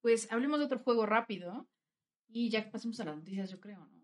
Pues 0.00 0.32
hablemos 0.32 0.58
de 0.58 0.64
otro 0.64 0.78
juego 0.78 1.04
rápido. 1.04 1.68
Y 2.28 2.48
ya 2.48 2.70
pasemos 2.70 2.98
a 3.00 3.04
las 3.04 3.16
noticias, 3.16 3.50
yo 3.50 3.60
creo, 3.60 3.84
¿no? 3.86 4.02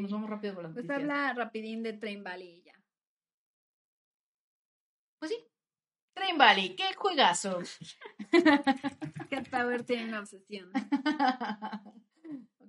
Nos 0.00 0.10
vamos 0.10 0.30
rápido 0.30 0.54
con 0.54 0.62
las 0.62 0.72
Pues 0.72 0.86
noticias. 0.86 1.02
habla 1.10 1.34
rapidín 1.34 1.82
de 1.82 1.92
Train 1.92 2.24
Valley 2.24 2.48
y 2.48 2.62
ya. 2.62 2.82
Pues 5.18 5.32
sí. 5.32 5.36
Train 6.14 6.38
Valley, 6.38 6.74
qué 6.76 6.94
juegazo. 6.94 7.58
Cat 9.30 9.50
Power 9.50 9.84
tiene 9.84 10.06
una 10.08 10.20
obsesión. 10.20 10.70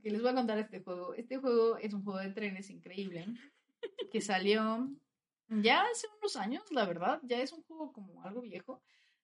ok, 0.04 0.12
les 0.12 0.22
voy 0.22 0.32
a 0.32 0.36
contar 0.36 0.60
este 0.60 0.82
juego. 0.82 1.14
Este 1.14 1.38
juego 1.38 1.78
es 1.78 1.94
un 1.94 2.04
juego 2.04 2.20
de 2.20 2.32
trenes 2.32 2.70
increíble 2.70 3.26
que 4.12 4.22
salió 4.22 4.90
ya 5.48 5.82
hace 5.82 6.08
unos 6.20 6.36
años, 6.36 6.64
la 6.72 6.86
verdad. 6.86 7.20
Ya 7.24 7.40
es 7.42 7.54
un 7.54 7.64
juego 7.64 7.94
como 7.94 8.24
algo 8.24 8.42
viejo. 8.42 8.84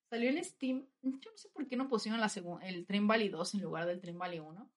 Salió 0.09 0.29
en 0.29 0.43
Steam. 0.43 0.87
Yo 1.01 1.31
no 1.31 1.37
sé 1.37 1.49
por 1.49 1.67
qué 1.67 1.75
no 1.75 1.87
pusieron 1.87 2.19
la 2.19 2.31
el 2.63 2.85
Train 2.85 3.07
Valley 3.07 3.29
2 3.29 3.55
en 3.55 3.61
lugar 3.61 3.85
del 3.85 3.99
Train 3.99 4.17
Valley 4.17 4.39
1. 4.39 4.71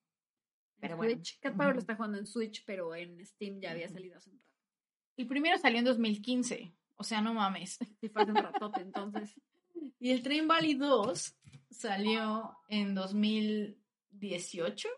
Pero 0.81 0.95
En 0.95 0.99
bueno. 0.99 1.15
Switch. 1.15 1.39
Cat 1.41 1.57
Power 1.57 1.75
lo 1.75 1.81
está 1.81 1.95
jugando 1.95 2.19
en 2.19 2.27
Switch, 2.27 2.65
pero 2.67 2.95
en 2.95 3.25
Steam 3.25 3.61
ya 3.61 3.71
había 3.71 3.89
salido 3.89 4.17
hace 4.17 4.31
un 4.31 4.39
rato. 4.39 4.51
El 5.17 5.27
primero 5.27 5.57
salió 5.59 5.79
en 5.79 5.85
2015. 5.85 6.75
O 6.97 7.05
sea, 7.05 7.21
no 7.21 7.35
mames. 7.35 7.79
Sí, 8.01 8.09
fue 8.09 8.23
hace 8.23 8.33
un 8.33 8.39
ratote, 8.39 8.81
entonces. 8.81 9.35
Y 9.99 10.11
el 10.11 10.23
Train 10.23 10.49
Valley 10.49 10.75
2 10.75 11.37
salió 11.71 12.57
en 12.69 12.95
2018. 12.95 14.89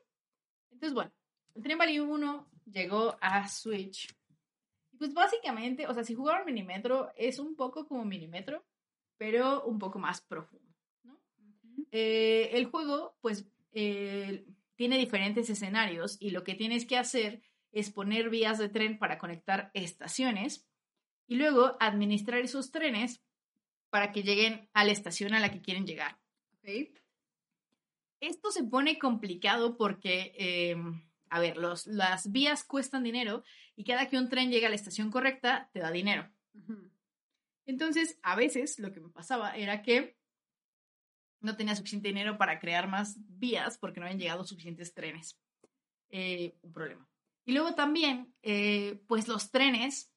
Entonces, 0.74 0.94
bueno, 0.94 1.12
el 1.54 1.62
Train 1.62 1.78
Valley 1.78 2.00
1 2.00 2.50
llegó 2.66 3.16
a 3.20 3.48
Switch. 3.48 4.14
Y 4.92 4.96
pues 4.96 5.14
básicamente, 5.14 5.86
o 5.86 5.94
sea, 5.94 6.04
si 6.04 6.14
jugaron 6.14 6.46
Minimetro, 6.46 7.12
es 7.16 7.38
un 7.38 7.56
poco 7.56 7.86
como 7.86 8.04
Minimetro, 8.04 8.64
pero 9.16 9.64
un 9.64 9.78
poco 9.78 9.98
más 9.98 10.20
profundo. 10.20 10.74
¿no? 11.02 11.18
Eh, 11.90 12.50
el 12.52 12.66
juego, 12.66 13.16
pues, 13.20 13.48
eh, 13.72 14.44
tiene 14.76 14.98
diferentes 14.98 15.48
escenarios 15.48 16.16
y 16.20 16.30
lo 16.30 16.44
que 16.44 16.54
tienes 16.54 16.84
que 16.84 16.98
hacer 16.98 17.42
es 17.72 17.90
poner 17.90 18.30
vías 18.30 18.58
de 18.58 18.68
tren 18.68 18.98
para 18.98 19.18
conectar 19.18 19.70
estaciones 19.74 20.68
y 21.26 21.36
luego 21.36 21.76
administrar 21.80 22.40
esos 22.40 22.70
trenes 22.70 23.22
para 23.90 24.12
que 24.12 24.22
lleguen 24.22 24.68
a 24.72 24.84
la 24.84 24.92
estación 24.92 25.34
a 25.34 25.40
la 25.40 25.50
que 25.50 25.62
quieren 25.62 25.86
llegar. 25.86 26.18
Ok. 26.58 26.98
Esto 28.26 28.50
se 28.50 28.64
pone 28.64 28.98
complicado 28.98 29.76
porque, 29.76 30.32
eh, 30.38 30.76
a 31.30 31.40
ver, 31.40 31.56
los, 31.56 31.86
las 31.86 32.32
vías 32.32 32.64
cuestan 32.64 33.02
dinero 33.02 33.42
y 33.76 33.84
cada 33.84 34.08
que 34.08 34.18
un 34.18 34.28
tren 34.28 34.50
llega 34.50 34.66
a 34.66 34.70
la 34.70 34.76
estación 34.76 35.10
correcta 35.10 35.68
te 35.72 35.80
da 35.80 35.90
dinero. 35.90 36.30
Entonces, 37.66 38.18
a 38.22 38.36
veces 38.36 38.78
lo 38.78 38.92
que 38.92 39.00
me 39.00 39.10
pasaba 39.10 39.56
era 39.56 39.82
que 39.82 40.16
no 41.40 41.56
tenía 41.56 41.76
suficiente 41.76 42.08
dinero 42.08 42.38
para 42.38 42.58
crear 42.58 42.88
más 42.88 43.16
vías 43.18 43.78
porque 43.78 44.00
no 44.00 44.06
habían 44.06 44.18
llegado 44.18 44.44
suficientes 44.44 44.94
trenes. 44.94 45.38
Eh, 46.08 46.56
un 46.62 46.72
problema. 46.72 47.08
Y 47.44 47.52
luego 47.52 47.74
también, 47.74 48.34
eh, 48.42 49.02
pues 49.06 49.28
los 49.28 49.50
trenes, 49.50 50.10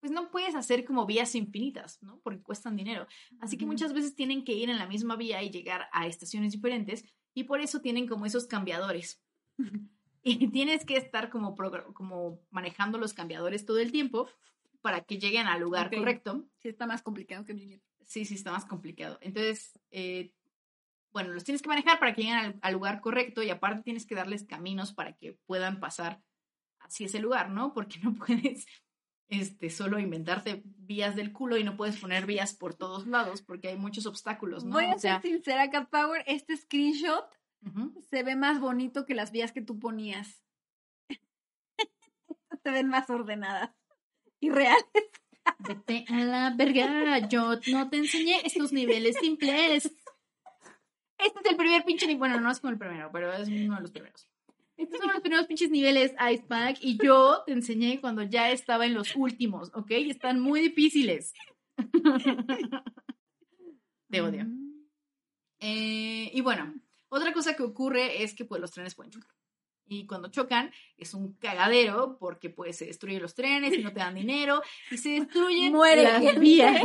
pues 0.00 0.12
no 0.12 0.30
puedes 0.30 0.54
hacer 0.54 0.84
como 0.84 1.04
vías 1.04 1.34
infinitas, 1.34 2.02
¿no? 2.02 2.20
Porque 2.20 2.42
cuestan 2.42 2.76
dinero. 2.76 3.06
Así 3.40 3.58
que 3.58 3.66
muchas 3.66 3.92
veces 3.92 4.14
tienen 4.14 4.44
que 4.44 4.52
ir 4.52 4.70
en 4.70 4.78
la 4.78 4.86
misma 4.86 5.16
vía 5.16 5.42
y 5.42 5.50
llegar 5.50 5.88
a 5.92 6.06
estaciones 6.06 6.52
diferentes 6.52 7.04
y 7.36 7.44
por 7.44 7.60
eso 7.60 7.80
tienen 7.80 8.08
como 8.08 8.26
esos 8.26 8.46
cambiadores. 8.46 9.22
Y 10.28 10.48
tienes 10.48 10.84
que 10.84 10.96
estar 10.96 11.30
como, 11.30 11.54
como 11.94 12.40
manejando 12.50 12.98
los 12.98 13.14
cambiadores 13.14 13.64
todo 13.64 13.78
el 13.78 13.92
tiempo 13.92 14.28
para 14.80 15.02
que 15.02 15.20
lleguen 15.20 15.46
al 15.46 15.60
lugar 15.60 15.88
correcto. 15.88 16.48
Sí, 16.58 16.68
está 16.68 16.84
más 16.84 17.00
complicado 17.00 17.44
que 17.44 17.54
mi 17.54 17.80
Sí, 18.04 18.24
sí, 18.24 18.34
está 18.34 18.50
más 18.50 18.64
complicado. 18.64 19.18
Entonces, 19.20 19.78
eh, 19.92 20.32
bueno, 21.12 21.30
los 21.30 21.44
tienes 21.44 21.62
que 21.62 21.68
manejar 21.68 22.00
para 22.00 22.12
que 22.12 22.22
lleguen 22.22 22.38
al, 22.38 22.58
al 22.60 22.72
lugar 22.72 23.00
correcto 23.00 23.40
y 23.44 23.50
aparte 23.50 23.84
tienes 23.84 24.04
que 24.04 24.16
darles 24.16 24.42
caminos 24.42 24.92
para 24.92 25.12
que 25.12 25.38
puedan 25.46 25.78
pasar 25.78 26.20
hacia 26.80 27.06
ese 27.06 27.20
lugar, 27.20 27.50
¿no? 27.50 27.72
Porque 27.72 28.00
no 28.02 28.12
puedes 28.16 28.66
este, 29.28 29.70
solo 29.70 29.98
inventarte 29.98 30.62
vías 30.64 31.16
del 31.16 31.32
culo 31.32 31.56
y 31.56 31.64
no 31.64 31.76
puedes 31.76 31.96
poner 31.96 32.26
vías 32.26 32.54
por 32.54 32.74
todos 32.74 33.06
lados 33.06 33.42
porque 33.42 33.68
hay 33.68 33.76
muchos 33.76 34.06
obstáculos, 34.06 34.64
¿no? 34.64 34.74
Voy 34.74 34.84
a 34.84 34.94
O 34.94 34.98
sea, 34.98 35.20
ser 35.20 35.30
sincera, 35.30 35.70
Cat 35.70 35.88
Power. 35.90 36.22
Este 36.26 36.56
screenshot 36.56 37.26
se 38.08 38.22
ve 38.22 38.36
más 38.36 38.60
bonito 38.60 39.06
que 39.06 39.14
las 39.14 39.32
vías 39.32 39.52
que 39.52 39.62
tú 39.62 39.78
ponías. 39.78 40.42
se 42.62 42.70
ven 42.70 42.88
más 42.88 43.10
ordenadas 43.10 43.70
y 44.38 44.50
reales. 44.50 44.84
Vete 45.58 46.04
a 46.08 46.24
la 46.24 46.54
verga, 46.56 47.18
yo 47.28 47.54
no 47.72 47.88
te 47.88 47.96
enseñé 47.96 48.40
estos 48.44 48.72
niveles 48.72 49.16
simples. 49.20 49.86
Este 51.18 51.40
es 51.40 51.50
el 51.50 51.56
primer 51.56 51.84
pinche 51.84 52.14
bueno, 52.16 52.40
no 52.40 52.50
es 52.50 52.60
como 52.60 52.72
el 52.72 52.78
primero, 52.78 53.10
pero 53.12 53.32
es 53.32 53.48
uno 53.48 53.76
de 53.76 53.80
los 53.80 53.90
primeros. 53.90 54.28
Estos 54.76 55.00
son 55.00 55.12
los 55.12 55.20
primeros 55.20 55.46
pinches 55.46 55.70
niveles 55.70 56.12
Icepack 56.20 56.78
y 56.82 56.98
yo 57.02 57.42
te 57.46 57.52
enseñé 57.52 58.00
cuando 58.00 58.22
ya 58.22 58.50
estaba 58.50 58.84
en 58.86 58.94
los 58.94 59.16
últimos, 59.16 59.70
¿ok? 59.74 59.90
Están 59.90 60.40
muy 60.40 60.60
difíciles. 60.60 61.32
Te 64.08 64.20
odio. 64.20 64.44
Mm. 64.44 64.86
Eh, 65.60 66.30
y 66.32 66.40
bueno, 66.42 66.74
otra 67.08 67.32
cosa 67.32 67.56
que 67.56 67.62
ocurre 67.62 68.22
es 68.22 68.34
que 68.34 68.44
pues 68.44 68.60
los 68.60 68.70
trenes 68.70 68.94
pueden 68.94 69.12
chocar. 69.12 69.34
Y 69.88 70.06
cuando 70.06 70.28
chocan 70.28 70.72
es 70.96 71.14
un 71.14 71.34
cagadero 71.34 72.18
porque 72.18 72.50
pues 72.50 72.76
se 72.76 72.86
destruyen 72.86 73.22
los 73.22 73.34
trenes 73.34 73.72
y 73.72 73.82
no 73.82 73.92
te 73.92 74.00
dan 74.00 74.14
dinero 74.16 74.62
y 74.90 74.98
se 74.98 75.10
destruyen 75.10 75.72
Muere 75.72 76.02
las 76.02 76.22
gente. 76.22 76.40
vías. 76.40 76.82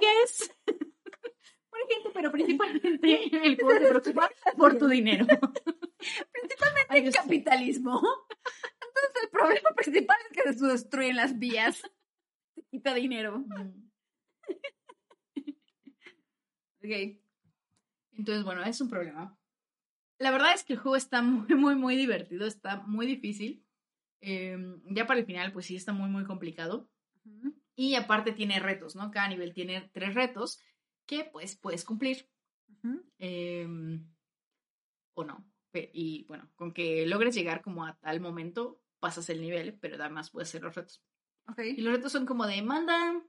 Guess. 0.00 0.50
Muere 0.66 1.86
gente, 1.88 2.10
pero 2.12 2.30
principalmente 2.32 3.24
el 3.46 3.56
juego 3.60 3.78
se 3.80 3.88
preocupa 3.88 4.30
por 4.56 4.78
tu 4.78 4.88
dinero. 4.88 5.26
Principalmente 6.32 6.86
Ay, 6.88 7.06
el 7.06 7.12
sé. 7.12 7.18
capitalismo. 7.18 8.00
Entonces 8.80 9.22
el 9.22 9.28
problema 9.30 9.70
principal 9.76 10.16
es 10.30 10.42
que 10.42 10.52
se 10.52 10.66
destruyen 10.66 11.16
las 11.16 11.38
vías. 11.38 11.82
Se 12.54 12.62
quita 12.70 12.94
dinero. 12.94 13.38
Mm. 13.38 13.88
Ok. 16.80 17.18
Entonces, 18.12 18.44
bueno, 18.44 18.62
es 18.62 18.80
un 18.80 18.88
problema. 18.88 19.36
La 20.18 20.30
verdad 20.30 20.54
es 20.54 20.62
que 20.64 20.74
el 20.74 20.78
juego 20.78 20.96
está 20.96 21.22
muy, 21.22 21.54
muy, 21.56 21.74
muy 21.74 21.96
divertido, 21.96 22.46
está 22.46 22.76
muy 22.76 23.06
difícil. 23.06 23.64
Eh, 24.20 24.56
ya 24.90 25.06
para 25.06 25.20
el 25.20 25.26
final, 25.26 25.52
pues 25.52 25.66
sí, 25.66 25.76
está 25.76 25.92
muy, 25.92 26.08
muy 26.08 26.24
complicado. 26.24 26.88
Y 27.74 27.94
aparte 27.94 28.32
tiene 28.32 28.58
retos, 28.58 28.96
¿no? 28.96 29.10
Cada 29.10 29.28
nivel 29.28 29.52
tiene 29.52 29.90
tres 29.92 30.14
retos 30.14 30.60
que 31.06 31.24
pues 31.24 31.56
puedes 31.56 31.84
cumplir 31.84 32.28
eh, 33.18 33.66
o 35.14 35.24
no. 35.24 35.44
Y 35.92 36.24
bueno, 36.24 36.50
con 36.56 36.72
que 36.72 37.06
logres 37.06 37.34
llegar 37.34 37.62
como 37.62 37.84
a 37.84 37.96
tal 37.98 38.20
momento, 38.20 38.80
pasas 39.00 39.28
el 39.30 39.40
nivel, 39.40 39.78
pero 39.80 39.96
además 39.96 40.30
puedes 40.30 40.48
hacer 40.48 40.62
los 40.62 40.74
retos. 40.74 41.02
Ok. 41.48 41.60
Y 41.60 41.80
los 41.80 41.94
retos 41.94 42.12
son 42.12 42.26
como 42.26 42.46
de 42.46 42.62
manda 42.62 43.22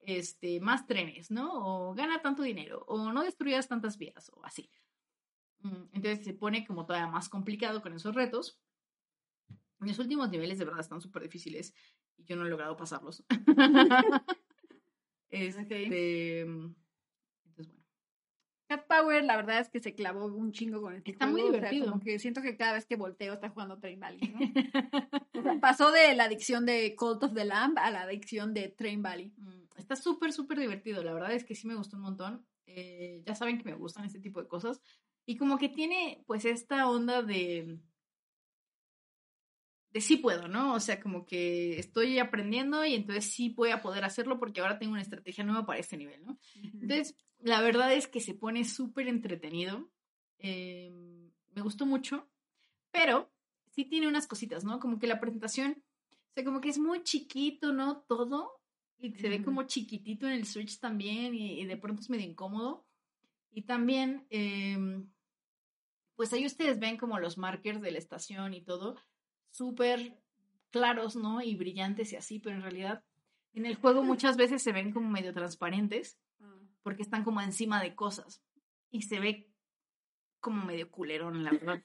este, 0.00 0.60
más 0.60 0.86
trenes, 0.86 1.30
¿no? 1.30 1.50
O 1.52 1.94
gana 1.94 2.22
tanto 2.22 2.42
dinero, 2.42 2.84
o 2.86 3.12
no 3.12 3.22
destruyas 3.22 3.68
tantas 3.68 3.98
vías, 3.98 4.30
o 4.34 4.44
así. 4.44 4.70
Mm, 5.60 5.88
Entonces 5.92 6.24
se 6.24 6.34
pone 6.34 6.66
como 6.66 6.86
todavía 6.86 7.10
más 7.10 7.28
complicado 7.28 7.82
con 7.82 7.92
esos 7.92 8.14
retos. 8.14 8.60
Los 9.80 9.98
últimos 9.98 10.30
niveles 10.30 10.58
de 10.58 10.64
verdad 10.64 10.80
están 10.80 11.00
súper 11.00 11.22
difíciles 11.22 11.74
y 12.16 12.24
yo 12.24 12.36
no 12.36 12.46
he 12.46 12.50
logrado 12.50 12.76
pasarlos. 12.76 13.24
este, 15.28 16.40
Entonces, 16.40 16.46
bueno. 16.46 16.74
Cat 18.68 18.86
Power, 18.86 19.24
la 19.24 19.36
verdad 19.36 19.60
es 19.60 19.68
que 19.68 19.80
se 19.80 19.94
clavó 19.94 20.26
un 20.26 20.52
chingo 20.52 20.80
con 20.82 20.94
este 20.94 21.12
Está 21.12 21.26
muy 21.26 21.40
juego, 21.42 21.56
o 21.56 21.60
sea, 21.60 21.70
divertido. 21.70 21.90
como 21.92 22.02
que 22.02 22.18
siento 22.18 22.42
que 22.42 22.56
cada 22.56 22.72
vez 22.72 22.84
que 22.86 22.96
volteo 22.96 23.34
está 23.34 23.48
jugando 23.50 23.78
Train 23.78 24.00
Valley, 24.00 24.20
¿no? 24.28 24.38
O 25.38 25.42
sea, 25.42 25.60
pasó 25.60 25.92
de 25.92 26.14
la 26.14 26.24
adicción 26.24 26.66
de 26.66 26.94
Cult 26.96 27.22
of 27.22 27.34
the 27.34 27.44
Lamb 27.44 27.78
a 27.78 27.90
la 27.90 28.02
adicción 28.02 28.54
de 28.54 28.68
Train 28.68 29.02
Valley. 29.02 29.32
Mm, 29.36 29.66
Está 29.76 29.94
súper, 29.94 30.32
súper 30.32 30.58
divertido. 30.58 31.04
La 31.04 31.12
verdad 31.12 31.32
es 31.32 31.44
que 31.44 31.54
sí 31.54 31.66
me 31.66 31.74
gustó 31.76 31.96
un 31.96 32.02
montón. 32.02 32.44
Eh, 32.66 33.22
ya 33.24 33.34
saben 33.34 33.58
que 33.58 33.64
me 33.64 33.74
gustan 33.76 34.04
este 34.06 34.18
tipo 34.18 34.42
de 34.42 34.48
cosas. 34.48 34.80
Y 35.26 35.36
como 35.36 35.58
que 35.58 35.68
tiene, 35.68 36.24
pues, 36.26 36.44
esta 36.44 36.88
onda 36.88 37.22
de. 37.22 37.78
De 39.96 40.02
sí 40.02 40.18
puedo, 40.18 40.46
¿no? 40.46 40.74
O 40.74 40.80
sea, 40.80 41.00
como 41.00 41.24
que 41.24 41.78
estoy 41.78 42.18
aprendiendo 42.18 42.84
y 42.84 42.94
entonces 42.94 43.32
sí 43.32 43.48
voy 43.48 43.70
a 43.70 43.80
poder 43.80 44.04
hacerlo 44.04 44.38
porque 44.38 44.60
ahora 44.60 44.78
tengo 44.78 44.92
una 44.92 45.00
estrategia 45.00 45.42
nueva 45.42 45.64
para 45.64 45.80
este 45.80 45.96
nivel, 45.96 46.22
¿no? 46.22 46.38
Entonces, 46.54 47.16
la 47.38 47.62
verdad 47.62 47.90
es 47.94 48.06
que 48.06 48.20
se 48.20 48.34
pone 48.34 48.66
súper 48.66 49.08
entretenido. 49.08 49.90
Eh, 50.38 50.92
me 51.54 51.62
gustó 51.62 51.86
mucho, 51.86 52.28
pero 52.90 53.32
sí 53.70 53.86
tiene 53.86 54.06
unas 54.06 54.26
cositas, 54.26 54.64
¿no? 54.64 54.80
Como 54.80 54.98
que 54.98 55.06
la 55.06 55.18
presentación, 55.18 55.82
o 56.10 56.34
sea, 56.34 56.44
como 56.44 56.60
que 56.60 56.68
es 56.68 56.78
muy 56.78 57.02
chiquito, 57.02 57.72
¿no? 57.72 58.02
Todo. 58.02 58.60
Y 58.98 59.12
se 59.12 59.30
ve 59.30 59.42
como 59.42 59.62
chiquitito 59.62 60.26
en 60.26 60.34
el 60.34 60.44
Switch 60.44 60.78
también 60.78 61.34
y, 61.34 61.58
y 61.58 61.64
de 61.64 61.76
pronto 61.78 62.02
es 62.02 62.10
medio 62.10 62.26
incómodo. 62.26 62.84
Y 63.50 63.62
también, 63.62 64.26
eh, 64.28 65.06
pues 66.16 66.34
ahí 66.34 66.44
ustedes 66.44 66.78
ven 66.78 66.98
como 66.98 67.18
los 67.18 67.38
markers 67.38 67.80
de 67.80 67.92
la 67.92 67.98
estación 67.98 68.52
y 68.52 68.60
todo, 68.60 68.96
súper 69.56 70.18
claros, 70.70 71.16
¿no? 71.16 71.40
Y 71.42 71.54
brillantes 71.56 72.12
y 72.12 72.16
así, 72.16 72.38
pero 72.38 72.56
en 72.56 72.62
realidad 72.62 73.02
en 73.54 73.66
el 73.66 73.76
juego 73.76 74.02
muchas 74.02 74.36
veces 74.36 74.62
se 74.62 74.72
ven 74.72 74.92
como 74.92 75.08
medio 75.08 75.32
transparentes 75.32 76.18
Ah. 76.40 76.52
porque 76.82 77.02
están 77.02 77.24
como 77.24 77.40
encima 77.40 77.82
de 77.82 77.94
cosas 77.94 78.42
y 78.90 79.02
se 79.02 79.18
ve 79.20 79.50
como 80.40 80.64
medio 80.64 80.90
culerón, 80.90 81.42
la 81.44 81.50
verdad. 81.52 81.82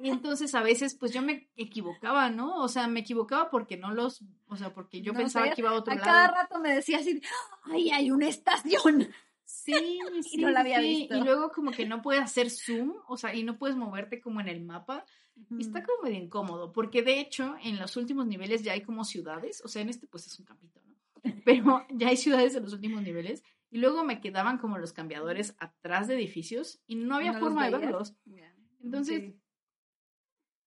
Y 0.00 0.10
entonces 0.10 0.54
a 0.54 0.62
veces 0.62 0.94
pues 0.94 1.12
yo 1.12 1.20
me 1.20 1.50
equivocaba, 1.56 2.30
¿no? 2.30 2.56
O 2.62 2.68
sea, 2.68 2.86
me 2.86 3.00
equivocaba 3.00 3.50
porque 3.50 3.76
no 3.76 3.92
los, 3.92 4.22
o 4.46 4.56
sea, 4.56 4.72
porque 4.72 5.02
yo 5.02 5.12
No 5.12 5.18
pensaba 5.18 5.50
que 5.50 5.60
iba 5.60 5.70
a 5.70 5.74
otro 5.74 5.92
A 5.92 5.96
lado. 5.96 6.06
cada 6.06 6.28
rato 6.30 6.60
me 6.60 6.72
decía 6.72 6.98
así, 6.98 7.20
¡ay, 7.64 7.90
hay 7.90 8.10
una 8.12 8.28
estación! 8.28 9.08
Sí, 9.44 9.72
sí, 10.22 10.36
no 10.40 10.50
la 10.50 10.60
había 10.60 10.80
sí. 10.80 10.86
visto. 10.88 11.16
Y 11.16 11.20
luego 11.22 11.50
como 11.50 11.72
que 11.72 11.84
no 11.86 12.00
puedes 12.00 12.22
hacer 12.22 12.48
zoom, 12.50 12.94
o 13.08 13.16
sea, 13.16 13.34
y 13.34 13.42
no 13.42 13.58
puedes 13.58 13.76
moverte 13.76 14.20
como 14.20 14.40
en 14.40 14.48
el 14.48 14.60
mapa. 14.62 15.04
Y 15.50 15.60
está 15.62 15.82
como 15.82 16.02
medio 16.02 16.18
incómodo, 16.22 16.72
porque 16.72 17.02
de 17.02 17.20
hecho 17.20 17.56
en 17.62 17.78
los 17.78 17.96
últimos 17.96 18.26
niveles 18.26 18.62
ya 18.62 18.72
hay 18.72 18.82
como 18.82 19.04
ciudades, 19.04 19.62
o 19.64 19.68
sea, 19.68 19.82
en 19.82 19.88
este 19.88 20.06
pues 20.06 20.26
es 20.26 20.38
un 20.38 20.44
campito, 20.46 20.80
¿no? 20.84 20.94
Pero 21.44 21.86
ya 21.90 22.08
hay 22.08 22.16
ciudades 22.16 22.54
en 22.54 22.64
los 22.64 22.72
últimos 22.72 23.02
niveles 23.02 23.42
y 23.70 23.78
luego 23.78 24.04
me 24.04 24.20
quedaban 24.20 24.58
como 24.58 24.78
los 24.78 24.92
cambiadores 24.92 25.54
atrás 25.58 26.08
de 26.08 26.14
edificios 26.14 26.80
y 26.86 26.96
no 26.96 27.16
había 27.16 27.32
¿No 27.32 27.40
forma 27.40 27.64
de 27.70 27.76
verlos. 27.78 28.14
Ya. 28.24 28.54
Entonces, 28.82 29.20
Sí. 29.22 29.40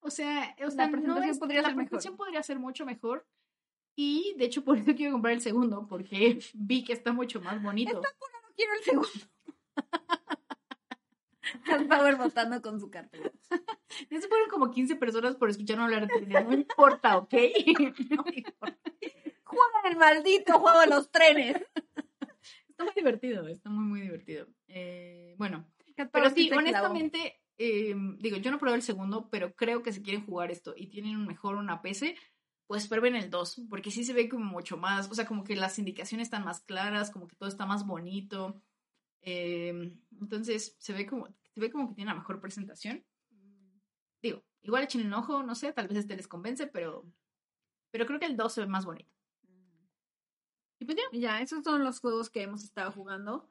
o 0.00 0.10
sea, 0.10 0.54
o 0.60 0.64
La 0.64 0.70
sea, 0.70 0.86
no 0.86 0.92
presentación 0.92 1.30
es- 1.30 1.38
podría 1.38 1.62
la 1.62 1.68
ser 1.68 1.76
mejor. 1.76 1.88
presentación 1.90 2.16
podría 2.16 2.42
ser 2.42 2.58
mucho 2.58 2.84
mejor. 2.86 3.26
Y 3.94 4.34
de 4.38 4.46
hecho 4.46 4.64
por 4.64 4.78
eso 4.78 4.94
quiero 4.94 5.12
comprar 5.12 5.34
el 5.34 5.40
segundo, 5.40 5.86
porque 5.88 6.38
vi 6.54 6.82
que 6.84 6.92
está 6.92 7.12
mucho 7.12 7.40
más 7.40 7.62
bonito. 7.62 7.94
no 7.94 8.00
quiero 8.56 8.72
el 8.78 8.84
segundo. 8.84 9.08
Cat 11.64 11.86
Power 11.88 12.16
votando 12.16 12.60
con 12.62 12.80
su 12.80 12.90
cartera. 12.90 13.30
Ya 14.10 14.20
se 14.20 14.26
fueron 14.26 14.48
como 14.48 14.70
15 14.70 14.96
personas 14.96 15.36
por 15.36 15.50
escucharme 15.50 15.84
hablar 15.84 16.08
de 16.08 16.20
dinero. 16.20 16.48
No 16.48 16.54
importa, 16.54 17.18
¿ok? 17.18 17.34
No 18.10 18.22
me 18.24 18.36
importa. 18.36 18.92
Juega 19.44 19.90
el 19.90 19.96
maldito 19.98 20.58
juego 20.58 20.80
de 20.80 20.86
los 20.86 21.10
trenes. 21.10 21.56
Está 22.68 22.84
muy 22.84 22.94
divertido, 22.96 23.46
está 23.48 23.68
muy, 23.68 23.84
muy 23.84 24.00
divertido. 24.00 24.46
Eh, 24.66 25.34
bueno, 25.36 25.66
pero 26.10 26.30
sí, 26.30 26.50
honestamente, 26.50 27.42
eh, 27.58 27.94
digo, 28.18 28.38
yo 28.38 28.50
no 28.50 28.58
probé 28.58 28.76
el 28.76 28.82
segundo, 28.82 29.28
pero 29.30 29.54
creo 29.54 29.82
que 29.82 29.92
si 29.92 30.02
quieren 30.02 30.24
jugar 30.24 30.50
esto 30.50 30.74
y 30.76 30.86
tienen 30.86 31.26
mejor 31.26 31.56
una 31.56 31.82
PC, 31.82 32.16
pues 32.66 32.88
prueben 32.88 33.14
el 33.14 33.28
2, 33.28 33.66
porque 33.68 33.90
sí 33.90 34.04
se 34.04 34.14
ve 34.14 34.28
como 34.28 34.44
mucho 34.44 34.78
más, 34.78 35.10
o 35.10 35.14
sea, 35.14 35.26
como 35.26 35.44
que 35.44 35.54
las 35.54 35.78
indicaciones 35.78 36.26
están 36.26 36.44
más 36.44 36.60
claras, 36.60 37.10
como 37.10 37.28
que 37.28 37.36
todo 37.36 37.48
está 37.48 37.66
más 37.66 37.86
bonito. 37.86 38.60
Eh, 39.22 39.92
entonces, 40.20 40.76
se 40.78 40.92
ve 40.92 41.06
como 41.06 41.28
se 41.54 41.60
ve 41.60 41.70
como 41.70 41.88
que 41.88 41.94
tiene 41.94 42.10
una 42.10 42.20
mejor 42.20 42.40
presentación. 42.40 43.04
Digo, 44.22 44.44
igual 44.62 44.84
echen 44.84 45.06
un 45.06 45.12
ojo, 45.14 45.42
no 45.42 45.54
sé, 45.54 45.72
tal 45.72 45.88
vez 45.88 45.98
este 45.98 46.16
les 46.16 46.28
convence, 46.28 46.66
pero 46.66 47.04
pero 47.90 48.06
creo 48.06 48.18
que 48.18 48.26
el 48.26 48.36
2 48.36 48.52
se 48.52 48.60
ve 48.62 48.66
más 48.66 48.84
bonito. 48.84 49.12
Y 50.78 50.84
pues 50.84 50.96
ya. 50.96 51.18
Ya, 51.18 51.40
esos 51.40 51.62
son 51.62 51.84
los 51.84 52.00
juegos 52.00 52.30
que 52.30 52.42
hemos 52.42 52.64
estado 52.64 52.90
jugando. 52.90 53.48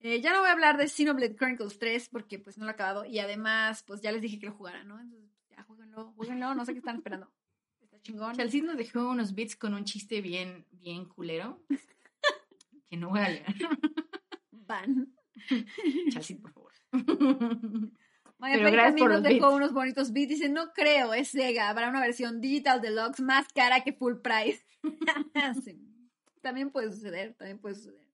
Eh, 0.00 0.20
ya 0.20 0.32
no 0.32 0.40
voy 0.40 0.48
a 0.48 0.52
hablar 0.52 0.76
de 0.76 0.88
Xenoblade 0.88 1.36
Chronicles 1.36 1.78
3 1.78 2.10
porque 2.10 2.38
pues 2.38 2.58
no 2.58 2.64
lo 2.64 2.70
he 2.70 2.74
acabado 2.74 3.06
y 3.06 3.20
además 3.20 3.82
pues 3.86 4.02
ya 4.02 4.12
les 4.12 4.20
dije 4.20 4.38
que 4.38 4.46
lo 4.46 4.52
jugaran, 4.52 4.86
¿no? 4.86 5.00
Entonces 5.00 5.30
ya 5.48 5.62
jueguenlo, 5.62 6.12
jueguenlo, 6.16 6.54
no 6.54 6.66
sé 6.66 6.72
qué 6.72 6.80
están 6.80 6.96
esperando. 6.96 7.32
Está 7.80 7.98
chingón. 8.02 8.34
Chalcid 8.34 8.64
nos 8.64 8.76
dejó 8.76 9.08
unos 9.08 9.34
bits 9.34 9.56
con 9.56 9.72
un 9.72 9.84
chiste 9.84 10.20
bien, 10.20 10.66
bien 10.72 11.06
culero. 11.06 11.62
que 12.90 12.96
no 12.98 13.08
voy 13.10 13.20
a 13.20 13.28
leer. 13.30 13.54
Van. 14.66 15.14
Chalcid, 16.10 16.40
por 16.40 16.52
favor. 16.52 16.72
Oye, 18.40 18.52
Pero 18.54 18.70
gracias 18.72 18.94
también 18.96 19.04
por 19.04 19.10
nos 19.10 19.22
los 19.22 19.22
dejó 19.22 19.46
bits. 19.46 19.56
unos 19.56 19.72
bonitos 19.72 20.12
beats. 20.12 20.28
Dice, 20.28 20.48
no 20.48 20.72
creo, 20.72 21.14
es 21.14 21.28
Sega. 21.28 21.68
Habrá 21.68 21.88
una 21.88 22.00
versión 22.00 22.40
Digital 22.40 22.80
Deluxe 22.80 23.20
más 23.20 23.46
cara 23.54 23.82
que 23.82 23.92
full 23.92 24.16
price. 24.16 24.64
Sí. 25.64 25.80
También 26.42 26.70
puede 26.70 26.90
suceder, 26.92 27.34
también 27.34 27.58
puede 27.58 27.74
suceder. 27.74 28.06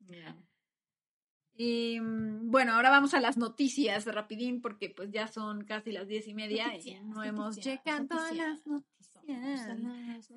Y 1.54 2.00
mm, 2.00 2.50
bueno, 2.50 2.74
ahora 2.74 2.90
vamos 2.90 3.12
a 3.12 3.20
las 3.20 3.36
noticias 3.36 4.06
rapidín 4.06 4.60
porque 4.62 4.90
pues 4.90 5.10
ya 5.10 5.26
son 5.26 5.64
casi 5.64 5.92
las 5.92 6.06
diez 6.06 6.28
y 6.28 6.34
media 6.34 6.68
Noticias, 6.68 7.02
y 7.02 7.04
no 7.04 7.24
hemos 7.24 7.56
llegado 7.56 8.18
a 8.18 8.32
las 8.32 8.66
noticias. 8.66 9.68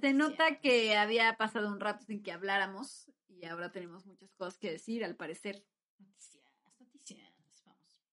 Se 0.02 0.14
nota 0.14 0.60
que 0.60 0.96
había 0.98 1.38
pasado 1.38 1.72
un 1.72 1.80
rato 1.80 2.06
sin 2.06 2.22
que 2.24 2.32
habláramos 2.32 3.12
y 3.30 3.46
ahora 3.46 3.72
tenemos 3.72 4.06
muchas 4.06 4.34
cosas 4.34 4.58
que 4.58 4.72
decir, 4.72 5.04
al 5.06 5.16
parecer. 5.16 5.64
Noticias, 6.80 7.34
noticias. 7.40 8.04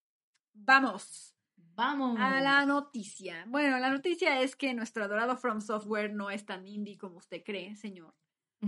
Vamos. 0.54 1.34
Vamos 1.74 2.14
Vamos. 2.14 2.18
a 2.20 2.40
la 2.40 2.66
noticia. 2.66 3.44
Bueno, 3.48 3.78
la 3.78 3.90
noticia 3.90 4.40
es 4.40 4.54
que 4.54 4.74
nuestro 4.74 5.04
adorado 5.04 5.36
From 5.36 5.60
Software 5.60 6.12
no 6.12 6.30
es 6.30 6.44
tan 6.44 6.66
indie 6.66 6.98
como 6.98 7.18
usted 7.18 7.42
cree, 7.42 7.74
señor. 7.76 8.14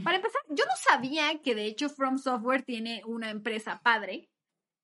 Para 0.02 0.16
empezar, 0.16 0.40
yo 0.48 0.64
no 0.64 0.72
sabía 0.76 1.42
que 1.42 1.54
de 1.54 1.66
hecho 1.66 1.90
From 1.90 2.16
Software 2.16 2.62
tiene 2.62 3.02
una 3.04 3.28
empresa 3.28 3.82
padre, 3.82 4.30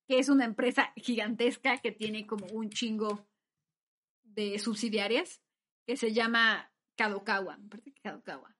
que 0.06 0.18
es 0.18 0.28
una 0.28 0.44
empresa 0.44 0.92
gigantesca 0.96 1.78
que 1.78 1.92
tiene 1.92 2.26
como 2.26 2.46
un 2.48 2.68
chingo 2.68 3.26
de 4.22 4.58
subsidiarias, 4.58 5.40
que 5.86 5.96
se 5.96 6.12
llama 6.12 6.70
Kadokawa. 6.96 7.56
Me 7.56 7.68
parece 7.68 7.92
que 7.92 8.02
Kadokawa. 8.02 8.54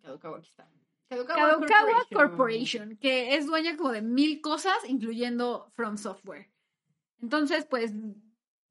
Kadokawa, 0.00 0.38
aquí 0.38 0.48
está. 0.48 0.70
Kadokawa, 1.08 1.58
Corporation. 1.58 2.04
Corporation, 2.12 2.96
que 2.96 3.36
es 3.36 3.46
dueña 3.46 3.76
como 3.76 3.92
de 3.92 4.02
mil 4.02 4.40
cosas, 4.40 4.76
incluyendo 4.88 5.70
From 5.74 5.96
Software. 5.96 6.50
Entonces, 7.20 7.66
pues, 7.66 7.92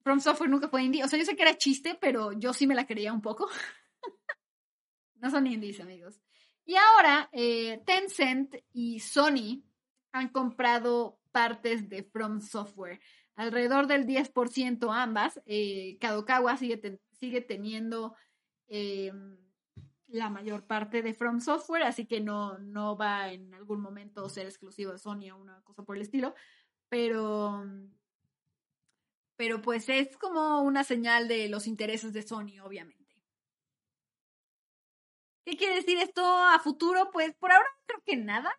From 0.03 0.19
Software 0.19 0.49
nunca 0.49 0.67
fue 0.67 0.83
indie. 0.83 1.03
O 1.03 1.07
sea, 1.07 1.17
yo 1.17 1.25
sé 1.25 1.35
que 1.35 1.43
era 1.43 1.57
chiste, 1.57 1.97
pero 1.99 2.33
yo 2.33 2.53
sí 2.53 2.67
me 2.67 2.75
la 2.75 2.85
creía 2.85 3.13
un 3.13 3.21
poco. 3.21 3.49
no 5.15 5.31
son 5.31 5.47
indies, 5.47 5.79
amigos. 5.79 6.19
Y 6.65 6.75
ahora, 6.75 7.29
eh, 7.31 7.81
Tencent 7.85 8.55
y 8.71 8.99
Sony 8.99 9.63
han 10.11 10.29
comprado 10.29 11.19
partes 11.31 11.89
de 11.89 12.03
From 12.03 12.41
Software. 12.41 12.99
Alrededor 13.35 13.87
del 13.87 14.05
10% 14.05 14.93
ambas. 14.93 15.41
Eh, 15.45 15.97
Kadokawa 15.99 16.57
sigue, 16.57 16.99
sigue 17.19 17.41
teniendo 17.41 18.15
em, 18.67 19.37
la 20.13 20.29
mayor 20.29 20.65
parte 20.65 21.01
de 21.01 21.13
From 21.13 21.41
Software, 21.41 21.83
así 21.83 22.05
que 22.05 22.21
no, 22.21 22.59
no 22.59 22.95
va 22.95 23.31
en 23.31 23.53
algún 23.53 23.81
momento 23.81 24.25
a 24.25 24.29
ser 24.29 24.45
exclusivo 24.45 24.91
de 24.91 24.99
Sony 24.99 25.31
o 25.31 25.37
una 25.37 25.61
cosa 25.63 25.83
por 25.83 25.95
el 25.95 26.03
estilo. 26.03 26.35
Pero, 26.87 27.65
pero 29.35 29.61
pues 29.61 29.89
es 29.89 30.15
como 30.17 30.61
una 30.61 30.83
señal 30.83 31.27
de 31.27 31.49
los 31.49 31.65
intereses 31.65 32.13
de 32.13 32.21
Sony, 32.21 32.59
obviamente. 32.63 33.03
¿Qué 35.45 35.57
quiere 35.57 35.75
decir 35.75 35.97
esto 35.97 36.23
a 36.23 36.59
futuro? 36.59 37.09
Pues 37.11 37.33
por 37.35 37.51
ahora 37.51 37.67
creo 37.87 38.03
que 38.05 38.15
nada. 38.15 38.55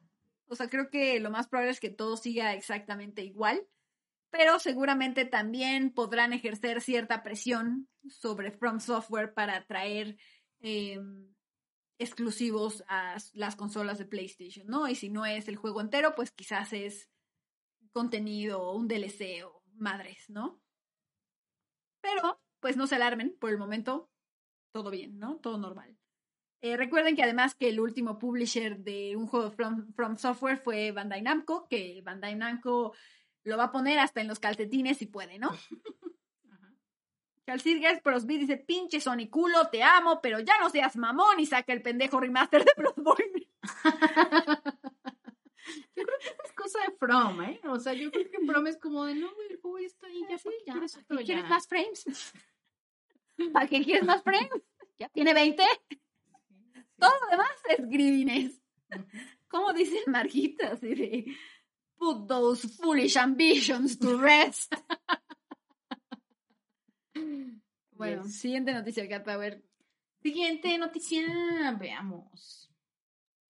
O 0.48 0.56
sea, 0.56 0.68
creo 0.68 0.90
que 0.90 1.20
lo 1.20 1.31
más 1.31 1.47
probable 1.47 1.70
es 1.70 1.81
que 1.81 1.90
todo 1.90 2.16
siga 2.16 2.52
exactamente 2.52 3.22
igual. 3.22 3.64
Pero 4.31 4.59
seguramente 4.59 5.24
también 5.24 5.94
podrán 5.94 6.32
ejercer 6.32 6.81
cierta 6.81 7.22
presión 7.22 7.89
sobre 8.09 8.51
From 8.51 8.81
Software 8.81 9.32
para 9.32 9.64
traer 9.64 10.16
em, 10.59 11.34
exclusivos 11.99 12.85
a 12.89 13.16
las 13.33 13.57
consolas 13.57 13.99
de 13.99 14.07
PlayStation, 14.07 14.66
¿no? 14.66 14.89
Y 14.89 14.95
si 14.95 15.11
no 15.11 15.27
es 15.27 15.49
el 15.49 15.57
juego 15.57 15.81
entero, 15.81 16.15
pues 16.15 16.31
quizás 16.31 16.73
es 16.73 17.09
contenido, 17.93 18.73
un 18.73 18.89
DLC 18.89 19.45
o 19.45 19.62
madres, 19.75 20.29
¿no? 20.29 20.61
Pero, 22.01 22.41
pues 22.61 22.77
no 22.77 22.87
se 22.87 22.97
alarmen, 22.97 23.37
por 23.39 23.51
el 23.51 23.59
momento, 23.59 24.11
todo 24.73 24.91
bien, 24.91 25.19
¿no? 25.19 25.37
Todo 25.37 25.59
normal. 25.59 25.97
Eh, 26.61 26.77
recuerden 26.77 27.15
que 27.15 27.23
además 27.23 27.55
que 27.55 27.69
el 27.69 27.79
último 27.79 28.19
publisher 28.19 28.79
de 28.79 29.16
un 29.16 29.27
juego 29.27 29.51
from, 29.51 29.93
from, 29.93 30.16
Software 30.16 30.59
fue 30.59 30.93
Bandai 30.93 31.23
Namco, 31.23 31.69
que 31.69 32.01
Bandai 32.03 32.35
Namco 32.35 32.95
lo 33.45 33.57
va 33.57 33.65
a 33.65 33.73
poner 33.73 33.99
hasta 33.99 34.21
en 34.21 34.29
los 34.29 34.41
calcetines 34.41 34.97
si 34.97 35.07
puede, 35.07 35.39
¿no? 35.39 35.51
Calcid 37.45 37.83
Prosby 38.03 38.39
dice, 38.39 38.57
pinche 38.57 39.01
Sony 39.01 39.29
culo, 39.31 39.69
te 39.69 39.83
amo, 39.83 40.21
pero 40.23 40.41
ya 40.41 40.59
no 40.59 40.71
seas 40.71 40.97
mamón 40.97 41.39
y 41.41 41.47
saca 41.47 41.73
el 41.73 41.83
pendejo 41.83 42.19
remaster 42.19 42.65
de 42.65 42.73
Bloodborne. 42.77 43.49
yo 45.97 46.05
creo 46.05 46.19
que 46.19 46.29
es 46.45 46.53
cosa 46.57 46.79
de 46.81 46.93
From, 46.99 47.43
¿eh? 47.43 47.61
O 47.65 47.79
sea, 47.79 47.93
yo 47.93 48.11
creo 48.11 48.31
que 48.31 48.47
From 48.47 48.66
es 48.66 48.79
como 48.79 49.05
de, 49.05 49.15
no, 49.15 49.31
el 49.51 49.61
juego 49.61 49.79
está 49.79 50.07
ahí, 50.07 50.25
ya, 50.29 50.39
sí, 50.39 50.49
ya, 50.66 50.73
quieres, 50.73 50.99
¿quieres 51.25 51.49
más 51.49 51.69
frames? 51.69 52.05
¿Para 53.53 53.66
qué 53.66 53.85
quieres 53.85 54.05
más 54.05 54.23
frames? 54.23 54.62
¿Ya 54.99 55.09
tiene 55.09 55.35
20? 55.35 55.62
Todo 56.99 57.12
lo 57.25 57.31
demás 57.31 57.51
es 57.69 57.89
greenes. 57.89 58.62
Como 59.49 59.73
dice 59.73 60.03
así 60.71 60.95
de, 60.95 61.37
put 61.97 62.27
those 62.27 62.66
foolish 62.69 63.16
ambitions 63.16 63.99
to 63.99 64.16
rest. 64.19 64.75
Bueno, 67.97 68.24
siguiente 68.24 68.73
noticia, 68.73 69.09
Cat 69.09 69.24
Power. 69.24 69.62
Siguiente 70.20 70.77
noticia, 70.78 71.77
veamos. 71.78 72.69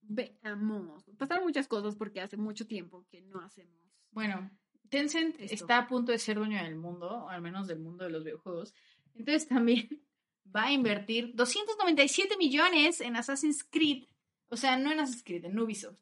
Veamos. 0.02 1.04
Pasaron 1.16 1.44
muchas 1.44 1.66
cosas 1.66 1.96
porque 1.96 2.20
hace 2.20 2.36
mucho 2.36 2.66
tiempo 2.66 3.06
que 3.10 3.22
no 3.22 3.40
hacemos. 3.40 3.74
Bueno, 4.10 4.50
Tencent 4.90 5.36
está 5.40 5.78
a 5.78 5.88
punto 5.88 6.12
de 6.12 6.18
ser 6.18 6.36
dueño 6.36 6.62
del 6.62 6.76
mundo, 6.76 7.28
al 7.28 7.40
menos 7.40 7.66
del 7.66 7.80
mundo 7.80 8.04
de 8.04 8.10
los 8.10 8.22
videojuegos. 8.22 8.74
Entonces 9.14 9.48
también 9.48 9.88
va 10.54 10.64
a 10.64 10.72
invertir 10.72 11.34
297 11.34 12.36
millones 12.36 13.00
en 13.00 13.16
Assassin's 13.16 13.64
Creed. 13.64 14.04
O 14.48 14.56
sea, 14.56 14.76
no 14.76 14.92
en 14.92 15.00
Assassin's 15.00 15.24
Creed, 15.24 15.44
en 15.46 15.58
Ubisoft. 15.58 15.98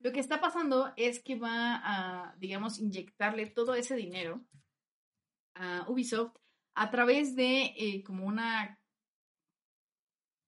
Lo 0.00 0.12
que 0.12 0.20
está 0.20 0.40
pasando 0.40 0.92
es 0.96 1.22
que 1.22 1.36
va 1.36 1.80
a, 1.82 2.36
digamos, 2.38 2.78
inyectarle 2.78 3.46
todo 3.46 3.74
ese 3.74 3.96
dinero 3.96 4.44
a 5.54 5.84
Ubisoft 5.88 6.36
a 6.74 6.90
través 6.90 7.36
de 7.36 7.74
eh, 7.76 8.02
como 8.04 8.26
una 8.26 8.78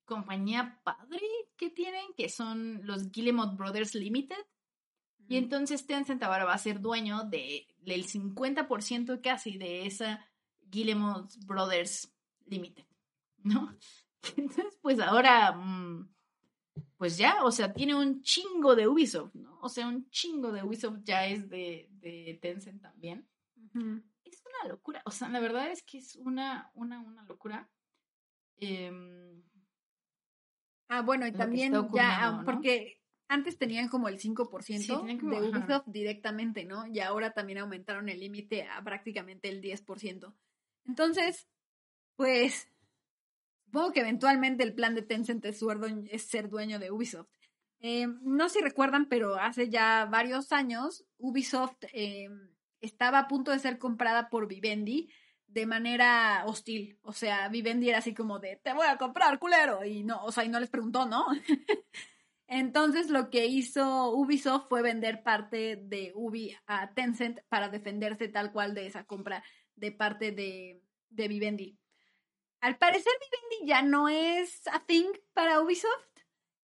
compañía 0.05 0.81
padre 0.85 1.27
que 1.57 1.71
tienen, 1.71 2.05
que 2.17 2.29
son 2.29 2.81
los 2.85 3.11
Guillemot 3.11 3.57
Brothers 3.57 3.95
Limited. 3.95 4.45
Y 5.29 5.37
entonces 5.37 5.87
Tencent 5.87 6.23
ahora 6.23 6.45
va 6.45 6.55
a 6.55 6.59
ser 6.59 6.81
dueño 6.81 7.25
de, 7.25 7.67
del 7.79 8.07
50% 8.07 9.21
casi 9.23 9.57
de 9.57 9.87
esa 9.87 10.29
Guillemot 10.61 11.33
Brothers 11.47 12.13
Limited, 12.47 12.85
¿no? 13.43 13.75
Entonces, 14.37 14.79
pues 14.83 15.01
ahora, 15.01 15.53
mm, 15.53 16.09
pues 16.97 17.17
ya, 17.17 17.45
o 17.45 17.51
sea, 17.51 17.73
tiene 17.73 17.95
un 17.95 18.23
chingo 18.23 18.77
de 18.77 18.87
Ubisoft, 18.87 19.35
¿no? 19.35 19.59
O 19.61 19.69
sea, 19.69 19.89
un 19.89 20.09
chingo 20.11 20.53
de 20.53 20.63
Ubisoft 20.63 21.01
ya 21.03 21.27
es 21.27 21.49
de, 21.49 21.89
de 22.01 22.39
Tencent 22.41 22.83
también 22.83 23.27
locura. 24.69 25.03
O 25.05 25.11
sea, 25.11 25.29
la 25.29 25.41
verdad 25.41 25.71
es 25.71 25.83
que 25.83 25.99
es 25.99 26.17
una, 26.17 26.71
una, 26.75 27.01
una 27.01 27.25
locura. 27.25 27.69
Em, 28.57 29.43
ah, 30.89 31.03
bueno, 31.03 31.27
y 31.27 31.33
también 31.33 31.73
ya, 31.93 32.43
porque 32.45 33.01
antes 33.29 33.59
tenían 33.59 33.89
como 33.89 34.09
el 34.09 34.19
5% 34.19 35.05
de 35.05 35.49
Ubisoft 35.49 35.87
directamente, 35.87 36.65
¿no? 36.65 36.87
Y 36.87 37.01
ahora 37.01 37.33
también 37.33 37.59
aumentaron 37.59 38.09
el 38.09 38.21
límite 38.21 38.65
a 38.65 38.83
prácticamente 38.83 39.49
el 39.49 39.63
10%. 39.63 40.35
Entonces, 40.87 41.49
pues, 42.17 42.69
supongo 43.65 43.93
que 43.93 44.01
eventualmente 44.01 44.63
el 44.65 44.75
plan 44.75 44.95
de 44.95 45.03
Tencent 45.03 45.45
es, 45.47 45.59
ser 46.29 46.49
dueño 46.49 46.79
de 46.79 46.91
Ubisoft. 46.91 47.31
Em, 47.81 48.21
no 48.23 48.49
sé 48.49 48.59
si 48.59 48.65
recuerdan, 48.65 49.09
pero 49.09 49.37
hace 49.37 49.69
ya 49.69 50.05
varios 50.05 50.53
años 50.53 51.05
Ubisoft 51.19 51.85
eh, 51.93 52.29
estaba 52.83 53.21
a 53.21 53.29
punto 53.29 53.51
de 53.51 53.59
ser 53.59 53.79
comprada 53.79 54.29
por 54.29 54.47
Vivendi 54.47 55.09
de 55.47 55.67
manera 55.67 56.45
hostil. 56.47 56.99
O 57.03 57.13
sea, 57.13 57.49
Vivendi 57.49 57.89
era 57.89 57.99
así 57.99 58.15
como 58.15 58.39
de, 58.39 58.57
te 58.57 58.73
voy 58.73 58.87
a 58.87 58.99
comprar, 58.99 59.39
culero. 59.39 59.85
Y 59.85 60.03
no, 60.03 60.23
o 60.25 60.33
sea, 60.33 60.45
y 60.45 60.49
no 60.49 60.61
les 60.61 60.71
preguntó, 60.71 61.07
¿no? 61.07 61.27
Entonces 62.47 63.09
lo 63.09 63.31
que 63.31 63.47
hizo 63.47 64.11
Ubisoft 64.11 64.69
fue 64.69 64.83
vender 64.83 65.23
parte 65.23 65.77
de 65.77 66.13
Ubi 66.15 66.55
a 66.67 66.93
Tencent 66.93 67.41
para 67.49 67.71
defenderse 67.71 68.29
tal 68.29 68.53
cual 68.53 68.75
de 68.75 68.87
esa 68.87 69.05
compra 69.05 69.43
de 69.75 69.93
parte 69.93 70.33
de, 70.33 70.83
de 71.09 71.29
Vivendi. 71.29 71.79
Al 72.61 72.77
parecer 72.77 73.13
Vivendi 73.21 73.71
ya 73.71 73.83
no 73.83 74.09
es 74.09 74.67
a 74.69 74.85
thing 74.85 75.13
para 75.33 75.61
Ubisoft. 75.61 76.12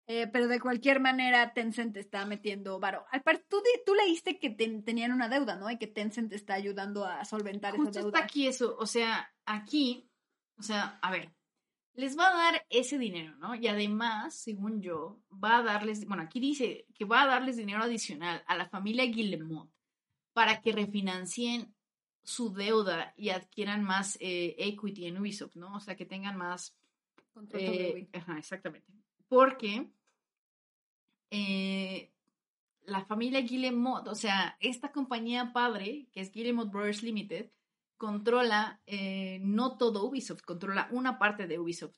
Eh, 0.10 0.26
pero 0.28 0.48
de 0.48 0.62
cualquier 0.62 1.02
manera, 1.02 1.54
Tencent 1.54 1.98
está 1.98 2.26
metiendo 2.26 2.80
varo. 2.80 3.06
Tú, 3.50 3.62
tú 3.86 3.94
leíste 3.94 4.40
que 4.40 4.50
tenían 4.50 5.12
una 5.12 5.28
deuda, 5.28 5.58
¿no? 5.58 5.70
Y 5.70 5.78
que 5.78 5.88
Tencent 5.88 6.32
está 6.32 6.54
ayudando 6.54 7.06
a 7.06 7.26
solventar 7.26 7.76
esa 7.76 7.92
deuda. 7.92 8.08
está 8.08 8.24
aquí 8.24 8.48
eso. 8.48 8.78
O 8.80 8.86
sea, 8.86 9.30
aquí, 9.46 10.10
o 10.58 10.64
sea, 10.64 10.98
a 11.02 11.12
ver, 11.12 11.34
les 11.94 12.18
va 12.18 12.30
a 12.30 12.38
dar 12.38 12.66
ese 12.70 12.98
dinero, 12.98 13.36
¿no? 13.36 13.54
Y 13.56 13.68
además, 13.68 14.36
según 14.36 14.82
yo, 14.82 15.20
va 15.44 15.58
a 15.58 15.64
darles, 15.64 16.06
bueno, 16.06 16.24
aquí 16.24 16.40
dice 16.40 16.86
que 16.96 17.04
va 17.04 17.24
a 17.24 17.28
darles 17.28 17.58
dinero 17.58 17.84
adicional 17.84 18.44
a 18.48 18.56
la 18.56 18.70
familia 18.70 19.04
Guillemot 19.04 19.70
para 20.32 20.62
que 20.62 20.72
refinancien 20.72 21.76
su 22.24 22.54
deuda 22.54 23.14
y 23.18 23.30
adquieran 23.30 23.84
más 23.84 24.18
eh, 24.22 24.56
equity 24.58 25.08
en 25.08 25.18
Ubisoft, 25.18 25.56
¿no? 25.56 25.76
O 25.76 25.80
sea, 25.82 25.98
que 25.98 26.06
tengan 26.06 26.38
más... 26.38 26.78
Control 27.34 27.62
eh, 27.62 28.10
ajá, 28.14 28.38
exactamente. 28.38 28.94
Porque 29.28 29.90
eh, 31.30 32.12
la 32.86 33.04
familia 33.06 33.42
Guillemot, 33.42 34.08
o 34.08 34.16
sea, 34.16 34.58
esta 34.60 34.92
compañía 34.92 35.52
padre, 35.52 36.08
que 36.12 36.22
es 36.22 36.32
Guillemot 36.32 36.72
Brothers 36.72 37.04
Limited, 37.04 37.52
controla 37.98 38.82
eh, 38.86 39.40
no 39.42 39.78
todo 39.78 40.06
Ubisoft, 40.06 40.44
controla 40.44 40.88
una 40.92 41.20
parte 41.20 41.48
de 41.48 41.60
Ubisoft. 41.60 41.98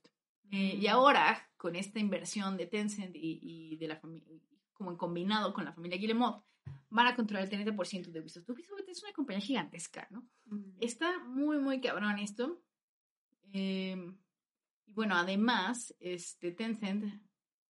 Eh, 0.52 0.80
y 0.82 0.88
mm. 0.88 0.90
ahora, 0.90 1.50
con 1.58 1.76
esta 1.76 2.00
inversión 2.00 2.58
de 2.58 2.66
Tencent 2.66 3.16
y, 3.16 3.78
de 3.78 3.88
la 3.88 3.98
familia, 3.98 4.28
como 4.74 4.92
en 4.92 4.98
combinado 4.98 5.54
con 5.54 5.66
la 5.66 5.74
familia 5.74 6.00
Guillemot, 6.00 6.44
van 6.90 7.08
a 7.08 7.16
controlar 7.16 7.48
el 7.52 7.66
30% 7.66 8.08
de 8.08 8.22
Ubisoft. 8.22 8.50
Ubisoft 8.50 8.88
es 8.88 9.04
una 9.04 9.14
compañía 9.14 9.42
gigantesca, 9.42 10.08
¿no? 10.10 10.28
Mm. 10.46 10.78
Está 10.80 11.20
muy, 11.24 11.60
muy 11.60 11.82
cabrón 11.82 12.18
esto. 12.18 12.64
y 13.54 13.94
bueno, 14.88 15.16
además, 15.16 15.96
este, 16.00 16.52
Tencent 16.52 17.06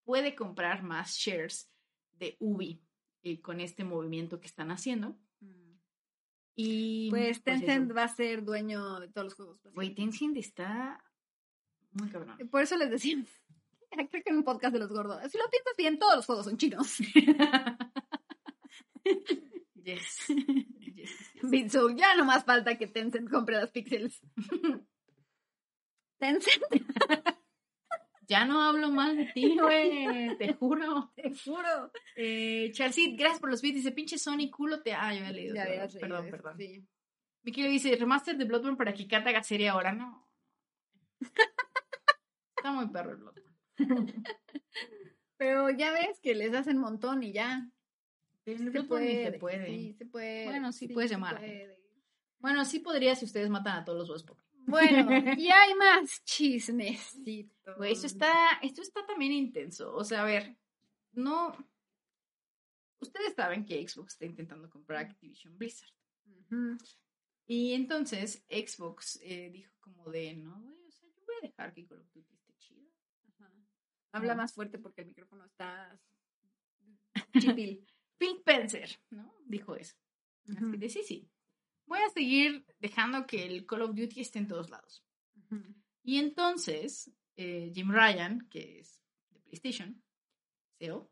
puede 0.10 0.34
comprar 0.34 0.82
más 0.82 1.18
shares 1.18 1.70
de 2.14 2.36
Ubi 2.40 2.82
eh, 3.22 3.40
con 3.42 3.62
este 3.62 3.84
movimiento 3.84 4.40
que 4.40 4.48
están 4.48 4.72
haciendo. 4.72 5.20
Mm. 5.40 5.74
Y 6.56 7.12
pues, 7.12 7.40
pues 7.42 7.44
Tencent 7.44 7.96
va 7.96 8.06
a 8.06 8.16
ser 8.16 8.44
dueño 8.44 9.00
de 9.02 9.10
todos 9.10 9.26
los 9.26 9.34
juegos. 9.36 9.62
Güey, 9.72 9.94
Tencent 9.94 10.36
está 10.38 11.00
muy 11.92 12.10
cabrón. 12.10 12.40
Por 12.50 12.64
eso 12.64 12.76
les 12.76 12.90
decía, 12.90 13.24
creo 14.10 14.24
que 14.24 14.32
en 14.32 14.38
un 14.38 14.44
podcast 14.44 14.74
de 14.74 14.80
los 14.80 14.90
gordos. 14.90 15.22
Si 15.32 15.38
lo 15.38 15.48
piensas 15.48 15.74
bien, 15.78 16.00
todos 16.00 16.16
los 16.16 16.26
juegos 16.26 16.46
son 16.46 16.58
chinos. 16.58 16.98
Yes. 19.82 20.28
Yes, 21.42 21.74
ya 21.96 22.16
no 22.16 22.26
más 22.26 22.44
falta 22.46 22.78
que 22.78 22.86
Tencent 22.86 23.30
compre 23.30 23.56
las 23.58 23.72
pixels. 23.72 24.22
Tencent, 26.20 26.64
Ya 28.30 28.46
no 28.46 28.62
hablo 28.62 28.92
mal 28.92 29.18
de 29.18 29.26
ti, 29.34 29.58
güey. 29.60 30.38
Te 30.38 30.54
juro. 30.54 31.12
te 31.16 31.34
juro. 31.34 31.92
Eh, 32.16 32.70
Charcit, 32.72 33.18
gracias 33.18 33.40
por 33.40 33.50
los 33.50 33.60
beats. 33.60 33.78
Dice, 33.78 33.92
pinche 33.92 34.20
Sony, 34.20 34.52
culo 34.52 34.84
te. 34.84 34.94
Ah, 34.94 35.12
yo 35.14 35.22
había 35.22 35.32
leído. 35.32 35.56
Ya 35.56 35.66
perdón, 36.00 36.30
perdón, 36.30 36.58
sí. 36.58 36.88
Miki 37.42 37.64
le 37.64 37.70
dice, 37.70 37.96
remaster 37.96 38.38
de 38.38 38.46
Bloodborne 38.46 38.78
para 38.78 38.94
que 38.94 39.08
Kata 39.08 39.32
haga 39.32 39.42
serie 39.42 39.70
ahora. 39.70 39.94
No. 39.94 40.30
Está 42.56 42.72
muy 42.72 42.88
perro 42.90 43.12
el 43.12 43.18
Bloodborne. 43.18 44.14
Pero 45.38 45.72
ya 45.72 45.92
ves 45.92 46.20
que 46.22 46.36
les 46.36 46.54
hacen 46.54 46.78
montón 46.78 47.24
y 47.24 47.34
ya. 47.34 47.68
Se 48.46 48.54
Bloodborne 48.54 48.88
puede. 48.88 49.32
se 49.32 49.40
puede. 49.40 49.66
Sí, 49.66 49.94
se 49.94 50.06
puede. 50.06 50.46
Bueno, 50.46 50.72
sí 50.72 50.88
puedes 50.90 51.10
se 51.10 51.16
llamar. 51.16 51.42
Bueno, 52.38 52.64
sí 52.64 52.80
podría 52.80 53.16
si 53.16 53.26
ustedes 53.26 53.50
matan 53.50 53.80
a 53.80 53.86
todos 53.86 54.08
los 54.08 54.24
Pokémon. 54.24 54.49
Bueno, 54.70 55.10
y 55.40 55.50
hay 55.50 55.74
más 55.76 56.24
chismecito. 56.26 57.76
Güey, 57.78 57.94
esto 57.94 58.08
está, 58.08 58.60
esto 58.62 58.82
está 58.82 59.06
también 59.06 59.32
intenso. 59.32 59.94
O 59.96 60.04
sea, 60.04 60.22
a 60.22 60.26
ver, 60.26 60.58
no. 61.14 61.56
Ustedes 63.02 63.34
saben 63.36 63.66
que 63.66 63.88
Xbox 63.88 64.14
está 64.14 64.26
intentando 64.26 64.70
comprar 64.70 65.06
Activision 65.06 65.58
Blizzard. 65.58 65.90
Y 67.48 67.74
entonces 67.74 68.46
Xbox 68.50 69.20
eh, 69.24 69.50
dijo 69.52 69.74
como 69.80 70.10
de, 70.12 70.36
no, 70.36 70.60
güey, 70.62 70.78
o 70.86 70.92
sea, 70.92 71.08
yo 71.10 71.22
voy 71.26 71.36
a 71.42 71.48
dejar 71.48 71.74
que 71.74 71.86
Call 71.88 72.00
of 72.02 72.12
Duty 72.14 72.34
esté 72.36 72.54
chido. 72.58 72.92
Ajá. 73.30 73.52
Habla 74.12 74.36
No. 74.36 74.42
más 74.42 74.54
fuerte 74.54 74.78
porque 74.80 75.02
el 75.02 75.08
micrófono 75.08 75.46
está 75.46 76.00
chipil. 77.40 77.86
Phil 78.18 78.38
Spencer, 78.40 78.90
¿no? 79.12 79.34
Dijo 79.46 79.76
eso. 79.76 79.96
Así 80.50 80.78
de, 80.78 80.90
sí, 80.90 81.04
sí. 81.04 81.30
Voy 81.90 82.00
a 82.02 82.10
seguir 82.12 82.64
dejando 82.80 83.26
que 83.26 83.48
el 83.48 83.66
Call 83.66 83.82
of 83.82 83.96
Duty 83.96 84.22
esté 84.22 84.38
en 84.38 84.48
todos 84.48 84.70
lados. 84.70 85.04
Y 86.04 86.20
entonces, 86.20 87.12
eh, 87.36 87.72
Jim 87.74 87.90
Ryan, 87.92 88.48
que 88.48 88.80
es 88.80 89.04
de 89.32 89.40
PlayStation, 89.40 90.04
CEO, 90.78 91.12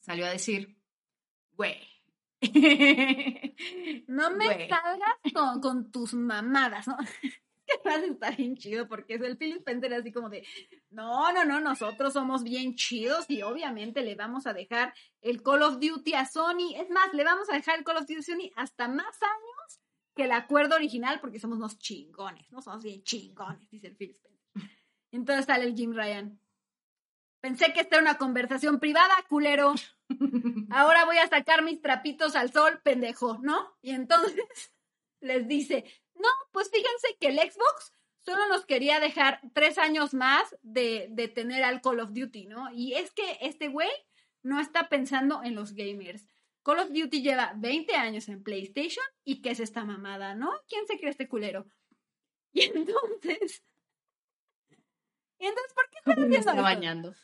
salió 0.00 0.26
a 0.26 0.30
decir, 0.30 0.76
güey. 1.52 1.86
No 4.08 4.32
me 4.32 4.46
salgas 4.68 5.32
con, 5.32 5.60
con 5.60 5.92
tus 5.92 6.12
mamadas, 6.14 6.88
¿no? 6.88 6.96
que 7.82 7.88
vas 7.88 8.02
a 8.02 8.06
estar 8.06 8.36
bien 8.36 8.56
chido 8.56 8.88
porque 8.88 9.14
el 9.14 9.36
Phil 9.36 9.56
Spencer 9.56 9.92
así 9.94 10.12
como 10.12 10.28
de, 10.28 10.46
no, 10.90 11.32
no, 11.32 11.44
no, 11.44 11.60
nosotros 11.60 12.12
somos 12.12 12.42
bien 12.42 12.74
chidos 12.74 13.26
y 13.28 13.42
obviamente 13.42 14.02
le 14.02 14.14
vamos 14.14 14.46
a 14.46 14.52
dejar 14.52 14.94
el 15.20 15.42
Call 15.42 15.62
of 15.62 15.78
Duty 15.80 16.14
a 16.14 16.26
Sony. 16.26 16.74
Es 16.76 16.90
más, 16.90 17.12
le 17.12 17.24
vamos 17.24 17.48
a 17.50 17.54
dejar 17.54 17.78
el 17.78 17.84
Call 17.84 17.96
of 17.96 18.06
Duty 18.06 18.16
a 18.16 18.22
Sony 18.22 18.50
hasta 18.56 18.88
más 18.88 19.22
años 19.22 19.80
que 20.14 20.24
el 20.24 20.32
acuerdo 20.32 20.76
original 20.76 21.20
porque 21.20 21.38
somos 21.38 21.58
unos 21.58 21.78
chingones, 21.78 22.50
¿no? 22.50 22.62
Somos 22.62 22.82
bien 22.82 23.02
chingones, 23.02 23.68
dice 23.70 23.88
el 23.88 23.96
Phil 23.96 24.10
Spencer. 24.10 24.34
Entonces 25.10 25.46
sale 25.46 25.64
el 25.64 25.74
Jim 25.74 25.92
Ryan. 25.94 26.38
Pensé 27.40 27.72
que 27.72 27.80
esta 27.80 27.96
era 27.96 28.02
una 28.02 28.18
conversación 28.18 28.80
privada, 28.80 29.14
culero. 29.28 29.74
Ahora 30.70 31.04
voy 31.04 31.18
a 31.18 31.28
sacar 31.28 31.62
mis 31.62 31.80
trapitos 31.82 32.36
al 32.36 32.52
sol, 32.52 32.80
pendejo, 32.82 33.38
¿no? 33.42 33.76
Y 33.82 33.90
entonces 33.90 34.34
les 35.20 35.46
dice, 35.46 35.84
no, 36.14 36.28
pues 36.52 36.70
fíjense 36.70 37.16
que 37.20 37.28
el 37.28 37.38
Xbox 37.38 37.92
solo 38.20 38.46
nos 38.48 38.64
quería 38.66 39.00
dejar 39.00 39.40
tres 39.52 39.78
años 39.78 40.14
más 40.14 40.56
de, 40.62 41.08
de 41.10 41.28
tener 41.28 41.62
al 41.64 41.80
Call 41.82 42.00
of 42.00 42.12
Duty, 42.12 42.46
¿no? 42.46 42.70
Y 42.72 42.94
es 42.94 43.10
que 43.12 43.38
este 43.40 43.68
güey 43.68 43.90
no 44.42 44.60
está 44.60 44.88
pensando 44.88 45.42
en 45.42 45.54
los 45.54 45.72
gamers. 45.74 46.26
Call 46.62 46.78
of 46.78 46.88
Duty 46.90 47.22
lleva 47.22 47.52
20 47.56 47.94
años 47.94 48.28
en 48.28 48.42
PlayStation 48.42 49.04
y 49.24 49.42
que 49.42 49.50
es 49.50 49.60
esta 49.60 49.84
mamada, 49.84 50.34
¿no? 50.34 50.50
¿Quién 50.68 50.86
se 50.86 50.98
cree 50.98 51.10
este 51.10 51.28
culero? 51.28 51.66
Y 52.56 52.62
entonces... 52.62 53.64
Y 55.38 55.46
entonces, 55.46 55.74
¿por 55.74 55.90
qué 55.90 55.98
están 55.98 56.14
Me 56.14 56.22
haciendo 56.22 56.38
está 56.38 56.50
esto? 56.52 56.62
bañando. 56.62 57.14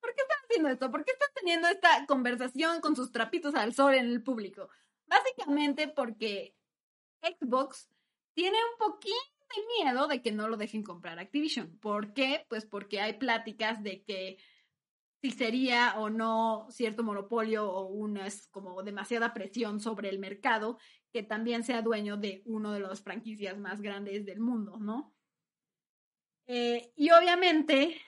¿Por 0.00 0.14
qué 0.14 0.22
están 0.22 0.38
haciendo 0.44 0.68
esto? 0.70 0.90
¿Por 0.90 1.04
qué 1.04 1.12
están 1.12 1.28
teniendo 1.34 1.68
esta 1.68 2.06
conversación 2.06 2.80
con 2.80 2.96
sus 2.96 3.12
trapitos 3.12 3.54
al 3.54 3.74
sol 3.74 3.94
en 3.94 4.06
el 4.06 4.22
público? 4.22 4.68
Básicamente 5.06 5.88
porque 5.88 6.56
Xbox 7.22 7.88
tiene 8.34 8.58
un 8.72 8.78
poquito 8.78 9.16
de 9.56 9.84
miedo 9.84 10.08
de 10.08 10.22
que 10.22 10.32
no 10.32 10.48
lo 10.48 10.56
dejen 10.56 10.82
comprar 10.82 11.18
Activision. 11.18 11.78
¿Por 11.78 12.12
qué? 12.12 12.46
Pues 12.48 12.66
porque 12.66 13.00
hay 13.00 13.14
pláticas 13.14 13.82
de 13.82 14.04
que 14.04 14.38
si 15.20 15.30
sería 15.30 15.94
o 15.98 16.10
no 16.10 16.68
cierto 16.70 17.02
monopolio 17.02 17.70
o 17.70 17.86
una 17.88 18.26
es 18.26 18.46
como 18.48 18.82
demasiada 18.82 19.34
presión 19.34 19.80
sobre 19.80 20.08
el 20.10 20.18
mercado 20.18 20.78
que 21.12 21.22
también 21.22 21.64
sea 21.64 21.82
dueño 21.82 22.16
de 22.16 22.42
uno 22.44 22.72
de 22.72 22.80
las 22.80 23.02
franquicias 23.02 23.58
más 23.58 23.80
grandes 23.80 24.24
del 24.26 24.40
mundo, 24.40 24.78
¿no? 24.78 25.14
Eh, 26.46 26.92
y 26.96 27.10
obviamente 27.10 28.00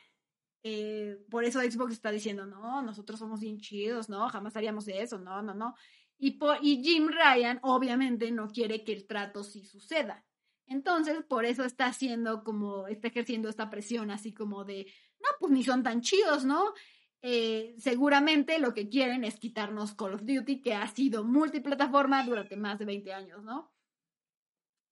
eh, 0.62 1.18
por 1.30 1.44
eso 1.44 1.60
Xbox 1.60 1.92
está 1.92 2.10
diciendo, 2.10 2.46
no, 2.46 2.82
nosotros 2.82 3.18
somos 3.18 3.40
bien 3.40 3.58
chidos, 3.58 4.08
no, 4.08 4.28
jamás 4.28 4.56
haríamos 4.56 4.86
eso, 4.88 5.18
no, 5.18 5.42
no, 5.42 5.54
no. 5.54 5.74
Y, 6.22 6.38
Jim 6.82 7.08
Ryan 7.08 7.58
obviamente 7.62 8.30
no 8.30 8.48
quiere 8.48 8.84
que 8.84 8.92
el 8.92 9.06
trato 9.06 9.42
sí 9.42 9.64
suceda. 9.64 10.26
Entonces, 10.66 11.24
por 11.24 11.46
eso 11.46 11.64
está 11.64 11.86
haciendo 11.86 12.44
como, 12.44 12.86
está 12.86 13.08
ejerciendo 13.08 13.48
esta 13.48 13.70
presión 13.70 14.10
así 14.10 14.32
como 14.32 14.64
de, 14.64 14.92
no, 15.18 15.28
pues 15.40 15.50
ni 15.50 15.64
son 15.64 15.82
tan 15.82 16.02
chidos, 16.02 16.44
¿no? 16.44 16.74
Eh, 17.22 17.74
seguramente 17.78 18.58
lo 18.58 18.74
que 18.74 18.88
quieren 18.88 19.24
es 19.24 19.38
quitarnos 19.38 19.94
Call 19.94 20.14
of 20.14 20.24
Duty, 20.24 20.60
que 20.60 20.74
ha 20.74 20.86
sido 20.88 21.24
multiplataforma 21.24 22.22
durante 22.24 22.54
más 22.56 22.78
de 22.78 22.84
20 22.84 23.12
años, 23.14 23.42
¿no? 23.42 23.72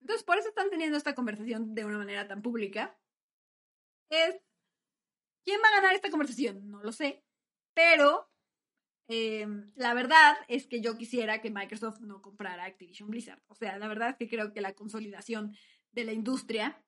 Entonces, 0.01 0.23
por 0.23 0.37
eso 0.37 0.49
están 0.49 0.71
teniendo 0.71 0.97
esta 0.97 1.13
conversación 1.13 1.75
de 1.75 1.85
una 1.85 1.99
manera 1.99 2.27
tan 2.27 2.41
pública. 2.41 2.97
¿Quién 4.09 5.59
va 5.63 5.67
a 5.67 5.81
ganar 5.81 5.93
esta 5.93 6.09
conversación? 6.09 6.69
No 6.69 6.81
lo 6.81 6.91
sé. 6.91 7.23
Pero 7.75 8.28
eh, 9.11 9.47
la 9.75 9.95
verdad 9.95 10.37
es 10.47 10.67
que 10.67 10.81
yo 10.81 10.95
quisiera 10.95 11.41
que 11.41 11.49
Microsoft 11.49 11.99
no 12.01 12.21
comprara 12.21 12.65
Activision 12.65 13.09
Blizzard. 13.09 13.41
O 13.47 13.55
sea, 13.55 13.75
la 13.79 13.87
verdad 13.87 14.09
es 14.09 14.17
que 14.17 14.29
creo 14.29 14.53
que 14.53 14.61
la 14.61 14.75
consolidación 14.75 15.55
de 15.91 16.03
la 16.03 16.13
industria 16.13 16.79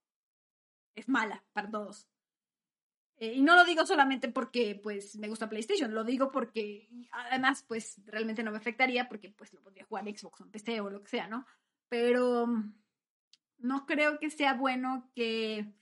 es 0.93 1.09
mala 1.09 1.43
para 1.51 1.71
todos. 1.71 2.07
Eh, 3.17 3.33
y 3.33 3.41
no 3.41 3.55
lo 3.55 3.65
digo 3.65 3.87
solamente 3.87 4.29
porque 4.29 4.79
pues 4.81 5.15
me 5.15 5.29
gusta 5.29 5.49
PlayStation, 5.49 5.95
lo 5.95 6.03
digo 6.03 6.31
porque 6.31 6.89
además 7.11 7.65
pues 7.67 7.99
realmente 8.05 8.43
no 8.43 8.51
me 8.51 8.57
afectaría 8.57 9.09
porque 9.09 9.31
pues 9.31 9.51
lo 9.53 9.61
podría 9.63 9.85
jugar 9.85 10.07
en 10.07 10.15
Xbox 10.15 10.41
o 10.41 10.43
en 10.43 10.51
PC 10.51 10.79
o 10.81 10.91
lo 10.91 11.01
que 11.01 11.09
sea, 11.09 11.27
¿no? 11.27 11.45
Pero 11.89 12.45
mm, 12.45 12.73
no 13.59 13.87
creo 13.87 14.19
que 14.19 14.29
sea 14.29 14.53
bueno 14.53 15.09
que 15.15 15.73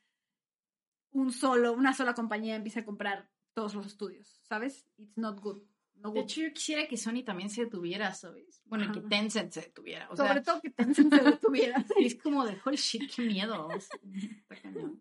un 1.11 1.33
solo, 1.33 1.73
una 1.73 1.93
sola 1.93 2.13
compañía 2.13 2.55
empiece 2.55 2.79
a 2.79 2.85
comprar 2.85 3.29
todos 3.53 3.75
los 3.75 3.87
estudios, 3.87 4.39
¿sabes? 4.43 4.87
It's 4.97 5.17
not 5.17 5.41
good. 5.41 5.63
No 6.01 6.11
De 6.11 6.21
hecho, 6.21 6.41
yo 6.41 6.53
quisiera 6.53 6.87
que 6.87 6.97
Sony 6.97 7.23
también 7.25 7.49
se 7.49 7.65
detuviera, 7.65 8.13
¿sabes? 8.13 8.61
Bueno, 8.65 8.91
que. 8.91 9.01
Tencent 9.01 9.51
se 9.51 9.61
detuviera. 9.61 10.07
O 10.09 10.15
Sobre 10.15 10.33
sea, 10.33 10.43
todo 10.43 10.61
que 10.61 10.69
Tencent 10.69 11.13
se 11.13 11.23
detuviera. 11.23 11.85
es 11.99 12.15
como 12.15 12.45
de 12.45 12.57
holy 12.63 12.77
shit, 12.77 13.13
qué 13.13 13.21
miedo. 13.23 13.67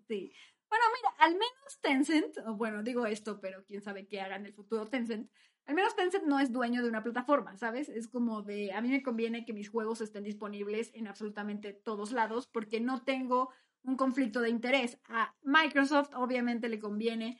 Sí. 0.09 0.33
Bueno, 0.69 0.85
mira, 0.95 1.15
al 1.19 1.33
menos 1.33 1.81
Tencent, 1.81 2.39
o 2.47 2.55
bueno, 2.55 2.83
digo 2.83 3.07
esto, 3.07 3.41
pero 3.41 3.65
quién 3.65 3.81
sabe 3.81 4.07
qué 4.07 4.21
haga 4.21 4.37
en 4.37 4.47
el 4.47 4.53
futuro 4.53 4.87
Tencent, 4.87 5.31
al 5.69 5.75
menos 5.75 5.95
Tencent 5.95 6.25
no 6.25 6.41
es 6.41 6.51
dueño 6.51 6.83
de 6.83 6.89
una 6.89 7.03
plataforma, 7.03 7.57
¿sabes? 7.57 7.89
Es 7.89 8.09
como 8.09 8.43
de, 8.43 8.73
a 8.73 8.81
mí 8.81 8.89
me 8.89 9.03
conviene 9.03 9.45
que 9.45 9.53
mis 9.53 9.69
juegos 9.69 10.01
estén 10.01 10.25
disponibles 10.25 10.91
en 10.95 11.07
absolutamente 11.07 11.75
todos 11.75 12.13
lados 12.13 12.47
porque 12.47 12.81
no 12.81 13.03
tengo 13.03 13.51
un 13.83 13.97
conflicto 13.97 14.41
de 14.41 14.49
interés. 14.49 14.99
A 15.09 15.35
Microsoft 15.43 16.11
obviamente 16.15 16.69
le 16.69 16.79
conviene 16.79 17.39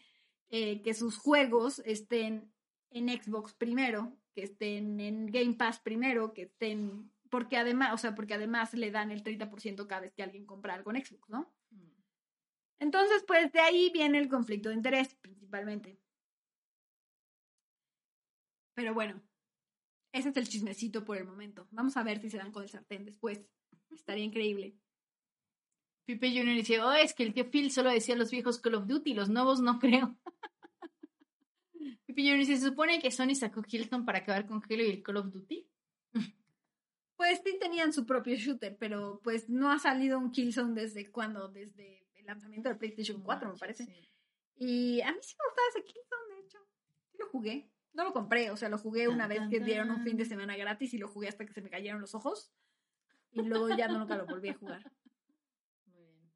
eh, 0.51 0.83
que 0.83 0.95
sus 0.95 1.17
juegos 1.17 1.81
estén 1.87 2.53
en 2.91 3.09
Xbox 3.09 3.55
primero, 3.55 4.17
que 4.35 4.45
estén 4.45 5.01
en 5.01 5.27
Game 5.27 5.55
Pass 5.55 5.81
primero, 5.81 6.33
que 6.33 6.43
estén, 6.43 7.11
porque 7.31 7.57
además, 7.57 7.93
o 7.95 7.99
sea, 7.99 8.15
porque 8.15 8.35
además 8.35 8.75
le 8.75 8.91
dan 8.91 9.11
el 9.11 9.23
30% 9.23 9.87
cada 9.87 10.03
vez 10.03 10.13
que 10.15 10.23
alguien 10.23 10.47
compra 10.47 10.75
algo 10.75 10.91
en 10.91 11.05
Xbox, 11.05 11.29
¿no? 11.29 11.53
Entonces, 12.81 13.25
pues 13.27 13.51
de 13.53 13.61
ahí 13.61 13.91
viene 13.93 14.19
el 14.19 14.29
conflicto 14.29 14.69
de 14.69 14.77
interés, 14.77 15.15
principalmente. 15.17 15.99
Pero 18.75 18.95
bueno, 18.95 19.21
ese 20.13 20.29
es 20.29 20.37
el 20.37 20.49
chismecito 20.49 21.05
por 21.05 21.17
el 21.17 21.25
momento. 21.25 21.67
Vamos 21.73 21.97
a 21.97 22.05
ver 22.05 22.21
si 22.21 22.31
se 22.31 22.39
dan 22.39 22.53
con 22.53 22.63
el 22.63 22.69
sartén 22.69 23.05
después. 23.05 23.45
Estaría 23.91 24.25
increíble. 24.25 24.79
Pipe 26.07 26.31
Jr. 26.31 26.55
dice, 26.55 26.81
oh, 26.81 26.93
es 26.93 27.13
que 27.13 27.25
el 27.25 27.35
tío 27.35 27.51
Phil 27.51 27.71
solo 27.71 27.91
decía 27.91 28.17
los 28.17 28.31
viejos 28.31 28.61
Call 28.61 28.77
of 28.77 28.87
Duty, 28.87 29.15
los 29.15 29.29
nuevos 29.29 29.61
no 29.61 29.79
creo. 29.79 30.17
Dice, 32.23 32.57
se 32.57 32.67
supone 32.67 32.99
que 33.01 33.11
Sony 33.11 33.35
sacó 33.35 33.63
Killzone 33.63 34.05
para 34.05 34.19
acabar 34.19 34.47
con 34.47 34.63
Halo 34.63 34.83
y 34.83 34.91
el 34.91 35.03
Call 35.03 35.19
of 35.19 35.31
Duty. 35.33 35.67
Pues 37.17 37.41
sí 37.45 37.59
tenían 37.61 37.93
su 37.93 38.07
propio 38.07 38.37
shooter, 38.37 38.77
pero 38.79 39.21
pues 39.25 39.49
no 39.49 39.71
ha 39.73 39.79
salido 39.79 40.19
un 40.19 40.31
Killzone 40.31 40.81
desde 40.81 41.11
cuando, 41.11 41.49
desde 41.49 42.07
el 42.15 42.27
lanzamiento 42.27 42.69
del 42.69 42.79
PlayStation 42.79 43.23
4, 43.23 43.53
me 43.53 43.59
parece. 43.59 43.85
sí. 43.85 44.09
Y 44.61 45.01
a 45.03 45.13
mí 45.13 45.19
sí 45.21 45.35
me 45.39 45.45
gustaba 45.49 45.69
ese 45.71 45.85
Killzone, 45.85 46.35
de 46.35 46.41
hecho. 46.41 46.59
Sí 47.11 47.17
lo 47.19 47.29
jugué. 47.29 47.71
No 47.93 48.05
lo 48.05 48.13
compré, 48.13 48.51
o 48.51 48.57
sea, 48.57 48.69
lo 48.69 48.79
jugué 48.79 49.09
una 49.09 49.27
vez 49.27 49.41
que 49.51 49.61
dieron 49.61 49.91
un 49.91 50.03
fin 50.05 50.17
de 50.17 50.25
semana 50.25 50.57
gratis 50.57 50.95
y 50.95 50.99
lo 50.99 51.09
jugué 51.09 51.29
hasta 51.29 51.45
que 51.47 51.53
se 51.53 51.61
me 51.63 51.71
cayeron 51.71 52.01
los 52.01 52.15
ojos. 52.15 52.53
Y 53.33 53.43
luego 53.43 53.69
ya 53.77 53.89
nunca 53.89 54.17
lo 54.17 54.27
volví 54.27 54.49
a 54.51 54.55
jugar. 54.55 54.83
Muy 55.87 56.05
bien. 56.05 56.31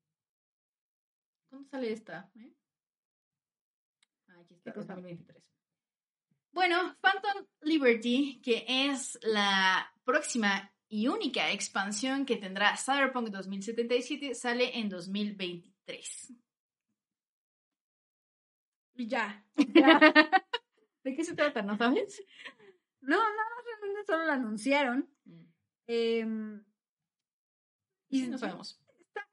¿Cuándo 1.49 1.69
sale 1.69 1.93
esta? 1.93 2.31
eh? 2.37 2.53
Ah, 4.29 4.41
aquí 4.41 4.55
está, 4.55 4.73
¿Qué 4.73 4.79
cosa? 4.81 4.95
2023. 4.95 5.52
Bueno, 6.53 6.97
Phantom 7.01 7.47
Liberty, 7.63 8.41
que 8.43 8.65
es 8.69 9.19
la 9.23 9.91
próxima 10.05 10.71
y 10.87 11.09
única 11.09 11.51
expansión 11.51 12.27
que 12.27 12.37
tendrá 12.37 12.77
Cyberpunk 12.77 13.29
2077, 13.31 14.35
sale 14.35 14.79
en 14.79 14.91
2023. 14.91 16.35
Y 18.97 19.07
ya. 19.07 19.47
¿De 21.03 21.17
qué 21.17 21.25
se 21.25 21.35
trata, 21.35 21.63
no 21.63 21.79
sabes? 21.79 22.23
No, 23.01 23.17
nada 23.17 23.51
más 23.57 23.65
realmente 23.65 24.05
solo 24.05 24.25
lo 24.27 24.33
anunciaron. 24.33 25.11
Em, 25.87 26.63
y 28.11 28.21
Sí, 28.21 28.29
no 28.29 28.37
sabemos. 28.37 28.79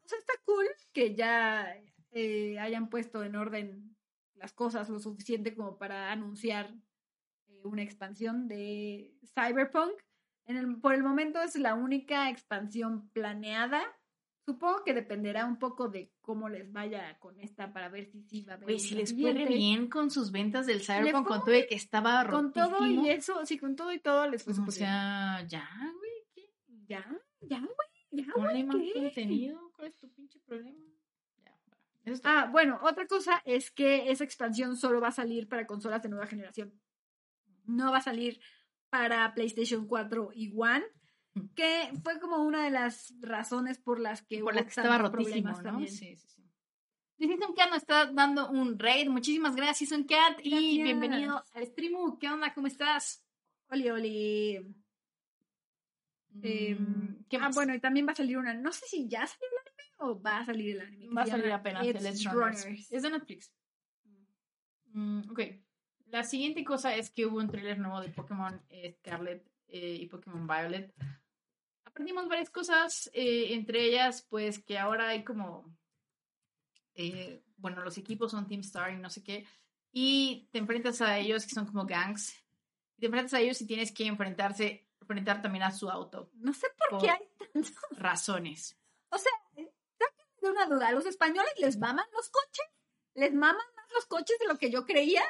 Está, 0.05 0.33
cool 0.45 0.65
que 0.93 1.13
ya 1.13 1.75
eh, 2.11 2.57
hayan 2.59 2.89
puesto 2.89 3.23
en 3.23 3.35
orden 3.35 3.97
las 4.35 4.53
cosas 4.53 4.87
lo 4.89 4.99
suficiente 4.99 5.53
como 5.53 5.77
para 5.77 6.11
anunciar 6.11 6.73
una 7.63 7.81
expansión 7.83 8.47
de 8.47 9.13
Cyberpunk. 9.33 9.91
En 10.45 10.57
el- 10.57 10.79
por 10.79 10.93
el 10.93 11.03
momento 11.03 11.41
es 11.41 11.55
la 11.55 11.75
única 11.75 12.29
expansión 12.29 13.09
planeada. 13.09 13.81
Supongo 14.45 14.83
que 14.83 14.95
dependerá 14.95 15.45
un 15.45 15.59
poco 15.59 15.89
de 15.89 16.11
cómo 16.21 16.49
les 16.49 16.71
vaya 16.71 17.19
con 17.19 17.39
esta 17.39 17.71
para 17.71 17.89
ver 17.89 18.07
si 18.07 18.23
sí 18.23 18.41
va 18.43 18.53
a 18.53 18.55
haber. 18.55 18.65
Güey, 18.65 18.79
si 18.79 18.95
les 18.95 19.11
fue 19.13 19.31
siguiente. 19.31 19.53
bien 19.53 19.89
con 19.89 20.09
sus 20.09 20.31
ventas 20.31 20.65
del 20.65 20.81
Cyberpunk, 20.81 21.27
fue 21.27 21.37
con 21.37 21.39
todo 21.45 21.51
de 21.51 21.67
que 21.67 21.75
estaba 21.75 22.27
Con 22.27 22.51
todo 22.51 22.87
y 22.87 23.09
eso, 23.09 23.45
sí, 23.45 23.59
con 23.59 23.75
todo 23.75 23.91
y 23.93 23.99
todo 23.99 24.27
les 24.27 24.43
fue 24.43 24.53
O 24.53 24.71
sea, 24.71 25.45
ya, 25.47 25.69
güey, 25.99 26.11
¿qué? 26.33 26.51
Ya, 26.87 27.05
ya, 27.41 27.59
güey, 27.59 28.25
ya, 28.25 28.33
Ponle 28.33 28.63
más 28.63 28.77
contenido. 28.93 29.71
¿Cuál 29.75 29.89
es 29.89 29.97
tu 29.97 30.09
pinche 30.09 30.39
problema? 30.39 30.79
Ah, 32.23 32.49
bueno, 32.51 32.79
otra 32.81 33.05
cosa 33.05 33.41
es 33.45 33.69
que 33.71 34.09
esa 34.09 34.23
expansión 34.23 34.75
solo 34.75 34.99
va 34.99 35.09
a 35.09 35.11
salir 35.11 35.47
para 35.47 35.67
consolas 35.67 36.01
de 36.01 36.09
nueva 36.09 36.25
generación. 36.25 36.73
No 37.69 37.91
va 37.91 37.97
a 37.99 38.01
salir 38.01 38.39
para 38.89 39.33
PlayStation 39.33 39.87
4 39.87 40.31
y 40.33 40.51
One, 40.55 40.85
Mm. 41.35 41.53
que 41.55 41.91
fue 42.03 42.19
como 42.19 42.43
una 42.43 42.63
de 42.63 42.71
las 42.71 43.13
razones 43.21 43.77
por 43.77 43.99
las 43.99 44.21
que 44.23 44.39
por 44.39 44.53
que 44.53 44.61
estaba 44.61 44.97
rotísimo, 44.97 45.51
¿no? 45.51 45.61
también. 45.61 45.91
Sí, 45.91 46.15
sí, 46.15 46.27
sí. 46.27 46.43
Season 47.17 47.53
Cat 47.53 47.69
nos 47.69 47.77
está 47.79 48.05
dando 48.11 48.49
un 48.49 48.79
raid. 48.79 49.09
Muchísimas 49.09 49.55
gracias, 49.55 49.91
Cat. 50.07 50.39
Y 50.41 50.81
bienvenido 50.81 51.43
al 51.53 51.65
stream. 51.67 52.17
¿Qué 52.17 52.29
onda? 52.29 52.53
¿Cómo 52.53 52.67
estás? 52.67 53.23
Oli, 53.69 53.89
oli. 53.89 54.75
Mm, 56.31 57.25
¿Qué 57.29 57.37
ah, 57.37 57.39
más? 57.39 57.55
bueno, 57.55 57.75
y 57.75 57.79
también 57.79 58.07
va 58.07 58.13
a 58.13 58.15
salir 58.15 58.37
una, 58.37 58.53
no 58.53 58.71
sé 58.71 58.85
si 58.87 59.07
ya 59.09 59.27
salió 59.27 59.47
el 59.49 59.57
anime 59.67 59.95
o 59.97 60.21
va 60.21 60.39
a 60.39 60.45
salir 60.45 60.75
el 60.75 60.81
anime. 60.81 61.07
que 61.09 61.13
Va 61.13 61.21
a 61.23 61.27
salir 61.27 61.51
apenas 61.51 61.85
Let's 61.85 62.23
Runners. 62.25 62.63
Runners. 62.65 62.91
Es 62.91 63.03
de 63.03 63.09
Netflix. 63.09 63.53
Mm, 64.93 65.29
ok. 65.29 65.39
La 66.11 66.23
siguiente 66.23 66.63
cosa 66.63 66.95
es 66.95 67.09
que 67.09 67.25
hubo 67.25 67.37
un 67.37 67.49
tráiler 67.49 67.77
nuevo 67.79 68.01
de 68.01 68.09
Pokémon 68.09 68.59
eh, 68.69 68.95
Scarlet 68.99 69.45
eh, 69.67 69.97
y 70.01 70.05
Pokémon 70.07 70.47
Violet. 70.47 70.93
Aprendimos 71.85 72.27
varias 72.27 72.49
cosas, 72.49 73.09
eh, 73.13 73.53
entre 73.53 73.83
ellas, 73.83 74.25
pues 74.29 74.59
que 74.63 74.77
ahora 74.79 75.09
hay 75.09 75.23
como, 75.23 75.65
eh, 76.95 77.43
bueno, 77.57 77.83
los 77.83 77.97
equipos 77.97 78.31
son 78.31 78.47
Team 78.47 78.61
Star 78.61 78.91
y 78.91 78.97
no 78.97 79.09
sé 79.09 79.23
qué, 79.23 79.45
y 79.91 80.47
te 80.51 80.59
enfrentas 80.59 81.01
a 81.01 81.17
ellos 81.17 81.45
que 81.45 81.53
son 81.53 81.65
como 81.65 81.85
gangs, 81.85 82.33
y 82.95 83.01
te 83.01 83.07
enfrentas 83.07 83.33
a 83.33 83.39
ellos 83.41 83.61
y 83.61 83.67
tienes 83.67 83.91
que 83.91 84.05
enfrentarse, 84.05 84.87
enfrentar 85.01 85.41
también 85.41 85.63
a 85.63 85.71
su 85.71 85.89
auto, 85.89 86.31
No 86.35 86.53
sé 86.53 86.67
por 86.89 87.01
qué 87.01 87.09
hay 87.09 87.27
tantos. 87.53 87.73
razones. 87.91 88.77
O 89.09 89.17
sea, 89.17 89.31
de 90.41 90.49
una 90.49 90.65
duda, 90.67 90.87
¿a 90.87 90.91
los 90.93 91.05
españoles 91.05 91.51
les 91.57 91.77
maman 91.77 92.05
los 92.13 92.29
coches? 92.29 92.65
¿Les 93.15 93.33
maman 93.33 93.55
más 93.75 93.85
los 93.93 94.05
coches 94.05 94.37
de 94.39 94.47
lo 94.47 94.57
que 94.57 94.71
yo 94.71 94.85
creía? 94.85 95.23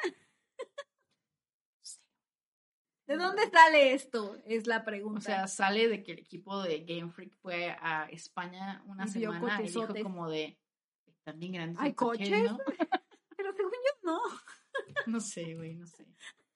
¿De 3.10 3.16
dónde 3.16 3.50
sale 3.50 3.92
esto? 3.92 4.36
Es 4.46 4.68
la 4.68 4.84
pregunta. 4.84 5.18
O 5.18 5.20
sea, 5.20 5.48
sale 5.48 5.88
de 5.88 6.00
que 6.04 6.12
el 6.12 6.20
equipo 6.20 6.62
de 6.62 6.84
Game 6.84 7.10
Freak 7.10 7.34
fue 7.42 7.76
a 7.80 8.08
España 8.08 8.84
una 8.86 9.04
Y 9.04 9.08
semana 9.08 9.60
y 9.60 9.66
dijo 9.66 9.94
como 10.04 10.30
de, 10.30 10.56
están 11.08 11.40
bien 11.40 11.54
grandes. 11.54 11.82
¿Hay 11.82 11.94
coches, 11.94 12.28
coches? 12.28 12.52
¿no? 12.52 12.58
Pero 13.36 13.52
según 13.52 13.72
yo 13.72 14.00
no. 14.04 14.20
No 15.06 15.20
sé, 15.20 15.56
güey, 15.56 15.74
no 15.74 15.86
sé. 15.86 16.06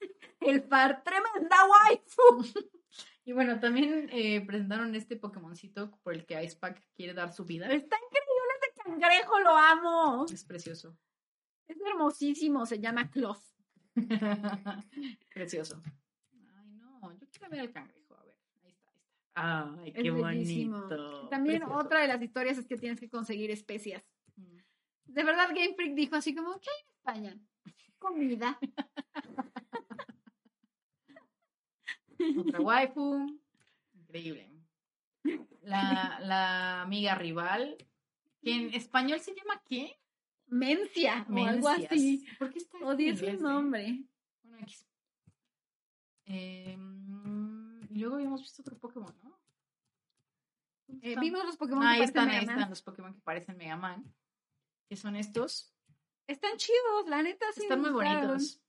El 0.41 0.63
par, 0.63 1.03
tremenda 1.03 1.57
waifu. 1.67 2.63
Y 3.27 3.33
bueno, 3.33 3.59
también 3.59 4.11
eh, 4.13 4.43
presentaron 4.43 4.95
este 4.95 5.17
Pokémoncito 5.17 5.99
por 6.03 6.13
el 6.13 6.27
que 6.27 6.41
Icepack 6.45 6.87
quiere 6.95 7.15
dar 7.15 7.33
su 7.33 7.47
vida. 7.47 7.65
Está 7.67 7.97
increíble 7.97 8.53
ese 8.61 8.83
cangrejo, 8.85 9.41
lo 9.41 9.57
amo. 9.57 10.27
Es 10.31 10.45
precioso. 10.45 10.95
Es 11.67 11.79
hermosísimo, 11.81 12.67
se 12.67 12.79
llama 12.79 13.11
Cloth. 13.11 13.54
precioso. 15.35 15.83
Ay, 16.33 16.69
no, 16.73 17.13
yo 17.13 17.27
quiero 17.31 17.51
ver 17.51 17.61
al 17.61 17.73
cangrejo. 17.73 18.15
A 18.17 18.25
ver, 18.25 18.35
ahí 18.63 18.71
está, 18.71 18.91
ahí 18.91 18.97
está. 18.99 19.75
Ay, 19.83 19.89
Es 19.91 19.95
qué 20.03 20.11
bellísimo. 20.11 20.79
bonito. 20.83 21.29
También 21.29 21.59
precioso. 21.61 21.81
otra 21.85 22.01
de 22.01 22.09
las 22.09 22.23
historias 22.23 22.59
es 22.59 22.67
que 22.67 22.77
tienes 22.77 23.01
que 23.01 23.09
conseguir 23.09 23.51
especias. 23.51 24.03
Mm. 24.37 24.57
De 25.07 25.25
verdad, 25.25 25.49
Game 25.55 25.75
Freak 25.75 25.95
dijo 25.95 26.17
así 26.17 26.35
como, 26.35 26.59
¿qué 26.61 26.71
hay 26.71 27.19
en 27.19 27.27
España? 27.27 27.41
Comida. 27.99 28.59
Otra 32.39 32.61
waifu. 32.61 33.27
Increíble. 33.95 34.51
La, 35.63 36.19
la 36.21 36.83
amiga 36.83 37.15
rival. 37.15 37.77
Que 38.43 38.53
en 38.55 38.75
español 38.75 39.21
se 39.21 39.35
llama 39.35 39.63
¿qué? 39.67 39.99
Mencia 40.55 41.27
o 41.29 41.47
algo 41.47 41.69
así. 41.69 42.25
¿Por 42.39 42.51
qué 42.53 42.59
está 42.59 42.79
Odié 42.79 43.17
su 43.17 43.27
eh? 43.27 43.33
nombre. 43.35 44.05
Bueno, 44.43 44.59
X. 44.63 44.87
Eh, 46.27 46.79
y 47.91 47.99
luego 47.99 48.15
habíamos 48.15 48.41
visto 48.41 48.63
otro 48.63 48.79
Pokémon, 48.79 49.15
¿no? 49.23 49.41
¿Dónde 50.87 51.13
Eh, 51.13 51.17
vimos 51.21 51.45
los 51.45 51.57
Pokémon 51.57 51.83
que 51.83 51.89
ahí 51.89 51.99
parecen 51.99 52.09
están, 52.09 52.27
Mega 52.27 52.39
ahí 52.39 52.47
Man. 52.47 52.57
están 52.57 52.71
los 52.71 52.83
Pokémon 52.83 53.15
que 53.15 53.21
parecen 53.21 53.57
Mega 53.57 53.77
Man. 53.77 54.15
Que 54.89 54.97
son 54.97 55.17
estos. 55.17 55.75
Están 56.27 56.57
chidos, 56.57 57.09
la 57.09 57.23
neta 57.23 57.47
sí. 57.53 57.63
están 57.63 57.81
muy 57.81 57.91
gustaron. 57.91 58.29
bonitos. 58.29 58.63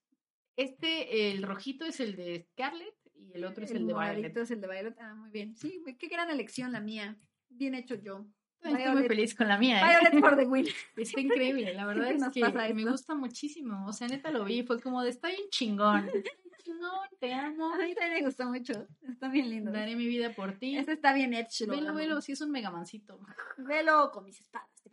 Este, 0.57 1.31
el 1.31 1.43
rojito 1.43 1.85
es 1.85 1.99
el 1.99 2.15
de 2.15 2.47
Scarlet 2.51 2.95
y 3.13 3.33
el 3.33 3.43
otro 3.45 3.63
es 3.65 3.71
el, 3.71 3.85
de 3.85 3.93
moradito 3.93 4.21
Violet. 4.21 4.37
es 4.37 4.51
el 4.51 4.61
de 4.61 4.67
Violet. 4.67 4.97
Ah, 4.99 5.13
muy 5.13 5.29
bien. 5.29 5.55
Sí, 5.55 5.83
qué 5.99 6.07
gran 6.07 6.29
elección 6.29 6.71
la 6.71 6.79
mía. 6.79 7.19
Bien 7.49 7.75
hecho 7.75 7.95
yo. 7.95 8.25
Estoy 8.61 8.93
muy 8.93 9.07
feliz 9.07 9.35
con 9.35 9.47
la 9.47 9.57
mía. 9.57 9.79
¿eh? 9.79 9.97
Violet 9.99 10.19
for 10.21 10.35
the 10.37 10.45
win. 10.45 10.65
Está 10.97 11.19
increíble, 11.21 11.73
la 11.73 11.85
verdad 11.85 12.11
es 12.11 12.23
que 12.33 12.41
pasa 12.41 12.73
me 12.73 12.85
gusta 12.89 13.13
muchísimo. 13.15 13.85
O 13.87 13.93
sea, 13.93 14.07
neta 14.07 14.31
lo 14.31 14.43
vi, 14.43 14.63
fue 14.63 14.81
como 14.81 15.03
de 15.03 15.09
está 15.11 15.27
bien 15.29 15.47
chingón. 15.49 16.09
Chingón, 16.65 17.07
te 17.19 17.31
amo. 17.31 17.71
A 17.73 17.77
mí 17.77 17.93
también 17.93 18.13
me 18.21 18.25
gustó 18.25 18.45
mucho. 18.47 18.87
Está 19.07 19.29
bien 19.29 19.51
lindo. 19.51 19.71
Daré 19.71 19.95
mi 19.95 20.07
vida 20.07 20.31
por 20.33 20.53
ti. 20.57 20.75
Este 20.75 20.93
está 20.93 21.13
bien 21.13 21.35
hecho. 21.35 21.67
lo 21.67 21.73
Velo, 21.73 21.89
amo. 21.89 21.97
velo, 21.99 22.21
si 22.21 22.31
es 22.31 22.41
un 22.41 22.49
megamancito. 22.49 23.19
Velo 23.57 24.09
con 24.11 24.23
mis 24.25 24.41
espadas. 24.41 24.67
te. 24.81 24.89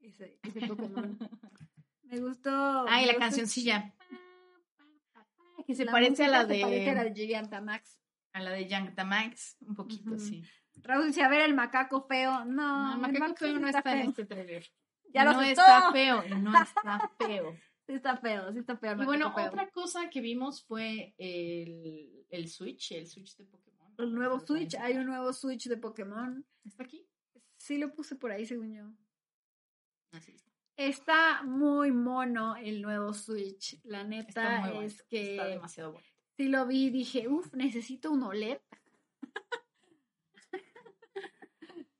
Ese, 0.00 0.38
ese 0.42 0.66
Pokémon. 0.66 1.18
Me 2.02 2.20
gustó. 2.20 2.84
Ay, 2.88 3.06
me 3.06 3.12
la 3.14 3.18
cancioncilla. 3.18 3.94
Que 5.66 5.74
se 5.74 5.86
La 5.86 5.92
parece 5.92 6.24
a 6.24 6.28
la 6.28 6.42
se 6.46 6.60
parece 6.60 6.90
a 6.90 6.94
la 6.94 7.04
de 7.04 7.10
de 7.10 7.16
Gigantamax. 7.16 7.98
a 8.34 8.40
la 8.40 8.50
de 8.50 8.64
Gigantamax, 8.64 9.56
un 9.62 9.74
poquito, 9.74 10.18
sí. 10.18 10.42
Raúl 10.84 11.06
dice, 11.06 11.22
a 11.22 11.28
ver, 11.28 11.40
el 11.42 11.54
macaco 11.54 12.02
feo. 12.06 12.44
No, 12.44 12.96
No, 12.96 13.06
el 13.06 13.12
macaco 13.12 13.36
feo 13.36 13.58
no 13.58 13.68
está 13.68 14.00
en 14.00 14.08
este 14.08 14.24
trailer. 14.24 14.64
Ya 15.14 15.24
lo 15.24 15.32
no 15.34 15.42
está 15.42 15.92
feo, 15.92 16.24
no 16.40 16.52
está 16.60 17.08
feo. 17.18 17.54
Sí 17.86 17.92
está 17.92 18.16
feo, 18.16 18.52
sí 18.52 18.58
está 18.58 18.76
feo. 18.76 18.92
el 18.92 19.02
Y 19.02 19.04
bueno, 19.04 19.32
feo. 19.32 19.46
otra 19.46 19.68
cosa 19.70 20.10
que 20.10 20.20
vimos 20.20 20.64
fue 20.64 21.14
el, 21.18 22.26
el 22.30 22.48
Switch, 22.48 22.90
el 22.92 23.06
Switch 23.06 23.36
de 23.36 23.44
Pokémon. 23.44 23.94
El 23.98 24.12
nuevo 24.12 24.38
No 24.38 24.46
Switch, 24.46 24.74
hay 24.74 24.96
un 24.96 25.06
nuevo 25.06 25.32
Switch 25.32 25.68
de 25.68 25.76
Pokémon. 25.76 26.44
¿Está 26.64 26.82
aquí? 26.82 27.06
Sí 27.56 27.78
lo 27.78 27.94
puse 27.94 28.16
por 28.16 28.32
ahí, 28.32 28.44
según 28.44 28.72
yo. 28.74 28.90
Así 30.10 30.32
está. 30.32 30.50
Está 30.76 31.42
muy 31.44 31.92
mono 31.92 32.56
el 32.56 32.82
nuevo 32.82 33.12
Switch. 33.14 33.80
La 33.84 34.02
neta 34.02 34.62
bueno, 34.62 34.82
es 34.82 35.00
que 35.04 35.32
Está 35.36 35.46
demasiado 35.46 35.92
bueno. 35.92 36.06
sí 36.36 36.48
lo 36.48 36.66
vi 36.66 36.86
y 36.86 36.90
dije, 36.90 37.28
uff, 37.28 37.54
necesito 37.54 38.10
un 38.10 38.24
OLED. 38.24 38.58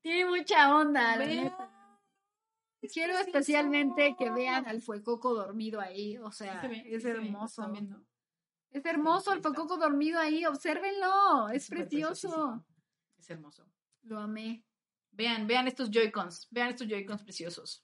Tiene 0.04 0.26
mucha 0.26 0.76
onda, 0.76 1.16
la 1.16 1.24
neta. 1.24 1.70
Quiero 2.92 3.14
precioso. 3.14 3.20
especialmente 3.20 4.14
que 4.18 4.28
vean 4.28 4.66
al 4.66 4.82
Fuecoco 4.82 5.32
dormido 5.32 5.80
ahí. 5.80 6.18
O 6.18 6.30
sea, 6.30 6.60
Sí 6.60 6.60
se 6.60 6.68
ve, 6.68 6.82
sí 6.82 6.94
es 6.94 7.02
se 7.02 7.08
ve, 7.08 7.14
¿lo 7.14 7.20
hermoso. 7.22 7.72
Es 8.70 8.84
hermoso 8.84 9.32
el. 9.32 9.40
Fuecoco 9.40 9.78
dormido 9.78 10.20
ahí. 10.20 10.44
Obsérvenlo. 10.44 11.48
Es 11.48 11.70
precioso. 11.70 12.62
Es 13.16 13.30
hermoso. 13.30 13.66
Lo 14.02 14.18
amé. 14.18 14.62
Vean, 15.10 15.46
vean 15.46 15.68
estos 15.68 15.90
Joy-Cons. 15.90 16.48
Vean 16.50 16.68
estos 16.68 16.86
Joy-Cons 16.86 17.22
preciosos. 17.22 17.82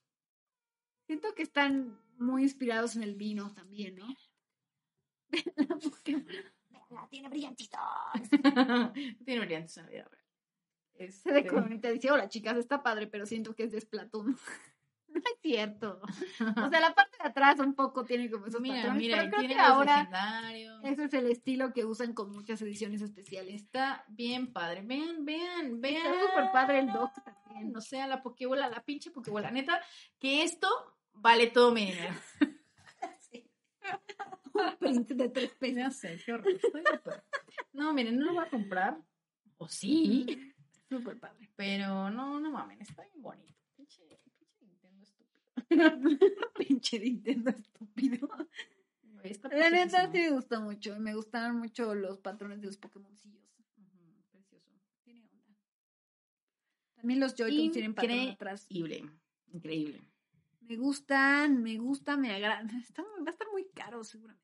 Siento 1.07 1.33
que 1.33 1.41
están 1.41 1.99
muy 2.19 2.43
inspirados 2.43 2.95
en 2.95 3.01
el 3.01 3.15
vino 3.15 3.51
también, 3.55 3.95
¿no? 3.95 4.05
La 6.91 7.07
tiene 7.07 7.29
brillantitos. 7.29 7.79
Tiene 9.25 9.39
brillantes 9.39 9.75
en 9.77 9.85
la 9.85 9.89
vida 9.89 10.20
real. 11.07 11.11
Se 11.11 11.31
de 11.31 11.39
Este, 11.39 11.49
Coronita 11.49 11.89
dice, 11.89 12.11
hola 12.11 12.29
chicas, 12.29 12.57
está 12.57 12.81
padre, 12.83 13.07
pero 13.07 13.25
siento 13.25 13.55
que 13.55 13.63
es 13.63 13.71
de 13.71 13.81
Splatoon. 13.81 14.37
No 15.13 15.19
es 15.19 15.41
cierto. 15.41 15.99
O 16.03 16.69
sea, 16.69 16.79
la 16.79 16.95
parte 16.95 17.17
de 17.21 17.27
atrás 17.27 17.59
un 17.59 17.75
poco 17.75 18.05
tiene 18.05 18.31
como 18.31 18.45
esos 18.45 18.61
Mira, 18.61 18.77
patrones, 18.77 19.01
mira, 19.01 19.17
pero 19.17 19.29
creo 19.29 19.39
tiene 19.41 19.55
que 19.55 19.59
ahora 19.59 20.09
ese 20.83 21.03
es 21.03 21.13
el 21.13 21.29
estilo 21.29 21.73
que 21.73 21.83
usan 21.83 22.13
con 22.13 22.31
muchas 22.31 22.61
ediciones 22.61 23.01
especiales. 23.01 23.55
Está 23.55 24.05
bien 24.07 24.53
padre. 24.53 24.81
Vean, 24.83 25.25
vean, 25.25 25.81
vean. 25.81 26.13
Está 26.13 26.27
súper 26.27 26.51
padre 26.53 26.79
el 26.79 26.93
doc 26.93 27.11
también. 27.25 27.75
O 27.75 27.81
sea, 27.81 28.07
la 28.07 28.23
pokebola, 28.23 28.69
la 28.69 28.83
pinche 28.83 29.11
pokebola. 29.11 29.51
Neta, 29.51 29.81
que 30.17 30.43
esto 30.43 30.67
vale 31.11 31.47
todo 31.47 31.73
mi 31.73 31.87
dinero. 31.87 32.15
Un 34.53 34.75
print 34.77 35.09
de 35.11 35.29
tres 35.29 35.53
pesos. 35.55 35.95
Sé, 35.95 36.21
qué 36.25 36.33
horror. 36.33 36.51
Estoy. 36.51 36.83
No, 37.73 37.93
miren, 37.93 38.17
no 38.17 38.25
lo 38.27 38.33
voy 38.35 38.45
a 38.45 38.49
comprar. 38.49 38.97
O 39.57 39.67
sí. 39.67 40.53
Súper 40.91 41.17
padre. 41.19 41.49
Pero 41.55 42.09
no, 42.09 42.37
no 42.41 42.51
mamen, 42.51 42.81
está 42.81 43.01
bien 43.03 43.21
bonito. 43.21 43.53
Pinche, 43.77 44.03
pinche 44.37 44.65
Nintendo 44.65 45.03
estúpido. 45.03 45.41
Pinche 46.57 46.99
Nintendo 46.99 47.49
estúpido. 47.51 48.27
La 49.51 49.69
neta 49.69 50.11
sí 50.11 50.17
me 50.19 50.31
gustó 50.31 50.59
mucho. 50.59 50.99
Me 50.99 51.13
gustaron 51.15 51.57
mucho 51.59 51.95
los 51.95 52.19
patrones 52.19 52.59
de 52.59 52.67
los 52.67 52.77
Pokémoncillos. 52.77 53.41
Precioso. 54.31 54.73
Tiene 55.03 55.21
onda. 55.21 55.55
También 56.95 57.19
los 57.21 57.35
Joy-Cons 57.35 57.71
tienen 57.71 57.93
patrón 57.93 58.29
atrás. 58.29 58.65
Increíble. 58.67 59.09
Increíble. 59.53 60.01
Me 60.59 60.75
gustan, 60.75 61.63
me 61.63 61.77
gusta, 61.77 62.17
me 62.17 62.31
agrada. 62.33 62.63
Está 62.83 63.01
muy- 63.03 63.23
va 63.23 63.29
a 63.29 63.31
estar 63.31 63.47
muy 63.49 63.65
caro 63.73 64.03
seguramente. 64.03 64.41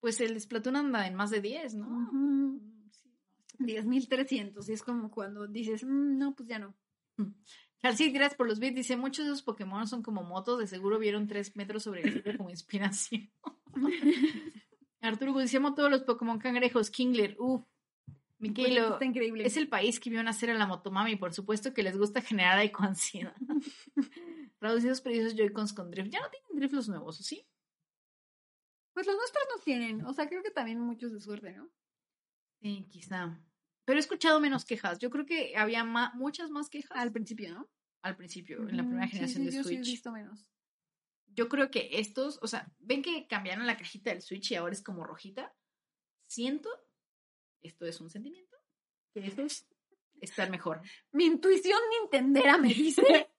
Pues 0.00 0.20
el 0.20 0.40
Splatoon 0.40 0.74
anda 0.76 1.06
en 1.06 1.14
más 1.14 1.30
de 1.30 1.40
10, 1.40 1.74
¿no? 1.76 1.86
10.300 3.58 4.68
y 4.68 4.72
es 4.72 4.82
como 4.82 5.10
cuando 5.10 5.46
dices, 5.46 5.84
"Mm, 5.84 6.18
no, 6.18 6.34
pues 6.34 6.48
ya 6.48 6.58
no. 6.58 6.76
Charcit, 7.80 8.12
gracias 8.12 8.36
por 8.36 8.48
los 8.48 8.58
bits. 8.58 8.74
Dice, 8.76 8.96
muchos 8.96 9.24
de 9.24 9.32
esos 9.32 9.42
Pokémon 9.42 9.86
son 9.86 10.02
como 10.02 10.22
motos. 10.24 10.58
De 10.58 10.66
seguro 10.66 10.98
vieron 10.98 11.26
tres 11.28 11.54
metros 11.56 11.84
sobre 11.84 12.02
el 12.02 12.12
cielo 12.12 12.36
como 12.36 12.50
inspiración. 12.50 13.30
Arturo 15.00 15.34
amo 15.56 15.74
todos 15.74 15.90
los 15.90 16.02
Pokémon 16.02 16.38
cangrejos. 16.38 16.90
Kingler, 16.90 17.36
uff. 17.38 17.64
Pues 18.38 18.50
Miquelo, 18.50 18.92
está 18.92 19.04
increíble. 19.04 19.44
es 19.44 19.56
el 19.56 19.68
país 19.68 19.98
que 19.98 20.10
vio 20.10 20.22
nacer 20.22 20.50
a 20.50 20.54
la 20.54 20.66
Motomami. 20.66 21.16
Por 21.16 21.34
supuesto 21.34 21.74
que 21.74 21.82
les 21.82 21.96
gusta 21.96 22.20
generar 22.20 22.60
ecoansiedad. 22.60 23.34
Reducidos 24.60 25.00
preciosos 25.00 25.36
Joy-Cons 25.36 25.72
con 25.72 25.90
drift. 25.90 26.10
Ya 26.12 26.20
no 26.20 26.30
tienen 26.30 26.56
drift 26.56 26.74
los 26.74 26.88
nuevos, 26.88 27.18
¿o 27.18 27.22
sí? 27.22 27.44
Pues 28.92 29.06
los 29.06 29.16
nuestros 29.16 29.44
no 29.56 29.62
tienen. 29.62 30.06
O 30.06 30.12
sea, 30.12 30.28
creo 30.28 30.42
que 30.42 30.50
también 30.50 30.80
muchos 30.80 31.12
de 31.12 31.20
suerte, 31.20 31.52
¿no? 31.52 31.68
Sí, 32.60 32.86
quizá. 32.90 33.38
Pero 33.84 33.98
he 33.98 34.00
escuchado 34.00 34.40
menos 34.40 34.64
quejas. 34.64 34.98
Yo 34.98 35.10
creo 35.10 35.24
que 35.24 35.56
había 35.56 35.84
ma- 35.84 36.12
muchas 36.14 36.50
más 36.50 36.68
quejas 36.68 36.90
Al 36.98 37.12
principio, 37.12 37.54
¿no? 37.54 37.68
al 38.02 38.16
principio, 38.16 38.68
en 38.68 38.76
la 38.76 38.84
primera 38.84 39.06
sí, 39.06 39.12
generación 39.12 39.42
sí, 39.42 39.50
de 39.50 39.56
yo 39.56 39.64
sí 39.64 39.74
he 39.74 39.78
Switch. 39.78 39.86
visto 39.90 40.12
menos. 40.12 40.46
yo 41.26 41.48
creo 41.48 41.70
que 41.70 41.88
estos, 41.98 42.38
o 42.42 42.46
sea, 42.46 42.70
ven 42.78 43.02
que 43.02 43.26
cambiaron 43.26 43.66
la 43.66 43.76
cajita 43.76 44.10
del 44.10 44.22
Switch 44.22 44.52
y 44.52 44.54
ahora 44.54 44.72
es 44.72 44.82
como 44.82 45.04
rojita. 45.04 45.54
Siento, 46.26 46.68
esto 47.60 47.86
es 47.86 48.00
un 48.00 48.08
sentimiento, 48.10 48.56
que 49.12 49.26
estos 49.26 49.66
están 50.20 50.50
mejor. 50.50 50.80
Mi 51.12 51.24
intuición 51.26 51.78
nintendera 52.02 52.56
me 52.58 52.68
dice. 52.72 53.30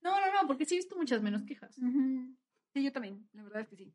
No, 0.00 0.18
no, 0.20 0.32
no, 0.42 0.46
porque 0.48 0.64
sí 0.66 0.74
he 0.74 0.78
visto 0.78 0.96
muchas 0.96 1.22
menos 1.22 1.42
quejas. 1.44 1.76
Ujú. 1.78 2.36
Sí, 2.74 2.82
yo 2.82 2.92
también. 2.92 3.28
La 3.32 3.42
verdad 3.44 3.62
es 3.62 3.68
que 3.68 3.76
sí. 3.76 3.94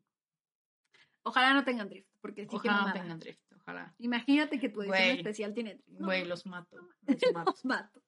Ojalá 1.22 1.52
no 1.54 1.64
tengan 1.64 1.88
drift, 1.88 2.08
porque 2.20 2.42
sí 2.42 2.48
que 2.50 2.56
Ojalá 2.56 2.72
no 2.74 2.78
mamada. 2.80 3.00
tengan 3.02 3.18
drift, 3.18 3.40
ojalá. 3.64 3.94
Imagínate 3.98 4.58
que 4.60 4.68
tu 4.68 4.82
edición 4.82 4.98
Güey. 4.98 5.16
especial 5.18 5.54
tiene. 5.54 5.80
No, 5.88 6.06
Güey, 6.06 6.24
los 6.24 6.46
mato. 6.46 6.76
Los 7.06 7.32
mato. 7.34 7.50
los 7.52 7.64
mato. 7.64 8.02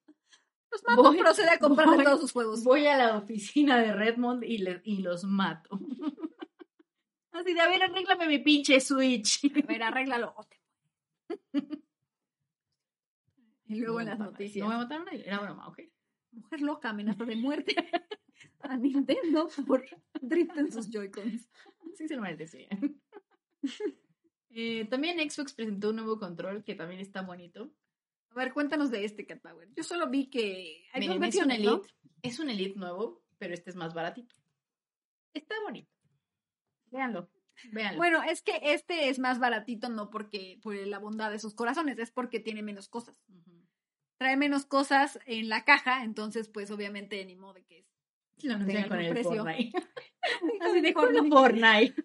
Los 0.71 0.83
mato, 0.85 1.03
Voy- 1.03 1.17
procede 1.19 1.49
a 1.51 1.59
comprar 1.59 1.87
voy- 1.87 2.03
todos 2.03 2.19
sus 2.21 2.31
juegos. 2.31 2.63
Voy 2.63 2.85
a 2.87 2.97
la 2.97 3.17
oficina 3.17 3.77
de 3.79 3.93
Redmond 3.93 4.43
y, 4.43 4.57
le- 4.59 4.81
y 4.83 5.01
los 5.01 5.23
mato. 5.23 5.79
Así 7.31 7.53
de, 7.53 7.61
a 7.61 7.67
ver, 7.69 7.83
arréglame 7.83 8.27
mi 8.27 8.39
pinche 8.39 8.79
Switch. 8.79 9.39
A 9.63 9.67
ver, 9.67 9.83
arréglalo. 9.83 10.35
Y 13.69 13.75
luego 13.81 13.99
en 13.99 14.05
las 14.07 14.17
noticias. 14.19 14.63
No 14.65 14.71
me 14.73 14.77
mataron 14.77 15.05
nadie, 15.05 15.27
era 15.27 15.39
broma, 15.39 15.67
ok. 15.67 15.79
Mujer 16.31 16.61
loca, 16.61 16.89
amenaza 16.89 17.25
de 17.25 17.35
muerte 17.35 17.75
a 18.61 18.77
Nintendo 18.77 19.49
por 19.67 19.85
drift 20.21 20.55
en 20.57 20.71
sus 20.71 20.89
Joy-Cons. 20.89 21.49
Sí 21.95 22.07
se 22.07 22.15
lo 22.15 22.21
merecían. 22.21 23.01
Eh, 24.59 24.85
también 24.85 25.19
Xbox 25.19 25.53
presentó 25.53 25.91
un 25.91 25.97
nuevo 25.97 26.17
control 26.17 26.63
que 26.63 26.73
también 26.73 26.99
está 26.99 27.21
bonito. 27.21 27.71
A 28.31 28.35
ver, 28.39 28.53
cuéntanos 28.53 28.89
de 28.89 29.05
este 29.05 29.27
Cat 29.27 29.39
Power. 29.39 29.69
Yo 29.75 29.83
solo 29.83 30.09
vi 30.09 30.31
que 30.31 30.83
hay 30.91 31.01
Miren, 31.01 31.23
es 31.23 31.35
un. 31.35 31.51
Elite. 31.51 31.87
Es 32.23 32.39
un 32.39 32.49
Elite 32.49 32.79
nuevo, 32.79 33.21
pero 33.37 33.53
este 33.53 33.69
es 33.69 33.75
más 33.75 33.93
baratito. 33.93 34.35
Está 35.35 35.53
bonito. 35.63 35.91
Véanlo. 36.89 37.29
Véanlo. 37.71 37.97
Bueno, 37.97 38.23
es 38.23 38.41
que 38.41 38.59
este 38.63 39.09
es 39.09 39.19
más 39.19 39.37
baratito 39.37 39.89
no 39.89 40.09
porque 40.09 40.59
por 40.63 40.75
la 40.75 40.97
bondad 40.97 41.29
de 41.29 41.37
sus 41.37 41.53
corazones, 41.53 41.99
es 41.99 42.09
porque 42.09 42.39
tiene 42.39 42.63
menos 42.63 42.89
cosas. 42.89 43.21
Trae 44.17 44.37
menos 44.37 44.65
cosas 44.65 45.19
en 45.27 45.49
la 45.49 45.65
caja, 45.65 46.03
entonces 46.03 46.49
pues 46.49 46.71
obviamente 46.71 47.23
ni 47.25 47.35
modo 47.35 47.53
de 47.53 47.63
que 47.63 47.79
es. 47.81 47.85
Lo 48.41 48.55
anuncian 48.55 48.89
con 48.89 48.99
el 49.01 49.11
precio. 49.11 49.43
Fortnite. 49.43 49.77
Así 50.61 50.81
de 50.81 50.93
Fortnite. 50.93 51.29
con 51.29 52.01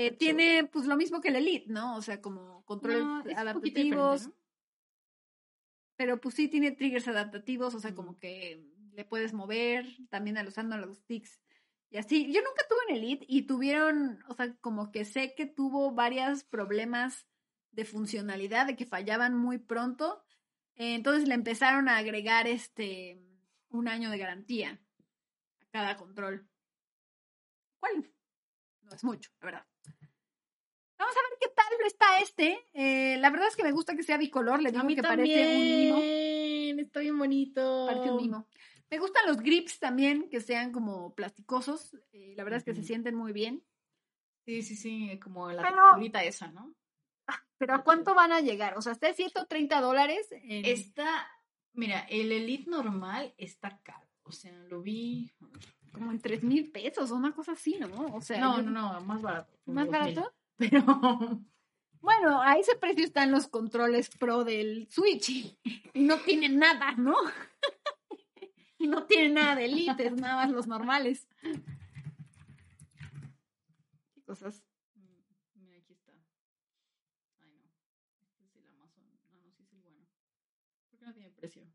Eh, 0.00 0.12
tiene 0.12 0.62
pues 0.62 0.86
lo 0.86 0.96
mismo 0.96 1.20
que 1.20 1.26
el 1.26 1.34
Elite, 1.34 1.66
¿no? 1.66 1.96
O 1.96 2.02
sea, 2.02 2.20
como 2.20 2.64
controles 2.64 3.02
No, 3.02 3.24
adaptativos, 3.36 4.30
pero 5.96 6.20
pues 6.20 6.36
sí 6.36 6.46
tiene 6.46 6.70
triggers 6.70 7.08
adaptativos, 7.08 7.74
o 7.74 7.80
sea, 7.80 7.96
como 7.96 8.16
que 8.16 8.64
le 8.92 9.04
puedes 9.04 9.32
mover 9.32 9.86
también 10.08 10.38
al 10.38 10.46
usando 10.46 10.76
los 10.76 10.98
sticks 10.98 11.42
y 11.90 11.96
así. 11.96 12.32
Yo 12.32 12.42
nunca 12.42 12.64
tuve 12.68 12.78
en 12.88 12.94
Elite 12.94 13.26
y 13.28 13.42
tuvieron, 13.42 14.22
o 14.28 14.34
sea, 14.34 14.54
como 14.60 14.92
que 14.92 15.04
sé 15.04 15.34
que 15.34 15.46
tuvo 15.46 15.90
varios 15.90 16.44
problemas 16.44 17.26
de 17.72 17.84
funcionalidad, 17.84 18.68
de 18.68 18.76
que 18.76 18.86
fallaban 18.86 19.36
muy 19.36 19.58
pronto. 19.58 20.22
Eh, 20.76 20.94
entonces 20.94 21.26
le 21.26 21.34
empezaron 21.34 21.88
a 21.88 21.96
agregar 21.96 22.46
este 22.46 23.20
un 23.70 23.88
año 23.88 24.10
de 24.10 24.18
garantía 24.18 24.80
a 25.60 25.66
cada 25.72 25.96
control. 25.96 26.48
¿Cuál? 27.80 28.08
No 28.88 28.94
es 28.96 29.04
mucho, 29.04 29.30
la 29.40 29.46
verdad. 29.46 29.66
Vamos 30.98 31.14
a 31.14 31.20
ver 31.28 31.38
qué 31.40 31.48
tal 31.54 31.66
está 31.86 32.20
este. 32.20 32.66
Eh, 32.72 33.16
la 33.18 33.30
verdad 33.30 33.48
es 33.48 33.56
que 33.56 33.62
me 33.62 33.72
gusta 33.72 33.94
que 33.94 34.02
sea 34.02 34.16
bicolor. 34.16 34.60
Le 34.62 34.70
digo 34.70 34.82
A 34.82 34.84
mí 34.84 34.96
que 34.96 35.02
también. 35.02 35.38
parece 35.46 35.54
un 35.54 36.70
mimo. 36.72 36.82
Está 36.82 37.00
bien 37.00 37.18
bonito. 37.18 37.86
Parece 37.86 38.10
un 38.10 38.16
mimo. 38.16 38.48
Me 38.90 38.98
gustan 38.98 39.26
los 39.26 39.36
grips 39.38 39.78
también, 39.78 40.28
que 40.30 40.40
sean 40.40 40.72
como 40.72 41.14
plasticosos. 41.14 41.94
Eh, 42.12 42.34
la 42.36 42.44
verdad 42.44 42.58
es 42.58 42.64
que 42.64 42.74
se 42.74 42.82
sienten 42.82 43.14
muy 43.14 43.32
bien. 43.32 43.62
Sí, 44.46 44.62
sí, 44.62 44.76
sí, 44.76 45.20
como 45.22 45.52
la 45.52 45.62
Pero- 45.62 46.20
esa, 46.22 46.48
¿no? 46.48 46.74
Pero 47.58 47.74
¿a 47.74 47.84
cuánto 47.84 48.14
van 48.14 48.32
a 48.32 48.40
llegar? 48.40 48.78
O 48.78 48.82
sea, 48.82 48.92
está 48.92 49.08
de 49.08 49.14
130 49.14 49.80
dólares. 49.80 50.26
en- 50.32 50.64
Está, 50.64 51.28
mira, 51.74 52.00
el 52.08 52.32
Elite 52.32 52.70
normal 52.70 53.34
está 53.36 53.78
caro. 53.82 54.08
O 54.22 54.32
sea, 54.32 54.52
lo 54.52 54.80
vi. 54.80 55.30
Como 55.92 56.10
en 56.12 56.20
3 56.20 56.42
mil 56.42 56.70
pesos 56.70 57.10
o 57.10 57.16
una 57.16 57.32
cosa 57.34 57.52
así, 57.52 57.76
¿no? 57.78 58.14
O 58.14 58.20
sea, 58.20 58.40
No, 58.40 58.56
yo- 58.58 58.62
no, 58.70 58.92
no, 58.94 59.00
más 59.02 59.22
barato. 59.22 59.52
¿Más 59.66 59.86
2000. 59.90 60.14
barato? 60.14 60.34
Pero 60.56 60.82
Bueno, 62.00 62.40
a 62.40 62.54
ese 62.56 62.76
precio 62.76 63.04
están 63.04 63.30
los 63.32 63.48
controles 63.48 64.08
pro 64.16 64.44
del 64.44 64.88
Switch. 64.90 65.30
Y 65.30 66.02
no 66.04 66.18
tienen 66.20 66.58
nada, 66.58 66.92
¿no? 66.92 67.14
Y 68.80 68.86
no 68.86 69.04
tienen 69.06 69.34
nada 69.34 69.56
de 69.56 69.64
Elite, 69.64 70.06
es 70.06 70.12
nada 70.14 70.36
más 70.36 70.50
los 70.52 70.68
normales. 70.68 71.26
¿Qué 74.14 74.22
cosas? 74.22 74.62
Mm, 74.94 75.60
Mira, 75.64 75.78
aquí 75.78 75.92
está. 75.94 76.12
Ay, 77.40 77.50
no. 77.52 77.64
Este 78.30 78.44
es 78.44 78.54
el 78.56 78.68
Amazon. 78.68 79.04
No, 79.32 79.34
no, 79.40 79.50
sí 79.52 79.62
es 79.64 79.72
el 79.72 79.80
bueno. 79.80 80.06
¿Por 80.90 80.98
qué 81.00 81.06
no 81.06 81.12
tiene 81.12 81.30
precio? 81.32 81.66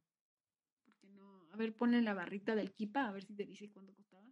Porque 0.86 1.10
no. 1.10 1.44
A 1.52 1.58
ver, 1.58 1.76
ponle 1.76 2.02
la 2.02 2.14
barrita 2.14 2.56
del 2.56 2.72
Kipa, 2.74 3.08
a 3.08 3.12
ver 3.12 3.26
si 3.26 3.34
te 3.36 3.46
dice 3.46 3.70
cuánto 3.70 3.94
costaba. 3.94 4.24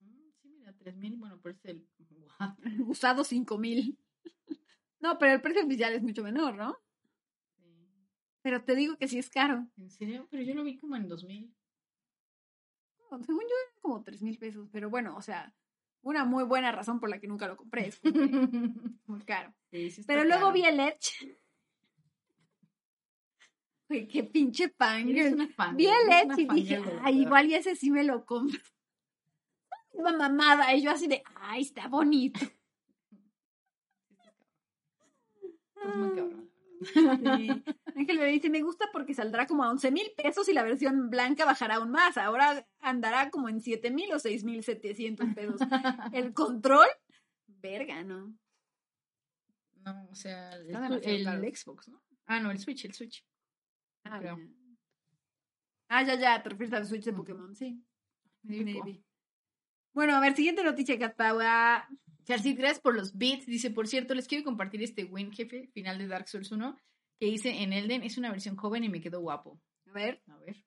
Mm, 0.00 0.30
sí, 0.42 0.48
mira, 0.48 0.72
3000. 0.86 1.16
Bueno, 1.16 1.40
pero 1.42 1.54
es 1.54 1.64
el. 1.64 1.86
What? 2.40 2.54
Usado 2.86 3.24
5 3.24 3.58
mil. 3.58 3.98
No, 4.98 5.18
pero 5.18 5.34
el 5.34 5.42
precio 5.42 5.62
oficial 5.64 5.92
es 5.92 6.02
mucho 6.02 6.22
menor, 6.22 6.56
¿no? 6.56 6.74
Sí. 7.58 7.68
Pero 8.40 8.64
te 8.64 8.74
digo 8.74 8.96
que 8.96 9.06
sí 9.06 9.18
es 9.18 9.28
caro. 9.28 9.68
¿En 9.76 9.90
serio? 9.90 10.26
Pero 10.30 10.42
yo 10.42 10.54
lo 10.54 10.64
vi 10.64 10.78
como 10.78 10.96
en 10.96 11.06
2000. 11.06 11.54
No, 13.10 13.22
según 13.22 13.42
yo, 13.42 13.54
eran 13.62 13.82
como 13.82 14.02
3 14.02 14.22
mil 14.22 14.38
pesos. 14.38 14.68
Pero 14.72 14.88
bueno, 14.88 15.14
o 15.14 15.20
sea, 15.20 15.54
una 16.00 16.24
muy 16.24 16.44
buena 16.44 16.72
razón 16.72 16.98
por 16.98 17.10
la 17.10 17.20
que 17.20 17.28
nunca 17.28 17.46
lo 17.46 17.58
compré. 17.58 17.88
Es 17.88 18.00
muy 19.06 19.20
caro. 19.26 19.54
Sí, 19.70 19.90
sí 19.90 20.00
está 20.00 20.14
Pero 20.14 20.24
luego 20.24 20.46
caro. 20.46 20.54
vi 20.54 20.64
el 20.64 20.80
Edge. 20.80 21.38
Güey, 23.88 24.08
qué 24.08 24.24
pinche 24.24 24.70
fan. 24.70 25.06
Vi 25.06 25.20
el 25.20 25.34
una 25.34 26.40
y 26.40 26.46
dije, 26.46 26.82
ay, 27.02 27.20
igual 27.20 27.50
y 27.50 27.54
ese 27.54 27.76
sí 27.76 27.90
me 27.90 28.02
lo 28.02 28.24
compro. 28.24 28.58
Una 29.96 30.12
mamada. 30.16 30.74
Y 30.74 30.82
yo 30.82 30.90
así 30.90 31.06
de, 31.06 31.22
ay, 31.34 31.62
está 31.62 31.88
bonito. 31.88 32.40
Estás 35.76 35.96
muy 35.96 36.14
cabrón. 36.16 36.50
Sí. 36.82 37.48
Ángel 37.96 38.18
me 38.18 38.26
dice, 38.26 38.50
me 38.50 38.62
gusta 38.62 38.86
porque 38.92 39.14
saldrá 39.14 39.46
como 39.46 39.64
a 39.64 39.70
11 39.70 39.90
mil 39.90 40.12
pesos 40.16 40.48
y 40.48 40.52
la 40.52 40.62
versión 40.62 41.08
blanca 41.10 41.44
bajará 41.44 41.76
aún 41.76 41.90
más. 41.90 42.18
Ahora 42.18 42.66
andará 42.80 43.30
como 43.30 43.48
en 43.48 43.60
7 43.60 43.90
mil 43.90 44.12
o 44.12 44.18
6 44.18 44.44
mil 44.44 44.62
700 44.62 45.34
pesos. 45.34 45.60
El 46.12 46.34
control, 46.34 46.86
verga, 47.46 48.02
¿no? 48.04 48.36
No, 49.84 50.08
o 50.10 50.14
sea, 50.14 50.52
el, 50.54 50.66
el 51.04 51.24
caro. 51.24 51.40
Xbox, 51.42 51.88
¿no? 51.88 52.02
Ah, 52.26 52.40
no, 52.40 52.50
el 52.50 52.58
Switch, 52.58 52.84
el 52.84 52.92
Switch. 52.92 53.24
Ah, 54.02 54.18
Creo. 54.18 54.36
Ah, 55.88 56.02
ya, 56.02 56.16
ya, 56.16 56.42
te 56.42 56.48
refieres 56.48 56.74
al 56.74 56.86
Switch 56.86 57.04
de 57.04 57.12
Pokémon, 57.12 57.54
sí. 57.54 57.80
Maybe. 58.42 59.05
Bueno, 59.96 60.14
a 60.14 60.20
ver, 60.20 60.36
siguiente 60.36 60.62
noticia, 60.62 60.98
Catpaua. 60.98 61.88
Charcit, 62.24 62.58
gracias 62.58 62.80
por 62.80 62.94
los 62.94 63.16
beats. 63.16 63.46
Dice, 63.46 63.70
por 63.70 63.88
cierto, 63.88 64.14
les 64.14 64.28
quiero 64.28 64.44
compartir 64.44 64.82
este 64.82 65.04
win, 65.04 65.32
jefe, 65.32 65.68
final 65.72 65.96
de 65.96 66.06
Dark 66.06 66.28
Souls 66.28 66.52
1, 66.52 66.76
que 67.18 67.28
hice 67.28 67.62
en 67.62 67.72
Elden. 67.72 68.02
Es 68.02 68.18
una 68.18 68.30
versión 68.30 68.56
joven 68.56 68.84
y 68.84 68.90
me 68.90 69.00
quedó 69.00 69.20
guapo. 69.20 69.58
A 69.86 69.92
ver, 69.92 70.22
A 70.26 70.36
ver. 70.36 70.62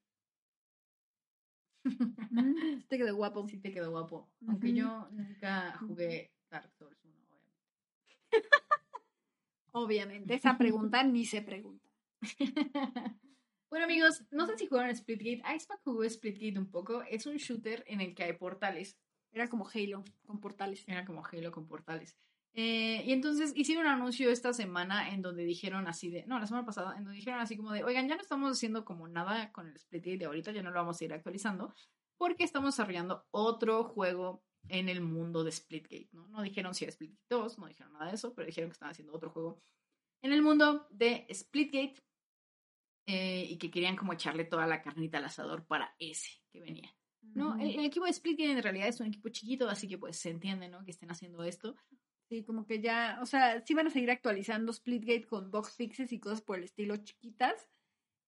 mm, 1.84 1.84
te 2.90 2.98
quedó 2.98 3.16
guapo. 3.16 3.48
Sí 3.48 3.60
te 3.60 3.72
quedó 3.72 3.92
guapo. 3.92 4.32
Aunque 4.48 4.74
yo 4.74 5.08
nunca 5.12 5.78
jugué 5.78 6.32
Dark 6.50 6.74
Souls 6.74 6.98
1, 7.04 7.14
Obviamente, 9.74 10.34
esa 10.34 10.58
pregunta 10.58 11.04
ni 11.04 11.26
se 11.26 11.44
pregunta. 11.44 11.88
obviamente. 12.24 12.74
bueno, 13.70 13.86
amigos, 13.86 14.24
no 14.32 14.48
sé 14.48 14.58
si 14.58 14.66
jugaron 14.66 14.96
Splitgate. 14.96 15.44
Icepack 15.56 15.82
jugó 15.84 16.10
Splitgate 16.10 16.58
un 16.58 16.72
poco. 16.72 17.04
Es 17.04 17.28
un 17.28 17.38
shooter 17.38 17.84
en 17.86 18.02
el 18.02 18.16
que 18.16 18.24
hay 18.24 18.34
portales. 18.34 18.98
Era 19.32 19.48
como 19.48 19.68
Halo, 19.74 20.04
con 20.26 20.40
portales. 20.40 20.84
Era 20.88 21.06
como 21.06 21.24
Halo 21.26 21.52
con 21.52 21.68
portales. 21.68 22.18
Eh, 22.54 23.04
y 23.06 23.14
entonces 23.14 23.54
hicieron 23.56 23.86
un 23.86 23.92
anuncio 23.92 24.30
esta 24.32 24.54
semana 24.54 25.10
en 25.14 25.22
donde 25.22 25.44
dijeron 25.44 25.88
así 25.88 26.10
de, 26.10 26.26
no, 26.26 26.40
la 26.40 26.48
semana 26.48 26.66
pasada, 26.66 26.98
en 26.98 27.04
donde 27.04 27.18
dijeron 27.18 27.40
así 27.40 27.56
como 27.56 27.72
de, 27.72 27.84
oigan, 27.84 28.08
ya 28.08 28.16
no 28.16 28.22
estamos 28.22 28.52
haciendo 28.52 28.86
como 28.86 29.08
nada 29.08 29.52
con 29.52 29.68
el 29.68 29.78
Splitgate 29.78 30.18
de 30.18 30.26
ahorita, 30.26 30.52
ya 30.52 30.64
no 30.64 30.72
lo 30.72 30.80
vamos 30.80 31.00
a 31.00 31.06
ir 31.06 31.14
actualizando, 31.14 31.74
porque 32.18 32.44
estamos 32.44 32.74
desarrollando 32.76 33.28
otro 33.32 33.84
juego 33.84 34.44
en 34.68 34.90
el 34.90 35.02
mundo 35.02 35.44
de 35.44 35.52
Splitgate, 35.52 36.10
¿no? 36.12 36.28
No 36.28 36.42
dijeron 36.42 36.74
si 36.74 36.86
era 36.86 36.92
Splitgate 36.92 37.24
2, 37.30 37.60
no 37.60 37.68
dijeron 37.68 37.94
nada 37.94 38.08
de 38.08 38.16
eso, 38.16 38.34
pero 38.34 38.48
dijeron 38.48 38.70
que 38.70 38.74
estaban 38.74 38.92
haciendo 38.92 39.14
otro 39.14 39.30
juego 39.30 39.62
en 40.22 40.34
el 40.34 40.42
mundo 40.42 40.88
de 40.90 41.28
Splitgate 41.32 41.96
eh, 43.08 43.46
y 43.50 43.58
que 43.58 43.72
querían 43.72 43.96
como 43.96 44.14
echarle 44.14 44.44
toda 44.44 44.68
la 44.68 44.82
carnita 44.82 45.20
al 45.20 45.26
asador 45.26 45.66
para 45.66 45.96
ese 45.98 46.42
que 46.52 46.60
venía. 46.60 46.94
No, 47.36 47.56
el, 47.60 47.80
el 47.80 47.86
equipo 47.86 48.06
de 48.06 48.14
Splitgate 48.14 48.52
en 48.52 48.64
realidad 48.64 48.88
es 48.88 49.00
un 49.00 49.08
equipo 49.08 49.30
chiquito, 49.30 49.70
así 49.70 49.88
que 49.88 49.98
pues 49.98 50.18
se 50.18 50.30
entiende, 50.30 50.68
¿no? 50.70 50.84
Que 50.86 50.92
estén 50.92 51.12
haciendo 51.12 51.44
esto. 51.44 51.76
Sí, 52.30 52.44
como 52.44 52.66
que 52.66 52.80
ya, 52.80 53.18
o 53.22 53.26
sea, 53.26 53.62
sí 53.66 53.74
van 53.74 53.88
a 53.88 53.90
seguir 53.90 54.12
actualizando 54.12 54.72
Splitgate 54.72 55.26
con 55.26 55.50
box 55.52 55.76
fixes 55.76 56.12
y 56.12 56.20
cosas 56.20 56.42
por 56.42 56.58
el 56.58 56.64
estilo 56.66 56.96
chiquitas. 56.98 57.68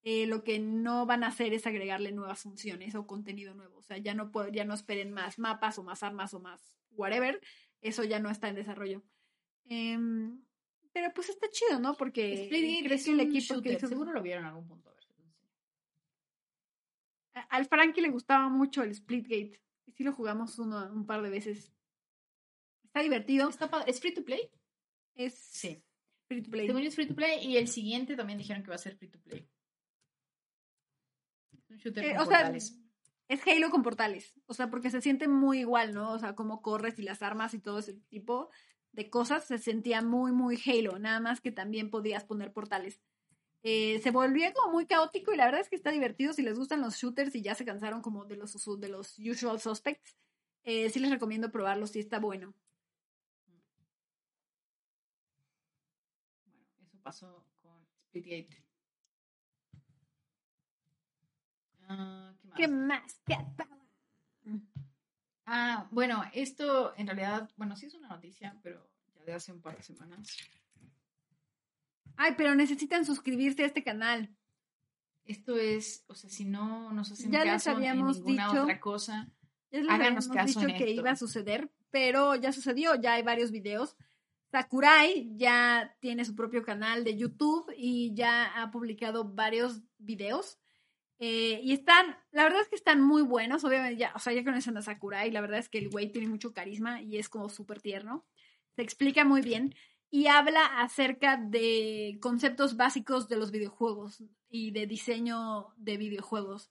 Eh, 0.03 0.26
lo 0.26 0.44
que 0.44 0.57
no 0.57 1.06
van 1.06 1.23
a 1.23 1.28
hacer 1.28 1.53
es 1.53 1.68
agregarle 1.68 2.11
nuevas 2.11 2.41
funciones 2.41 2.95
o 2.95 3.06
contenido 3.06 3.53
nuevo. 3.53 3.78
O 3.78 3.84
sea, 3.84 3.98
ya 3.99 4.15
no, 4.15 4.32
puedo- 4.32 4.49
ya 4.52 4.65
no 4.65 4.73
esperen 4.73 5.11
más 5.11 5.38
mapas 5.38 5.78
o 5.78 5.84
más 5.84 6.02
armas 6.02 6.34
o 6.34 6.40
más 6.40 6.76
whatever. 6.91 7.40
Eso 7.82 8.03
ya 8.03 8.19
no 8.19 8.32
está 8.32 8.49
en 8.49 8.56
desarrollo. 8.56 9.03
Em, 9.65 10.41
pero 10.91 11.14
pues 11.14 11.30
está 11.30 11.48
chido, 11.49 11.80
¿no? 11.80 11.95
Porque 11.95 12.45
Splitgate 12.45 12.95
es 12.95 13.07
el 13.07 13.14
un 13.14 13.19
equipo 13.22 13.61
que 13.61 13.69
shooter, 13.69 13.88
Seguro 13.88 14.11
lo 14.11 14.22
vieron 14.23 14.44
en 14.44 14.49
algún 14.49 14.68
punto. 14.68 14.90
Al 17.49 17.66
Frankie 17.66 18.02
le 18.02 18.10
gustaba 18.10 18.49
mucho 18.49 18.84
el 18.84 18.94
Splitgate. 18.94 19.62
Y 19.86 19.91
sí 19.94 20.03
lo 20.03 20.14
jugamos 20.14 20.60
uno, 20.60 20.91
un 20.91 21.06
par 21.06 21.22
de 21.22 21.30
veces. 21.30 21.74
Está 22.84 23.02
divertido. 23.02 23.49
Está 23.49 23.70
padre. 23.70 23.90
¿Es 23.90 23.99
free 24.02 24.14
to 24.14 24.24
play? 24.24 24.49
Es 25.16 25.34
Sí. 25.36 25.84
free 26.28 26.41
to 26.41 26.49
play. 26.52 26.68
Según 26.68 26.84
es 26.84 26.95
free 26.95 27.08
to 27.08 27.16
play 27.16 27.45
y 27.45 27.58
el 27.58 27.68
siguiente 27.68 28.16
también 28.16 28.38
dijeron 28.38 28.64
que 28.64 28.70
va 28.70 28.76
a 28.76 28.80
ser 28.80 28.95
free 28.95 29.10
to 29.10 29.20
play. 29.22 29.49
Un 31.70 31.78
shooter 31.78 32.03
Eh, 32.03 32.10
con 32.16 32.22
o 32.24 32.26
sea, 32.26 32.38
portales. 32.40 32.78
es 33.28 33.48
Halo 33.48 33.70
con 33.70 33.82
portales. 33.84 34.34
O 34.45 34.53
sea, 34.53 34.70
porque 34.70 34.90
se 34.90 35.02
siente 35.02 35.28
muy 35.28 35.60
igual, 35.60 35.94
¿no? 35.94 36.12
O 36.14 36.20
sea, 36.20 36.36
cómo 36.36 36.62
corres 36.62 36.99
y 36.99 37.03
las 37.03 37.22
armas 37.22 37.53
y 37.53 37.60
todo 37.60 37.80
ese 37.80 37.94
tipo 37.94 38.49
de 38.91 39.10
cosas 39.10 39.45
se 39.45 39.58
sentía 39.58 40.02
muy, 40.02 40.32
muy 40.34 40.60
Halo. 40.66 40.99
Nada 40.99 41.20
más 41.22 41.40
que 41.40 41.52
también 41.52 41.90
podías 41.90 42.26
poner 42.26 42.52
portales. 42.52 43.02
Eh, 43.64 44.00
se 44.02 44.12
volvía 44.12 44.54
como 44.54 44.74
muy 44.74 44.86
caótico 44.88 45.34
y 45.34 45.38
la 45.38 45.46
verdad 45.46 45.62
es 45.62 45.70
que 45.70 45.76
está 45.76 45.92
divertido. 45.92 46.34
Si 46.34 46.42
les 46.42 46.58
gustan 46.58 46.82
los 46.82 46.96
shooters 46.96 47.36
y 47.36 47.42
ya 47.42 47.56
se 47.56 47.66
cansaron 47.66 48.02
como 48.02 48.26
de 48.26 48.36
los, 48.38 48.54
de 48.80 48.90
los 48.90 49.18
usual 49.20 49.60
suspects, 49.60 50.18
eh, 50.64 50.90
sí 50.90 51.00
les 51.00 51.12
recomiendo 51.12 51.52
probarlo 51.52 51.88
si 51.88 52.00
está 52.00 52.20
bueno. 52.20 52.54
Bueno, 56.46 56.66
eso 56.84 56.98
pasó 57.04 57.46
con 57.62 57.86
Splitgate. 58.08 58.64
Ah, 61.88 62.34
¿qué 62.56 62.68
más? 62.68 63.22
¿Qué 63.26 63.36
más? 63.36 63.68
Ah, 65.46 65.88
bueno, 65.92 66.24
esto 66.34 66.94
en 66.98 67.08
realidad, 67.08 67.50
bueno, 67.58 67.76
sí 67.76 67.86
es 67.88 67.94
una 67.96 68.08
noticia, 68.08 68.58
pero 68.64 68.90
ya 69.16 69.24
de 69.24 69.34
hace 69.34 69.52
un 69.52 69.62
par 69.62 69.76
de 69.76 69.84
semanas. 69.84 70.38
Ay, 72.23 72.35
pero 72.38 72.53
necesitan 72.53 73.03
suscribirse 73.03 73.64
a 73.64 73.65
este 73.65 73.84
canal. 73.84 74.30
Esto 75.26 75.57
es, 75.57 76.03
o 76.07 76.14
sea, 76.14 76.30
si 76.30 76.45
no 76.45 76.91
nos 76.93 77.11
hacen 77.11 77.31
Ya 77.31 77.43
les 77.43 77.53
caso 77.53 77.72
en 77.72 77.76
habíamos 77.77 78.18
ninguna 78.18 78.48
dicho. 78.48 78.61
otra 78.64 78.80
cosa, 78.80 79.31
Ya 79.72 79.80
les 79.80 79.89
Háganos 79.89 80.27
habíamos 80.27 80.27
caso 80.27 80.60
dicho 80.60 80.72
en 80.72 80.77
que 80.77 80.89
esto. 80.91 81.02
iba 81.02 81.11
a 81.11 81.15
suceder, 81.15 81.72
pero 81.89 82.35
ya 82.35 82.52
sucedió, 82.52 82.93
ya 82.93 83.14
hay 83.14 83.23
varios 83.23 83.49
videos. 83.49 83.95
Sakurai 84.52 85.31
ya 85.35 85.95
tiene 85.99 86.23
su 86.23 86.35
propio 86.35 86.61
canal 86.61 87.03
de 87.03 87.18
YouTube 87.18 87.73
y 87.76 88.14
ya 88.14 88.45
ha 88.61 88.69
publicado 88.69 89.23
varios 89.26 89.81
videos. 89.98 90.60
Eh, 91.18 91.60
y 91.64 91.73
están, 91.73 92.18
la 92.31 92.43
verdad 92.43 92.61
es 92.61 92.68
que 92.69 92.76
están 92.76 93.02
muy 93.02 93.23
buenos, 93.23 93.64
obviamente 93.64 93.98
ya, 93.98 94.11
o 94.15 94.19
sea, 94.19 94.34
ya 94.34 94.43
conocen 94.43 94.77
a 94.77 94.81
Sakurai, 94.84 95.31
la 95.31 95.41
verdad 95.41 95.60
es 95.60 95.69
que 95.69 95.77
el 95.80 95.89
güey 95.89 96.11
tiene 96.11 96.27
mucho 96.27 96.53
carisma 96.53 97.02
y 97.02 97.18
es 97.18 97.30
como 97.30 97.49
súper 97.49 97.81
tierno. 97.81 98.26
Se 98.76 98.81
explica 98.84 99.26
muy 99.26 99.41
bien 99.41 99.73
y 100.12 100.28
habla 100.28 100.66
acerca 100.82 101.38
de 101.38 102.20
conceptos 102.22 102.76
básicos 102.76 103.28
de 103.30 103.38
los 103.38 103.50
videojuegos 103.50 104.24
y 104.50 104.72
de 104.72 104.86
diseño 104.86 105.70
de 105.78 105.98
videojuegos. 105.98 106.70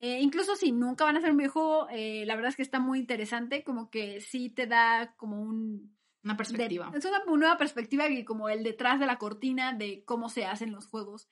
Eh, 0.00 0.20
incluso 0.20 0.56
si 0.56 0.72
nunca 0.72 1.04
van 1.04 1.16
a 1.16 1.18
hacer 1.18 1.30
un 1.32 1.36
videojuego, 1.36 1.88
eh, 1.90 2.24
la 2.26 2.34
verdad 2.34 2.48
es 2.50 2.56
que 2.56 2.62
está 2.62 2.80
muy 2.80 2.98
interesante, 3.00 3.62
como 3.62 3.90
que 3.90 4.20
sí 4.20 4.48
te 4.48 4.66
da 4.66 5.14
como 5.16 5.40
un... 5.42 5.96
una 6.24 6.32
de- 6.32 6.38
perspectiva. 6.38 6.90
es 6.96 7.04
una 7.04 7.22
nueva 7.26 7.58
perspectiva 7.58 8.08
y 8.08 8.24
como 8.24 8.48
el 8.48 8.62
detrás 8.62 8.98
de 9.00 9.06
la 9.06 9.18
cortina 9.18 9.72
de 9.74 10.02
cómo 10.04 10.28
se 10.30 10.46
hacen 10.46 10.72
los 10.72 10.86
juegos. 10.86 11.28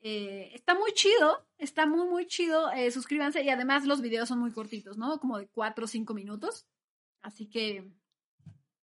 Eh, 0.00 0.52
está 0.54 0.74
muy 0.74 0.92
chido, 0.92 1.44
está 1.58 1.84
muy, 1.86 2.06
muy 2.08 2.26
chido. 2.26 2.70
eh, 2.70 2.90
suscríbanse 2.92 3.42
y 3.42 3.50
además 3.50 3.84
los 3.84 4.00
videos 4.00 4.28
son 4.28 4.38
muy 4.38 4.52
cortitos, 4.52 4.96
¿no? 4.96 5.18
Como 5.18 5.36
de 5.38 5.48
4 5.48 5.84
o 5.84 5.88
5 5.88 6.14
minutos. 6.14 6.66
Así 7.20 7.50
que, 7.50 7.90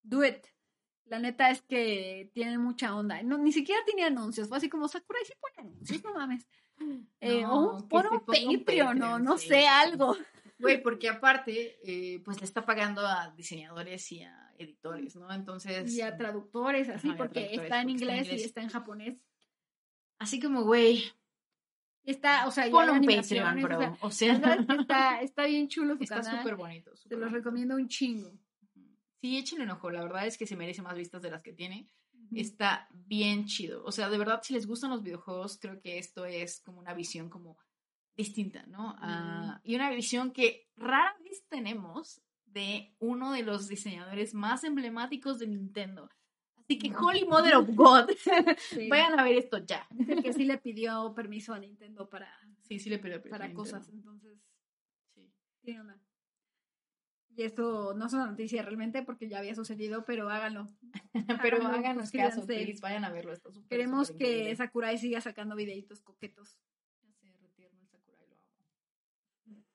do 0.03 0.23
it. 0.25 0.45
La 1.05 1.19
neta 1.19 1.51
es 1.51 1.61
que 1.61 2.31
tienen 2.33 2.59
mucha 2.61 2.95
onda. 2.95 3.21
No, 3.23 3.37
ni 3.37 3.51
siquiera 3.51 3.81
tiene 3.85 4.03
anuncios. 4.05 4.47
Fue 4.47 4.57
así 4.57 4.69
como 4.69 4.87
Sakurai 4.87 5.23
sí 5.25 5.33
pone 5.39 5.69
anuncios, 5.69 6.03
no 6.03 6.13
mames. 6.13 6.47
Eh, 7.21 7.41
No, 7.43 7.53
o 7.53 7.75
un, 7.77 7.87
pon 7.87 8.05
un 8.11 8.19
Patreon, 8.19 8.55
o 8.57 8.65
Patreon, 8.65 9.23
no 9.23 9.37
sí. 9.37 9.47
sé, 9.47 9.65
algo. 9.67 10.17
Güey, 10.59 10.81
porque 10.83 11.07
aparte, 11.09 11.77
eh, 11.83 12.21
pues 12.25 12.39
le 12.39 12.45
está 12.45 12.65
pagando 12.65 13.05
a 13.05 13.31
diseñadores 13.37 14.11
y 14.11 14.23
a 14.23 14.51
editores, 14.57 15.15
¿no? 15.15 15.31
Entonces, 15.33 15.93
Y 15.93 16.01
a 16.01 16.17
traductores, 16.17 16.89
así, 16.89 17.07
y 17.07 17.11
a 17.11 17.17
porque 17.17 17.41
traductores, 17.45 17.63
está 17.63 17.63
en 17.63 17.63
porque 17.63 17.63
está 17.65 17.81
en 17.81 17.89
inglés, 17.89 18.25
inglés. 18.25 18.41
y 18.41 18.45
está 18.45 18.61
en 18.61 18.69
japonés. 18.69 19.17
así 20.19 20.39
como, 20.41 20.63
güey, 20.63 21.03
Y 22.03 22.11
Está, 22.11 22.45
o 22.47 22.51
sea, 22.51 22.69
pon 22.69 22.89
un 22.89 23.05
Patreon, 23.05 23.61
bro. 23.61 23.77
o 24.01 24.11
sea, 24.11 24.33
O 24.35 24.39
sea, 24.39 24.53
está, 24.79 25.21
está 25.21 25.45
bien 25.45 25.67
chulo 25.69 25.95
su 25.95 26.03
está 26.03 26.21
canal. 26.21 26.39
súper 26.39 26.55
bonito. 26.55 26.91
Te 27.07 27.15
bonito. 27.15 27.33
recomiendo 27.35 27.75
un 27.75 27.87
chingo. 27.87 28.31
Sí, 29.21 29.37
échenle 29.37 29.63
un 29.65 29.71
ojo. 29.71 29.89
La 29.89 30.03
verdad 30.03 30.27
es 30.27 30.37
que 30.37 30.45
se 30.47 30.55
merece 30.55 30.81
más 30.81 30.95
vistas 30.95 31.21
de 31.21 31.31
las 31.31 31.41
que 31.41 31.53
tiene. 31.53 31.89
Está 32.33 32.87
bien 32.91 33.45
chido. 33.45 33.83
O 33.85 33.91
sea, 33.91 34.09
de 34.09 34.17
verdad, 34.17 34.41
si 34.43 34.53
les 34.53 34.65
gustan 34.65 34.89
los 34.89 35.03
videojuegos, 35.03 35.57
creo 35.59 35.79
que 35.79 35.99
esto 35.99 36.25
es 36.25 36.59
como 36.61 36.79
una 36.79 36.93
visión 36.93 37.29
como 37.29 37.57
distinta, 38.17 38.63
¿no? 38.67 38.95
Ah, 38.99 39.59
y 39.63 39.75
una 39.75 39.89
visión 39.91 40.31
que 40.31 40.67
rara 40.75 41.15
vez 41.23 41.45
tenemos 41.49 42.21
de 42.45 42.95
uno 42.99 43.31
de 43.31 43.43
los 43.43 43.67
diseñadores 43.67 44.33
más 44.33 44.63
emblemáticos 44.63 45.39
de 45.39 45.47
Nintendo. 45.47 46.09
Así 46.57 46.79
que, 46.79 46.91
Holy 46.95 47.25
Mother 47.25 47.55
of 47.57 47.69
God, 47.75 48.09
Sí. 48.69 48.89
vayan 48.89 49.19
a 49.19 49.23
ver 49.23 49.35
esto 49.37 49.59
ya. 49.59 49.87
Es 49.99 50.09
el 50.09 50.23
que 50.23 50.33
sí 50.33 50.45
le 50.45 50.57
pidió 50.57 51.13
permiso 51.13 51.53
a 51.53 51.59
Nintendo 51.59 52.09
para, 52.09 52.27
Sí, 52.63 52.79
sí 52.79 52.89
le 52.89 52.97
pido 52.97 53.21
permiso 53.21 53.29
para 53.37 53.53
cosas, 53.53 53.87
entonces 53.89 54.39
Sí. 55.13 55.29
tiene 55.61 55.81
una. 55.81 56.01
Y 57.37 57.43
esto 57.43 57.93
no 57.93 58.05
es 58.05 58.13
una 58.13 58.27
noticia 58.27 58.63
realmente 58.63 59.03
porque 59.03 59.27
ya 59.27 59.39
había 59.39 59.55
sucedido, 59.55 60.05
pero 60.05 60.29
háganlo. 60.29 60.67
pero 61.41 61.57
háganlo, 61.57 61.77
háganos 61.77 62.11
caso, 62.11 62.45
please, 62.45 62.79
vayan 62.81 63.03
a 63.03 63.11
verlo. 63.11 63.33
Queremos 63.69 64.11
que. 64.11 64.55
Sakurai 64.55 64.97
siga 64.97 65.19
sacando 65.19 65.55
videitos 65.55 66.01
coquetos. 66.01 66.57
Ya 67.03 67.13
se 67.13 67.27
retierno 67.37 67.81
el 67.81 67.87
Sakurai, 67.89 68.27
lo 68.29 68.39
amo. 69.53 69.65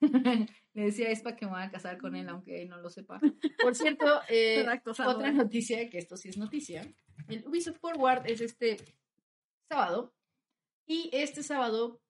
Le 0.74 0.84
decía 0.84 1.08
a 1.08 1.10
Espa 1.10 1.36
que 1.36 1.46
me 1.46 1.52
voy 1.52 1.62
a 1.62 1.70
casar 1.70 1.98
con 1.98 2.14
él, 2.14 2.28
aunque 2.28 2.64
no 2.66 2.78
lo 2.78 2.90
sepa. 2.90 3.20
Por 3.60 3.74
cierto, 3.74 4.06
eh, 4.28 4.64
otra 4.86 5.28
¿eh? 5.28 5.32
noticia, 5.32 5.90
que 5.90 5.98
esto 5.98 6.16
sí 6.16 6.28
es 6.28 6.38
noticia. 6.38 6.82
El 7.28 7.46
Ubisoft 7.46 7.78
Forward 7.78 8.22
es 8.26 8.40
este 8.40 8.76
sábado. 9.68 10.14
Y 10.86 11.10
este 11.12 11.42
sábado 11.42 12.01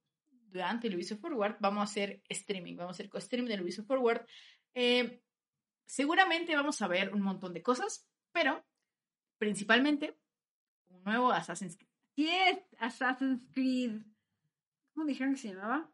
durante 0.53 0.89
el 0.89 0.95
Ubisoft 0.95 1.21
Forward, 1.21 1.57
vamos 1.61 1.81
a 1.81 1.85
hacer 1.85 2.23
streaming. 2.29 2.77
Vamos 2.77 2.91
a 2.91 2.97
hacer 2.97 3.09
co-stream 3.09 3.47
del 3.47 3.63
Ubisoft 3.63 3.87
Forward. 3.87 4.27
Eh, 4.75 5.23
seguramente 5.87 6.55
vamos 6.55 6.81
a 6.83 6.89
ver 6.89 7.13
un 7.13 7.23
montón 7.23 7.53
de 7.53 7.63
cosas, 7.63 8.07
pero 8.33 8.65
principalmente 9.39 10.19
un 10.89 11.03
nuevo 11.05 11.33
Assassin's 11.33 11.77
Creed. 11.77 11.91
¿Qué 12.15 12.51
es 12.51 12.59
Assassin's 12.79 13.47
Creed? 13.53 14.03
¿Cómo 14.93 15.07
dijeron 15.07 15.35
que 15.35 15.41
se 15.41 15.49
llamaba? 15.49 15.91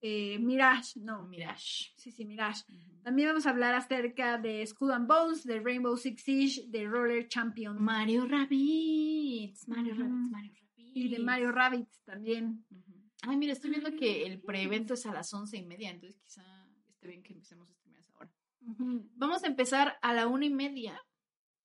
Eh, 0.00 0.38
Mirage, 0.38 1.00
no. 1.00 1.26
Mirage. 1.26 1.92
Sí, 1.96 2.12
sí, 2.12 2.24
Mirage. 2.24 2.64
También 3.02 3.28
vamos 3.28 3.46
a 3.46 3.50
hablar 3.50 3.74
acerca 3.74 4.38
de 4.38 4.64
Skull 4.66 4.92
and 4.92 5.08
Bones, 5.08 5.44
de 5.44 5.60
Rainbow 5.60 5.96
Six 5.96 6.22
Siege, 6.22 6.64
de 6.68 6.86
Roller 6.86 7.28
Champion. 7.28 7.82
Mario 7.82 8.26
Rabbids. 8.26 9.66
Mario 9.68 9.94
Rabbids, 9.94 10.30
Mario 10.30 10.52
Rabbids. 10.52 10.96
Y 10.96 11.08
de 11.08 11.18
Mario 11.18 11.52
Rabbids 11.52 12.02
también. 12.04 12.64
Ay, 13.26 13.36
mira, 13.36 13.52
estoy 13.52 13.70
viendo 13.70 13.90
que 13.96 14.24
el 14.24 14.40
pre-evento 14.40 14.94
es 14.94 15.04
a 15.06 15.12
las 15.12 15.32
once 15.34 15.56
y 15.56 15.62
media, 15.62 15.90
entonces 15.90 16.18
quizá 16.18 16.42
esté 16.88 17.08
bien 17.08 17.22
que 17.22 17.32
empecemos 17.32 17.70
a 17.70 17.74
streamear 17.74 18.00
esa 18.00 18.16
hora. 18.16 18.32
Vamos 18.60 19.44
a 19.44 19.46
empezar 19.46 19.98
a 20.02 20.14
la 20.14 20.26
una 20.26 20.46
y 20.46 20.50
media. 20.50 21.00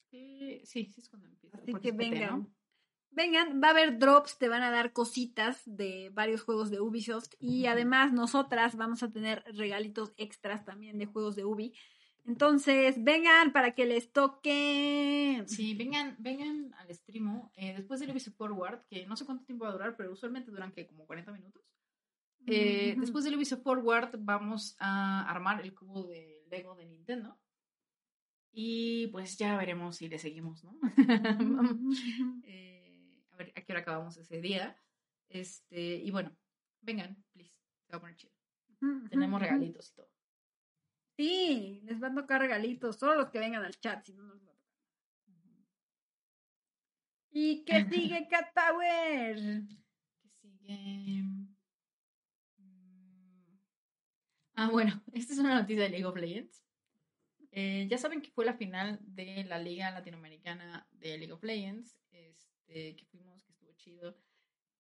sí, 0.10 0.62
sí 0.66 0.94
es 0.98 1.10
cuando 1.10 1.28
empieza. 1.28 1.58
Así 1.58 1.74
que 1.76 1.92
vengan 1.92 2.54
vengan, 3.12 3.62
va 3.62 3.68
a 3.68 3.72
haber 3.72 4.00
drops, 4.00 4.38
te 4.38 4.48
van 4.48 4.64
a 4.64 4.72
dar 4.72 4.94
cositas 4.94 5.62
de 5.66 6.10
varios 6.14 6.42
juegos 6.42 6.72
de 6.72 6.80
Ubisoft 6.80 7.34
y 7.40 7.66
además 7.66 8.14
nosotras 8.14 8.76
vamos 8.76 9.04
a 9.04 9.12
tener 9.12 9.44
regalitos 9.54 10.14
extras 10.18 10.66
también 10.66 10.98
de 10.98 11.06
juegos 11.06 11.36
de 11.36 11.46
Ubi. 11.46 11.74
Entonces, 12.26 13.04
vengan 13.04 13.52
para 13.52 13.74
que 13.74 13.86
les 13.86 14.12
toque. 14.12 15.44
Sí, 15.48 15.74
vengan, 15.74 16.16
vengan 16.20 16.74
al 16.78 16.94
stream 16.94 17.50
eh, 17.56 17.74
después 17.76 18.00
del 18.00 18.12
Ubisoft 18.12 18.36
Forward, 18.36 18.86
que 18.88 19.06
no 19.08 19.16
sé 19.16 19.26
cuánto 19.26 19.46
tiempo 19.46 19.66
va 19.66 19.72
a 19.72 19.74
durar, 19.74 19.96
pero 19.98 20.12
usualmente 20.12 20.52
duran 20.52 20.72
que 20.72 20.88
como 20.88 21.06
40 21.06 21.32
minutos. 21.32 21.64
Eh, 22.48 22.96
después 23.00 23.24
del 23.24 23.36
Ubisoft 23.36 23.64
Forward 23.64 24.16
vamos 24.20 24.76
a 24.80 25.30
armar 25.30 25.62
el 25.62 25.74
cubo 25.74 26.08
de 26.08 26.44
Lego 26.50 26.76
de 26.76 26.86
Nintendo. 26.86 27.40
Y 28.54 29.08
pues 29.08 29.38
ya 29.38 29.58
veremos 29.58 29.96
si 29.96 30.10
le 30.10 30.20
seguimos, 30.20 30.64
¿no? 30.64 30.78
eh, 32.44 33.22
a 33.56 33.62
qué 33.62 33.72
hora 33.72 33.82
acabamos 33.82 34.18
ese 34.18 34.42
día. 34.42 34.78
Este, 35.30 35.96
y 35.96 36.12
bueno, 36.12 36.36
vengan, 36.82 37.24
please, 37.32 37.56
se 37.86 37.94
va 37.94 37.98
a 37.98 38.02
poner 38.02 38.16
chido. 38.18 38.34
Tenemos 39.10 39.42
regalitos 39.42 39.92
y 39.92 39.96
todo. 39.96 40.11
Sí, 41.22 41.82
les 41.84 42.00
van 42.00 42.18
a 42.18 42.22
tocar 42.22 42.42
regalitos, 42.42 42.98
solo 42.98 43.14
los 43.14 43.30
que 43.30 43.38
vengan 43.38 43.64
al 43.64 43.80
chat, 43.80 44.04
si 44.04 44.12
no 44.12 44.24
nos 44.24 44.42
va 44.42 44.52
a 44.52 44.56
tocar. 44.56 44.82
¿Y 47.30 47.64
qué 47.64 47.86
sigue, 47.86 48.28
Tower? 48.56 49.36
¿Qué 50.20 50.30
sigue? 50.42 51.22
Mm. 52.58 53.16
Ah, 54.56 54.70
bueno, 54.72 55.04
esta 55.14 55.34
es 55.34 55.38
una 55.38 55.62
noticia 55.62 55.84
de 55.84 55.90
League 55.90 56.06
of 56.06 56.18
Legends. 56.18 56.66
Eh, 57.52 57.86
ya 57.88 58.00
saben 58.00 58.24
que 58.24 58.32
fue 58.32 58.44
la 58.44 58.56
final 58.56 58.98
de 59.04 59.44
la 59.44 59.60
Liga 59.60 59.92
Latinoamericana 59.92 60.88
de 60.90 61.20
League 61.20 61.34
of 61.34 61.44
Legends, 61.44 62.00
este, 62.10 62.96
que 62.96 63.06
fuimos 63.12 63.46
chido. 63.76 64.18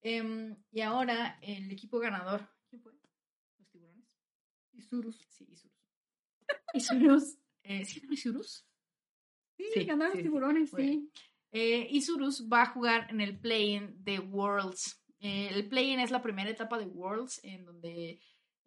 Em, 0.01 0.57
y 0.72 0.81
ahora 0.81 1.38
el 1.43 1.69
equipo 1.69 1.99
ganador. 1.99 2.49
¿Quién 2.68 2.81
fue? 2.81 2.93
Los 3.59 3.69
tiburones. 3.69 4.07
Isurus. 4.73 5.23
Sí, 5.30 5.45
Isurus. 5.47 5.80
Isurus. 6.73 7.38
Eh, 7.64 7.85
¿Sí 7.85 8.02
Isurus? 8.10 8.65
Sí, 9.57 9.65
sí 9.73 9.85
los 9.85 10.14
tiburones, 10.14 10.72
sí. 10.72 11.10
Eh, 11.52 11.88
Isurus 11.91 12.48
va 12.52 12.64
a 12.64 12.68
jugar 12.68 13.07
en 13.10 13.22
el 13.22 13.38
play-in 13.38 14.03
de 14.03 14.19
Worlds. 14.19 15.03
Eh, 15.19 15.49
el 15.52 15.68
play-in 15.68 15.99
es 15.99 16.11
la 16.11 16.22
primera 16.22 16.49
etapa 16.49 16.80
de 16.80 16.85
Worlds 16.85 17.41
en 17.43 17.65
donde 17.65 18.19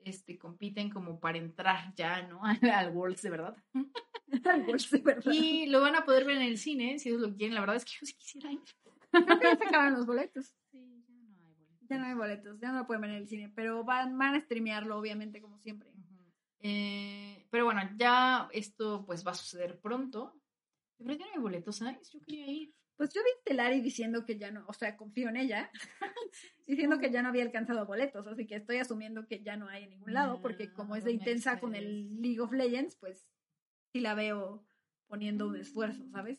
este, 0.04 0.38
compiten 0.38 0.90
como 0.90 1.18
para 1.18 1.38
entrar 1.38 1.94
ya, 1.96 2.22
¿no? 2.22 2.40
Al 2.72 2.94
Worlds 2.94 3.22
de 3.22 3.30
verdad. 3.30 3.56
Al 4.44 4.62
Worlds 4.62 4.90
de 4.90 4.98
verdad. 4.98 5.32
Y 5.32 5.66
lo 5.66 5.80
van 5.80 5.96
a 5.96 6.04
poder 6.04 6.24
ver 6.24 6.36
en 6.36 6.42
el 6.42 6.58
cine, 6.58 6.98
si 6.98 7.08
ellos 7.08 7.22
lo 7.22 7.34
quieren. 7.34 7.54
La 7.54 7.60
verdad 7.60 7.76
es 7.76 7.84
que 7.84 7.92
yo 8.00 8.06
sí 8.06 8.14
quisiera 8.14 8.52
ir. 8.52 8.60
Creo 9.10 9.58
que 9.58 9.70
ya 9.70 9.90
los 9.90 10.06
boletos. 10.06 10.54
Sí, 10.70 11.04
ya 11.08 11.18
no 11.18 11.26
hay 11.36 11.44
boletos. 11.44 11.88
Ya 11.88 11.98
no 11.98 12.06
hay 12.06 12.14
boletos, 12.14 12.60
ya 12.60 12.72
no 12.72 12.78
lo 12.80 12.86
pueden 12.86 13.02
ver 13.02 13.10
en 13.10 13.16
el 13.16 13.28
cine, 13.28 13.52
pero 13.54 13.84
van, 13.84 14.18
van 14.18 14.34
a 14.34 14.40
streamearlo, 14.40 14.98
obviamente, 14.98 15.40
como 15.40 15.58
siempre. 15.58 15.93
Eh, 16.66 17.46
pero 17.50 17.66
bueno, 17.66 17.82
ya 17.96 18.48
esto 18.52 19.04
pues 19.04 19.24
va 19.24 19.32
a 19.32 19.34
suceder 19.34 19.78
pronto. 19.80 20.34
¿De 20.98 21.04
verdad 21.04 21.18
que 21.18 21.24
no 21.26 21.32
hay 21.34 21.40
boletos, 21.40 21.76
¿sabes? 21.76 22.10
Yo 22.10 22.20
quería 22.20 22.46
ir. 22.46 22.74
Pues 22.96 23.12
yo 23.12 23.20
vi 23.22 23.30
Telari 23.44 23.80
diciendo 23.82 24.24
que 24.24 24.38
ya 24.38 24.50
no, 24.50 24.64
o 24.66 24.72
sea, 24.72 24.96
confío 24.96 25.28
en 25.28 25.36
ella, 25.36 25.70
diciendo 26.66 26.98
que 27.00 27.10
ya 27.10 27.22
no 27.22 27.28
había 27.28 27.42
alcanzado 27.42 27.84
boletos, 27.86 28.26
así 28.26 28.46
que 28.46 28.54
estoy 28.54 28.78
asumiendo 28.78 29.26
que 29.26 29.42
ya 29.42 29.56
no 29.56 29.68
hay 29.68 29.84
en 29.84 29.90
ningún 29.90 30.14
lado, 30.14 30.40
porque 30.40 30.72
como 30.72 30.96
es 30.96 31.04
de 31.04 31.12
intensa 31.12 31.60
con 31.60 31.74
el 31.74 32.22
League 32.22 32.40
of 32.40 32.52
Legends, 32.52 32.96
pues 32.96 33.26
sí 33.92 34.00
la 34.00 34.14
veo 34.14 34.64
poniendo 35.06 35.48
un 35.48 35.56
esfuerzo, 35.56 36.08
¿sabes? 36.12 36.38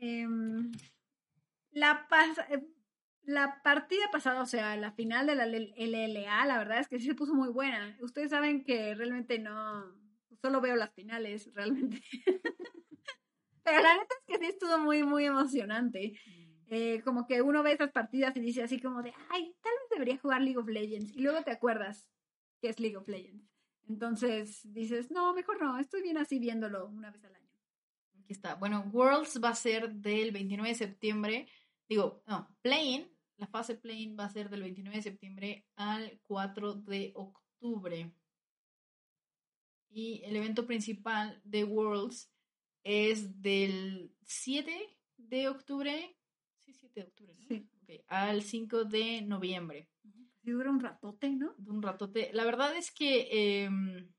Em, 0.00 0.72
la, 1.70 2.06
eh, 2.50 2.68
la 2.73 2.73
partida 3.62 4.10
pasada, 4.10 4.42
o 4.42 4.46
sea, 4.46 4.76
la 4.76 4.92
final 4.92 5.26
de 5.26 5.34
la 5.34 5.46
LLA, 5.46 6.46
la 6.46 6.58
verdad 6.58 6.80
es 6.80 6.88
que 6.88 6.98
sí 6.98 7.06
se 7.06 7.14
puso 7.14 7.34
muy 7.34 7.48
buena. 7.48 7.96
Ustedes 8.00 8.30
saben 8.30 8.64
que 8.64 8.94
realmente 8.94 9.38
no, 9.38 9.84
solo 10.40 10.60
veo 10.60 10.76
las 10.76 10.92
finales, 10.92 11.50
realmente. 11.54 12.02
Pero 13.62 13.80
la 13.80 13.94
neta 13.94 14.14
es 14.18 14.24
que 14.26 14.38
sí 14.38 14.50
estuvo 14.50 14.78
muy, 14.78 15.02
muy 15.04 15.24
emocionante. 15.24 16.12
Mm. 16.26 16.44
Eh, 16.66 17.02
como 17.04 17.26
que 17.26 17.42
uno 17.42 17.62
ve 17.62 17.72
esas 17.72 17.92
partidas 17.92 18.36
y 18.36 18.40
dice 18.40 18.62
así 18.62 18.80
como 18.80 19.02
de, 19.02 19.12
ay, 19.30 19.54
tal 19.62 19.72
vez 19.72 19.90
debería 19.90 20.18
jugar 20.18 20.42
League 20.42 20.58
of 20.58 20.68
Legends. 20.68 21.12
Y 21.14 21.20
luego 21.20 21.42
te 21.42 21.50
acuerdas 21.50 22.06
que 22.60 22.68
es 22.68 22.80
League 22.80 22.96
of 22.96 23.08
Legends. 23.08 23.48
Entonces 23.88 24.60
dices, 24.72 25.10
no, 25.10 25.34
mejor 25.34 25.62
no, 25.62 25.78
estoy 25.78 26.02
bien 26.02 26.18
así 26.18 26.38
viéndolo 26.38 26.86
una 26.86 27.10
vez 27.10 27.24
al 27.24 27.34
año. 27.34 27.50
Aquí 28.22 28.32
está. 28.32 28.54
Bueno, 28.54 28.90
Worlds 28.92 29.42
va 29.42 29.50
a 29.50 29.54
ser 29.54 29.92
del 29.92 30.32
29 30.32 30.70
de 30.70 30.74
septiembre. 30.74 31.48
Digo, 31.88 32.22
no, 32.26 32.48
Playing, 32.62 33.13
la 33.36 33.46
fase 33.46 33.74
Playing 33.74 34.16
va 34.18 34.24
a 34.24 34.30
ser 34.30 34.48
del 34.48 34.62
29 34.62 34.96
de 34.96 35.02
septiembre 35.02 35.66
al 35.76 36.20
4 36.22 36.74
de 36.74 37.12
octubre. 37.14 38.12
Y 39.90 40.22
el 40.24 40.36
evento 40.36 40.66
principal 40.66 41.40
de 41.44 41.64
Worlds 41.64 42.30
es 42.82 43.40
del 43.40 44.12
7 44.24 44.96
de 45.16 45.48
octubre. 45.48 46.16
Sí, 46.58 46.74
7 46.74 47.00
de 47.00 47.06
octubre, 47.06 47.34
¿no? 47.34 47.46
Sí. 47.46 47.68
al 48.08 48.42
5 48.42 48.84
de 48.84 49.22
noviembre. 49.22 49.88
Y 50.42 50.50
dura 50.50 50.70
un 50.70 50.80
ratote, 50.80 51.30
¿no? 51.30 51.54
Un 51.66 51.82
ratote. 51.82 52.30
La 52.32 52.44
verdad 52.44 52.76
es 52.76 52.90
que 52.90 53.64
em, 53.64 54.12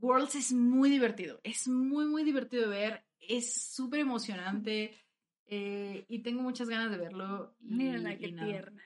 Worlds 0.00 0.34
es 0.36 0.52
muy 0.52 0.90
divertido, 0.90 1.40
es 1.42 1.68
muy, 1.68 2.06
muy 2.06 2.22
divertido 2.22 2.68
de 2.68 2.76
ver, 2.76 3.06
es 3.18 3.72
súper 3.72 4.00
emocionante 4.00 5.05
eh, 5.48 6.04
y 6.08 6.22
tengo 6.22 6.42
muchas 6.42 6.68
ganas 6.68 6.90
de 6.90 6.98
verlo. 6.98 7.54
Y, 7.60 7.92
la 7.92 8.16
qué 8.16 8.28
tierna. 8.28 8.82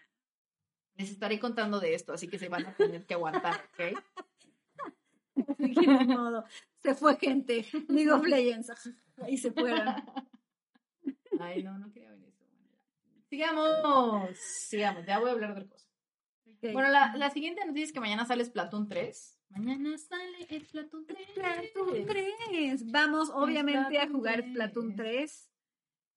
Les 0.96 1.10
estaré 1.10 1.38
contando 1.38 1.80
de 1.80 1.94
esto, 1.94 2.12
así 2.12 2.28
que 2.28 2.38
se 2.38 2.48
van 2.48 2.66
a 2.66 2.74
tener 2.74 3.06
que 3.06 3.14
aguantar, 3.14 3.68
¿ok? 3.74 3.98
modo. 6.06 6.44
Se 6.82 6.94
fue 6.94 7.16
gente. 7.16 7.66
League 7.88 8.10
of 8.10 8.26
Legends. 8.26 8.70
Ahí 9.22 9.38
se 9.38 9.52
fueron. 9.52 9.88
Ay, 11.40 11.62
no, 11.62 11.78
no 11.78 11.90
quería 11.90 12.10
ver 12.10 12.24
eso. 12.24 12.44
Sigamos. 13.30 14.38
Sigamos, 14.38 15.06
ya 15.06 15.18
voy 15.18 15.30
a 15.30 15.32
hablar 15.32 15.54
de 15.54 15.62
otra 15.62 15.70
cosa. 15.70 15.86
Bueno, 16.60 16.90
la, 16.90 17.16
la, 17.16 17.30
siguiente 17.30 17.64
noticia 17.64 17.86
es 17.86 17.92
que 17.92 18.00
mañana 18.00 18.26
sale 18.26 18.44
Splatoon 18.44 18.86
3. 18.86 19.40
Mañana 19.48 19.96
sale 19.96 20.46
el 20.50 20.66
Splatoon 20.66 21.06
3. 21.06 21.28
Splatoon 21.30 22.06
3. 22.06 22.90
Vamos, 22.92 23.30
obviamente, 23.30 23.98
a 23.98 24.08
jugar 24.08 24.42
Splatoon 24.42 24.94
3. 24.94 25.49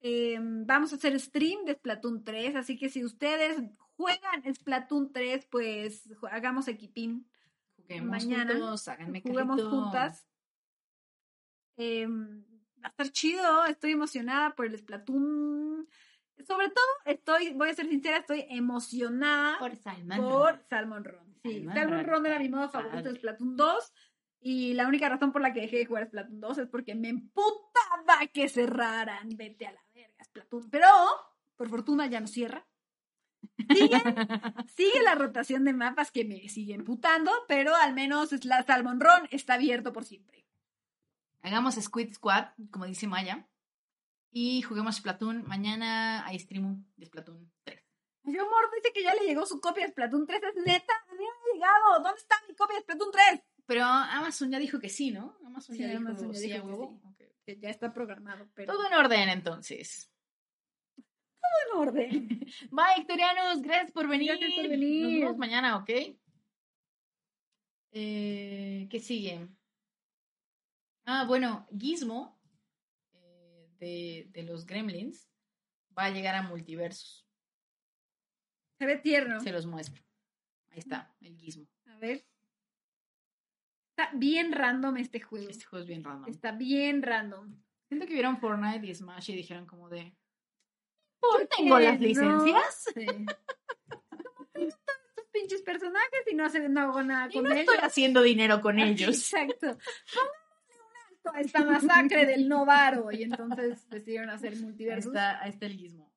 Em, 0.05 0.65
vamos 0.65 0.91
a 0.91 0.97
hacer 0.97 1.17
stream 1.17 1.63
de 1.63 1.75
Splatoon 1.75 2.25
3, 2.25 2.57
así 2.57 2.77
que 2.77 2.89
si 2.89 3.05
ustedes 3.05 3.57
juegan 3.95 4.53
Splatoon 4.53 5.13
3, 5.13 5.45
pues 5.49 6.09
hagamos 6.30 6.67
equipín. 6.67 7.25
Juguemos 7.77 8.09
Mañana. 8.09 8.51
juntos, 8.51 8.89
Juguemos 9.23 9.63
juntas. 9.63 10.27
Em, 11.77 12.43
va 12.84 12.88
a 12.88 12.89
estar 12.89 13.09
chido, 13.11 13.65
estoy 13.65 13.91
emocionada 13.91 14.53
por 14.55 14.65
el 14.65 14.77
Splatoon. 14.77 15.88
Sobre 16.45 16.69
todo, 16.69 16.85
estoy, 17.05 17.53
voy 17.53 17.69
a 17.69 17.73
ser 17.73 17.88
sincera, 17.88 18.17
estoy 18.17 18.45
emocionada 18.49 19.57
por 19.57 19.73
Salmon, 19.77 20.17
por 20.17 20.61
Salmon 20.69 21.05
Run. 21.05 21.39
Sí, 21.43 21.65
Salmon 21.73 22.05
Run 22.05 22.25
era 22.25 22.39
mi 22.39 22.49
modo 22.49 22.67
favorito 22.69 23.09
de 23.09 23.15
Splatoon 23.15 23.55
2. 23.55 23.93
Y 24.45 24.73
la 24.73 24.88
única 24.88 25.07
razón 25.07 25.31
por 25.31 25.41
la 25.41 25.53
que 25.53 25.61
dejé 25.61 25.77
de 25.77 25.85
jugar 25.85 26.07
Splatoon 26.07 26.41
2 26.41 26.57
es 26.57 26.67
porque 26.67 26.93
me 26.93 27.07
emputaba 27.07 28.27
que 28.34 28.49
cerraran. 28.49 29.30
Vete 29.38 29.67
a 29.67 29.71
la 29.71 29.81
Splatoon. 30.34 30.69
Pero, 30.69 30.88
por 31.55 31.69
fortuna, 31.69 32.07
ya 32.07 32.19
no 32.19 32.27
cierra. 32.27 32.65
Sigue, 33.76 34.01
sigue 34.76 35.03
la 35.03 35.15
rotación 35.15 35.64
de 35.64 35.73
mapas 35.73 36.11
que 36.11 36.26
me 36.26 36.49
siguen 36.49 36.84
putando, 36.84 37.31
pero 37.47 37.76
al 37.76 37.93
menos 37.93 38.43
la 38.45 38.64
Salmon 38.64 38.99
Run 38.99 39.27
está 39.31 39.55
abierto 39.55 39.93
por 39.93 40.05
siempre. 40.05 40.45
Hagamos 41.41 41.76
Squid 41.76 42.14
Squad, 42.14 42.47
como 42.72 42.85
dice 42.85 43.05
Maya. 43.07 43.47
Y 44.31 44.64
juguemos 44.64 44.95
Splatoon. 44.95 45.43
Mañana 45.45 46.26
hay 46.26 46.39
stream 46.39 46.85
de 46.95 47.05
Splatoon 47.05 47.51
3. 47.65 47.80
Yo 48.23 48.41
amor 48.41 48.72
dice 48.73 48.93
que 48.93 49.03
ya 49.03 49.14
le 49.14 49.26
llegó 49.26 49.45
su 49.45 49.60
copia 49.60 49.85
de 49.85 49.91
Splatoon 49.91 50.26
3. 50.26 50.41
¿Es 50.41 50.65
neta? 50.65 50.93
A 51.10 51.14
mí 51.14 51.23
no 51.23 51.31
me 51.43 51.51
ha 51.51 51.53
llegado. 51.53 52.01
¿Dónde 52.01 52.19
está 52.19 52.35
mi 52.47 52.55
copia 52.55 52.77
de 52.77 52.84
Splatoon 52.84 53.11
3? 53.11 53.41
Pero 53.65 53.84
Amazon 53.84 54.51
ya 54.51 54.60
dijo 54.60 54.80
que 54.80 54.89
sí, 54.89 55.11
¿no? 55.11 55.38
Amazon 55.45 55.76
Sí, 55.76 55.81
ya 55.81 55.89
dijo, 55.89 55.99
Amazon 55.99 56.31
ya 56.31 56.39
dijo 56.39 57.01
a 57.05 57.15
que 57.15 57.27
sí. 57.27 57.34
Que 57.45 57.60
ya 57.60 57.69
está 57.69 57.93
programado, 57.93 58.47
pero 58.55 58.73
Todo 58.73 58.88
en 58.88 58.93
orden, 58.93 59.30
entonces. 59.30 60.12
En 61.73 61.79
orden. 61.79 62.27
Bye, 62.71 62.95
Victorianos. 62.97 63.61
Gracias 63.61 63.91
por 63.91 64.07
venir. 64.07 64.29
Gracias 64.29 64.53
por 64.53 64.69
venir. 64.69 65.03
Nos 65.03 65.13
vemos 65.13 65.37
mañana, 65.37 65.77
¿ok? 65.77 65.89
Eh, 67.91 68.87
¿Qué 68.89 68.99
sigue? 68.99 69.47
Ah, 71.05 71.25
bueno, 71.27 71.67
Gizmo 71.77 72.39
eh, 73.13 73.69
de, 73.77 74.27
de 74.31 74.43
los 74.43 74.65
Gremlins 74.65 75.29
va 75.97 76.05
a 76.05 76.09
llegar 76.09 76.35
a 76.35 76.43
Multiversus. 76.43 77.27
Se 78.79 78.85
ve 78.85 78.97
tierno. 78.97 79.39
Se 79.39 79.51
los 79.51 79.65
muestro. 79.65 80.03
Ahí 80.71 80.79
está, 80.79 81.15
el 81.21 81.37
Gizmo. 81.37 81.67
A 81.85 81.97
ver. 81.97 82.25
Está 83.95 84.11
bien 84.15 84.51
random 84.51 84.97
este 84.97 85.19
juego. 85.19 85.49
Este 85.49 85.65
juego 85.65 85.83
es 85.83 85.87
bien 85.87 86.03
random. 86.03 86.29
Está 86.29 86.51
bien 86.51 87.03
random. 87.03 87.55
Siento 87.87 88.07
que 88.07 88.13
vieron 88.13 88.39
Fortnite 88.39 88.87
y 88.87 88.95
Smash 88.95 89.29
y 89.29 89.35
dijeron 89.35 89.67
como 89.67 89.87
de... 89.87 90.17
¿Por 91.31 91.47
tengo 91.47 91.79
las 91.79 91.99
no? 91.99 92.05
licencias. 92.05 92.85
Sí. 92.93 93.05
Todos 94.53 94.67
estos 94.67 95.25
pinches 95.31 95.61
personajes 95.61 96.21
y 96.31 96.35
no, 96.35 96.45
hace, 96.45 96.67
no 96.69 96.81
hago 96.81 97.03
nada 97.03 97.27
Y 97.29 97.33
con 97.33 97.43
no 97.43 97.49
ellos. 97.51 97.61
estoy 97.61 97.77
haciendo 97.81 98.21
dinero 98.21 98.61
con 98.61 98.79
ellos. 98.79 99.09
Exacto. 99.33 99.77
Pónganle 99.77 100.77
un 100.79 100.95
alto 101.09 101.31
a 101.33 101.41
esta 101.41 101.63
masacre 101.65 102.25
del 102.25 102.47
novaro. 102.47 103.11
Y 103.11 103.23
entonces 103.23 103.87
decidieron 103.89 104.29
hacer 104.29 104.55
multiversos. 104.57 105.07
está, 105.11 105.41
ahí 105.41 105.49
está 105.49 105.65
el 105.65 105.73
Gizmo. 105.77 106.11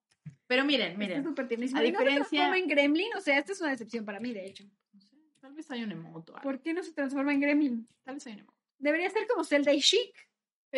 Pero 0.49 0.65
miren, 0.65 0.89
Está 0.93 0.99
miren. 0.99 1.25
súper 1.25 1.49
tiernísimo. 1.49 1.81
a 1.81 1.85
¿Y 1.85 1.91
no 1.93 1.99
se 1.99 2.05
diferencia- 2.05 2.29
transforma 2.29 2.59
en 2.59 2.69
Gremlin? 2.69 3.09
O 3.17 3.21
sea, 3.21 3.39
esta 3.39 3.53
es 3.53 3.61
una 3.61 3.71
decepción 3.71 4.05
para 4.05 4.21
mí, 4.21 4.33
de 4.33 4.47
hecho. 4.47 4.65
No 4.93 5.01
sé, 5.01 5.17
tal 5.41 5.53
vez 5.55 5.71
hay 5.71 5.83
un 5.83 5.91
emoto. 5.93 6.35
¿Por 6.43 6.61
qué 6.61 6.73
no 6.73 6.83
se 6.85 6.93
transforma 6.93 7.33
en 7.33 7.41
Gremlin? 7.41 7.89
Tal 8.05 8.15
vez 8.15 8.27
hay 8.27 8.35
un 8.35 8.39
emoto. 8.41 8.57
Debería 8.79 9.11
ser 9.11 9.27
como 9.27 9.43
Zelda 9.43 9.73
y 9.73 9.81
Chic. 9.81 10.15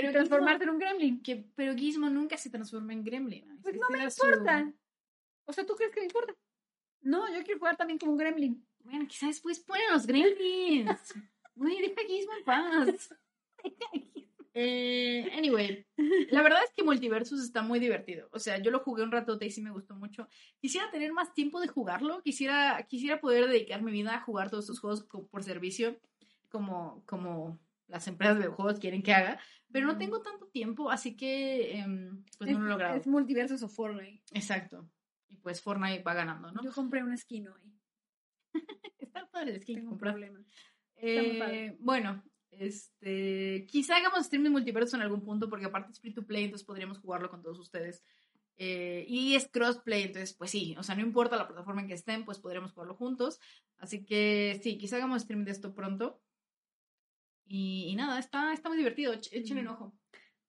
Pero 0.00 0.12
transformarse 0.12 0.64
en 0.64 0.70
un 0.70 0.78
Gremlin. 0.78 1.22
Que, 1.22 1.44
pero 1.54 1.74
Gizmo 1.74 2.08
nunca 2.10 2.36
se 2.36 2.50
transforma 2.50 2.92
en 2.92 3.04
Gremlin. 3.04 3.58
Pues 3.62 3.76
no 3.76 3.88
me 3.90 4.10
su- 4.10 4.26
importa. 4.26 4.72
O 5.44 5.52
sea, 5.52 5.64
¿tú 5.66 5.74
crees 5.74 5.92
que 5.92 6.00
me 6.00 6.06
importa? 6.06 6.34
No, 7.00 7.28
yo 7.32 7.42
quiero 7.44 7.58
jugar 7.58 7.76
también 7.76 7.98
como 7.98 8.12
un 8.12 8.18
Gremlin. 8.18 8.66
Bueno, 8.80 9.06
quizás 9.08 9.28
después 9.30 9.60
ponen 9.60 9.90
los 9.92 10.06
Gremlins. 10.06 10.88
Güey, 11.54 11.80
deja 11.82 12.02
Gizmo 12.06 12.32
en 12.38 12.44
paz. 12.44 13.14
Eh, 14.60 15.30
anyway, 15.36 15.86
la 16.30 16.42
verdad 16.42 16.58
es 16.64 16.72
que 16.74 16.82
Multiversus 16.82 17.40
está 17.44 17.62
muy 17.62 17.78
divertido. 17.78 18.28
O 18.32 18.40
sea, 18.40 18.58
yo 18.58 18.72
lo 18.72 18.80
jugué 18.80 19.04
un 19.04 19.12
ratote 19.12 19.46
y 19.46 19.50
sí 19.52 19.60
me 19.62 19.70
gustó 19.70 19.94
mucho. 19.94 20.26
Quisiera 20.58 20.90
tener 20.90 21.12
más 21.12 21.32
tiempo 21.32 21.60
de 21.60 21.68
jugarlo. 21.68 22.22
Quisiera, 22.22 22.84
quisiera 22.88 23.20
poder 23.20 23.46
dedicar 23.46 23.82
mi 23.82 23.92
vida 23.92 24.16
a 24.16 24.20
jugar 24.20 24.50
todos 24.50 24.64
estos 24.64 24.80
juegos 24.80 25.06
por 25.30 25.44
servicio, 25.44 26.00
como, 26.48 27.04
como 27.06 27.60
las 27.88 28.06
empresas 28.06 28.36
de 28.36 28.42
videojuegos 28.42 28.78
quieren 28.78 29.02
que 29.02 29.12
haga. 29.12 29.40
Pero 29.70 29.86
no 29.86 29.98
tengo 29.98 30.22
tanto 30.22 30.46
tiempo, 30.46 30.90
así 30.90 31.16
que 31.16 31.78
em, 31.78 32.24
pues 32.38 32.50
es, 32.50 32.56
no 32.56 32.62
lo 32.62 32.66
he 32.66 32.70
logrado. 32.70 32.96
es 32.96 33.06
multiversos 33.06 33.62
o 33.62 33.68
Fortnite. 33.68 34.22
Exacto. 34.32 34.88
Y 35.28 35.36
pues 35.36 35.60
Fortnite 35.60 36.02
va 36.02 36.14
ganando, 36.14 36.50
¿no? 36.52 36.62
Yo 36.62 36.72
compré 36.72 37.02
un 37.02 37.16
skin 37.16 37.48
hoy. 37.48 37.74
Está 38.98 39.30
padre 39.30 39.54
el 39.54 39.60
skin 39.60 39.76
Tengo 39.76 39.92
un 39.92 39.98
problema. 39.98 40.40
Eh, 40.96 41.76
bueno, 41.80 42.22
este, 42.50 43.66
quizá 43.68 43.96
hagamos 43.96 44.24
stream 44.26 44.44
de 44.44 44.50
multiverso 44.50 44.96
en 44.96 45.02
algún 45.02 45.22
punto, 45.22 45.48
porque 45.48 45.66
aparte 45.66 45.92
es 45.92 46.00
free 46.00 46.14
to 46.14 46.26
play, 46.26 46.44
entonces 46.44 46.66
podríamos 46.66 46.98
jugarlo 46.98 47.30
con 47.30 47.42
todos 47.42 47.58
ustedes. 47.58 48.02
Eh, 48.56 49.04
y 49.06 49.36
es 49.36 49.48
crossplay, 49.48 50.02
entonces, 50.02 50.34
pues 50.34 50.50
sí, 50.50 50.74
o 50.78 50.82
sea, 50.82 50.96
no 50.96 51.02
importa 51.02 51.36
la 51.36 51.46
plataforma 51.46 51.82
en 51.82 51.88
que 51.88 51.94
estén, 51.94 52.24
pues 52.24 52.40
podríamos 52.40 52.72
jugarlo 52.72 52.94
juntos. 52.96 53.38
Así 53.76 54.04
que 54.04 54.58
sí, 54.62 54.78
quizá 54.78 54.96
hagamos 54.96 55.22
stream 55.22 55.44
de 55.44 55.52
esto 55.52 55.74
pronto. 55.74 56.20
Y, 57.48 57.86
y 57.88 57.96
nada, 57.96 58.18
está, 58.18 58.52
está 58.52 58.68
muy 58.68 58.78
divertido, 58.78 59.12
échenle 59.14 59.62
un 59.62 59.68
ojo. 59.68 59.94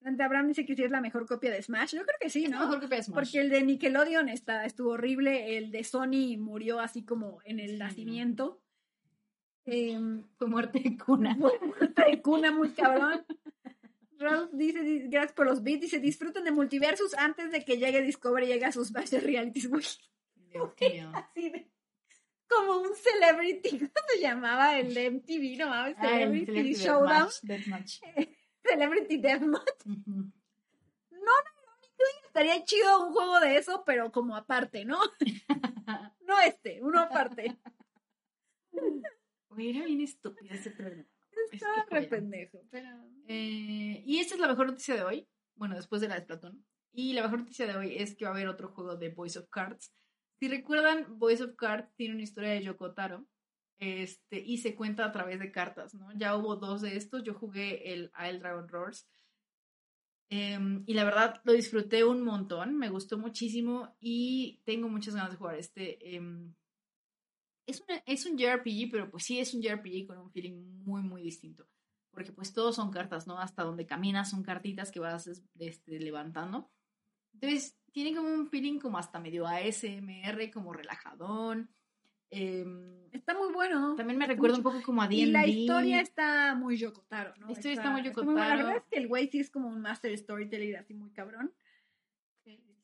Dante 0.02 0.24
Abraham 0.24 0.48
dice 0.50 0.66
que 0.66 0.76
sí 0.76 0.84
es 0.84 0.92
la 0.92 1.02
mejor 1.02 1.26
copia 1.26 1.52
de 1.52 1.62
Smash. 1.62 1.94
Yo 1.96 2.04
creo 2.04 2.18
que 2.22 2.30
sí, 2.30 2.46
Es 2.46 2.52
¿no? 2.52 2.60
mejor 2.60 2.80
que 2.80 2.88
PS 2.88 3.06
Smash. 3.08 3.16
Porque 3.16 3.40
el 3.40 3.50
de 3.50 3.64
Nickelodeon 3.64 4.30
está, 4.30 4.66
estuvo 4.66 4.92
horrible. 4.92 5.58
El 5.58 5.72
de 5.72 5.84
Sony 5.84 6.38
murió 6.38 6.80
así 6.80 7.04
como 7.04 7.40
en 7.44 7.60
el 7.60 7.72
Sí, 7.72 7.78
nacimiento. 7.78 8.62
Em, 9.66 10.24
Fue 10.38 10.48
muerte 10.48 10.80
de 10.80 10.98
cuna. 10.98 11.38
de 12.08 12.22
cuna 12.22 12.52
muy 12.52 12.70
cabrón. 12.72 13.26
Ralph 14.18 14.52
dice, 14.54 14.82
di- 14.84 15.08
gracias 15.08 15.34
por 15.34 15.46
los 15.46 15.64
beats, 15.64 15.82
dice, 15.82 16.00
disfruten 16.00 16.44
de 16.44 16.52
multiversus 16.52 17.14
antes 17.16 17.52
de 17.52 17.64
que 17.64 17.78
llegue 17.78 18.02
Discovery 18.02 18.46
y 18.48 18.50
llegue 18.50 18.66
a 18.66 18.72
sus 18.72 18.88
Smash 18.90 19.10
de 19.10 19.20
realities. 19.22 19.70
Güey, 19.70 19.84
Dios 20.50 20.74
mío. 20.82 21.12
así 21.14 21.50
de- 21.50 21.72
como 22.50 22.82
un 22.82 22.96
celebrity, 22.96 23.70
¿cómo 23.80 24.08
se 24.14 24.20
llamaba 24.20 24.80
el 24.80 24.94
de 24.94 25.12
MTV? 25.12 25.58
No 25.60 25.70
mames, 25.70 25.96
Ah, 26.00 26.08
el 26.08 26.20
Celebrity 26.20 26.46
Celebrity 26.46 26.74
Showdown, 26.74 27.30
Deathmatch, 27.44 28.00
Deathmatch. 28.02 28.38
Celebrity 28.64 29.18
Deathmatch. 29.18 29.86
Ujú. 29.86 30.32
Estaría 32.30 32.64
chido 32.64 33.08
un 33.08 33.12
juego 33.12 33.40
de 33.40 33.58
eso, 33.58 33.84
pero 33.86 34.12
como 34.12 34.36
aparte, 34.36 34.86
¿no? 34.86 35.00
No 36.22 36.40
este, 36.42 36.80
uno 36.82 37.02
aparte. 37.02 37.58
Era 38.72 39.86
bien 39.86 40.02
estúpido 40.02 40.54
ese 40.54 40.70
programa. 40.70 41.10
Estaba 41.52 41.86
re 41.90 42.04
pendejo, 42.04 42.62
pero... 42.70 42.88
Eh, 43.28 44.04
y 44.06 44.20
esta 44.20 44.36
es 44.36 44.40
la 44.40 44.48
mejor 44.48 44.68
noticia 44.68 44.94
de 44.94 45.02
hoy. 45.02 45.28
Bueno, 45.56 45.76
después 45.76 46.02
de 46.02 46.08
la 46.08 46.20
de 46.20 46.22
Platón. 46.22 46.64
Y 46.94 47.14
la 47.14 47.24
mejor 47.24 47.40
noticia 47.40 47.66
de 47.66 47.76
hoy 47.76 47.98
es 47.98 48.16
que 48.16 48.26
va 48.26 48.32
a 48.32 48.34
haber 48.36 48.48
otro 48.48 48.70
juego 48.70 48.96
de 48.96 49.10
Voice 49.10 49.40
of 49.40 49.50
Cards. 49.50 49.92
Si 50.40 50.48
recuerdan, 50.48 51.20
Voice 51.20 51.44
of 51.44 51.56
Cards 51.56 51.94
tiene 51.96 52.14
una 52.16 52.24
historia 52.24 52.52
de 52.52 52.64
Yoko 52.64 52.94
Taro. 52.94 53.26
Este, 53.78 54.40
y 54.40 54.58
se 54.58 54.76
cuenta 54.76 55.06
a 55.06 55.12
través 55.12 55.40
de 55.40 55.52
cartas, 55.52 55.94
¿no? 55.94 56.12
Ya 56.18 56.36
hubo 56.36 56.56
dos 56.58 56.82
de 56.82 56.98
estos. 56.98 57.24
Yo 57.24 57.34
jugué 57.34 57.94
el 57.94 58.12
Isle 58.20 58.40
Dragon 58.40 58.68
Roars. 58.68 59.08
Em, 60.32 60.84
y 60.86 60.94
la 60.94 61.04
verdad 61.04 61.42
lo 61.44 61.54
disfruté 61.54 62.04
un 62.04 62.22
montón. 62.24 62.78
Me 62.78 62.90
gustó 62.90 63.18
muchísimo. 63.18 63.96
Y 64.00 64.62
tengo 64.66 64.88
muchas 64.90 65.16
ganas 65.16 65.32
de 65.32 65.38
jugar 65.38 65.56
este. 65.56 66.16
em, 66.16 66.54
es, 67.68 67.82
una- 67.82 68.04
es 68.06 68.26
un 68.26 68.38
JRPG, 68.38 68.90
pero 68.92 69.10
pues 69.10 69.24
sí 69.24 69.40
es 69.40 69.54
un 69.54 69.62
JRPG 69.62 70.08
con 70.08 70.18
un 70.18 70.32
feeling 70.32 70.84
muy, 70.84 71.02
muy 71.02 71.22
distinto 71.22 71.68
porque 72.12 72.32
pues 72.34 72.52
todos 72.54 72.76
son 72.76 72.92
cartas, 72.92 73.28
¿no? 73.28 73.40
Hasta 73.40 73.64
donde 73.64 73.86
caminas 73.86 74.32
son 74.32 74.44
cartitas 74.44 74.92
que 74.92 75.00
vas 75.00 75.28
es- 75.28 75.44
este, 75.60 76.00
levantando. 76.00 76.70
Entonces, 77.34 77.78
tiene 77.92 78.16
como 78.16 78.30
un 78.34 78.48
feeling 78.50 78.80
como 78.80 78.98
hasta 78.98 79.20
medio 79.20 79.46
ASMR, 79.48 80.52
como 80.52 80.74
relajadón. 80.74 81.70
Em, 82.32 83.08
Está 83.12 83.34
muy 83.34 83.52
bueno. 83.52 83.96
también 83.96 84.20
me 84.20 84.28
recuerda 84.28 84.58
mucho- 84.58 84.68
un 84.70 84.74
poco 84.76 84.86
como 84.86 85.02
a 85.02 85.12
Y 85.12 85.26
la 85.28 85.42
D&D. 85.42 85.52
historia 85.62 86.00
está 86.02 86.54
muy 86.56 86.78
Yokotaro, 86.78 87.36
¿no? 87.38 87.48
La 87.48 87.52
historia 87.54 87.74
está 87.74 87.90
muy 87.92 88.02
muy 88.02 88.10
Yoko 88.12 88.24
buena. 88.24 88.50
La 88.50 88.56
verdad 88.56 88.78
es 88.78 88.84
que 88.92 88.98
el 89.00 89.08
güey 89.08 89.28
sí 89.30 89.40
es 89.40 89.50
como 89.50 89.68
un 89.68 89.82
master 89.82 90.16
storyteller 90.18 90.78
así 90.78 90.94
muy 90.94 91.10
cabrón. 91.12 91.52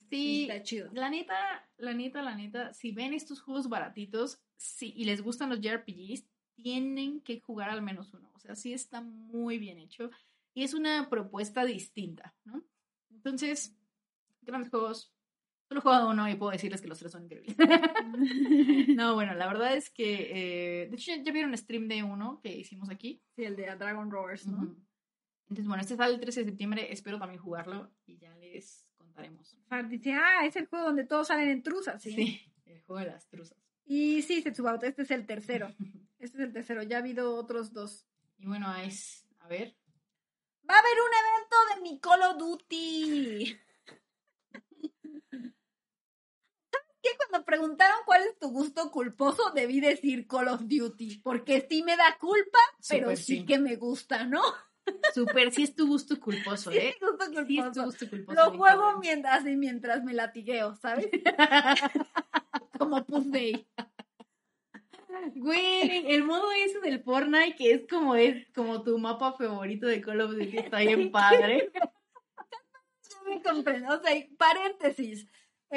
Sí, 0.10 0.44
Está 0.48 0.62
chido. 0.64 0.90
la 0.94 1.10
neta, 1.10 1.36
la 1.78 1.94
neta, 1.94 2.22
la 2.22 2.36
neta, 2.36 2.74
si 2.74 2.92
ven 2.92 3.14
estos 3.14 3.42
juegos 3.42 3.68
baratitos 3.70 4.40
sí, 4.56 4.94
y 4.96 5.06
les 5.06 5.22
gustan 5.22 5.50
los 5.50 5.60
JRPGs, 5.62 6.26
tienen 6.56 7.22
que 7.22 7.40
jugar 7.42 7.70
al 7.72 7.82
menos 7.82 8.14
uno. 8.14 8.32
O 8.36 8.40
sea, 8.40 8.56
sí 8.56 8.72
está 8.72 9.02
muy 9.02 9.58
bien 9.58 9.80
hecho 9.80 10.12
y 10.54 10.64
es 10.64 10.74
una 10.76 11.10
propuesta 11.10 11.66
distinta, 11.66 12.36
¿no? 12.46 12.64
Entonces, 13.10 13.76
grandes 14.46 14.70
juegos. 14.70 15.14
Solo 15.68 15.80
he 15.80 15.82
jugado 15.82 16.10
uno 16.12 16.30
y 16.30 16.36
puedo 16.36 16.52
decirles 16.52 16.82
que 16.82 16.88
los 16.88 17.00
tres 17.00 17.12
son 17.12 17.24
increíbles. 17.24 17.56
no, 18.96 19.16
bueno, 19.16 19.34
la 19.34 19.48
verdad 19.48 19.76
es 19.76 19.90
que, 19.90 20.84
eh, 20.84 20.88
de 20.88 20.96
hecho, 20.96 21.12
ya, 21.16 21.24
ya 21.24 21.32
vieron 21.32 21.58
stream 21.58 21.88
de 21.88 22.04
uno 22.04 22.40
que 22.44 22.56
hicimos 22.56 22.90
aquí. 22.90 23.24
Sí, 23.36 23.44
el 23.44 23.56
de 23.56 23.76
Dragon 23.76 24.12
Roars, 24.12 24.46
¿no? 24.46 24.76
Entonces, 25.44 25.68
bueno, 25.68 25.82
este 25.82 25.96
sale 25.96 26.14
el 26.14 26.20
13 26.20 26.42
de 26.42 26.46
septiembre, 26.48 26.92
espero 26.92 27.18
también 27.18 27.42
jugarlo 27.42 27.92
y 28.06 28.18
ya 28.18 28.36
les 28.36 28.88
contaremos. 28.98 29.58
Far 29.68 29.90
dice, 29.90 30.14
ah, 30.14 30.46
es 30.46 30.56
el 30.56 30.68
juego 30.68 30.86
donde 30.86 31.06
todos 31.06 31.28
salen 31.28 31.50
en 31.50 31.64
truzas, 31.64 32.02
¿sí? 32.02 32.14
Sí, 32.14 32.54
el 32.66 32.82
juego 32.84 33.00
de 33.00 33.08
las 33.08 33.28
truzas. 33.28 33.58
Y 33.86 34.22
sí, 34.22 34.42
Setsubauto, 34.42 34.86
este 34.86 35.02
es 35.04 35.12
el 35.12 35.26
tercero. 35.26 35.74
Este 36.18 36.38
es 36.38 36.44
el 36.46 36.54
tercero, 36.54 36.82
ya 36.82 36.96
ha 36.96 37.00
habido 37.02 37.36
otros 37.36 37.72
dos. 37.72 38.08
Y 38.38 38.48
bueno, 38.48 38.74
es, 38.78 39.28
a 39.42 39.48
ver, 39.48 39.76
Va 40.70 40.76
a 40.76 40.80
haber 40.80 40.98
un 41.00 41.14
evento 41.14 41.56
de 41.76 41.82
mi 41.82 42.00
Call 42.00 42.22
of 42.24 42.38
Duty. 42.38 43.46
¿Sabes 46.72 46.98
qué? 47.04 47.10
Cuando 47.18 47.45
preguntaron 47.56 47.98
cuál 48.06 48.22
es 48.24 48.38
tu 48.38 48.50
gusto 48.50 48.92
culposo, 48.92 49.52
debí 49.56 49.80
decir 49.80 50.28
Call 50.28 50.50
of 50.50 50.62
Duty. 50.66 51.20
Porque 51.24 51.66
sí 51.70 51.84
me 51.84 51.96
da 51.96 52.18
culpa, 52.20 52.60
pero 52.90 53.06
Súper 53.06 53.18
sí, 53.18 53.38
sí. 53.38 53.46
que 53.46 53.60
me 53.60 53.78
gusta, 53.78 54.26
¿no? 54.26 54.42
super, 55.14 55.52
sí 55.52 55.64
es 55.64 55.74
tu 55.74 55.88
gusto 55.88 56.20
culposo, 56.20 56.70
¿eh? 56.70 56.90
es 56.90 57.00
gusto 57.00 57.26
Sí 57.48 57.58
es 57.60 57.66
tu 57.66 57.72
culposo. 57.72 57.86
gusto 57.86 58.10
culposo. 58.10 58.44
Lo 58.44 58.58
juego 58.58 59.00
mientras, 59.00 59.40
así, 59.42 59.56
mientras 59.56 60.04
me 60.04 60.14
latigueo, 60.14 60.76
¿sabes? 60.76 61.08
como 62.78 63.06
Puff 63.06 63.26
Day. 63.28 63.66
Güey, 65.36 66.12
el 66.14 66.24
modo 66.26 66.52
ese 66.52 66.82
del 66.82 67.02
Fortnite 67.02 67.56
que 67.56 67.72
es 67.72 67.88
como 67.88 68.16
es 68.16 68.46
como 68.54 68.84
tu 68.84 68.98
mapa 69.00 69.32
favorito 69.34 69.88
de 69.88 70.02
Call 70.02 70.22
of 70.22 70.32
Duty 70.32 70.58
está 70.58 70.80
bien 70.80 71.10
padre. 71.12 71.72
Yo 73.10 73.30
me 73.30 73.42
comprendo. 73.42 73.96
O 73.96 74.02
sea, 74.02 74.14
paréntesis. 74.38 75.26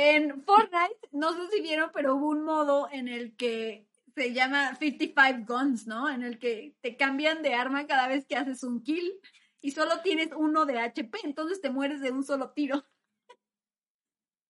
En 0.00 0.44
Fortnite, 0.44 1.08
no 1.10 1.32
sé 1.32 1.50
si 1.50 1.60
vieron, 1.60 1.90
pero 1.92 2.14
hubo 2.14 2.28
un 2.28 2.44
modo 2.44 2.88
en 2.92 3.08
el 3.08 3.34
que 3.34 3.84
se 4.14 4.32
llama 4.32 4.76
55 4.76 5.52
Guns, 5.52 5.88
¿no? 5.88 6.08
En 6.08 6.22
el 6.22 6.38
que 6.38 6.76
te 6.80 6.96
cambian 6.96 7.42
de 7.42 7.54
arma 7.54 7.88
cada 7.88 8.06
vez 8.06 8.24
que 8.24 8.36
haces 8.36 8.62
un 8.62 8.84
kill 8.84 9.12
y 9.60 9.72
solo 9.72 10.00
tienes 10.02 10.30
uno 10.36 10.66
de 10.66 10.78
HP, 10.78 11.18
entonces 11.24 11.60
te 11.60 11.70
mueres 11.70 12.00
de 12.00 12.12
un 12.12 12.24
solo 12.24 12.50
tiro. 12.52 12.84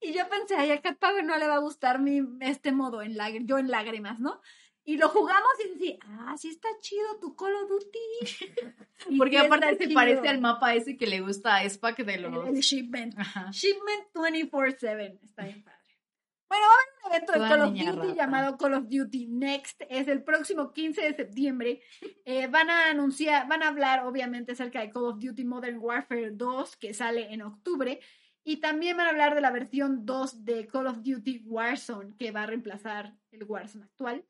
Y 0.01 0.13
yo 0.13 0.29
pensé, 0.29 0.55
ay, 0.55 0.71
a 0.71 0.81
Cat 0.81 1.03
no 1.25 1.37
le 1.39 1.49
va 1.49 1.57
a 1.57 1.59
gustar 1.59 1.99
mi, 1.99 2.21
este 2.41 2.71
modo, 2.71 3.03
en 3.03 3.17
yo 3.49 3.59
en 3.59 3.69
lágrimas, 3.69 4.21
¿no? 4.21 4.41
Y 4.89 4.97
lo 4.97 5.11
jugamos 5.11 5.51
y 5.63 5.69
decía, 5.75 5.99
ah, 6.03 6.35
sí 6.39 6.49
está 6.49 6.67
chido 6.81 7.19
tu 7.21 7.37
Call 7.37 7.55
of 7.57 7.69
Duty. 7.69 9.19
Porque 9.19 9.37
aparte 9.37 9.77
se 9.77 9.93
parece 9.93 10.27
al 10.29 10.41
mapa 10.41 10.75
ese 10.75 10.97
que 10.97 11.07
le 11.07 11.21
gusta 11.21 11.57
a 11.57 11.69
Spac 11.69 11.99
de 12.07 12.17
los... 12.17 12.49
El, 12.49 12.61
Shipment. 12.61 13.15
Shipment 13.53 14.07
24-7. 14.15 15.21
Está 15.23 15.45
bien 15.45 15.63
padre. 15.63 15.79
Bueno, 16.49 16.65
va 16.65 16.73
a 16.73 16.79
haber 16.79 16.89
un 17.05 17.13
evento 17.13 17.33
de 17.33 17.39
Call 17.39 17.61
of 17.61 17.75
Duty 17.75 18.17
llamado 18.17 18.57
Call 18.57 18.75
of 18.75 18.85
Duty 18.89 19.27
Next. 19.27 19.83
Es 19.91 20.09
el 20.09 20.25
próximo 20.25 20.73
15 20.73 21.03
de 21.03 21.15
septiembre. 21.15 21.83
Eh, 22.25 22.47
van 22.47 22.71
a 22.71 22.89
anunciar, 22.89 23.47
van 23.47 23.63
a 23.63 23.69
hablar 23.69 24.07
obviamente 24.07 24.53
acerca 24.53 24.81
de 24.81 24.89
Call 24.89 25.05
of 25.05 25.19
Duty 25.19 25.45
Modern 25.45 25.81
Warfare 25.81 26.31
2 26.31 26.77
que 26.77 26.95
sale 26.95 27.31
en 27.31 27.43
octubre. 27.43 28.01
Y 28.43 28.57
también 28.57 28.97
van 28.97 29.09
a 29.09 29.11
hablar 29.11 29.35
de 29.35 29.43
la 29.43 29.51
versión 29.51 30.07
2 30.07 30.47
de 30.47 30.67
Call 30.67 30.87
of 30.87 31.03
Duty 31.03 31.43
Warzone 31.45 32.17
que 32.17 32.31
va 32.31 32.45
a 32.45 32.47
reemplazar 32.47 33.13
el 33.33 33.45
Warzone 33.45 33.85
actual. 33.85 34.25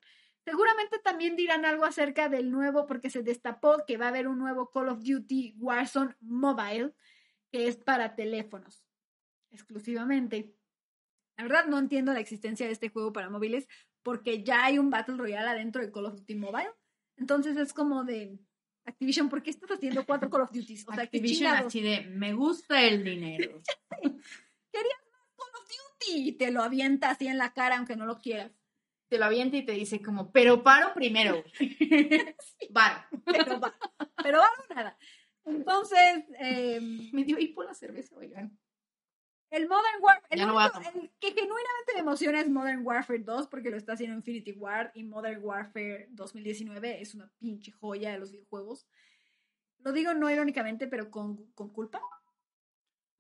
Seguramente 0.49 0.99
también 1.01 1.37
dirán 1.37 1.67
algo 1.67 1.85
acerca 1.85 2.31
del 2.31 2.51
nuevo, 2.51 2.87
porque 2.87 3.11
se 3.11 3.23
destapó 3.23 3.85
que 3.87 3.99
va 3.99 4.07
a 4.07 4.09
haber 4.09 4.29
un 4.29 4.39
nuevo 4.39 4.71
Call 4.71 4.89
of 4.89 5.03
Duty 5.03 5.57
Warzone 5.59 6.17
Mobile, 6.21 6.95
que 7.53 7.69
es 7.69 7.77
para 7.77 8.15
teléfonos 8.15 8.83
exclusivamente. 9.51 10.55
La 11.37 11.45
verdad 11.45 11.67
no 11.67 11.79
entiendo 11.79 12.15
la 12.15 12.21
existencia 12.21 12.65
de 12.65 12.73
este 12.73 12.89
juego 12.89 13.13
para 13.13 13.29
móviles, 13.29 13.69
porque 14.03 14.43
ya 14.43 14.65
hay 14.65 14.79
un 14.79 14.89
Battle 14.89 15.19
Royale 15.19 15.51
adentro 15.51 15.83
de 15.83 15.93
Call 15.93 16.07
of 16.07 16.15
Duty 16.15 16.35
Mobile. 16.37 16.71
Entonces 17.19 17.59
es 17.59 17.75
como 17.75 18.05
de 18.05 18.39
Activision, 18.87 19.29
¿por 19.29 19.43
qué 19.43 19.51
estás 19.51 19.71
haciendo 19.73 20.07
cuatro 20.07 20.31
Call 20.31 20.43
of 20.43 20.51
Duty? 20.51 20.83
O 20.87 20.95
sea, 20.95 21.05
Activision 21.05 21.53
así 21.53 21.83
de, 21.83 22.07
me 22.07 22.33
gusta 22.33 22.83
el 22.83 23.05
dinero. 23.05 23.61
Querías 24.01 25.01
más 25.13 25.29
Call 25.37 25.63
of 25.63 25.69
Duty 25.69 26.29
y 26.29 26.33
te 26.33 26.51
lo 26.51 26.63
avienta 26.63 27.11
así 27.11 27.27
en 27.27 27.37
la 27.37 27.53
cara 27.53 27.77
aunque 27.77 27.97
no 27.97 28.07
lo 28.07 28.19
quieras 28.19 28.59
te 29.09 29.19
lo 29.19 29.25
avienta 29.25 29.57
y 29.57 29.65
te 29.65 29.73
dice 29.73 30.03
como, 30.03 30.31
pero 30.31 30.63
paro 30.63 30.93
primero. 30.95 31.43
Varo. 32.71 33.05
Pero 33.25 33.61
va. 33.61 33.75
Pero 34.23 34.39
varo 34.39 34.63
nada. 34.75 34.99
Entonces, 35.45 36.25
eh, 36.41 36.79
me 37.13 37.25
dio 37.25 37.39
hipo 37.39 37.63
la 37.63 37.75
cerveza, 37.75 38.17
oigan. 38.17 38.59
El 39.51 39.67
Modern 39.67 40.03
Warfare, 40.03 40.91
el, 40.93 41.11
que 41.19 41.29
genuinamente 41.29 41.95
me 41.95 42.01
emociona 42.01 42.41
es 42.41 42.51
Modern 42.51 42.87
Warfare 42.87 43.21
2 43.21 43.47
porque 43.47 43.71
lo 43.71 43.79
está 43.79 43.95
haciendo 43.95 44.15
Infinity 44.15 44.53
War 44.53 44.93
y 44.95 45.05
Modern 45.05 45.43
Warfare 45.43 46.09
2019 46.11 47.01
es 47.01 47.15
una 47.15 47.33
pinche 47.39 47.73
joya 47.73 48.13
de 48.13 48.19
los 48.19 48.31
videojuegos. 48.31 48.87
Lo 49.79 49.93
digo 49.93 50.13
no 50.13 50.31
irónicamente, 50.31 50.87
pero 50.87 51.11
con, 51.11 51.51
con 51.53 51.71
culpa. 51.71 52.03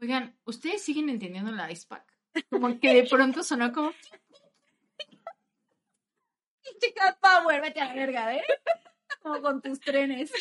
Oigan, 0.02 0.39
¿ustedes 0.44 0.82
siguen 0.82 1.09
entendiendo 1.09 1.51
la 1.51 1.73
Ice 1.73 1.86
Pack? 1.89 2.05
Como 2.51 2.78
que 2.78 2.93
de 2.93 3.09
pronto 3.09 3.43
sonó 3.43 3.73
como 3.73 3.93
Chica 6.80 7.18
Power, 7.20 7.60
vete 7.60 7.80
a 7.80 7.86
la 7.86 7.94
verga, 7.94 8.34
¿eh? 8.34 8.44
Como 9.22 9.40
con 9.40 9.62
tus 9.62 9.80
trenes. 9.80 10.32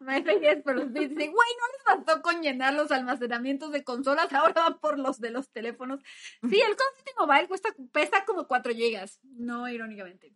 Me 0.00 0.22
feliz 0.22 0.62
por 0.64 0.74
los 0.74 0.92
bits. 0.92 1.14
Güey, 1.14 1.28
no 1.28 1.32
les 1.32 1.82
faltó 1.84 2.22
con 2.22 2.42
llenar 2.42 2.74
los 2.74 2.90
almacenamientos 2.90 3.70
de 3.70 3.84
consolas, 3.84 4.32
ahora 4.32 4.62
van 4.62 4.80
por 4.80 4.98
los 4.98 5.20
de 5.20 5.30
los 5.30 5.50
teléfonos. 5.50 6.00
Sí, 6.42 6.60
el 6.60 6.76
Call 6.76 7.26
Mobile 7.26 7.48
cuesta, 7.48 7.68
pesa 7.92 8.24
como 8.24 8.48
4 8.48 8.72
gigas, 8.72 9.20
no 9.22 9.68
irónicamente. 9.68 10.34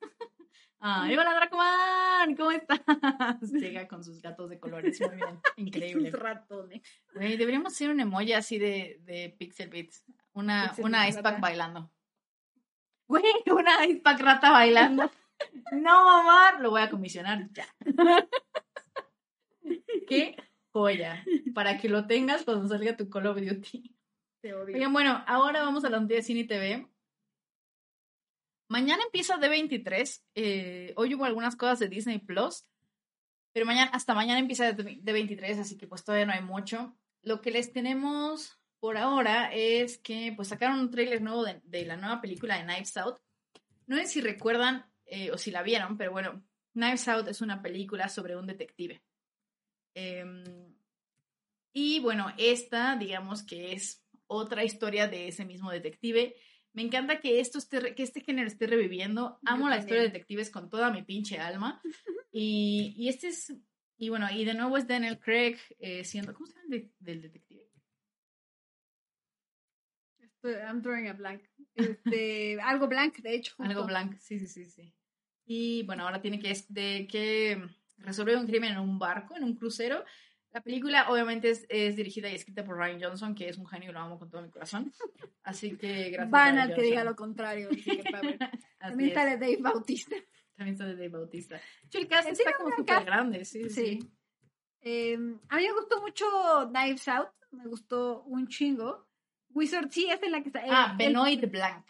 Ah, 0.80 1.08
hola 1.10 1.34
Dracoman, 1.34 2.36
¿cómo 2.36 2.52
estás? 2.52 2.80
Llega 3.50 3.88
con 3.88 4.04
sus 4.04 4.22
gatos 4.22 4.48
de 4.48 4.60
colores, 4.60 5.00
muy 5.00 5.16
bien, 5.16 5.40
increíble. 5.56 6.12
Sus 6.12 6.20
ratones. 6.20 6.82
Güey, 7.14 7.36
deberíamos 7.36 7.72
hacer 7.72 7.90
un 7.90 7.98
emoji 7.98 8.32
así 8.32 8.58
de, 8.58 9.00
de 9.00 9.34
Pixel 9.36 9.70
Beats. 9.70 10.04
Una, 10.38 10.72
una 10.78 11.08
Ice 11.08 11.20
Pack 11.20 11.40
bailando. 11.40 11.90
Güey, 13.08 13.24
una 13.50 13.84
Ice 13.86 14.00
Pack 14.00 14.20
rata 14.20 14.52
bailando. 14.52 15.10
no, 15.72 16.04
mamá, 16.04 16.60
lo 16.60 16.70
voy 16.70 16.80
a 16.80 16.90
comisionar 16.90 17.50
ya. 17.50 17.66
Qué 20.06 20.36
joya. 20.70 21.24
Para 21.52 21.76
que 21.78 21.88
lo 21.88 22.06
tengas 22.06 22.44
cuando 22.44 22.68
salga 22.68 22.96
tu 22.96 23.10
Call 23.10 23.26
of 23.26 23.40
Duty. 23.40 23.96
Te 24.40 24.54
odio. 24.54 24.76
Oigan, 24.76 24.92
bueno, 24.92 25.24
ahora 25.26 25.62
vamos 25.62 25.84
a 25.84 25.90
la 25.90 25.98
noticia 25.98 26.18
de 26.18 26.22
Cine 26.22 26.44
TV. 26.44 26.88
Mañana 28.68 29.02
empieza 29.02 29.38
D23. 29.38 30.22
Eh, 30.36 30.92
hoy 30.96 31.16
hubo 31.16 31.24
algunas 31.24 31.56
cosas 31.56 31.80
de 31.80 31.88
Disney 31.88 32.20
Plus. 32.20 32.64
Pero 33.52 33.66
mañana, 33.66 33.90
hasta 33.92 34.14
mañana 34.14 34.38
empieza 34.38 34.70
D23, 34.70 35.58
así 35.58 35.76
que 35.76 35.88
pues 35.88 36.04
todavía 36.04 36.26
no 36.26 36.32
hay 36.32 36.42
mucho. 36.42 36.96
Lo 37.22 37.40
que 37.40 37.50
les 37.50 37.72
tenemos 37.72 38.57
por 38.80 38.96
ahora 38.96 39.50
es 39.52 39.98
que 39.98 40.32
pues 40.34 40.48
sacaron 40.48 40.80
un 40.80 40.90
tráiler 40.90 41.20
nuevo 41.20 41.44
de, 41.44 41.84
la 41.84 41.96
nueva 41.96 42.20
película 42.20 42.56
de 42.56 42.64
Knives 42.64 42.96
Out. 42.96 43.18
No 43.86 43.96
sé 43.96 44.06
si 44.06 44.20
recuerdan 44.20 44.86
eh, 45.06 45.30
o 45.30 45.38
si 45.38 45.50
la 45.50 45.62
vieron, 45.62 45.96
pero 45.96 46.12
bueno, 46.12 46.44
Knives 46.72 47.08
Out 47.08 47.28
es 47.28 47.40
una 47.40 47.62
película 47.62 48.08
sobre 48.08 48.36
un 48.36 48.46
detective. 48.46 49.02
Em, 49.94 50.44
y 51.72 52.00
bueno, 52.00 52.32
esta 52.36 52.96
digamos 52.96 53.42
que 53.42 53.72
es 53.72 54.04
otra 54.26 54.64
historia 54.64 55.08
de 55.08 55.28
ese 55.28 55.44
mismo 55.44 55.70
detective. 55.70 56.36
Me 56.72 56.82
encanta 56.82 57.18
que, 57.18 57.40
esto 57.40 57.58
esté, 57.58 57.94
que 57.94 58.02
este 58.02 58.20
género 58.20 58.46
esté 58.46 58.66
reviviendo. 58.66 59.40
Amo 59.44 59.68
la 59.68 59.78
historia 59.78 60.02
de 60.02 60.08
detectives 60.08 60.50
con 60.50 60.70
toda 60.70 60.90
mi 60.90 61.02
pinche 61.02 61.38
alma. 61.38 61.80
Y, 62.30 62.92
y 62.94 63.08
este 63.08 63.28
es, 63.28 63.52
y 63.96 64.10
bueno, 64.10 64.28
y 64.30 64.44
de 64.44 64.54
nuevo 64.54 64.76
es 64.76 64.86
Daniel 64.86 65.18
Craig 65.18 65.56
eh, 65.80 66.04
siendo, 66.04 66.32
¿cómo 66.34 66.46
se 66.46 66.52
llama 66.54 66.76
el 66.76 66.92
del 67.00 67.22
detective? 67.22 67.47
I'm 70.44 70.80
drawing 70.80 71.08
a 71.08 71.12
blank. 71.12 71.42
Este, 71.74 72.58
algo 72.62 72.88
blank, 72.88 73.18
de 73.18 73.34
hecho. 73.34 73.54
Algo 73.58 73.84
blank, 73.84 74.18
sí, 74.18 74.38
sí, 74.38 74.46
sí, 74.46 74.64
sí. 74.66 74.94
Y 75.46 75.82
bueno, 75.84 76.04
ahora 76.04 76.20
tiene 76.20 76.38
que, 76.38 76.54
de, 76.68 77.06
que 77.10 77.66
resolver 77.98 78.36
un 78.36 78.46
crimen 78.46 78.72
en 78.72 78.78
un 78.78 78.98
barco, 78.98 79.36
en 79.36 79.44
un 79.44 79.54
crucero. 79.54 80.04
La 80.52 80.62
película 80.62 81.10
obviamente 81.10 81.50
es, 81.50 81.66
es, 81.68 81.96
dirigida 81.96 82.30
y 82.30 82.34
escrita 82.34 82.64
por 82.64 82.76
Ryan 82.76 83.00
Johnson, 83.02 83.34
que 83.34 83.48
es 83.48 83.58
un 83.58 83.66
genio 83.66 83.90
y 83.90 83.92
lo 83.92 84.00
amo 84.00 84.18
con 84.18 84.30
todo 84.30 84.42
mi 84.42 84.50
corazón. 84.50 84.92
Así 85.42 85.76
que 85.76 86.10
gracias. 86.10 86.30
Van 86.30 86.58
al 86.58 86.74
que 86.74 86.82
diga 86.82 87.04
lo 87.04 87.16
contrario. 87.16 87.68
También 88.78 89.14
sale 89.14 89.36
Dave 89.36 89.58
Bautista. 89.60 90.16
También 90.56 90.76
sale 90.76 90.94
Dave 90.94 91.08
Bautista. 91.08 91.60
el 91.92 92.08
cast 92.08 92.30
está 92.30 92.52
como 92.54 92.74
súper 92.74 93.04
grande, 93.04 93.44
sí. 93.44 93.68
sí. 93.70 93.98
Eh, 94.80 95.14
a 95.48 95.56
mí 95.56 95.62
me 95.62 95.72
gustó 95.72 96.00
mucho 96.00 96.26
Knives 96.70 97.08
Out, 97.08 97.30
me 97.50 97.66
gustó 97.66 98.22
un 98.24 98.48
chingo. 98.48 99.07
Wizard 99.50 99.90
sí 99.90 100.08
es 100.10 100.22
en 100.22 100.32
la 100.32 100.42
que 100.42 100.48
está. 100.48 100.62
Ah, 100.68 100.94
Benoit 100.96 101.50
Blanc. 101.50 101.86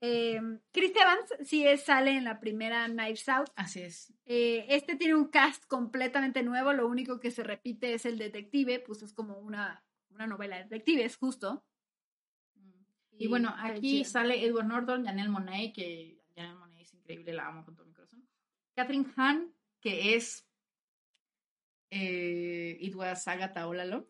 Eh, 0.00 0.40
Chris 0.72 0.92
Evans 0.94 1.48
sí 1.48 1.66
es, 1.66 1.84
sale 1.84 2.16
en 2.16 2.24
la 2.24 2.38
primera 2.38 2.86
Knives 2.86 3.28
Out. 3.28 3.50
Así 3.56 3.80
es. 3.80 4.12
Eh, 4.26 4.66
este 4.68 4.96
tiene 4.96 5.14
un 5.14 5.28
cast 5.28 5.64
completamente 5.66 6.42
nuevo, 6.42 6.72
lo 6.72 6.86
único 6.86 7.18
que 7.18 7.30
se 7.30 7.42
repite 7.42 7.94
es 7.94 8.04
el 8.04 8.18
detective, 8.18 8.80
pues 8.80 9.02
es 9.02 9.12
como 9.12 9.38
una, 9.38 9.84
una 10.10 10.26
novela 10.26 10.56
de 10.56 10.64
detectives, 10.64 11.16
justo. 11.16 11.64
Y, 13.18 13.28
bueno, 13.28 13.54
aquí 13.56 14.04
sale 14.04 14.44
Edward 14.44 14.66
Norton, 14.66 15.06
Janelle 15.06 15.30
Monet, 15.30 15.74
que 15.74 16.20
Janelle 16.34 16.58
Monet 16.58 16.82
es 16.82 16.92
increíble, 16.92 17.32
la 17.32 17.48
amo 17.48 17.64
con 17.64 17.74
todo 17.74 17.86
mi 17.86 17.94
corazón. 17.94 18.28
Catherine 18.74 19.06
Hahn, 19.16 19.54
que 19.80 20.14
es 20.14 20.46
eh, 21.90 22.76
It 22.78 22.94
was 22.94 23.26
Agatha 23.26 23.66
Olalo. 23.66 24.06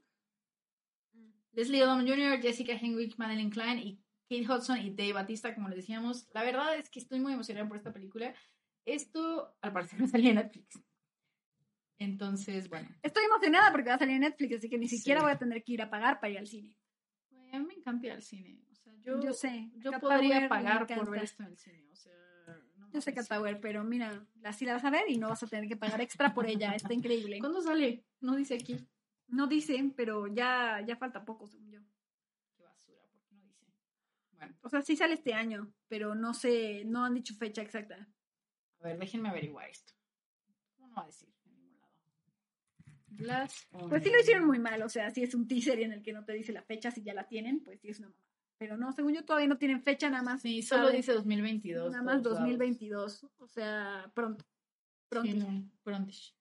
Leslie 1.57 1.83
Odom 1.83 2.07
Jr., 2.07 2.39
Jessica 2.41 2.75
Henwick, 2.75 3.17
Madeline 3.17 3.51
Klein 3.51 3.79
y 3.79 3.99
Kate 4.29 4.47
Hudson 4.47 4.79
y 4.79 4.91
Dave 4.91 5.15
Batista, 5.15 5.55
como 5.55 5.69
les 5.69 5.79
decíamos. 5.79 6.29
La 6.35 6.43
verdad 6.43 6.77
es 6.77 6.91
que 6.91 7.01
estoy 7.01 7.19
muy 7.19 7.33
emocionada 7.33 7.67
por 7.67 7.79
esta 7.79 7.93
película. 7.93 8.35
Esto, 8.85 9.57
al 9.63 9.73
parecer, 9.73 9.99
va 10.03 10.05
a 10.05 10.09
salir 10.09 10.29
en 10.31 10.37
Netflix. 10.37 10.79
Entonces, 11.99 12.69
bueno. 12.69 12.91
Estoy 13.03 13.25
emocionada 13.25 13.73
porque 13.73 13.89
va 13.89 13.95
a 13.95 13.99
salir 13.99 14.17
en 14.17 14.21
Netflix, 14.21 14.59
así 14.59 14.69
que 14.69 14.77
ni 14.77 14.87
siquiera 14.87 15.23
voy 15.23 15.33
a 15.33 15.39
tener 15.39 15.65
que 15.65 15.73
ir 15.73 15.83
a 15.83 15.89
pagar 15.89 16.21
para 16.21 16.31
ir 16.31 16.39
al 16.39 16.47
cine. 16.47 16.77
a 17.53 17.59
mí 17.59 17.65
me 17.65 17.75
encanta 17.75 18.07
ir 18.07 18.13
al 18.13 18.23
cine. 18.23 18.61
O 18.71 18.75
sea, 18.75 18.93
yo, 19.03 19.19
yo 19.23 19.33
sé. 19.33 19.71
Yo 19.77 19.93
podría 19.99 20.49
pagar 20.51 20.87
por 20.87 21.11
ver 21.11 21.25
esto 21.25 21.43
en 21.43 21.49
el 21.49 21.57
cine. 21.57 21.89
O 21.91 21.97
sea, 21.97 22.13
yo 22.93 23.01
sé 23.01 23.15
Cataware, 23.15 23.57
pero 23.57 23.83
mira, 23.83 24.27
así 24.45 24.67
la 24.67 24.75
vas 24.75 24.85
a 24.85 24.91
ver 24.91 25.09
y 25.09 25.17
no 25.17 25.31
vas 25.31 25.43
a 25.43 25.47
tener 25.47 25.67
que 25.69 25.77
pagar 25.77 26.03
extra 26.03 26.35
por 26.35 26.47
ella. 26.47 26.75
Está 26.75 26.93
increíble. 26.93 27.39
¿Cuándo 27.41 27.63
sale? 27.63 28.05
No 28.21 28.37
dice 28.37 28.55
aquí. 28.55 28.87
No 29.29 29.47
dicen, 29.47 29.93
pero 29.93 30.27
ya, 30.29 30.83
ya 30.87 30.97
falta 30.97 31.25
poco, 31.25 31.47
según 31.47 31.71
yo. 31.71 31.81
Qué 32.57 32.63
basura. 32.65 33.01
Bueno, 34.33 34.55
O 34.63 34.69
sea, 34.69 34.83
sí 34.83 34.97
sale 34.97 35.15
este 35.15 35.35
año, 35.35 35.73
pero 35.89 36.15
no 36.15 36.33
sé, 36.35 36.85
no 36.85 37.05
han 37.05 37.15
dicho 37.15 37.35
fecha 37.35 37.63
exacta. 37.63 38.09
a 38.81 38.85
ver, 38.85 38.99
déjenme 38.99 39.29
averiguar 39.29 39.69
esto. 39.69 39.93
¿Cómo 40.77 40.89
no 40.89 40.95
va 40.97 41.03
a 41.03 41.07
decir? 41.07 41.29
En 41.45 41.55
ningún 41.57 41.79
lado. 41.81 41.93
Glass 43.09 43.67
Pues 43.89 44.03
sí 44.05 44.11
lo 44.11 44.21
hicieron 44.21 44.47
muy 44.47 44.59
mal, 44.59 44.81
o 44.83 44.89
sea, 44.89 45.11
si 45.11 45.23
es 45.23 45.35
un 45.35 45.49
teaser 45.49 45.81
en 45.81 45.93
el 45.93 46.03
que 46.03 46.13
no 46.13 46.25
te 46.25 46.33
dice 46.35 46.53
la 46.53 46.63
fecha, 46.63 46.91
si 46.91 47.03
ya 47.03 47.15
la 47.15 47.27
tienen, 47.27 47.63
pues 47.65 47.81
sí 47.81 47.89
es 47.89 47.99
una 47.99 48.09
mamá. 48.11 48.21
Pero 48.59 48.77
no, 48.79 48.93
según 48.93 49.13
yo 49.13 49.25
todavía 49.25 49.49
no 49.49 49.59
tienen 49.59 49.83
fecha, 49.83 50.09
nada 50.09 50.23
más. 50.23 50.41
Sí, 50.43 50.63
solo 50.63 50.85
sabe- 50.87 50.97
dice 50.97 51.13
2022. 51.13 51.91
Nada 51.93 52.03
más 52.03 52.23
todos 52.23 52.37
lados. 52.39 52.49
2022, 52.51 53.27
o 53.39 53.47
sea, 53.49 54.11
pronto. 54.15 54.47
Pronto. 55.09 55.31
Sí, 55.31 55.37
no, 55.37 55.71
prontish. 55.83 56.35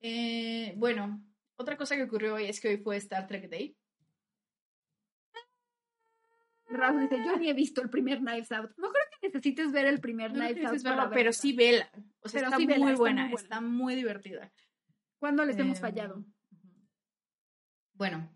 Eh, 0.00 0.74
bueno, 0.76 1.22
otra 1.60 1.76
cosa 1.76 1.96
que 1.96 2.04
ocurrió 2.04 2.34
hoy 2.34 2.46
es 2.46 2.60
que 2.60 2.68
hoy 2.68 2.76
fue 2.78 2.96
Star 2.96 3.26
Trek 3.26 3.48
Day. 3.48 3.76
Raúl 6.68 7.00
dice, 7.08 7.16
yo 7.24 7.36
ni 7.36 7.48
he 7.50 7.52
visto 7.52 7.82
el 7.82 7.90
primer 7.90 8.18
Knives 8.18 8.52
Out. 8.52 8.70
No 8.76 8.90
creo 8.90 9.04
que 9.20 9.26
necesites 9.26 9.72
ver 9.72 9.86
el 9.86 10.00
primer 10.00 10.32
No 10.32 10.38
Knives 10.38 10.64
Out. 10.66 10.82
para 10.84 10.96
verlo, 10.96 11.10
pero 11.12 11.32
sí 11.32 11.52
vela. 11.52 11.90
O 12.20 12.28
sea, 12.28 12.42
está, 12.42 12.56
sí 12.56 12.66
vela, 12.66 12.78
muy 12.84 12.92
está 12.92 13.00
buena, 13.00 13.22
muy 13.22 13.30
buena. 13.32 13.42
está 13.42 13.60
muy 13.60 13.94
divertida. 13.96 14.52
¿Cuándo 15.18 15.44
les 15.44 15.58
hemos 15.58 15.78
Eh, 15.78 15.80
fallado? 15.80 16.24
Bueno, 17.94 18.32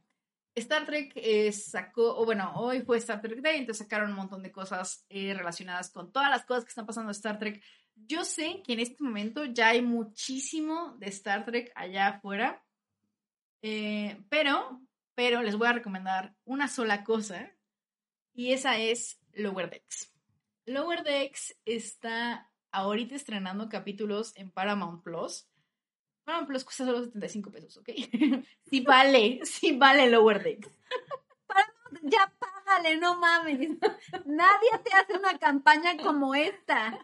Star 0.56 0.84
Trek 0.84 1.12
eh, 1.14 1.52
sacó, 1.52 2.18
o 2.18 2.24
bueno, 2.24 2.52
hoy 2.56 2.82
fue 2.82 2.98
Star 2.98 3.20
Trek 3.22 3.40
Day, 3.40 3.59
entonces 3.60 3.86
sacaron 3.86 4.10
un 4.10 4.16
montón 4.16 4.42
de 4.42 4.51
cosas 4.51 5.06
eh, 5.09 5.32
relacionadas 5.32 5.90
con 5.90 6.10
todas 6.12 6.28
las 6.28 6.44
cosas 6.44 6.64
que 6.64 6.70
están 6.70 6.86
pasando 6.86 7.10
en 7.10 7.16
Star 7.16 7.38
Trek. 7.38 7.62
Yo 7.94 8.24
sé 8.24 8.62
que 8.66 8.72
en 8.72 8.80
este 8.80 9.02
momento 9.05 9.44
ya 9.44 9.68
hay 9.68 9.80
muchísimo 9.80 10.96
de 10.98 11.06
Star 11.06 11.44
Trek 11.44 11.70
allá 11.76 12.09
afuera, 12.09 12.63
eh, 13.66 14.22
pero, 14.28 14.82
pero 15.14 15.42
les 15.42 15.56
voy 15.56 15.68
a 15.68 15.72
recomendar 15.72 16.34
una 16.44 16.68
sola 16.68 17.02
cosa, 17.02 17.50
y 18.34 18.52
esa 18.52 18.76
es 18.76 19.18
Lower 19.32 19.70
Decks. 19.70 20.12
Lower 20.66 21.02
Decks 21.02 21.56
está 21.64 22.50
ahorita 22.72 23.14
estrenando 23.14 23.70
capítulos 23.70 24.36
en 24.36 24.50
Paramount 24.50 25.02
Plus. 25.02 25.48
Paramount 26.24 26.48
Plus 26.48 26.64
cuesta 26.64 26.84
solo 26.84 27.04
75 27.04 27.50
pesos, 27.50 27.78
¿ok? 27.78 27.88
sí 28.66 28.80
vale, 28.80 29.40
sí 29.44 29.74
vale 29.74 30.10
Lower 30.10 30.42
Decks. 30.42 30.68
Ya 32.02 32.30
págale, 32.38 32.96
no 32.96 33.20
mames. 33.20 33.78
Nadie 34.26 34.70
te 34.84 34.92
hace 34.92 35.16
una 35.16 35.38
campaña 35.38 35.96
como 35.96 36.34
esta. 36.34 36.98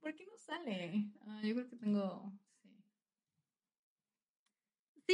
¿Por 0.00 0.14
qué 0.14 0.26
no 0.26 0.36
sale? 0.36 1.08
Ah, 1.26 1.40
yo 1.42 1.54
creo 1.54 1.70
que 1.70 1.76
tengo... 1.76 2.30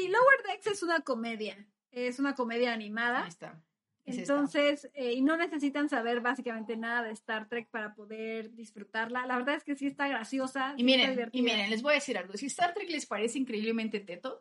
sí. 0.02 0.08
Lower 0.08 0.42
Decks 0.46 0.66
es 0.66 0.82
una 0.82 1.00
comedia. 1.00 1.66
Es 1.90 2.18
una 2.18 2.34
comedia 2.34 2.72
animada. 2.72 3.22
Ahí 3.22 3.28
está. 3.28 3.62
Es. 4.04 4.18
Entonces, 4.18 4.90
eh, 4.94 5.12
y 5.12 5.20
no 5.20 5.36
necesitan 5.36 5.88
saber 5.88 6.20
básicamente 6.20 6.76
nada 6.76 7.02
de 7.02 7.12
Star 7.12 7.48
Trek 7.48 7.68
para 7.68 7.94
poder 7.94 8.54
disfrutarla. 8.54 9.26
La 9.26 9.36
verdad 9.36 9.56
es 9.56 9.64
que 9.64 9.76
sí 9.76 9.86
está 9.86 10.08
graciosa. 10.08 10.74
Y 10.76 10.84
sí 10.84 10.92
está 10.94 11.10
miren, 11.12 11.30
y 11.32 11.42
miren, 11.42 11.70
les 11.70 11.82
voy 11.82 11.92
a 11.92 11.94
decir 11.96 12.16
algo. 12.16 12.32
Si 12.34 12.46
Star 12.46 12.72
Trek 12.72 12.88
les 12.90 13.06
parece 13.06 13.38
increíblemente 13.38 14.00
teto, 14.00 14.40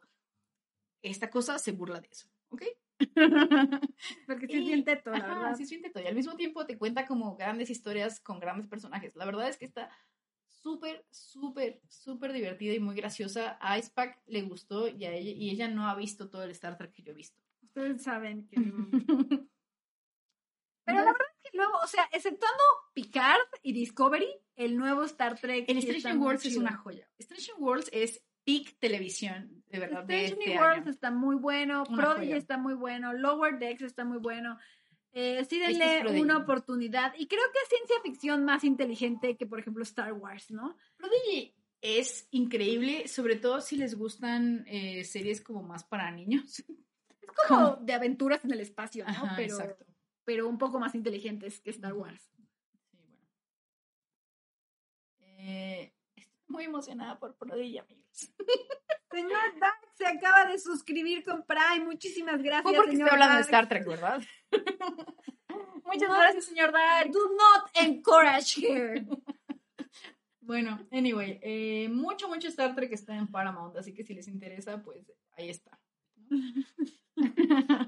esta 1.02 1.30
cosa 1.30 1.60
se 1.60 1.74
burla 1.74 2.00
de 2.00 2.08
eso, 2.12 2.30
¿ok? 2.50 2.64
Porque 4.26 4.48
sí 4.48 4.58
es 4.58 4.66
bien 4.66 4.84
teto, 4.84 5.12
la 5.12 5.18
Ajá, 5.18 5.36
verdad. 5.36 5.56
sí 5.56 5.64
es 5.64 5.70
bien 5.70 5.82
teto. 5.82 6.00
Y 6.00 6.08
al 6.08 6.16
mismo 6.16 6.36
tiempo 6.36 6.66
te 6.66 6.78
cuenta 6.78 7.06
como 7.06 7.36
grandes 7.36 7.70
historias 7.70 8.20
con 8.20 8.40
grandes 8.40 8.68
personajes. 8.68 9.16
La 9.16 9.26
verdad 9.26 9.50
es 9.50 9.58
que 9.58 9.66
está 9.66 9.90
súper, 10.62 11.06
súper, 11.10 11.82
súper 11.88 12.34
divertida 12.34 12.74
y 12.74 12.80
muy 12.80 12.96
graciosa. 12.96 13.58
A 13.62 13.78
Icepack 13.78 14.22
le 14.28 14.42
gustó 14.44 14.88
y, 14.88 15.06
a 15.06 15.14
ella, 15.14 15.32
y 15.32 15.50
ella 15.50 15.68
no 15.68 15.88
ha 15.88 15.96
visto 15.96 16.30
todo 16.30 16.44
el 16.44 16.52
Star 16.52 16.78
Trek 16.78 16.92
que 16.94 17.04
yo 17.04 17.12
he 17.12 17.16
visto. 17.16 17.42
Ustedes 17.62 18.04
saben 18.04 18.48
que 18.48 18.60
no. 18.60 18.88
Pero 20.86 21.00
la 21.00 21.12
verdad 21.12 21.28
es 21.36 21.52
que 21.52 21.58
luego, 21.58 21.78
o 21.84 21.88
sea, 21.88 22.08
exceptuando 22.14 22.64
Picard 22.94 23.42
y 23.62 23.74
Discovery, 23.74 24.30
el 24.56 24.78
nuevo 24.78 25.04
Star 25.04 25.38
Trek. 25.40 25.66
El 25.68 25.78
Strange 25.80 26.18
Worlds 26.18 26.46
es 26.46 26.56
una 26.56 26.78
joya. 26.78 27.10
Strange 27.20 27.52
Worlds 27.58 27.90
es 27.92 28.24
peak 28.46 28.80
televisión, 28.80 29.64
de 29.68 29.80
verdad, 29.80 30.06
de 30.06 30.26
Strange 30.26 30.52
este 30.52 30.62
Worlds 30.62 30.82
año. 30.84 30.92
está 30.92 31.12
muy 31.12 31.36
bueno, 31.36 31.84
Prodigy 31.84 32.32
está 32.32 32.58
muy 32.58 32.74
bueno, 32.74 33.12
Lower 33.12 33.60
Decks 33.60 33.82
está 33.82 34.06
muy 34.06 34.20
bueno. 34.20 34.58
Eh, 35.20 35.44
sí, 35.50 35.60
Este 35.60 35.72
es 35.72 36.04
denle 36.04 36.22
una 36.22 36.38
oportunidad. 36.38 37.12
Y 37.18 37.26
creo 37.26 37.42
que 37.52 37.60
es 37.64 37.70
ciencia 37.70 37.96
ficción 38.04 38.46
más 38.46 38.64
inteligente 38.64 39.36
que, 39.36 39.48
por 39.48 39.60
ejemplo, 39.60 39.82
Star 39.82 40.14
Wars, 40.14 40.52
¿no? 40.52 40.78
Prodigy 40.96 41.56
es 41.82 42.28
increíble, 42.30 43.08
sobre 43.08 43.36
todo 43.36 43.60
si 43.62 43.78
les 43.78 43.96
gustan 43.96 44.64
eh, 44.68 45.04
series 45.06 45.42
como 45.42 45.64
más 45.64 45.84
para 45.84 46.12
niños. 46.12 46.64
Es 47.20 47.48
como 47.48 47.76
de 47.82 47.94
aventuras 47.94 48.44
en 48.46 48.52
el 48.52 48.62
espacio, 48.62 49.04
¿no? 49.04 49.12
Ajá, 49.12 49.34
pero, 49.36 49.56
exacto. 49.56 49.86
pero 50.24 50.48
un 50.48 50.58
poco 50.58 50.80
más 50.80 50.96
inteligentes 50.96 51.60
que 51.60 51.72
Star. 51.72 51.94
Wars. 51.94 52.32
Sí, 52.90 52.98
bueno. 53.04 53.28
Eh, 55.20 55.94
estoy 56.16 56.46
muy 56.48 56.64
emocionada 56.64 57.20
por 57.20 57.36
Prodigy, 57.36 57.80
amigos. 57.80 58.32
Señor 59.12 59.60
Dark 59.60 59.80
se 59.94 60.06
acaba 60.06 60.46
de 60.46 60.60
suscribir 60.60 61.24
con 61.24 61.44
Prime. 61.46 61.86
Muchísimas 61.86 62.42
gracias, 62.42 62.64
Fue 62.64 62.74
porque 62.76 62.92
señor 62.92 63.08
estoy 63.08 63.14
hablando 63.22 63.36
de. 63.36 63.42
Star 63.42 63.70
Trek, 63.70 63.88
¿verdad? 63.88 64.22
Muchas 65.86 66.10
No. 66.10 66.16
gracias, 66.20 66.46
señor 66.46 66.72
Dark. 66.72 67.12
Do 67.12 67.20
not 67.30 67.70
encourage 67.88 68.60
here. 68.60 69.06
Bueno, 70.40 70.80
anyway, 70.94 71.40
eh, 71.42 71.90
mucho, 71.90 72.30
mucho 72.30 72.48
Star 72.48 72.74
Trek 72.74 72.94
está 72.94 73.14
en 73.18 73.28
Paramount, 73.28 73.76
así 73.76 73.94
que 73.94 74.06
si 74.06 74.14
les 74.14 74.30
interesa, 74.30 74.82
pues 74.82 75.12
ahí 75.32 75.50
está. 75.50 75.78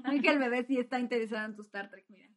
Ay, 0.04 0.20
que 0.20 0.28
el 0.28 0.38
bebé 0.38 0.66
sí 0.66 0.76
está 0.78 1.00
interesado 1.00 1.46
en 1.46 1.56
tu 1.56 1.62
Star 1.62 1.88
Trek, 1.88 2.04
mira. 2.10 2.28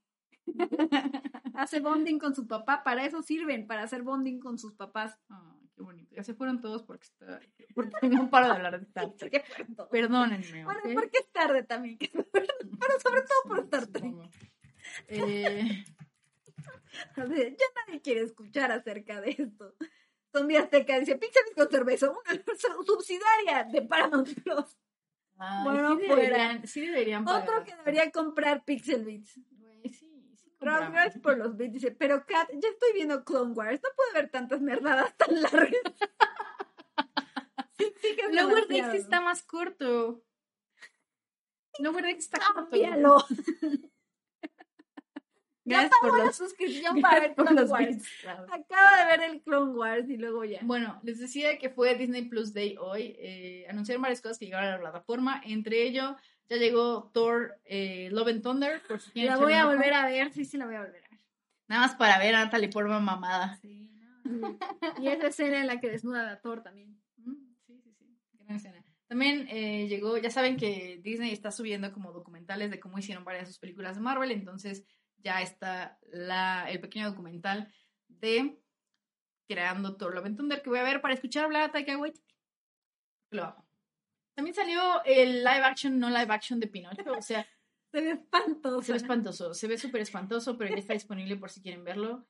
Hace 1.55 1.81
bonding 1.81 2.19
con 2.19 2.33
su 2.33 2.47
papá, 2.47 2.85
para 2.85 3.05
eso 3.05 3.21
sirven, 3.21 3.67
para 3.67 3.83
hacer 3.83 4.01
bonding 4.03 4.39
con 4.39 4.57
sus 4.57 4.73
papás. 4.75 5.19
Ay, 5.27 5.62
qué 5.75 5.81
bonito. 5.83 6.15
Ya 6.15 6.23
se 6.23 6.33
fueron 6.33 6.61
todos 6.61 6.83
porque, 6.83 7.03
está, 7.05 7.39
porque 7.73 7.91
no 8.09 8.29
paro 8.29 8.47
de 8.47 8.53
hablar 8.53 8.79
de 8.79 8.85
Star 8.85 9.11
Trek. 9.13 9.43
Perdónenme. 9.89 10.63
Bueno, 10.65 10.79
¿ok? 10.83 10.93
porque 10.93 11.17
es 11.19 11.31
tarde 11.31 11.63
también. 11.63 11.97
Pero 12.31 12.99
sobre 13.01 13.21
todo 13.21 13.43
por 13.47 13.59
Star 13.59 13.87
Trek. 13.87 14.13
Eh, 15.07 15.85
Ya 17.17 17.65
nadie 17.87 18.01
quiere 18.03 18.21
escuchar 18.21 18.71
acerca 18.71 19.19
de 19.19 19.31
esto. 19.31 19.75
Zombie 20.31 20.57
Azteca 20.57 20.99
dice, 20.99 21.15
Pixels 21.15 21.51
con 21.55 21.67
cerveza, 21.69 22.09
una 22.09 22.43
su- 22.57 22.83
subsidiaria 22.83 23.63
de 23.71 23.81
Paramount 23.81 24.29
Plus. 24.43 24.77
ay, 25.39 25.63
Bueno, 25.63 25.97
sí 25.99 26.05
fuera. 26.07 26.21
deberían, 26.21 26.67
sí 26.67 26.81
deberían 26.85 27.27
Otro 27.27 27.63
que 27.63 27.75
debería 27.75 28.11
comprar 28.11 28.63
Pixel 28.63 29.05
Beats. 29.05 29.39
Gracias 30.63 31.19
por 31.19 31.37
los 31.37 31.57
beats. 31.57 31.73
Dice, 31.73 31.91
pero 31.91 32.25
Kat, 32.25 32.49
ya 32.53 32.69
estoy 32.69 32.93
viendo 32.93 33.23
Clone 33.23 33.53
Wars. 33.53 33.81
No 33.83 33.89
puedo 33.95 34.13
ver 34.13 34.29
tantas 34.29 34.61
nerdadas 34.61 35.15
tan 35.17 35.41
largas. 35.41 35.81
sí, 37.77 37.93
sí 38.01 38.15
que 38.15 38.21
es 38.21 38.33
Lower. 38.33 38.67
Decks 38.67 38.93
está 38.95 39.21
más 39.21 39.43
corto. 39.43 40.23
Lower 41.79 42.05
Decks 42.05 42.25
está 42.25 42.39
corto. 42.39 42.69
Cámbialo. 42.69 43.25
Ya 45.65 45.77
Gracias 45.79 45.91
por 46.01 46.09
pagó 46.09 46.17
la 46.17 46.25
los, 46.25 46.35
suscripción 46.35 47.01
para 47.01 47.19
ver 47.21 47.35
Clone 47.35 47.63
Wars. 47.63 47.87
bits. 47.87 48.09
Acaba 48.25 48.97
de 48.97 49.05
ver 49.05 49.29
el 49.29 49.41
Clone 49.41 49.71
Wars 49.73 50.09
y 50.09 50.17
luego 50.17 50.43
ya. 50.45 50.59
Bueno, 50.63 50.99
les 51.03 51.19
decía 51.19 51.57
que 51.57 51.69
fue 51.69 51.95
Disney 51.95 52.23
Plus 52.23 52.53
Day 52.53 52.75
hoy. 52.79 53.15
Eh, 53.17 53.65
anunciaron 53.69 54.01
varias 54.01 54.21
cosas 54.21 54.37
que 54.37 54.45
llegaron 54.45 54.69
a 54.69 54.73
la 54.73 54.81
plataforma. 54.81 55.41
Entre 55.45 55.83
ello, 55.83 56.17
ya 56.53 56.59
llegó 56.59 57.09
Thor 57.13 57.59
eh, 57.65 58.09
Love 58.11 58.27
and 58.27 58.43
Thunder. 58.43 58.81
Por 58.87 59.01
si 59.01 59.11
quieren 59.11 59.33
La 59.33 59.37
voy 59.39 59.53
a 59.53 59.65
volver 59.65 59.93
a 59.93 60.05
ver. 60.05 60.31
Sí, 60.31 60.45
sí, 60.45 60.57
la 60.57 60.65
voy 60.65 60.75
a 60.75 60.81
volver 60.81 61.03
a 61.03 61.09
ver. 61.09 61.19
Nada 61.67 61.81
más 61.81 61.95
para 61.95 62.19
ver 62.19 62.35
a 62.35 62.45
Natalie 62.45 62.69
Portman 62.69 63.03
mamada. 63.03 63.57
Sí, 63.61 63.89
no. 64.23 64.57
Y 65.01 65.07
esa 65.07 65.27
escena 65.27 65.59
en 65.59 65.67
la 65.67 65.79
que 65.79 65.89
desnuda 65.89 66.31
a 66.31 66.41
Thor 66.41 66.61
también. 66.61 67.01
Mm, 67.17 67.55
Sí, 67.65 67.81
sí, 67.81 67.93
sí. 67.97 68.19
Gran 68.33 68.57
escena. 68.57 68.83
También 69.07 69.47
eh, 69.49 69.87
llegó, 69.87 70.17
ya 70.17 70.29
saben 70.29 70.57
que 70.57 70.99
Disney 71.03 71.31
está 71.31 71.51
subiendo 71.51 71.91
como 71.91 72.11
documentales 72.11 72.71
de 72.71 72.79
cómo 72.79 72.97
hicieron 72.97 73.23
varias 73.23 73.43
de 73.43 73.51
sus 73.51 73.59
películas 73.59 73.95
de 73.95 74.01
Marvel, 74.01 74.31
entonces 74.31 74.85
ya 75.17 75.41
está 75.41 75.99
la, 76.11 76.65
el 76.69 76.79
pequeño 76.79 77.09
documental 77.09 77.71
de 78.07 78.59
Creando 79.47 79.97
Thor 79.97 80.15
Love 80.15 80.25
and 80.25 80.37
Thunder 80.37 80.61
que 80.61 80.69
voy 80.69 80.79
a 80.79 80.83
ver 80.83 81.01
para 81.01 81.13
escuchar 81.13 81.45
hablar 81.45 81.63
a 81.63 81.71
Taika 81.71 81.97
Waititi. 81.97 82.35
Lo 83.29 83.43
amo. 83.43 83.62
También 84.35 84.55
salió 84.55 85.03
el 85.05 85.39
live 85.43 85.63
action, 85.63 85.99
no 85.99 86.09
live 86.09 86.33
action 86.33 86.59
de 86.59 86.67
Pinocho, 86.67 87.03
o 87.11 87.21
sea, 87.21 87.45
Se 87.91 88.01
ve 88.01 88.09
espantoso. 88.09 88.81
se 88.81 88.91
ve 88.91 88.97
espantoso, 88.97 89.53
se 89.53 89.67
ve 89.67 89.77
súper 89.77 90.01
espantoso, 90.01 90.57
pero 90.57 90.71
ya 90.71 90.77
está 90.79 90.93
disponible 90.93 91.35
por 91.37 91.51
si 91.51 91.61
quieren 91.61 91.83
verlo. 91.83 92.25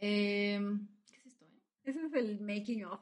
Eh, 0.00 0.60
¿Qué 1.06 1.16
es 1.16 1.26
esto? 1.26 1.44
eh? 1.44 1.60
Ese 1.84 2.04
es 2.04 2.12
el 2.14 2.40
making 2.40 2.84
of. 2.84 3.00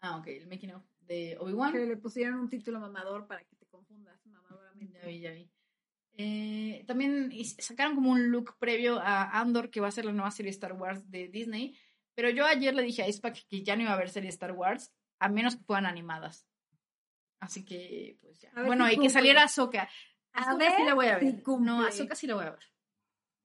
Ah, 0.00 0.18
ok, 0.18 0.26
el 0.26 0.46
making 0.48 0.72
of 0.74 0.82
de 1.00 1.38
Obi-Wan. 1.40 1.72
Que 1.72 1.86
le 1.86 1.96
pusieron 1.96 2.40
un 2.40 2.50
título 2.50 2.78
mamador 2.78 3.26
para 3.26 3.42
que 3.42 3.56
te 3.56 3.64
confundas 3.66 4.20
mamadoramente. 4.26 4.98
Ya 5.00 5.06
vi, 5.06 5.20
ya 5.20 5.32
vi. 5.32 5.50
Eh, 6.18 6.84
también 6.86 7.32
sacaron 7.58 7.94
como 7.94 8.10
un 8.10 8.30
look 8.30 8.56
previo 8.58 9.00
a 9.00 9.40
Andor, 9.40 9.70
que 9.70 9.80
va 9.80 9.88
a 9.88 9.92
ser 9.92 10.04
la 10.04 10.12
nueva 10.12 10.30
serie 10.30 10.50
Star 10.50 10.74
Wars 10.74 11.10
de 11.10 11.28
Disney. 11.28 11.74
Pero 12.14 12.28
yo 12.28 12.44
ayer 12.44 12.74
le 12.74 12.82
dije 12.82 13.02
a 13.02 13.08
Ispac 13.08 13.46
que 13.48 13.62
ya 13.62 13.76
no 13.76 13.82
iba 13.82 13.92
a 13.92 13.94
haber 13.94 14.10
serie 14.10 14.28
Star 14.28 14.52
Wars, 14.52 14.92
a 15.18 15.30
menos 15.30 15.56
que 15.56 15.64
fueran 15.64 15.86
animadas. 15.86 16.46
Así 17.40 17.64
que, 17.64 18.18
pues 18.20 18.40
ya. 18.40 18.50
Bueno, 18.64 18.84
si 18.86 18.90
y 18.92 18.94
que 18.94 18.96
cumple. 18.96 19.10
saliera 19.10 19.42
Ahsoka. 19.44 19.88
A 20.32 20.40
Ahsoka 20.40 20.56
ver 20.58 20.72
sí 20.76 20.84
la 20.84 20.94
voy 20.94 21.06
a 21.06 21.18
si 21.18 21.24
ver. 21.24 21.42
cumple. 21.42 21.66
no, 21.72 21.84
Ahsoka 21.86 22.14
sí 22.14 22.26
la 22.26 22.34
voy 22.34 22.44
a 22.44 22.50
ver. 22.50 22.60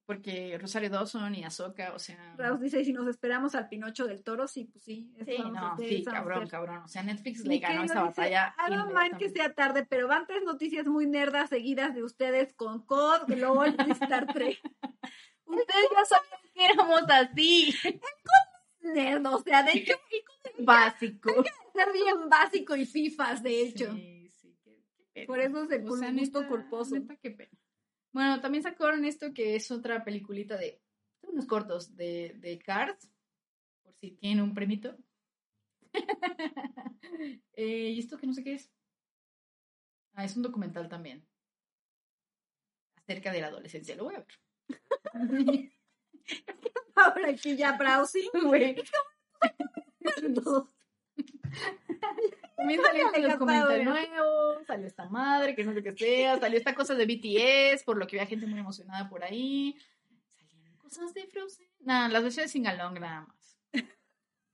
porque 0.04 0.56
Rosario 0.60 0.88
Dawson 0.88 1.34
y 1.34 1.42
Ahsoka, 1.44 1.92
o 1.92 1.98
sea... 1.98 2.36
Raus 2.38 2.60
dice, 2.60 2.84
si 2.84 2.92
nos 2.92 3.08
esperamos 3.08 3.56
al 3.56 3.68
Pinocho 3.68 4.06
del 4.06 4.22
Toro, 4.22 4.46
sí, 4.46 4.66
pues 4.66 4.84
sí. 4.84 5.12
Sí, 5.24 5.36
a 5.36 5.48
no, 5.48 5.76
sí, 5.78 6.04
cabrón, 6.04 6.46
cabrón. 6.46 6.82
O 6.84 6.88
sea, 6.88 7.02
Netflix 7.02 7.40
le 7.44 7.58
ganó 7.58 7.82
esa 7.82 8.02
dice, 8.04 8.20
batalla. 8.22 8.54
I 8.68 8.72
don't 8.72 8.92
mind 8.94 9.16
que 9.18 9.30
sea 9.30 9.52
tarde, 9.54 9.84
pero 9.84 10.06
van 10.06 10.26
tres 10.26 10.44
noticias 10.44 10.86
muy 10.86 11.06
nerdas 11.08 11.48
seguidas 11.50 11.92
de 11.94 12.04
ustedes 12.04 12.52
con 12.52 12.86
COD, 12.86 13.30
LOL 13.30 13.74
y 13.86 13.90
Star 13.92 14.32
Trek. 14.32 14.60
Ustedes 15.46 15.88
ya 15.92 16.04
sabían 16.04 16.52
que 16.54 16.64
éramos 16.64 17.02
así. 17.08 17.74
Nerd, 18.94 19.26
o 19.26 19.40
sea, 19.40 19.64
de 19.64 19.72
hecho, 19.72 19.94
Básico. 20.60 21.32
Ser 21.76 21.92
bien 21.92 22.28
básico 22.28 22.74
y 22.76 22.84
fifas, 22.86 23.42
de 23.42 23.62
hecho. 23.62 23.92
Sí, 23.94 24.30
sí, 24.32 24.56
qué, 24.64 24.82
qué 24.96 25.04
pena. 25.12 25.26
Por 25.26 25.40
eso 25.40 25.62
es 25.64 25.70
el 25.70 25.88
O 25.88 25.96
sea, 25.96 26.10
gusto 26.12 26.40
neta, 26.40 26.48
culposo. 26.48 26.94
neta, 26.96 27.16
qué 27.16 27.30
pena. 27.30 27.52
Bueno, 28.12 28.40
también 28.40 28.62
sacaron 28.64 29.04
esto 29.04 29.32
que 29.34 29.54
es 29.56 29.70
otra 29.70 30.02
peliculita 30.04 30.56
de 30.56 30.80
unos 31.22 31.46
cortos 31.46 31.94
de, 31.96 32.34
de 32.38 32.58
Cars, 32.58 33.10
por 33.82 33.94
si 33.94 34.12
tienen 34.12 34.42
un 34.42 34.54
premito. 34.54 34.96
Eh, 37.58 37.90
y 37.94 37.98
esto 38.00 38.18
que 38.18 38.26
no 38.26 38.34
sé 38.34 38.42
qué 38.44 38.54
es. 38.54 38.70
Ah, 40.12 40.24
es 40.24 40.36
un 40.36 40.42
documental 40.42 40.88
también. 40.88 41.26
Acerca 42.96 43.32
de 43.32 43.40
la 43.40 43.46
adolescencia. 43.46 43.96
Lo 43.96 44.04
voy 44.04 44.16
a 44.16 44.18
ver. 44.18 44.26
Ahora 46.96 47.30
aquí 47.30 47.56
ya 47.56 47.72
browsing. 47.78 48.28
Güey. 48.44 48.76
No. 50.28 50.68
También 52.56 52.80
salió 52.82 53.06
este 53.06 53.20
Dale, 53.20 53.32
documental 53.32 53.84
Capadre. 53.84 53.84
nuevo, 53.84 54.64
salió 54.66 54.86
esta 54.86 55.08
madre, 55.08 55.54
que 55.54 55.64
no 55.64 55.74
sé 55.74 55.82
qué 55.82 55.92
sea, 55.92 56.38
salió 56.38 56.58
esta 56.58 56.74
cosa 56.74 56.94
de 56.94 57.06
BTS, 57.06 57.84
por 57.84 57.96
lo 57.98 58.06
que 58.06 58.16
había 58.16 58.28
gente 58.28 58.46
muy 58.46 58.58
emocionada 58.58 59.08
por 59.08 59.22
ahí. 59.22 59.76
Salieron 60.36 60.76
cosas 60.78 61.12
de 61.14 61.26
Frozen. 61.26 61.66
Nada, 61.80 62.08
las 62.08 62.22
versiones 62.22 62.50
sin 62.50 62.62
galón 62.62 62.94
nada 62.94 63.22
más. 63.22 63.58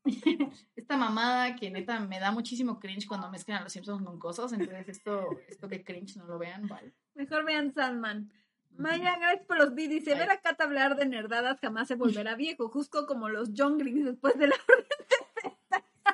Esta 0.76 0.96
mamada 0.96 1.54
que 1.54 1.70
neta 1.70 2.00
me 2.00 2.18
da 2.18 2.32
muchísimo 2.32 2.80
cringe 2.80 3.06
cuando 3.06 3.30
mezclan 3.30 3.58
a 3.58 3.62
los 3.62 3.72
Simpsons 3.72 4.04
con 4.04 4.18
cosas, 4.18 4.52
entonces 4.52 4.88
esto, 4.88 5.38
esto 5.48 5.68
que 5.68 5.84
cringe 5.84 6.16
no 6.16 6.26
lo 6.26 6.38
vean, 6.38 6.66
vale. 6.66 6.92
Mejor 7.14 7.44
vean 7.44 7.72
Sandman. 7.72 8.32
Maya, 8.76 9.16
gracias 9.18 9.46
por 9.46 9.58
los 9.58 9.74
beats. 9.74 9.90
Dice, 9.90 10.14
ver 10.14 10.30
a 10.30 10.40
Kat 10.40 10.60
hablar 10.60 10.96
de 10.96 11.06
nerdadas 11.06 11.60
jamás 11.60 11.88
se 11.88 11.94
volverá 12.24 12.34
viejo, 12.34 12.68
justo 12.68 13.06
como 13.06 13.28
los 13.28 13.52
Green 13.52 14.04
después 14.04 14.36
de 14.38 14.48
la 14.48 14.56
orden 14.68 14.86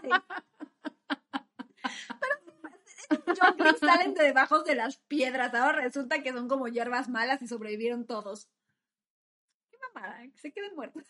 66. 0.03 0.48
Pero 3.09 3.55
Green 3.57 3.79
salen 3.79 4.15
de 4.15 4.25
debajo 4.25 4.63
de 4.63 4.75
las 4.75 4.99
piedras. 4.99 5.55
Ahora 5.55 5.81
resulta 5.81 6.23
que 6.23 6.33
son 6.33 6.49
como 6.49 6.69
hierbas 6.69 7.09
malas 7.09 7.41
y 7.43 7.49
sobrevivieron 7.49 8.07
todos. 8.07 8.49
Qué 9.71 9.79
mamada, 9.79 10.23
que 10.23 10.39
se 10.39 10.53
queden 10.53 10.75
muertos. 10.75 11.05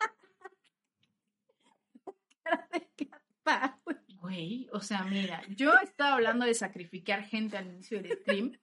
Cara 2.42 2.68
de 2.72 2.90
Kat, 3.44 3.80
güey. 3.84 3.96
Güey, 4.20 4.68
o 4.72 4.80
sea, 4.80 5.04
mira, 5.04 5.42
yo 5.48 5.72
estaba 5.78 6.14
hablando 6.14 6.44
de 6.44 6.52
sacrificar 6.52 7.24
gente 7.24 7.56
al 7.56 7.68
inicio 7.68 8.02
del 8.02 8.18
stream, 8.18 8.60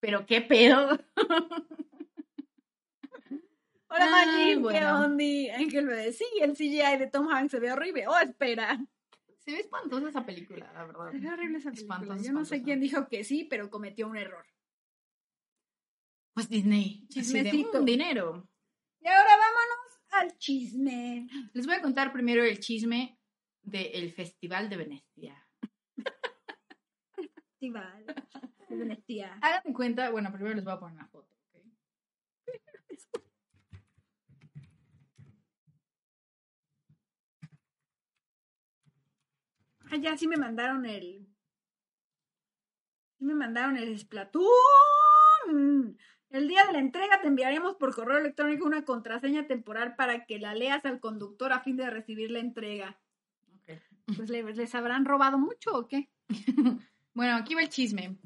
pero 0.00 0.26
qué 0.26 0.42
pedo. 0.42 0.98
Hola, 3.88 4.10
Magin, 4.10 4.48
¿qué 4.48 4.56
bueno. 4.58 5.00
onda? 5.00 5.24
Ángel 5.56 5.86
me 5.86 5.96
dice, 5.96 6.12
sí, 6.12 6.26
el 6.42 6.52
CGI 6.52 6.98
de 6.98 7.08
Tom 7.10 7.28
Hanks 7.28 7.52
se 7.52 7.58
ve 7.58 7.72
horrible. 7.72 8.06
Oh, 8.06 8.18
espera. 8.18 8.78
Se 9.40 9.52
ve 9.52 9.60
espantosa 9.60 10.08
esa 10.08 10.24
película, 10.26 10.70
la 10.72 10.84
verdad. 10.84 11.10
Se 11.12 11.18
ve 11.18 11.28
horrible 11.30 11.58
esa 11.58 11.70
película. 11.70 11.96
Espantosa, 11.96 12.22
Yo 12.26 12.32
no 12.32 12.44
sé 12.44 12.62
quién 12.62 12.80
dijo 12.80 13.08
que 13.08 13.24
sí, 13.24 13.44
pero 13.44 13.70
cometió 13.70 14.06
un 14.06 14.16
error. 14.16 14.46
Pues 16.34 16.48
Disney. 16.48 17.00
De, 17.02 17.08
Chismecito. 17.08 17.82
"Mm, 17.82 17.84
dinero. 17.84 18.48
Y 19.00 19.08
ahora 19.08 19.30
vámonos 19.36 20.00
al 20.10 20.38
chisme. 20.38 21.26
Les 21.54 21.66
voy 21.66 21.74
a 21.76 21.82
contar 21.82 22.12
primero 22.12 22.44
el 22.44 22.60
chisme 22.60 23.18
del 23.62 24.12
Festival 24.12 24.68
de 24.68 24.76
Venecia. 24.76 25.48
Festival 27.14 28.06
de 28.68 28.76
Venecia. 28.76 29.38
Hagan 29.42 29.72
cuenta, 29.72 30.10
bueno, 30.10 30.30
primero 30.32 30.54
les 30.54 30.64
voy 30.64 30.74
a 30.74 30.78
poner 30.80 30.94
una 30.96 31.08
foto. 31.08 31.34
¿ok? 31.54 31.64
Ah, 39.90 39.96
ya 39.96 40.16
sí 40.16 40.26
me 40.28 40.36
mandaron 40.36 40.86
el. 40.86 41.26
Sí 43.18 43.24
me 43.24 43.34
mandaron 43.34 43.76
el 43.76 43.98
Splatoon. 43.98 44.48
El 46.30 46.46
día 46.48 46.64
de 46.66 46.72
la 46.72 46.78
entrega 46.78 47.20
te 47.20 47.26
enviaremos 47.28 47.74
por 47.76 47.94
correo 47.94 48.18
electrónico 48.18 48.64
una 48.64 48.84
contraseña 48.84 49.46
temporal 49.48 49.96
para 49.96 50.26
que 50.26 50.38
la 50.38 50.54
leas 50.54 50.84
al 50.84 51.00
conductor 51.00 51.52
a 51.52 51.60
fin 51.60 51.76
de 51.76 51.90
recibir 51.90 52.30
la 52.30 52.38
entrega. 52.38 53.00
Ok. 53.62 53.72
Pues 54.16 54.30
¿le- 54.30 54.42
les 54.54 54.74
habrán 54.74 55.04
robado 55.04 55.38
mucho 55.38 55.72
o 55.72 55.88
qué? 55.88 56.08
Bueno, 57.12 57.34
aquí 57.34 57.56
va 57.56 57.62
el 57.62 57.68
chisme. 57.68 58.16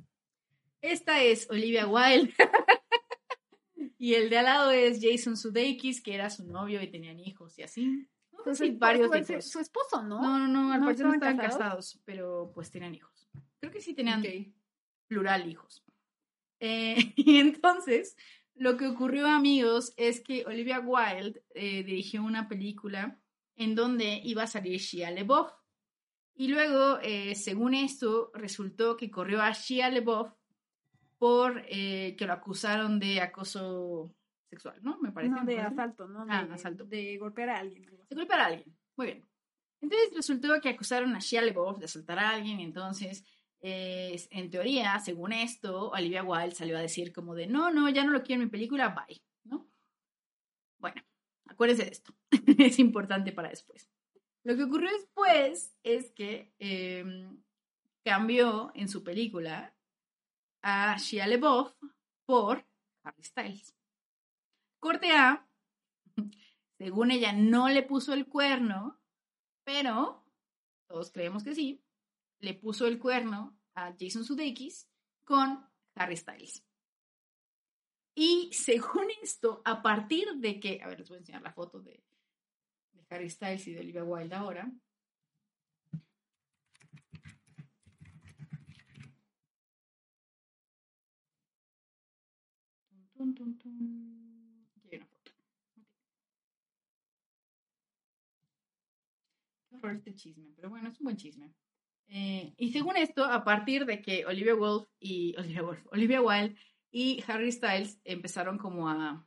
Esta 0.82 1.22
es 1.22 1.48
Olivia 1.50 1.86
Wilde. 1.88 2.34
y 3.98 4.12
el 4.14 4.28
de 4.28 4.36
al 4.38 4.44
lado 4.44 4.70
es 4.70 4.98
Jason 5.02 5.38
Sudeikis, 5.38 6.02
que 6.02 6.14
era 6.14 6.28
su 6.28 6.44
novio 6.46 6.82
y 6.82 6.90
tenían 6.90 7.18
hijos 7.18 7.58
y 7.58 7.62
así. 7.62 8.06
Entonces, 8.44 8.78
varios 8.78 9.08
su, 9.08 9.32
hijos. 9.32 9.50
su 9.50 9.60
esposo, 9.60 10.02
¿no? 10.02 10.20
No, 10.20 10.38
no, 10.38 10.48
no, 10.48 10.72
al 10.72 10.80
¿No 10.80 10.86
parecer 10.86 11.06
no 11.06 11.14
estaban 11.14 11.36
casados? 11.36 11.58
casados? 11.58 12.02
pero 12.04 12.50
pues 12.54 12.70
tenían 12.70 12.94
hijos. 12.94 13.28
Creo 13.60 13.72
que 13.72 13.80
sí 13.80 13.94
tenían 13.94 14.22
plural 15.06 15.48
hijos. 15.48 15.82
Eh, 16.60 16.96
y 17.16 17.38
entonces, 17.38 18.16
lo 18.54 18.76
que 18.76 18.86
ocurrió, 18.86 19.26
amigos, 19.26 19.94
es 19.96 20.20
que 20.20 20.44
Olivia 20.46 20.80
Wilde 20.80 21.42
eh, 21.54 21.82
dirigió 21.82 22.22
una 22.22 22.48
película 22.48 23.18
en 23.56 23.74
donde 23.74 24.20
iba 24.24 24.42
a 24.42 24.46
salir 24.46 24.78
Shia 24.78 25.10
LaBeouf. 25.10 25.50
Y 26.36 26.48
luego, 26.48 26.98
eh, 27.02 27.34
según 27.34 27.74
esto, 27.74 28.30
resultó 28.34 28.96
que 28.96 29.10
corrió 29.10 29.40
a 29.40 29.52
Shia 29.52 29.90
LaBeouf 29.90 30.32
por 31.18 31.64
eh, 31.68 32.16
que 32.18 32.26
lo 32.26 32.32
acusaron 32.32 32.98
de 32.98 33.20
acoso 33.20 34.14
sexual, 34.54 34.78
¿no? 34.82 34.98
Me 35.00 35.12
parece. 35.12 35.34
No, 35.34 35.44
de 35.44 35.56
parece. 35.56 35.74
asalto, 35.74 36.08
¿no? 36.08 36.26
Ah, 36.28 36.44
de, 36.44 36.54
asalto. 36.54 36.84
De 36.84 37.18
golpear 37.18 37.50
a 37.50 37.58
alguien. 37.58 37.84
de 37.84 38.16
golpear 38.16 38.40
a 38.40 38.46
alguien. 38.46 38.76
Muy 38.96 39.06
bien. 39.06 39.28
Entonces 39.80 40.14
resultó 40.14 40.60
que 40.60 40.70
acusaron 40.70 41.14
a 41.14 41.18
Shia 41.18 41.42
LaBeouf 41.42 41.78
de 41.78 41.84
asaltar 41.84 42.18
a 42.18 42.30
alguien, 42.30 42.60
entonces, 42.60 43.22
eh, 43.60 44.18
en 44.30 44.50
teoría, 44.50 44.98
según 44.98 45.32
esto, 45.32 45.90
Olivia 45.90 46.22
Wilde 46.22 46.54
salió 46.54 46.78
a 46.78 46.80
decir 46.80 47.12
como 47.12 47.34
de, 47.34 47.46
no, 47.46 47.70
no, 47.70 47.88
ya 47.90 48.02
no 48.04 48.12
lo 48.12 48.22
quiero 48.22 48.40
en 48.40 48.48
mi 48.48 48.50
película, 48.50 48.88
bye, 48.88 49.20
¿no? 49.44 49.68
Bueno, 50.78 51.02
acuérdense 51.46 51.84
de 51.84 51.90
esto, 51.90 52.14
es 52.58 52.78
importante 52.78 53.32
para 53.32 53.50
después. 53.50 53.90
Lo 54.42 54.56
que 54.56 54.62
ocurrió 54.62 54.90
después 54.90 55.76
es 55.82 56.10
que 56.12 56.54
eh, 56.58 57.28
cambió 58.02 58.72
en 58.74 58.88
su 58.88 59.04
película 59.04 59.74
a 60.62 60.96
Shia 60.96 61.26
LaBeouf 61.26 61.74
por 62.24 62.64
Harry 63.02 63.22
Styles. 63.22 63.74
Corte 64.84 65.12
A, 65.12 65.48
según 66.76 67.10
ella, 67.10 67.32
no 67.32 67.70
le 67.70 67.82
puso 67.82 68.12
el 68.12 68.26
cuerno, 68.28 69.00
pero 69.64 70.22
todos 70.86 71.10
creemos 71.10 71.42
que 71.42 71.54
sí, 71.54 71.82
le 72.40 72.52
puso 72.52 72.86
el 72.86 72.98
cuerno 72.98 73.58
a 73.74 73.94
Jason 73.98 74.26
Sudeikis 74.26 74.86
con 75.24 75.66
Harry 75.94 76.18
Styles. 76.18 76.62
Y 78.14 78.50
según 78.52 79.06
esto, 79.22 79.62
a 79.64 79.80
partir 79.80 80.34
de 80.34 80.60
que, 80.60 80.82
a 80.82 80.88
ver, 80.88 80.98
les 80.98 81.08
voy 81.08 81.16
a 81.16 81.20
enseñar 81.20 81.40
la 81.40 81.54
foto 81.54 81.80
de, 81.80 82.04
Harry 83.08 83.30
Styles 83.30 83.66
y 83.66 83.72
de 83.72 83.80
Olivia 83.80 84.04
Wilde 84.04 84.34
ahora. 84.34 84.70
Aquí 94.84 94.90
hay 94.90 94.98
una 95.00 95.08
foto. 95.08 95.34
Horror 99.84 99.96
este 99.96 100.14
chisme, 100.14 100.50
pero 100.56 100.70
bueno, 100.70 100.88
es 100.88 101.00
un 101.00 101.04
buen 101.04 101.16
chisme. 101.16 101.52
Eh, 102.08 102.54
y 102.56 102.72
según 102.72 102.96
esto, 102.96 103.24
a 103.24 103.44
partir 103.44 103.86
de 103.86 104.02
que 104.02 104.26
Olivia 104.26 104.54
Wolf 104.54 104.88
y 104.98 105.34
Olivia 105.38 105.62
Wolf, 105.62 105.86
Olivia 105.90 106.22
Wilde 106.22 106.56
y 106.90 107.22
Harry 107.26 107.50
Styles 107.50 108.00
empezaron 108.04 108.58
como 108.58 108.88
a 108.88 109.26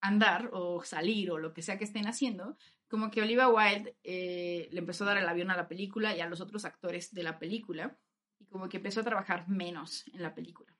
andar 0.00 0.50
o 0.52 0.82
salir 0.84 1.30
o 1.30 1.38
lo 1.38 1.52
que 1.52 1.62
sea 1.62 1.78
que 1.78 1.84
estén 1.84 2.06
haciendo, 2.06 2.56
como 2.88 3.10
que 3.10 3.22
Olivia 3.22 3.48
Wilde 3.48 3.96
eh, 4.02 4.68
le 4.70 4.78
empezó 4.78 5.04
a 5.04 5.08
dar 5.08 5.18
el 5.18 5.28
avión 5.28 5.50
a 5.50 5.56
la 5.56 5.68
película 5.68 6.16
y 6.16 6.20
a 6.20 6.28
los 6.28 6.40
otros 6.40 6.64
actores 6.64 7.12
de 7.12 7.22
la 7.22 7.38
película 7.38 7.98
y 8.38 8.46
como 8.46 8.68
que 8.68 8.78
empezó 8.78 9.00
a 9.00 9.04
trabajar 9.04 9.48
menos 9.48 10.06
en 10.08 10.22
la 10.22 10.34
película. 10.34 10.74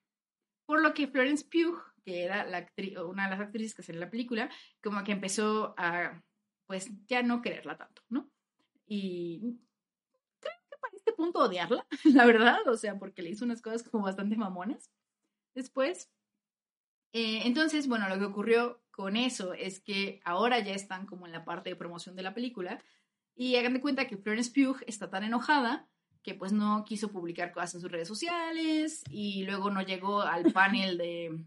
Por 0.67 0.83
lo 0.83 0.95
que 0.95 1.09
Florence 1.09 1.47
Pugh, 1.51 1.81
que 2.05 2.25
era 2.25 2.45
la 2.45 2.67
una 3.05 3.25
de 3.25 3.31
las 3.31 3.41
actrices 3.41 3.75
que 3.75 3.93
en 3.93 4.01
la 4.01 4.11
película, 4.11 4.51
como 4.83 5.03
que 5.03 5.13
empezó 5.13 5.75
a, 5.77 6.23
pues, 6.67 6.91
ya 7.07 7.23
no 7.23 7.43
quererla 7.43 7.77
tanto, 7.77 8.03
¿no? 8.11 8.31
Y 8.89 9.59
creo 10.41 10.55
que 10.71 10.77
para 10.81 10.97
este 10.97 11.13
punto 11.13 11.41
odiarla, 11.41 11.87
la 12.05 12.25
verdad, 12.27 12.67
o 12.69 12.77
sea, 12.77 12.99
porque 12.99 13.23
le 13.23 13.31
hizo 13.31 13.45
unas 13.45 13.63
cosas 13.63 13.83
como 13.83 14.05
bastante 14.05 14.37
mamonas. 14.37 14.91
Después, 15.55 16.11
Eh, 17.13 17.43
entonces, 17.47 17.89
bueno, 17.89 18.09
lo 18.09 18.19
que 18.19 18.27
ocurrió 18.27 18.83
con 18.91 19.17
eso 19.17 19.55
es 19.55 19.81
que 19.81 20.21
ahora 20.25 20.59
ya 20.61 20.75
están 20.75 21.07
como 21.07 21.27
en 21.27 21.33
la 21.33 21.45
parte 21.45 21.71
de 21.71 21.77
promoción 21.77 22.17
de 22.17 22.23
la 22.23 22.35
película 22.35 22.83
y 23.35 23.57
hagan 23.57 23.75
de 23.75 23.81
cuenta 23.81 24.07
que 24.07 24.19
Florence 24.19 24.51
Pugh 24.53 24.83
está 24.87 25.09
tan 25.09 25.25
enojada 25.25 25.89
que 26.23 26.35
pues 26.35 26.53
no 26.53 26.85
quiso 26.85 27.11
publicar 27.11 27.53
cosas 27.53 27.77
en 27.77 27.81
sus 27.81 27.91
redes 27.91 28.09
sociales 28.09 29.03
y 29.11 29.45
luego 29.45 29.71
no 29.71 29.83
llegó 29.83 30.21
al 30.23 30.53
panel 30.53 30.99
de 30.99 31.45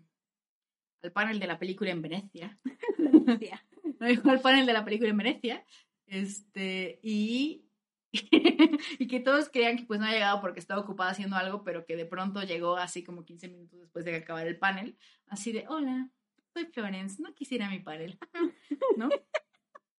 al 1.04 1.12
panel 1.12 1.40
de 1.40 1.48
la 1.48 1.60
película 1.60 1.92
en 1.92 2.02
Venecia. 2.02 2.58
no 4.00 4.08
llegó 4.08 4.30
al 4.32 4.42
panel 4.42 4.66
de 4.66 4.74
la 4.74 4.86
película 4.86 5.10
en 5.10 5.18
Venecia. 5.18 5.66
Este, 6.12 7.00
y 7.02 7.72
y 9.00 9.08
que 9.08 9.20
todos 9.22 9.50
creían 9.50 9.78
que 9.78 9.86
pues 9.86 10.00
no 10.00 10.06
ha 10.06 10.12
llegado 10.12 10.42
porque 10.42 10.60
estaba 10.60 10.82
ocupada 10.82 11.12
haciendo 11.12 11.38
algo, 11.38 11.64
pero 11.64 11.86
que 11.86 11.96
de 11.96 12.06
pronto 12.06 12.44
llegó 12.44 12.76
así 12.76 13.04
como 13.04 13.24
15 13.24 13.48
minutos 13.48 13.80
después 13.80 14.04
de 14.04 14.16
acabar 14.16 14.48
el 14.48 14.60
panel, 14.60 14.98
así 15.28 15.52
de, 15.52 15.66
hola, 15.70 16.10
soy 16.54 16.66
Florence, 16.66 17.22
no 17.22 17.34
quisiera 17.34 17.70
mi 17.70 17.80
panel, 17.80 18.20
¿no? 18.98 19.10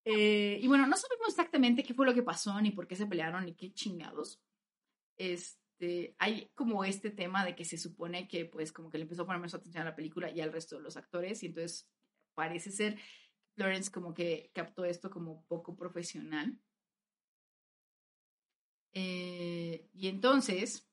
Eh, 0.05 0.59
y 0.61 0.67
bueno, 0.67 0.85
no 0.85 0.95
sabemos 0.95 1.29
exactamente 1.29 1.83
qué 1.83 1.93
fue 1.93 2.05
lo 2.05 2.13
que 2.13 2.21
pasó, 2.21 2.59
ni 2.61 2.71
por 2.71 2.87
qué 2.87 2.95
se 2.95 3.07
pelearon, 3.07 3.45
ni 3.45 3.55
qué 3.55 3.73
chingados. 3.73 4.39
Este, 5.17 6.15
hay 6.19 6.51
como 6.53 6.85
este 6.85 7.09
tema 7.09 7.43
de 7.43 7.55
que 7.55 7.65
se 7.65 7.77
supone 7.77 8.27
que 8.27 8.45
pues 8.45 8.71
como 8.71 8.91
que 8.91 8.99
le 8.99 9.03
empezó 9.03 9.23
a 9.23 9.25
poner 9.25 9.41
más 9.41 9.55
atención 9.55 9.81
a 9.81 9.89
la 9.89 9.95
película 9.95 10.29
y 10.29 10.41
al 10.41 10.51
resto 10.51 10.75
de 10.75 10.83
los 10.83 10.97
actores, 10.97 11.41
y 11.41 11.47
entonces 11.47 11.89
parece 12.35 12.69
ser 12.69 12.99
Florence 13.55 13.91
como 13.91 14.13
que 14.13 14.51
captó 14.53 14.85
esto 14.85 15.09
como 15.09 15.45
poco 15.47 15.75
profesional 15.75 16.59
eh, 18.93 19.89
y 19.93 20.07
entonces, 20.07 20.87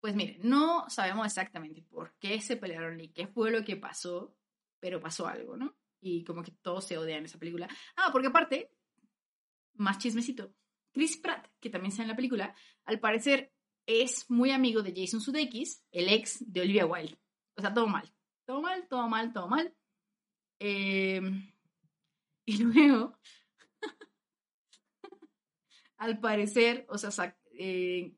pues 0.00 0.14
mire, 0.14 0.38
no 0.42 0.88
sabemos 0.90 1.26
exactamente 1.26 1.82
por 1.82 2.14
qué 2.18 2.40
se 2.40 2.56
pelearon 2.56 2.96
ni 2.96 3.08
qué 3.08 3.28
fue 3.28 3.50
lo 3.50 3.64
que 3.64 3.76
pasó, 3.76 4.36
pero 4.80 5.00
pasó 5.00 5.28
algo, 5.28 5.56
¿no? 5.56 5.76
Y 6.00 6.24
como 6.24 6.42
que 6.42 6.50
todos 6.50 6.86
se 6.86 6.98
odian 6.98 7.18
en 7.18 7.24
esa 7.26 7.38
película. 7.38 7.68
Ah, 7.96 8.10
porque 8.10 8.28
aparte, 8.28 8.72
más 9.74 9.98
chismecito, 9.98 10.52
Chris 10.92 11.16
Pratt, 11.18 11.46
que 11.60 11.70
también 11.70 11.90
está 11.92 12.02
en 12.02 12.08
la 12.08 12.16
película, 12.16 12.54
al 12.84 12.98
parecer 12.98 13.52
es 13.86 14.28
muy 14.28 14.50
amigo 14.50 14.82
de 14.82 14.94
Jason 14.94 15.20
Sudeikis, 15.20 15.84
el 15.92 16.08
ex 16.08 16.52
de 16.52 16.62
Olivia 16.62 16.86
Wilde. 16.86 17.18
O 17.56 17.60
sea, 17.60 17.72
todo 17.72 17.86
mal. 17.86 18.12
Todo 18.44 18.60
mal, 18.60 18.88
todo 18.88 19.08
mal, 19.08 19.32
todo 19.32 19.48
mal. 19.48 19.74
Eh, 20.60 21.20
y 22.44 22.58
luego 22.58 23.18
al 25.96 26.20
parecer, 26.20 26.86
o 26.88 26.98
sea, 26.98 27.36
eh, 27.58 28.14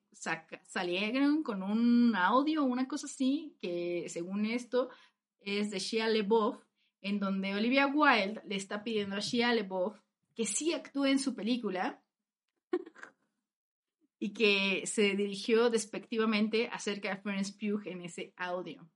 salieron 0.66 1.42
con 1.42 1.62
un 1.62 2.14
audio, 2.14 2.64
una 2.64 2.86
cosa 2.86 3.06
así, 3.06 3.56
que 3.60 4.06
según 4.08 4.46
esto 4.46 4.90
es 5.40 5.70
de 5.70 5.78
Shia 5.78 6.08
LeBoff, 6.08 6.62
en 7.00 7.18
donde 7.18 7.54
Olivia 7.54 7.86
Wilde 7.86 8.42
le 8.46 8.56
está 8.56 8.84
pidiendo 8.84 9.16
a 9.16 9.20
Shia 9.20 9.52
LeBoff 9.54 9.98
que 10.34 10.46
sí 10.46 10.72
actúe 10.72 11.06
en 11.06 11.18
su 11.18 11.34
película 11.34 12.02
y 14.18 14.32
que 14.32 14.86
se 14.86 15.14
dirigió 15.16 15.68
despectivamente 15.68 16.68
acerca 16.68 17.10
de 17.10 17.20
Florence 17.20 17.52
Pugh 17.52 17.82
en 17.86 18.02
ese 18.02 18.32
audio. 18.36 18.88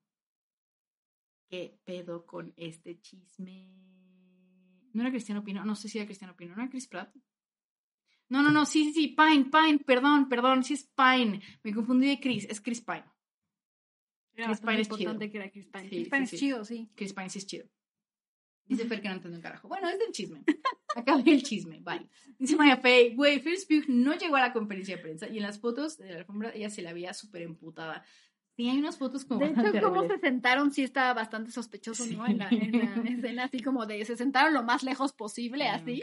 ¿Qué 1.48 1.78
pedo 1.84 2.26
con 2.26 2.52
este 2.56 3.00
chisme? 3.00 3.70
No 4.92 5.02
era 5.02 5.10
Cristiano 5.10 5.44
Pino, 5.44 5.64
no 5.64 5.76
sé 5.76 5.88
si 5.88 5.98
era 5.98 6.06
Cristiano 6.06 6.36
Pino, 6.36 6.56
no 6.56 6.62
era 6.62 6.70
Chris 6.70 6.88
Pratt. 6.88 7.14
No, 8.28 8.42
no, 8.42 8.50
no, 8.50 8.66
sí, 8.66 8.84
sí, 8.86 8.92
sí, 8.92 9.08
Pine, 9.08 9.44
Pine, 9.44 9.78
perdón, 9.78 10.28
perdón, 10.28 10.64
sí 10.64 10.74
es 10.74 10.90
Pine. 10.96 11.40
Me 11.62 11.72
confundí 11.72 12.08
de 12.08 12.18
Chris, 12.18 12.46
es 12.50 12.60
Chris 12.60 12.80
Pine. 12.80 13.04
Chris 14.34 14.60
Pine 14.60 14.80
es 14.80 14.88
chido. 14.88 15.18
que 15.18 15.30
era 15.36 15.50
Chris 15.50 15.66
Pine. 15.66 15.88
Chris 15.88 16.08
Pine 16.08 16.24
es 16.24 16.30
chido, 16.32 16.64
sí. 16.64 16.90
Chris 16.94 17.12
Pine 17.12 17.30
sí 17.30 17.38
es 17.38 17.46
chido. 17.46 17.66
Dice 18.68 18.86
Fer 18.86 19.00
que 19.00 19.08
no 19.08 19.14
entiende 19.14 19.36
un 19.36 19.42
carajo. 19.42 19.68
Bueno, 19.68 19.88
es 19.88 19.98
del 19.98 20.10
chisme. 20.10 20.42
Acabé 20.96 21.32
el 21.32 21.42
chisme, 21.42 21.80
bye. 21.82 22.08
Dice 22.38 22.56
Maya 22.56 22.78
Fey, 22.78 23.14
güey, 23.14 23.40
Phil 23.40 23.56
Pugh 23.68 23.88
no 23.88 24.16
llegó 24.16 24.36
a 24.36 24.40
la 24.40 24.52
conferencia 24.52 24.96
de 24.96 25.02
prensa 25.02 25.28
y 25.28 25.36
en 25.36 25.44
las 25.44 25.60
fotos 25.60 25.98
de 25.98 26.10
la 26.10 26.18
alfombra 26.18 26.52
ella 26.54 26.68
se 26.68 26.82
la 26.82 26.92
veía 26.92 27.14
súper 27.14 27.42
emputada. 27.42 28.04
Sí, 28.56 28.70
hay 28.70 28.78
unas 28.78 28.96
fotos 28.96 29.26
como. 29.26 29.40
De 29.40 29.48
hecho, 29.48 29.82
cómo 29.82 30.06
se 30.06 30.18
sentaron 30.18 30.72
sí 30.72 30.82
estaba 30.82 31.12
bastante 31.12 31.50
sospechoso, 31.50 32.06
¿no? 32.06 32.26
En 32.26 32.38
la, 32.38 32.48
escena, 33.04 33.44
así 33.44 33.60
como 33.60 33.84
de 33.84 34.02
se 34.04 34.16
sentaron 34.16 34.54
lo 34.54 34.62
más 34.62 34.82
lejos 34.82 35.12
posible, 35.12 35.68
así. 35.68 36.02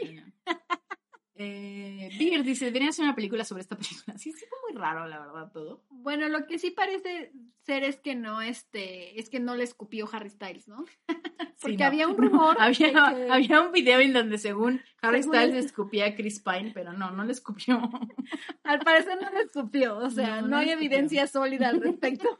Eh, 1.36 2.10
Beer 2.16 2.44
dice, 2.44 2.66
debería 2.66 2.90
hacer 2.90 3.04
una 3.04 3.16
película 3.16 3.44
sobre 3.44 3.62
esta 3.62 3.76
película. 3.76 4.16
Sí, 4.18 4.30
sí 4.32 4.44
raro, 4.74 5.06
la 5.06 5.18
verdad, 5.18 5.50
todo. 5.52 5.84
Bueno, 5.90 6.28
lo 6.28 6.46
que 6.46 6.58
sí 6.58 6.70
parece 6.70 7.32
ser 7.62 7.84
es 7.84 7.96
que 7.96 8.14
no, 8.14 8.42
este, 8.42 9.18
es 9.18 9.30
que 9.30 9.40
no 9.40 9.54
le 9.54 9.64
escupió 9.64 10.08
Harry 10.12 10.30
Styles, 10.30 10.68
¿no? 10.68 10.84
Porque 11.60 11.84
había 11.84 12.06
un 12.08 12.16
rumor. 12.18 12.56
había, 12.58 13.06
había 13.30 13.60
un 13.60 13.72
video 13.72 14.00
en 14.00 14.12
donde 14.12 14.38
según 14.38 14.82
Harry 15.00 15.22
Styles 15.22 15.64
escupía 15.64 16.06
a 16.06 16.14
Chris 16.14 16.40
Pine, 16.40 16.72
pero 16.74 16.92
no, 16.92 17.10
no 17.10 17.24
le 17.24 17.32
escupió. 17.32 17.80
al 18.64 18.80
parecer 18.80 19.18
no 19.20 19.30
le 19.30 19.40
escupió, 19.40 19.96
o 19.96 20.10
sea, 20.10 20.42
no, 20.42 20.58
hay 20.58 20.70
evidencia 20.70 21.26
sólida 21.26 21.68
al 21.68 21.80
respecto. 21.80 22.38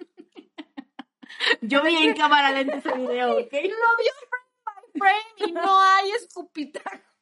Yo 1.63 1.83
vi 1.83 1.97
en 1.97 2.15
cámara 2.15 2.53
lenta 2.53 2.77
ese 2.77 2.93
video, 2.93 3.33
¿ok? 3.39 3.53
Lo 3.53 3.91
vio 3.99 4.13
frame 4.29 4.45
by 4.65 4.75
frame 4.95 5.49
y 5.49 5.53
no 5.53 5.81
hay 5.81 6.11
escupitajo. 6.11 7.15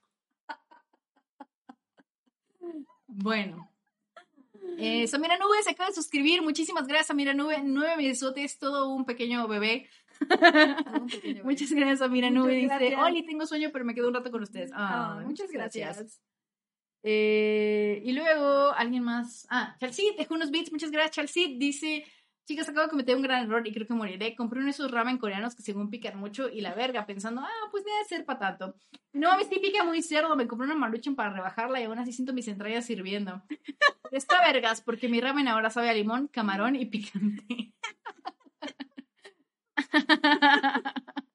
Bueno. 3.07 3.72
Eh, 4.79 5.07
Samira 5.07 5.37
Nube 5.39 5.63
se 5.63 5.71
acaba 5.71 5.89
de 5.89 5.95
suscribir. 5.95 6.43
Muchísimas 6.43 6.87
gracias, 6.87 7.09
Samira 7.09 7.35
Nube. 7.35 7.61
Nueve 7.63 7.97
meses, 7.97 8.59
todo 8.59 8.93
un 8.93 9.05
pequeño 9.05 9.47
bebé. 9.49 9.89
Muchas 11.45 11.73
gracias, 11.73 11.99
Samira 11.99 12.31
Nube. 12.31 12.55
Dice, 12.55 12.97
Oli, 12.97 13.25
tengo 13.25 13.47
sueño, 13.47 13.71
pero 13.73 13.85
me 13.85 13.95
quedo 13.95 14.09
un 14.09 14.15
rato 14.15 14.31
con 14.31 14.43
ustedes. 14.43 14.71
Ah, 14.75 15.23
muchas 15.25 15.51
gracias. 15.51 16.21
Eh, 17.03 18.01
y 18.05 18.13
luego, 18.13 18.73
alguien 18.73 19.03
más. 19.03 19.47
Ah, 19.51 19.77
Chalcid 19.81 20.17
dejó 20.17 20.35
unos 20.35 20.51
beats. 20.51 20.71
Muchas 20.71 20.91
gracias, 20.91 21.17
Chalcid. 21.17 21.59
Dice, 21.59 22.05
Chicas, 22.45 22.69
acabo 22.69 22.87
de 22.87 22.91
cometer 22.91 23.15
un 23.15 23.23
gran 23.23 23.45
error 23.45 23.67
y 23.67 23.73
creo 23.73 23.87
que 23.87 23.95
moriré. 23.95 24.35
Compré 24.35 24.59
uno 24.59 24.67
de 24.67 24.73
esos 24.73 24.91
ramen 24.91 25.19
coreanos 25.19 25.55
que 25.55 25.63
según 25.63 25.91
pican 25.91 26.19
mucho 26.19 26.49
y 26.49 26.61
la 26.61 26.75
verga, 26.75 27.07
pensando, 27.07 27.41
ah, 27.41 27.69
pues 27.71 27.85
debe 27.85 28.05
ser 28.05 28.25
para 28.25 28.39
tanto. 28.39 28.75
No, 29.13 29.31
a 29.31 29.37
mí 29.37 29.45
sí 29.49 29.59
pica 29.61 29.85
muy 29.85 30.03
cerdo. 30.03 30.35
Me 30.35 30.49
compré 30.49 30.67
una 30.67 30.75
maruchan 30.75 31.15
para 31.15 31.31
rebajarla 31.31 31.81
y 31.81 31.85
aún 31.85 31.99
así 31.99 32.13
siento 32.13 32.33
mis 32.33 32.49
entrañas 32.49 32.85
sirviendo. 32.85 33.43
Está 34.11 34.41
vergas, 34.45 34.81
porque 34.81 35.09
mi 35.09 35.21
ramen 35.21 35.49
ahora 35.49 35.71
sabe 35.71 35.89
a 35.89 35.95
limón, 35.95 36.29
camarón 36.29 36.77
y 36.77 36.87
picante. 36.87 37.75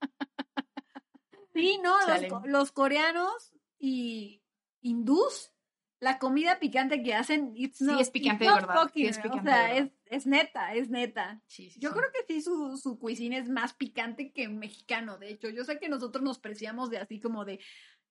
Sí, 1.57 1.79
no, 1.81 1.95
los, 2.05 2.45
los 2.45 2.71
coreanos 2.71 3.51
y 3.79 4.43
hindús 4.81 5.51
la 5.99 6.19
comida 6.19 6.60
picante 6.60 7.02
que 7.02 7.15
hacen, 7.15 7.53
sí, 7.56 7.90
es 7.99 8.11
picante 8.11 8.45
de 8.45 8.52
verdad. 8.52 8.86
o 8.86 9.44
sea, 9.44 9.76
es, 9.76 9.91
es, 10.06 10.28
neta, 10.28 10.74
es 10.76 10.90
neta. 10.90 11.41
yo 11.78 11.91
creo 11.91 12.11
que 12.14 12.26
sí, 12.28 12.41
su, 12.41 12.78
su 12.78 12.99
cuisine 12.99 13.38
es 13.38 13.49
más 13.49 13.74
picante 13.74 14.32
que 14.32 14.48
mexicano, 14.48 15.18
de 15.18 15.32
hecho. 15.32 15.49
Yo 15.49 15.64
sé 15.65 15.80
que 15.80 15.90
nosotros 15.90 16.24
nos 16.24 16.40
preciamos 16.40 16.90
de 16.91 16.99
así 16.99 17.19
como 17.19 17.45
de, 17.45 17.60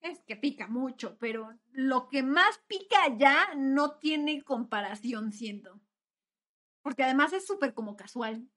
es 0.00 0.20
que 0.26 0.36
pica 0.36 0.66
mucho, 0.66 1.16
pero 1.18 1.56
lo 1.70 2.08
que 2.08 2.22
más 2.22 2.58
pica 2.66 3.04
allá 3.04 3.54
no 3.56 3.98
tiene 3.98 4.42
comparación, 4.42 5.32
siento. 5.32 5.80
Porque 6.82 7.04
además 7.04 7.32
es 7.32 7.46
súper 7.46 7.72
como 7.72 7.96
casual. 7.96 8.48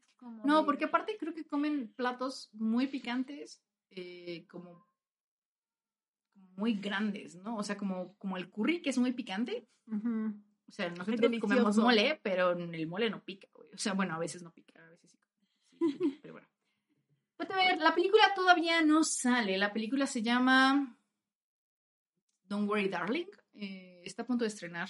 no, 0.43 0.65
porque 0.65 0.85
aparte 0.85 1.17
creo 1.19 1.33
que 1.33 1.45
comen 1.45 1.93
platos 1.93 2.49
muy 2.53 2.87
picantes, 2.87 3.63
eh, 3.91 4.47
como 4.49 4.88
muy 6.59 6.73
grandes, 6.73 7.37
¿no? 7.37 7.57
O 7.57 7.63
sea, 7.63 7.77
como, 7.77 8.15
como 8.17 8.37
el 8.37 8.49
curry, 8.51 8.81
que 8.81 8.89
es 8.89 8.97
muy 8.97 9.13
picante. 9.13 9.67
O 9.87 10.71
sea, 10.71 10.89
nosotros 10.89 11.31
comemos 11.39 11.77
mole, 11.77 12.19
pero 12.21 12.51
el 12.51 12.87
mole 12.87 13.09
no 13.09 13.23
pica, 13.23 13.47
güey. 13.53 13.69
O 13.73 13.77
sea, 13.77 13.93
bueno, 13.93 14.13
a 14.13 14.19
veces 14.19 14.43
no 14.43 14.51
pica, 14.51 14.85
a 14.85 14.89
veces 14.89 15.11
sí. 15.11 16.19
pero 16.21 16.33
bueno. 16.35 16.47
Pues 17.37 17.49
a 17.49 17.55
ver, 17.55 17.79
la 17.79 17.95
película 17.95 18.33
todavía 18.35 18.81
no 18.81 19.03
sale. 19.03 19.57
La 19.57 19.71
película 19.71 20.05
se 20.05 20.21
llama 20.21 20.95
Don't 22.43 22.69
Worry, 22.69 22.89
Darling. 22.89 23.29
Eh, 23.53 24.01
está 24.03 24.23
a 24.23 24.25
punto 24.25 24.43
de 24.43 24.49
estrenar. 24.49 24.89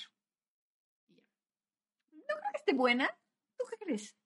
No 2.11 2.21
creo 2.25 2.51
que 2.51 2.57
esté 2.57 2.73
buena. 2.73 3.07
¿Tú 3.55 3.65
qué 3.69 3.77
crees? 3.77 4.17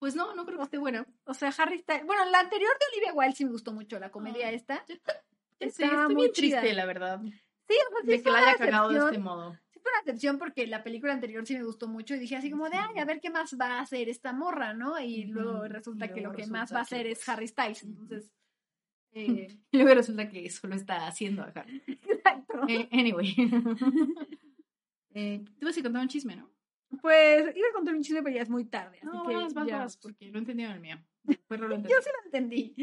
Pues 0.00 0.16
no, 0.16 0.34
no 0.34 0.44
creo 0.44 0.58
que 0.58 0.64
esté 0.64 0.78
buena. 0.78 1.06
O 1.24 1.32
sea, 1.32 1.54
Harry 1.56 1.76
está. 1.76 2.02
Bueno, 2.04 2.24
la 2.26 2.40
anterior 2.40 2.72
de 2.78 2.86
Olivia 2.92 3.14
Wilde 3.14 3.36
sí 3.36 3.44
me 3.44 3.52
gustó 3.52 3.72
mucho, 3.72 3.98
la 4.00 4.10
comedia 4.10 4.50
esta. 4.50 4.84
Está 5.58 6.08
muy 6.08 6.32
triste, 6.32 6.72
la 6.72 6.86
verdad. 6.86 7.20
Sí, 7.68 7.74
de 8.04 8.22
que 8.22 8.30
la 8.30 8.38
haya 8.38 8.56
cagado 8.56 8.88
de 8.90 8.98
este 8.98 9.18
modo. 9.18 9.56
Sí 9.72 9.80
fue 9.80 9.92
una 9.92 10.00
excepción 10.00 10.38
porque 10.38 10.66
la 10.66 10.82
película 10.82 11.12
anterior 11.12 11.46
sí 11.46 11.54
me 11.54 11.62
gustó 11.62 11.86
mucho 11.86 12.14
y 12.14 12.18
dije 12.18 12.36
así 12.36 12.50
como 12.50 12.68
de, 12.68 12.76
ay, 12.76 12.98
a 12.98 13.04
ver 13.04 13.20
qué 13.20 13.30
más 13.30 13.56
va 13.60 13.78
a 13.78 13.80
hacer 13.80 14.08
esta 14.08 14.32
morra, 14.32 14.74
¿no? 14.74 14.98
Y 14.98 15.26
luego 15.26 15.68
resulta 15.68 16.12
que 16.12 16.20
lo 16.20 16.32
que 16.32 16.46
más 16.46 16.74
va 16.74 16.78
a 16.78 16.82
hacer 16.82 17.06
es 17.06 17.28
Harry 17.28 17.46
Styles, 17.48 17.82
entonces... 17.82 18.32
Eh... 19.18 19.48
y 19.70 19.78
luego 19.78 19.94
resulta 19.94 20.28
que 20.28 20.50
solo 20.50 20.74
está 20.74 21.06
haciendo 21.06 21.42
a 21.42 21.46
Harry. 21.46 21.82
Exacto. 21.86 22.66
Eh, 22.68 22.86
anyway. 22.92 23.34
eh, 25.14 25.42
tú 25.58 25.64
vas 25.64 25.78
a 25.78 25.82
contar 25.82 26.02
un 26.02 26.08
chisme, 26.08 26.36
¿no? 26.36 26.50
Pues 27.00 27.56
iba 27.56 27.68
a 27.68 27.72
contar 27.72 27.94
un 27.94 28.02
chisme, 28.02 28.22
pero 28.22 28.36
ya 28.36 28.42
es 28.42 28.50
muy 28.50 28.66
tarde. 28.66 28.98
Así 28.98 29.06
no, 29.06 29.26
que 29.26 29.34
vas, 29.34 29.54
vas, 29.54 29.70
vas, 29.70 29.96
porque 29.96 30.30
no 30.30 30.38
entendieron 30.38 30.74
el 30.74 30.80
mío. 30.82 30.98
Lo 31.48 31.76
Yo 31.78 31.96
sí 32.02 32.10
lo 32.12 32.24
entendí. 32.26 32.74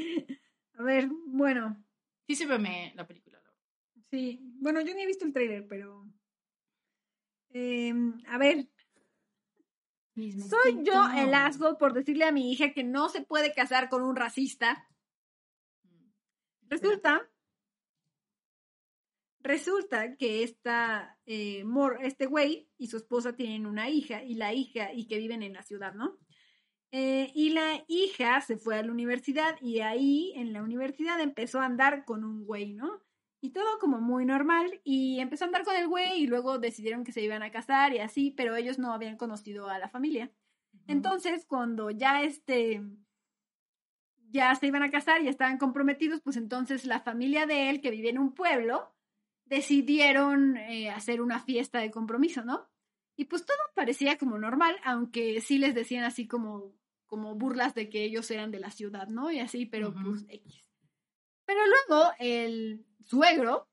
A 0.73 0.81
ver, 0.81 1.07
bueno. 1.27 1.82
Sí 2.27 2.35
se 2.35 2.45
ve 2.45 2.57
me- 2.59 2.93
la 2.95 3.05
película. 3.07 3.41
Sí, 4.09 4.39
bueno, 4.59 4.81
yo 4.81 4.93
ni 4.93 5.01
he 5.03 5.07
visto 5.07 5.25
el 5.25 5.33
trailer, 5.33 5.67
pero... 5.67 6.05
em, 7.49 8.21
a 8.27 8.37
ver, 8.37 8.67
soy 10.47 10.83
yo 10.83 10.93
el 11.17 11.33
asco 11.33 11.77
por 11.77 11.93
decirle 11.93 12.25
a 12.25 12.31
mi 12.31 12.51
hija 12.51 12.71
que 12.73 12.83
no 12.83 13.09
se 13.09 13.21
puede 13.23 13.53
casar 13.53 13.89
con 13.89 14.03
un 14.03 14.15
racista. 14.15 14.87
Resulta, 16.69 17.29
resulta 19.39 20.15
que 20.15 20.43
esta, 20.43 21.19
eh, 21.25 21.63
mor- 21.63 21.99
este 22.01 22.25
güey 22.27 22.69
y 22.77 22.87
su 22.87 22.97
esposa 22.97 23.35
tienen 23.35 23.65
una 23.65 23.89
hija 23.89 24.23
y 24.23 24.35
la 24.35 24.53
hija 24.53 24.93
y 24.93 25.07
que 25.07 25.17
viven 25.17 25.43
en 25.43 25.53
la 25.53 25.63
ciudad, 25.63 25.93
¿no? 25.93 26.17
Eh, 26.95 27.31
y 27.33 27.49
la 27.49 27.83
hija 27.87 28.39
se 28.41 28.55
fue 28.55 28.77
a 28.77 28.83
la 28.83 28.91
universidad 28.91 29.59
y 29.59 29.79
ahí 29.79 30.31
en 30.35 30.53
la 30.53 30.61
universidad 30.61 31.19
empezó 31.19 31.59
a 31.59 31.65
andar 31.65 32.05
con 32.05 32.23
un 32.23 32.45
güey, 32.45 32.73
¿no? 32.73 33.01
Y 33.41 33.49
todo 33.49 33.79
como 33.79 33.99
muy 33.99 34.27
normal 34.27 34.79
y 34.83 35.19
empezó 35.19 35.43
a 35.43 35.47
andar 35.47 35.63
con 35.63 35.75
el 35.75 35.87
güey 35.87 36.21
y 36.21 36.27
luego 36.27 36.59
decidieron 36.59 37.03
que 37.03 37.11
se 37.11 37.21
iban 37.21 37.41
a 37.41 37.49
casar 37.49 37.93
y 37.93 37.97
así, 37.97 38.29
pero 38.29 38.55
ellos 38.55 38.77
no 38.77 38.93
habían 38.93 39.17
conocido 39.17 39.69
a 39.69 39.79
la 39.79 39.89
familia. 39.89 40.31
Entonces, 40.85 41.45
cuando 41.47 41.89
ya 41.89 42.21
este 42.21 42.83
ya 44.29 44.53
se 44.53 44.67
iban 44.67 44.83
a 44.83 44.91
casar, 44.91 45.23
ya 45.23 45.31
estaban 45.31 45.57
comprometidos, 45.57 46.21
pues 46.21 46.37
entonces 46.37 46.85
la 46.85 46.99
familia 46.99 47.47
de 47.47 47.71
él, 47.71 47.81
que 47.81 47.89
vivía 47.89 48.11
en 48.11 48.19
un 48.19 48.35
pueblo, 48.35 48.93
decidieron 49.45 50.57
eh, 50.57 50.91
hacer 50.91 51.23
una 51.23 51.39
fiesta 51.39 51.79
de 51.79 51.89
compromiso, 51.89 52.45
¿no? 52.45 52.69
Y 53.15 53.25
pues 53.25 53.47
todo 53.47 53.57
parecía 53.73 54.19
como 54.19 54.37
normal, 54.37 54.75
aunque 54.83 55.41
sí 55.41 55.57
les 55.57 55.73
decían 55.73 56.03
así 56.03 56.27
como, 56.27 56.75
como 57.05 57.35
burlas 57.35 57.75
de 57.75 57.89
que 57.89 58.03
ellos 58.03 58.29
eran 58.31 58.51
de 58.51 58.59
la 58.59 58.71
ciudad, 58.71 59.07
¿no? 59.07 59.31
Y 59.31 59.39
así, 59.39 59.65
pero 59.65 59.93
pues 59.93 60.25
X. 60.27 60.63
Pero 61.45 61.59
luego 61.67 62.11
el 62.19 62.85
suegro 63.05 63.67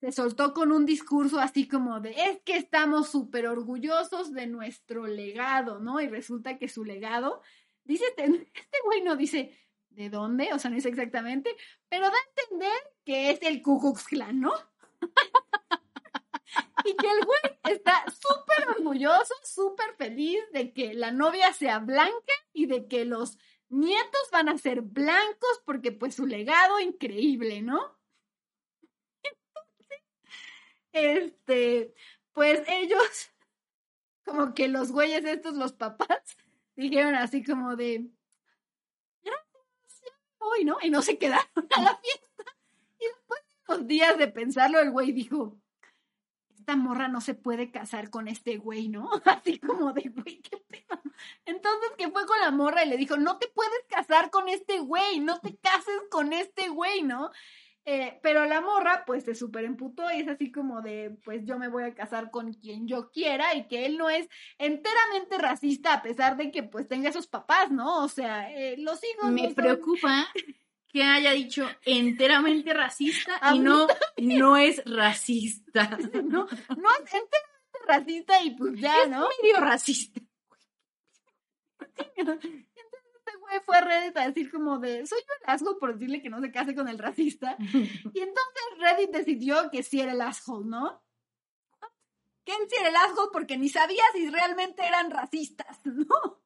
se 0.00 0.10
soltó 0.10 0.52
con 0.52 0.72
un 0.72 0.84
discurso 0.84 1.38
así 1.38 1.68
como 1.68 2.00
de, 2.00 2.10
es 2.10 2.40
que 2.42 2.56
estamos 2.56 3.08
súper 3.10 3.46
orgullosos 3.46 4.32
de 4.32 4.48
nuestro 4.48 5.06
legado, 5.06 5.78
¿no? 5.78 6.00
Y 6.00 6.08
resulta 6.08 6.58
que 6.58 6.68
su 6.68 6.84
legado, 6.84 7.40
dice, 7.84 8.04
este, 8.08 8.24
este 8.24 8.78
güey 8.84 9.02
no 9.02 9.14
dice 9.14 9.56
de 9.90 10.10
dónde, 10.10 10.52
o 10.52 10.58
sea, 10.58 10.70
no 10.70 10.76
dice 10.76 10.88
exactamente, 10.88 11.54
pero 11.88 12.06
da 12.06 12.16
a 12.16 12.40
entender 12.40 12.78
que 13.04 13.30
es 13.30 13.42
el 13.42 13.62
Ku 13.62 13.80
Klux 13.80 14.04
Klan, 14.04 14.40
¿no? 14.40 14.52
y 16.84 16.96
que 16.96 17.06
el 17.06 17.24
güey 17.24 17.74
está 17.74 18.04
súper 18.10 18.70
orgulloso, 18.76 19.34
súper 19.44 19.94
feliz 19.96 20.40
de 20.52 20.72
que 20.72 20.94
la 20.94 21.12
novia 21.12 21.52
sea 21.52 21.78
blanca 21.78 22.32
y 22.52 22.66
de 22.66 22.86
que 22.88 23.04
los 23.04 23.38
nietos 23.68 24.28
van 24.30 24.48
a 24.48 24.58
ser 24.58 24.82
blancos 24.82 25.62
porque 25.64 25.92
pues 25.92 26.14
su 26.14 26.26
legado 26.26 26.78
increíble, 26.80 27.62
¿no? 27.62 27.98
este, 30.92 31.94
pues 32.32 32.62
ellos, 32.68 33.30
como 34.24 34.54
que 34.54 34.68
los 34.68 34.92
güeyes 34.92 35.24
estos, 35.24 35.54
los 35.54 35.72
papás, 35.72 36.36
dijeron 36.76 37.14
así 37.14 37.42
como 37.42 37.76
de, 37.76 38.10
gracias, 39.22 40.12
voy, 40.38 40.64
¿no? 40.64 40.76
Y 40.82 40.90
no 40.90 41.02
se 41.02 41.18
quedaron 41.18 41.48
a 41.76 41.82
la 41.82 41.96
fiesta. 41.96 42.44
Y 42.98 43.06
después 43.06 43.40
de 43.48 43.74
unos 43.74 43.86
días 43.86 44.18
de 44.18 44.28
pensarlo, 44.28 44.80
el 44.80 44.90
güey 44.90 45.12
dijo, 45.12 45.61
esta 46.62 46.76
morra 46.76 47.08
no 47.08 47.20
se 47.20 47.34
puede 47.34 47.70
casar 47.72 48.08
con 48.08 48.28
este 48.28 48.56
güey, 48.56 48.88
¿no? 48.88 49.10
Así 49.24 49.58
como 49.58 49.92
de, 49.92 50.02
güey, 50.14 50.40
qué 50.40 50.56
pedo. 50.68 51.02
Entonces 51.44 51.90
que 51.98 52.08
fue 52.10 52.24
con 52.26 52.38
la 52.40 52.50
morra 52.52 52.84
y 52.84 52.88
le 52.88 52.96
dijo, 52.96 53.16
no 53.16 53.38
te 53.38 53.48
puedes 53.48 53.84
casar 53.88 54.30
con 54.30 54.48
este 54.48 54.78
güey, 54.78 55.18
no 55.20 55.40
te 55.40 55.56
cases 55.56 56.00
con 56.10 56.32
este 56.32 56.68
güey, 56.68 57.02
¿no? 57.02 57.30
Eh, 57.84 58.20
pero 58.22 58.46
la 58.46 58.60
morra, 58.60 59.02
pues, 59.04 59.24
se 59.24 59.34
súper 59.34 59.64
emputó 59.64 60.04
y 60.12 60.20
es 60.20 60.28
así 60.28 60.52
como 60.52 60.82
de, 60.82 61.18
pues, 61.24 61.44
yo 61.44 61.58
me 61.58 61.66
voy 61.66 61.82
a 61.82 61.94
casar 61.96 62.30
con 62.30 62.52
quien 62.54 62.86
yo 62.86 63.10
quiera 63.10 63.56
y 63.56 63.66
que 63.66 63.86
él 63.86 63.98
no 63.98 64.08
es 64.08 64.28
enteramente 64.58 65.36
racista 65.36 65.94
a 65.94 66.02
pesar 66.02 66.36
de 66.36 66.52
que, 66.52 66.62
pues, 66.62 66.86
tenga 66.86 67.08
esos 67.08 67.26
papás, 67.26 67.72
¿no? 67.72 68.04
O 68.04 68.08
sea, 68.08 68.52
eh, 68.52 68.76
los 68.78 69.02
hijos... 69.02 69.24
no 69.24 69.32
Me 69.32 69.46
son- 69.46 69.54
preocupa 69.56 70.28
que 70.92 71.02
haya 71.02 71.32
dicho 71.32 71.66
enteramente 71.84 72.74
racista 72.74 73.40
y 73.54 73.58
no, 73.58 73.86
no 74.18 74.56
es 74.56 74.82
racista. 74.84 75.98
No, 76.22 76.46
no 76.46 76.88
es 77.04 77.14
enteramente 77.14 77.78
racista 77.86 78.42
y 78.42 78.50
pues 78.54 78.78
ya, 78.78 79.06
¿no? 79.06 79.26
Medio 79.42 79.60
racista. 79.60 80.20
Entonces 82.16 82.50
este 83.24 83.38
güey 83.38 83.60
fue 83.64 83.76
a 83.76 83.80
Reddit 83.80 84.16
a 84.16 84.28
decir 84.28 84.50
como 84.50 84.78
de, 84.78 85.06
soy 85.06 85.20
yo 85.20 85.34
el 85.42 85.50
asco 85.50 85.78
por 85.78 85.94
decirle 85.94 86.22
que 86.22 86.30
no 86.30 86.40
se 86.40 86.52
case 86.52 86.74
con 86.74 86.88
el 86.88 86.98
racista. 86.98 87.56
Y 87.58 88.20
entonces 88.20 88.62
Reddit 88.78 89.10
decidió 89.10 89.70
que 89.70 89.82
sí 89.82 90.00
era 90.00 90.12
el 90.12 90.20
asshole, 90.20 90.66
¿no? 90.66 91.02
Que 92.44 92.52
él 92.52 92.66
sí 92.68 92.76
era 92.78 92.88
el 92.88 92.96
asshole 92.96 93.30
porque 93.32 93.56
ni 93.56 93.68
sabía 93.68 94.02
si 94.12 94.28
realmente 94.28 94.86
eran 94.86 95.10
racistas, 95.10 95.80
¿no? 95.86 96.42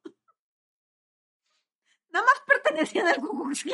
Nada 2.09 2.25
más 2.25 2.41
pertenecían 2.45 3.07
al 3.07 3.17
Ku 3.17 3.43
Klux. 3.43 3.65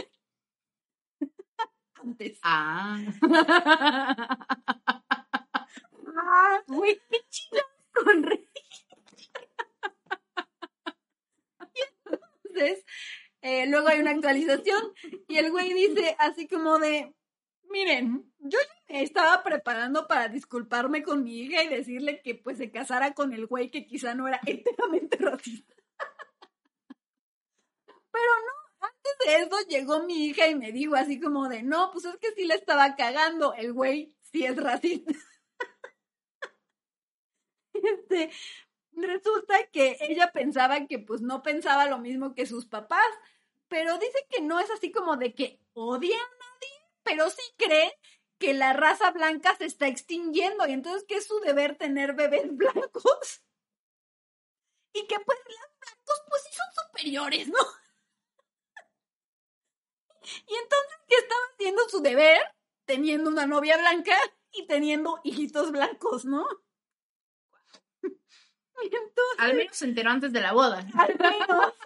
Antes. 2.03 2.39
Ah. 2.43 2.99
Ah, 6.15 6.61
güey, 6.67 7.01
qué 7.09 7.17
chido 7.29 7.61
con. 7.93 8.23
Y 11.73 11.79
entonces, 12.05 12.85
eh, 13.41 13.67
luego 13.67 13.87
hay 13.87 13.99
una 13.99 14.11
actualización 14.11 14.93
y 15.27 15.37
el 15.37 15.51
güey 15.51 15.73
dice 15.73 16.15
así 16.19 16.47
como 16.47 16.77
de, 16.79 17.15
miren, 17.69 18.31
yo 18.39 18.59
ya 18.59 18.93
me 18.93 19.03
estaba 19.03 19.43
preparando 19.43 20.07
para 20.07 20.27
disculparme 20.29 21.03
con 21.03 21.23
mi 21.23 21.39
hija 21.41 21.63
y 21.63 21.67
decirle 21.67 22.21
que 22.21 22.35
pues 22.35 22.57
se 22.57 22.71
casara 22.71 23.13
con 23.13 23.33
el 23.33 23.47
güey 23.47 23.71
que 23.71 23.85
quizá 23.85 24.13
no 24.13 24.27
era 24.27 24.39
enteramente 24.45 25.17
racista. 25.17 25.73
Pero 28.11 28.31
no, 28.45 28.62
antes 29.03 29.27
de 29.27 29.43
eso 29.43 29.67
llegó 29.67 30.03
mi 30.03 30.25
hija 30.25 30.47
y 30.47 30.55
me 30.55 30.71
dijo 30.71 30.95
así 30.95 31.19
como 31.19 31.47
de, 31.49 31.63
no, 31.63 31.91
pues 31.91 32.05
es 32.05 32.17
que 32.17 32.31
sí 32.31 32.45
le 32.45 32.55
estaba 32.55 32.95
cagando, 32.95 33.53
el 33.53 33.73
güey 33.73 34.15
sí 34.31 34.45
es 34.45 34.55
racista. 34.57 35.13
Este, 37.73 38.31
resulta 38.93 39.67
que 39.67 39.97
ella 39.99 40.31
pensaba 40.31 40.85
que 40.87 40.99
pues 40.99 41.21
no 41.21 41.43
pensaba 41.43 41.87
lo 41.87 41.97
mismo 41.97 42.33
que 42.33 42.45
sus 42.45 42.65
papás, 42.65 43.05
pero 43.67 43.97
dice 43.97 44.25
que 44.29 44.41
no 44.41 44.59
es 44.59 44.69
así 44.71 44.91
como 44.91 45.17
de 45.17 45.33
que 45.33 45.59
odia 45.73 46.15
a 46.15 46.29
nadie, 46.29 46.69
pero 47.03 47.29
sí 47.29 47.41
cree 47.57 47.93
que 48.37 48.53
la 48.53 48.71
raza 48.73 49.11
blanca 49.11 49.55
se 49.57 49.65
está 49.65 49.87
extinguiendo 49.87 50.65
y 50.67 50.71
entonces 50.71 51.03
que 51.07 51.15
es 51.15 51.27
su 51.27 51.39
deber 51.39 51.77
tener 51.77 52.13
bebés 52.13 52.47
blancos. 52.55 53.41
Y 54.93 55.05
que 55.07 55.19
pues 55.19 55.39
los 55.39 55.79
blancos 55.79 56.23
pues 56.29 56.43
sí 56.43 56.53
son 56.53 56.85
superiores, 56.85 57.47
¿no? 57.49 57.82
Y 60.47 60.55
entonces 60.55 60.97
que 61.07 61.15
estaba 61.15 61.41
haciendo 61.53 61.81
su 61.89 62.01
deber 62.01 62.41
teniendo 62.85 63.29
una 63.29 63.45
novia 63.45 63.77
blanca 63.77 64.15
y 64.51 64.65
teniendo 64.67 65.19
hijitos 65.23 65.71
blancos, 65.71 66.25
¿no? 66.25 66.45
Y 68.83 68.87
entonces, 68.87 69.37
Al 69.37 69.55
menos 69.55 69.77
se 69.77 69.85
enteró 69.85 70.09
antes 70.09 70.33
de 70.33 70.41
la 70.41 70.51
boda. 70.51 70.85
al 70.97 71.17
menos. 71.17 71.73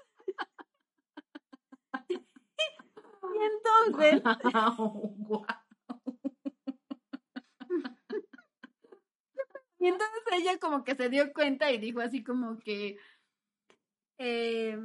Y 3.35 3.39
entonces, 3.39 4.23
Guau. 4.51 5.45
y 9.79 9.87
entonces 9.87 10.21
ella 10.33 10.59
como 10.59 10.83
que 10.83 10.95
se 10.95 11.09
dio 11.09 11.31
cuenta 11.33 11.71
y 11.71 11.77
dijo 11.77 12.01
así 12.01 12.23
como 12.23 12.57
que 12.57 12.97
eh, 14.17 14.77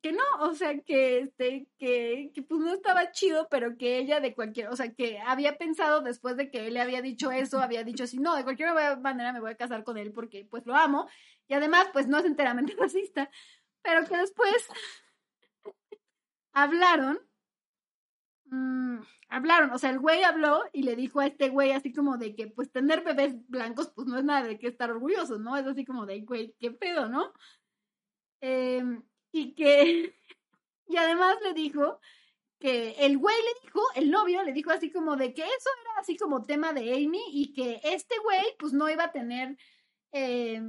que 0.00 0.12
no, 0.12 0.22
o 0.40 0.54
sea, 0.54 0.78
que 0.80 1.20
este, 1.20 1.68
que, 1.78 2.30
que 2.32 2.42
pues 2.42 2.60
no 2.60 2.72
estaba 2.72 3.10
chido, 3.10 3.48
pero 3.50 3.76
que 3.76 3.98
ella 3.98 4.20
de 4.20 4.34
cualquier, 4.34 4.68
o 4.68 4.76
sea, 4.76 4.92
que 4.94 5.18
había 5.18 5.58
pensado 5.58 6.02
después 6.02 6.36
de 6.36 6.50
que 6.50 6.68
él 6.68 6.74
le 6.74 6.80
había 6.80 7.02
dicho 7.02 7.32
eso, 7.32 7.60
había 7.60 7.84
dicho 7.84 8.04
así, 8.04 8.18
no, 8.18 8.36
de 8.36 8.44
cualquier 8.44 8.70
manera 9.00 9.32
me 9.32 9.40
voy 9.40 9.50
a 9.50 9.56
casar 9.56 9.82
con 9.84 9.98
él 9.98 10.12
porque 10.12 10.46
pues 10.48 10.64
lo 10.66 10.76
amo, 10.76 11.08
y 11.48 11.54
además 11.54 11.88
pues 11.92 12.06
no 12.06 12.18
es 12.18 12.24
enteramente 12.24 12.76
racista, 12.78 13.30
pero 13.82 14.06
que 14.06 14.16
después 14.16 14.68
hablaron, 16.52 17.18
mm, 18.46 19.00
hablaron, 19.30 19.70
o 19.72 19.78
sea, 19.78 19.90
el 19.90 19.98
güey 19.98 20.22
habló 20.22 20.62
y 20.72 20.82
le 20.84 20.94
dijo 20.94 21.20
a 21.20 21.26
este 21.26 21.48
güey 21.48 21.72
así 21.72 21.92
como 21.92 22.18
de 22.18 22.36
que 22.36 22.46
pues 22.46 22.70
tener 22.70 23.02
bebés 23.02 23.34
blancos 23.48 23.90
pues 23.94 24.06
no 24.06 24.18
es 24.18 24.24
nada 24.24 24.44
de 24.46 24.58
qué 24.58 24.68
estar 24.68 24.90
orgulloso, 24.90 25.38
¿no? 25.38 25.56
Es 25.56 25.66
así 25.66 25.84
como 25.84 26.06
de, 26.06 26.20
güey, 26.22 26.54
qué 26.60 26.70
pedo, 26.70 27.08
¿no? 27.08 27.32
Em, 28.40 29.02
y 29.38 29.54
que, 29.54 30.14
y 30.86 30.96
además 30.96 31.36
le 31.42 31.54
dijo 31.54 32.00
que 32.58 32.90
el 32.98 33.18
güey 33.18 33.36
le 33.36 33.60
dijo, 33.62 33.80
el 33.94 34.10
novio 34.10 34.42
le 34.42 34.52
dijo 34.52 34.70
así 34.70 34.90
como 34.90 35.16
de 35.16 35.32
que 35.32 35.42
eso 35.42 35.70
era 35.82 36.00
así 36.00 36.16
como 36.16 36.44
tema 36.44 36.72
de 36.72 36.92
Amy 36.92 37.22
y 37.30 37.52
que 37.52 37.80
este 37.84 38.18
güey 38.18 38.56
pues 38.58 38.72
no 38.72 38.88
iba 38.88 39.04
a 39.04 39.12
tener, 39.12 39.56
eh, 40.12 40.60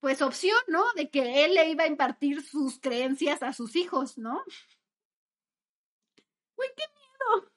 pues 0.00 0.20
opción, 0.20 0.58
¿no? 0.68 0.84
De 0.94 1.10
que 1.10 1.44
él 1.44 1.54
le 1.54 1.70
iba 1.70 1.84
a 1.84 1.88
impartir 1.88 2.42
sus 2.42 2.78
creencias 2.78 3.42
a 3.42 3.52
sus 3.54 3.76
hijos, 3.76 4.18
¿no? 4.18 4.42
Uy, 6.56 6.66
qué 6.76 6.84
miedo. 6.94 7.50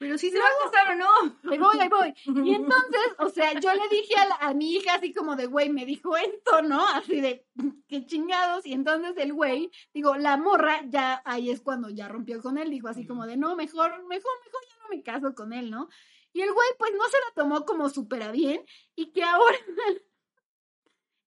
Pero 0.00 0.16
sí 0.16 0.30
se 0.30 0.38
va 0.38 0.46
a 0.46 0.70
casar 0.70 0.92
o 0.92 0.96
no. 0.96 1.52
Ahí 1.52 1.58
voy, 1.58 1.78
ahí 1.78 1.88
voy. 1.90 2.14
Y 2.46 2.54
entonces, 2.54 3.02
o 3.18 3.28
sea, 3.28 3.52
yo 3.60 3.74
le 3.74 3.86
dije 3.90 4.14
a, 4.16 4.26
la- 4.28 4.36
a 4.36 4.54
mi 4.54 4.72
hija 4.74 4.94
así 4.94 5.12
como 5.12 5.36
de, 5.36 5.44
güey, 5.44 5.68
me 5.68 5.84
dijo 5.84 6.16
esto, 6.16 6.62
¿no? 6.62 6.82
Así 6.88 7.20
de, 7.20 7.46
qué 7.86 8.06
chingados. 8.06 8.64
Y 8.64 8.72
entonces 8.72 9.12
el 9.18 9.34
güey, 9.34 9.70
digo, 9.92 10.16
la 10.16 10.38
morra 10.38 10.80
ya, 10.88 11.20
ahí 11.26 11.50
es 11.50 11.60
cuando 11.60 11.90
ya 11.90 12.08
rompió 12.08 12.40
con 12.40 12.56
él, 12.56 12.70
dijo 12.70 12.88
así 12.88 13.06
como 13.06 13.26
de, 13.26 13.36
no, 13.36 13.54
mejor, 13.56 13.90
mejor, 14.06 14.32
mejor 14.42 14.60
ya 14.70 14.82
no 14.82 14.88
me 14.88 15.02
caso 15.02 15.34
con 15.34 15.52
él, 15.52 15.70
¿no? 15.70 15.90
Y 16.32 16.40
el 16.40 16.50
güey, 16.54 16.68
pues 16.78 16.92
no 16.96 17.04
se 17.08 17.18
la 17.18 17.34
tomó 17.34 17.66
como 17.66 17.90
súper 17.90 18.22
a 18.22 18.32
bien 18.32 18.64
y 18.96 19.12
que 19.12 19.22
ahora, 19.22 19.58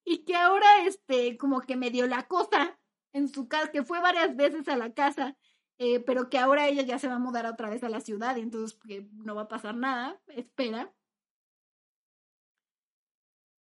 y 0.04 0.26
que 0.26 0.36
ahora, 0.36 0.86
este, 0.88 1.38
como 1.38 1.62
que 1.62 1.76
me 1.76 1.92
dio 1.92 2.08
la 2.08 2.28
cosa 2.28 2.80
en 3.12 3.28
su 3.30 3.48
casa, 3.48 3.70
que 3.72 3.84
fue 3.84 4.00
varias 4.02 4.36
veces 4.36 4.68
a 4.68 4.78
la 4.78 4.92
casa 4.96 5.38
eh, 5.78 6.00
pero 6.02 6.30
que 6.30 6.38
ahora 6.38 6.68
ella 6.68 6.84
ya 6.84 7.00
se 7.00 7.08
va 7.08 7.16
a 7.16 7.20
mudar 7.20 7.46
otra 7.46 7.70
vez 7.70 7.84
a 7.84 7.90
la 7.90 8.02
ciudad 8.02 8.36
y 8.38 8.42
entonces 8.42 8.78
que 8.88 9.08
no 9.14 9.36
va 9.36 9.44
a 9.44 9.48
pasar 9.48 9.76
nada, 9.76 10.20
espera. 10.28 10.94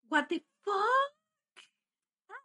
What 0.10 0.28
the 0.30 0.46
fuck? 0.64 1.14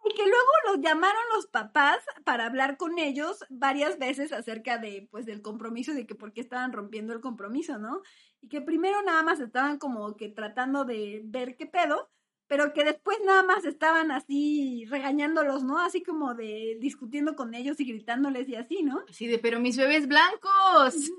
Y 0.05 0.15
que 0.15 0.23
luego 0.23 0.51
los 0.67 0.81
llamaron 0.81 1.23
los 1.35 1.47
papás 1.49 1.99
para 2.25 2.47
hablar 2.47 2.77
con 2.77 2.99
ellos 2.99 3.45
varias 3.51 3.99
veces 3.99 4.33
acerca 4.33 4.79
de, 4.79 5.09
pues, 5.11 5.27
del 5.27 5.43
compromiso, 5.43 5.93
de 5.93 6.07
que 6.07 6.15
por 6.15 6.33
qué 6.33 6.41
estaban 6.41 6.73
rompiendo 6.73 7.13
el 7.13 7.21
compromiso, 7.21 7.79
¿no? 7.79 8.03
Y 8.41 8.49
que 8.49 8.63
primero 8.63 9.03
nada 9.03 9.23
más 9.23 9.41
estaban 9.41 9.79
como 9.79 10.17
que 10.17 10.29
tratando 10.31 10.85
de 10.85 11.23
ver 11.25 11.57
qué 11.57 11.67
pedo, 11.67 12.11
pero 12.49 12.73
que 12.73 12.83
después 12.83 13.19
nada 13.25 13.43
más 13.43 13.65
estaban 13.65 14.11
así 14.11 14.87
regañándolos, 14.89 15.63
¿no? 15.63 15.79
Así 15.79 16.03
como 16.03 16.35
de 16.35 16.79
discutiendo 16.81 17.37
con 17.37 17.55
ellos 17.55 17.79
y 17.79 17.85
gritándoles 17.85 18.49
y 18.49 18.57
así, 18.57 18.83
¿no? 18.83 19.05
Así 19.09 19.27
de, 19.27 19.39
pero 19.39 19.61
mis 19.61 19.77
bebés 19.77 20.09
blancos. 20.09 21.11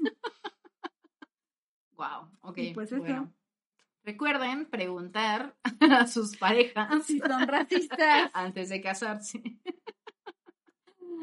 wow, 1.95 2.29
ok. 2.41 2.57
Y 2.57 2.73
pues 2.73 2.91
eso. 2.91 3.01
bueno. 3.01 3.33
Recuerden 4.03 4.65
preguntar 4.65 5.55
a 5.81 6.07
sus 6.07 6.35
parejas 6.37 7.05
Si 7.05 7.19
son 7.19 7.47
racistas. 7.47 8.31
antes 8.33 8.69
de 8.69 8.81
casarse. 8.81 9.41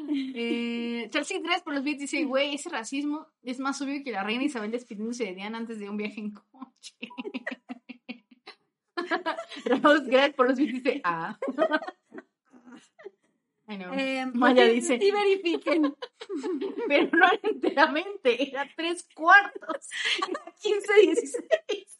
Eh, 0.09 1.09
Chelsea 1.11 1.41
3 1.43 1.63
por 1.63 1.73
los 1.73 1.83
bits 1.83 2.01
dice, 2.01 2.23
güey, 2.23 2.55
ese 2.55 2.69
racismo 2.69 3.27
es 3.43 3.59
más 3.59 3.81
obvio 3.81 4.01
que 4.05 4.11
la 4.11 4.23
reina 4.23 4.43
Isabel 4.45 4.71
despidiéndose 4.71 5.25
de 5.25 5.35
Diana 5.35 5.57
antes 5.57 5.79
de 5.79 5.89
un 5.89 5.97
viaje 5.97 6.21
en 6.21 6.31
coche. 6.31 6.95
Rose 9.83 10.05
Greg 10.09 10.35
por 10.35 10.49
los 10.49 10.57
dice, 10.57 11.01
ah. 11.03 11.37
Eh, 13.69 14.25
Maya 14.33 14.65
dice- 14.65 14.97
Sí, 14.97 15.11
verifiquen. 15.11 15.93
Pero 16.87 17.09
no 17.17 17.25
era 17.27 17.39
enteramente, 17.43 18.49
era 18.49 18.65
tres 18.75 19.05
cuartos. 19.13 19.89
15, 20.61 20.93
16. 21.01 21.99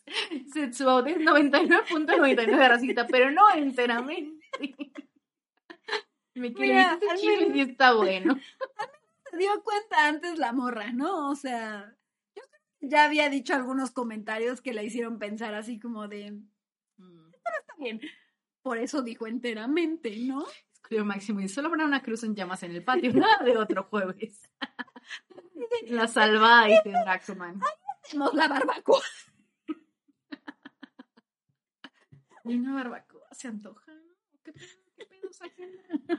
Setsuo 0.54 1.06
es 1.06 1.18
99.99 1.18 2.70
racista, 2.70 3.06
pero 3.08 3.30
no 3.32 3.44
enteramente. 3.54 4.48
Me 6.34 6.54
quiero 6.54 6.74
Mira, 6.74 7.00
este 7.14 7.52
sí 7.52 7.60
está 7.60 7.94
bueno. 7.94 8.40
Se 9.30 9.38
dio 9.38 9.62
cuenta 9.64 10.08
antes 10.08 10.40
la 10.40 10.54
morra, 10.54 10.94
¿no? 10.94 11.30
O 11.30 11.36
sea, 11.36 11.94
yo 12.36 12.44
ya 12.80 13.04
había 13.04 13.30
dicho 13.30 13.54
algunos 13.54 13.92
comentarios 13.92 14.62
que 14.62 14.74
la 14.74 14.84
hicieron 14.84 15.20
pensar 15.20 15.54
así 15.56 15.80
como 15.80 16.08
de, 16.08 16.40
bien. 17.78 18.02
Por 18.62 18.78
eso 18.78 19.02
dijo 19.02 19.28
enteramente, 19.28 20.16
¿no? 20.20 20.46
Escribió 20.74 21.06
Máximo 21.06 21.40
y 21.42 21.48
solo 21.48 21.70
habrá 21.70 21.86
una 21.86 22.02
cruz 22.02 22.24
en 22.24 22.36
llamas 22.36 22.64
en 22.64 22.72
el 22.72 22.84
patio, 22.84 23.12
nada 23.14 23.44
de 23.44 23.58
otro 23.58 23.84
jueves. 23.84 24.50
La 25.88 26.08
salvada, 26.08 26.66
dice 26.66 26.90
Draxoman. 26.90 27.60
Hacemos 28.04 28.34
la 28.34 28.48
barbacoa. 28.48 29.02
Y 32.46 32.56
una 32.56 32.74
barbacoa 32.74 33.28
se 33.32 33.50
antoja, 33.50 33.94
¿no? 33.94 34.14
¿Qué 34.44 34.54
pedo? 34.54 34.68
¿Qué 34.96 35.06
pedo? 35.06 35.34
Saquen 35.34 35.72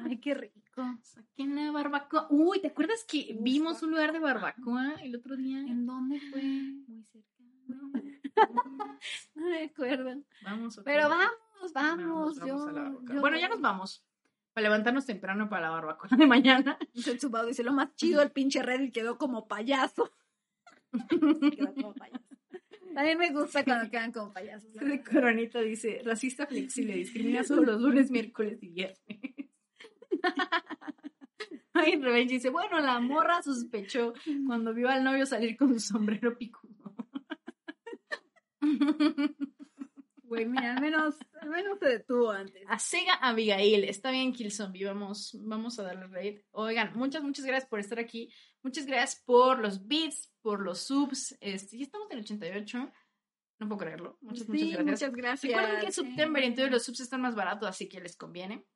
Ay, 0.04 0.20
qué 0.20 0.34
rico. 0.34 0.98
Saquen 1.02 1.56
la 1.56 1.70
barbacoa. 1.72 2.26
Uy, 2.30 2.60
¿te 2.60 2.68
acuerdas 2.68 3.04
que 3.04 3.36
vimos 3.40 3.82
un 3.82 3.92
lugar 3.92 4.12
de 4.12 4.18
barbacoa 4.18 4.96
el 5.02 5.16
otro 5.16 5.36
día? 5.36 5.58
¿En 5.60 5.86
dónde 5.86 6.20
fue? 6.20 6.42
Muy 6.42 7.02
cerca. 7.04 7.28
No 7.66 7.90
me 9.34 9.64
acuerdo. 9.64 10.22
Vamos, 10.42 10.78
ok. 10.78 10.84
Pero 10.84 11.08
vamos, 11.08 11.32
vamos. 11.72 11.72
Vamos, 11.72 12.36
yo, 12.38 12.46
vamos 12.46 12.68
a 12.68 12.72
la 12.72 12.82
barbacoa. 12.82 13.14
yo- 13.14 13.20
Bueno, 13.20 13.38
ya 13.38 13.48
nos 13.48 13.60
vamos. 13.60 14.04
Para 14.52 14.62
levantarnos 14.64 15.06
temprano 15.06 15.48
para 15.48 15.62
la 15.68 15.70
barbacoa 15.70 16.08
de 16.16 16.26
mañana. 16.26 16.78
Setsubao 16.94 17.46
dice, 17.46 17.62
lo 17.62 17.72
más 17.72 17.94
chido, 17.94 18.22
el 18.22 18.30
pinche 18.32 18.62
Reddit 18.62 18.92
quedó 18.94 19.16
como 19.18 19.46
payaso. 19.48 20.10
Quedó 21.10 21.74
como 21.74 21.94
payaso. 21.94 22.24
También 22.94 23.18
me 23.18 23.30
gusta 23.30 23.62
cuando 23.64 23.88
quedan 23.90 24.10
como 24.10 24.32
payasos. 24.32 24.72
De. 24.72 25.02
Coronita 25.04 25.60
dice, 25.60 26.00
racista 26.04 26.46
flexible, 26.46 26.94
discrimina 26.96 27.44
solo 27.44 27.62
los 27.62 27.80
lunes, 27.80 28.10
miércoles 28.10 28.58
y 28.62 28.68
viernes. 28.70 28.98
Ay, 31.74 31.94
Revenge 32.00 32.32
dice, 32.32 32.48
bueno, 32.48 32.80
la 32.80 32.98
morra 32.98 33.40
sospechó 33.42 34.12
cuando 34.46 34.74
vio 34.74 34.88
al 34.88 35.04
novio 35.04 35.26
salir 35.26 35.56
con 35.56 35.68
su 35.74 35.78
sombrero 35.78 36.36
picudo. 36.36 36.94
Güey, 40.28 40.44
mira, 40.46 40.74
al 40.74 40.80
menos, 40.82 41.16
al 41.40 41.48
menos 41.48 41.78
se 41.78 41.88
detuvo 41.88 42.30
antes. 42.30 42.62
A 42.68 42.78
Sega 42.78 43.14
Abigail, 43.14 43.84
está 43.84 44.10
bien, 44.10 44.32
Killzombie, 44.32 44.84
vamos, 44.84 45.34
vamos 45.40 45.78
a 45.78 45.84
darle 45.84 46.06
raid. 46.06 46.40
Oigan, 46.50 46.92
muchas, 46.94 47.22
muchas 47.22 47.46
gracias 47.46 47.68
por 47.68 47.80
estar 47.80 47.98
aquí. 47.98 48.30
Muchas 48.62 48.84
gracias 48.84 49.22
por 49.24 49.58
los 49.58 49.86
beats, 49.86 50.30
por 50.42 50.60
los 50.60 50.80
subs. 50.80 51.36
Este, 51.40 51.78
ya 51.78 51.84
estamos 51.84 52.10
en 52.10 52.18
el 52.18 52.24
88. 52.24 52.92
No 53.60 53.68
puedo 53.68 53.78
creerlo. 53.78 54.18
Muchas, 54.20 54.46
Sí, 54.46 54.50
muchas 54.52 54.84
gracias. 54.84 55.10
muchas 55.10 55.12
gracias. 55.12 55.52
Recuerden 55.52 55.80
que 55.80 55.86
es 55.86 55.94
sí. 55.94 56.00
September 56.02 56.42
y 56.42 56.46
entonces 56.46 56.72
los 56.72 56.82
subs 56.84 57.00
están 57.00 57.20
más 57.22 57.34
baratos, 57.34 57.68
así 57.68 57.88
que 57.88 58.00
les 58.00 58.16
conviene. 58.16 58.66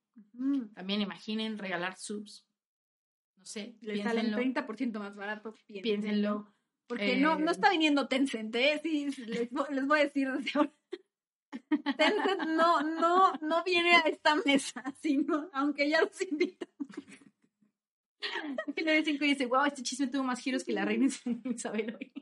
También 0.75 1.01
imaginen 1.03 1.59
regalar 1.59 1.97
subs. 1.99 2.47
No 3.37 3.45
sé, 3.45 3.77
Le 3.81 4.03
salen 4.03 4.35
piénsenlo. 4.35 4.63
30% 4.67 4.99
más 4.99 5.17
barato. 5.17 5.55
Piénsenlo. 5.67 5.83
Piénsenlo. 5.83 6.55
Porque 6.87 7.13
Eh, 7.13 7.17
no, 7.21 7.39
no 7.39 7.51
está 7.51 7.71
viniendo 7.71 8.09
Tencent, 8.09 8.55
¿eh? 8.57 8.81
Sí, 8.83 9.07
les, 9.27 9.51
les 9.53 9.87
voy 9.87 10.01
a 10.01 10.05
decir 10.05 10.31
desde 10.31 10.51
ahora. 10.55 10.73
Tencent 11.97 12.43
no, 12.49 12.83
no, 12.83 13.33
no 13.41 13.65
viene 13.65 13.97
a 13.97 14.01
esta 14.01 14.35
mesa, 14.37 14.83
sino, 15.03 15.51
aunque 15.53 15.89
ya 15.89 16.01
los 16.03 16.21
invito. 16.23 16.67
Que 18.75 18.85
95 18.85 19.25
dice, 19.25 19.47
wow, 19.47 19.65
este 19.65 19.83
chisme 19.83 20.07
tuvo 20.07 20.23
más 20.23 20.41
giros 20.41 20.65
que 20.65 20.73
la 20.73 20.85
reina 20.85 21.09
Isabel 21.45 21.97
hoy. 21.99 22.13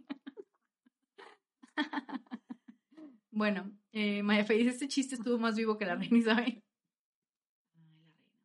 bueno, 3.31 3.71
eh, 3.93 4.23
Maya 4.23 4.45
Fe 4.45 4.55
dice, 4.55 4.71
este 4.71 4.89
chiste 4.89 5.15
estuvo 5.17 5.39
más 5.39 5.57
vivo 5.57 5.77
que 5.77 5.85
la 5.85 5.97
reina 5.97 6.19
Isabel. 6.19 6.63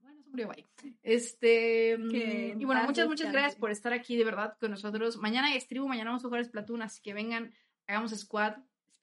Bueno, 0.01 0.22
se 0.22 0.30
murió, 0.30 0.49
bye. 0.49 0.65
Este, 1.01 1.97
Que 2.11 2.51
en 2.51 2.61
y 2.61 2.65
bueno, 2.65 2.83
muchas, 2.83 3.07
muchas 3.07 3.31
gracias 3.31 3.55
por 3.55 3.72
estar 3.72 3.93
aquí 3.93 4.17
de 4.17 4.25
verdad 4.25 4.57
con 4.59 4.72
nosotros. 4.72 5.17
Mañana 5.17 5.47
hay 5.47 5.59
stream, 5.59 5.88
mañana 5.88 6.09
vamos 6.09 6.25
a 6.25 6.27
jugar 6.27 6.43
Splatoon, 6.43 6.81
así 6.81 7.01
que 7.01 7.14
vengan, 7.14 7.53
hagamos 7.88 8.11
squad. 8.11 8.55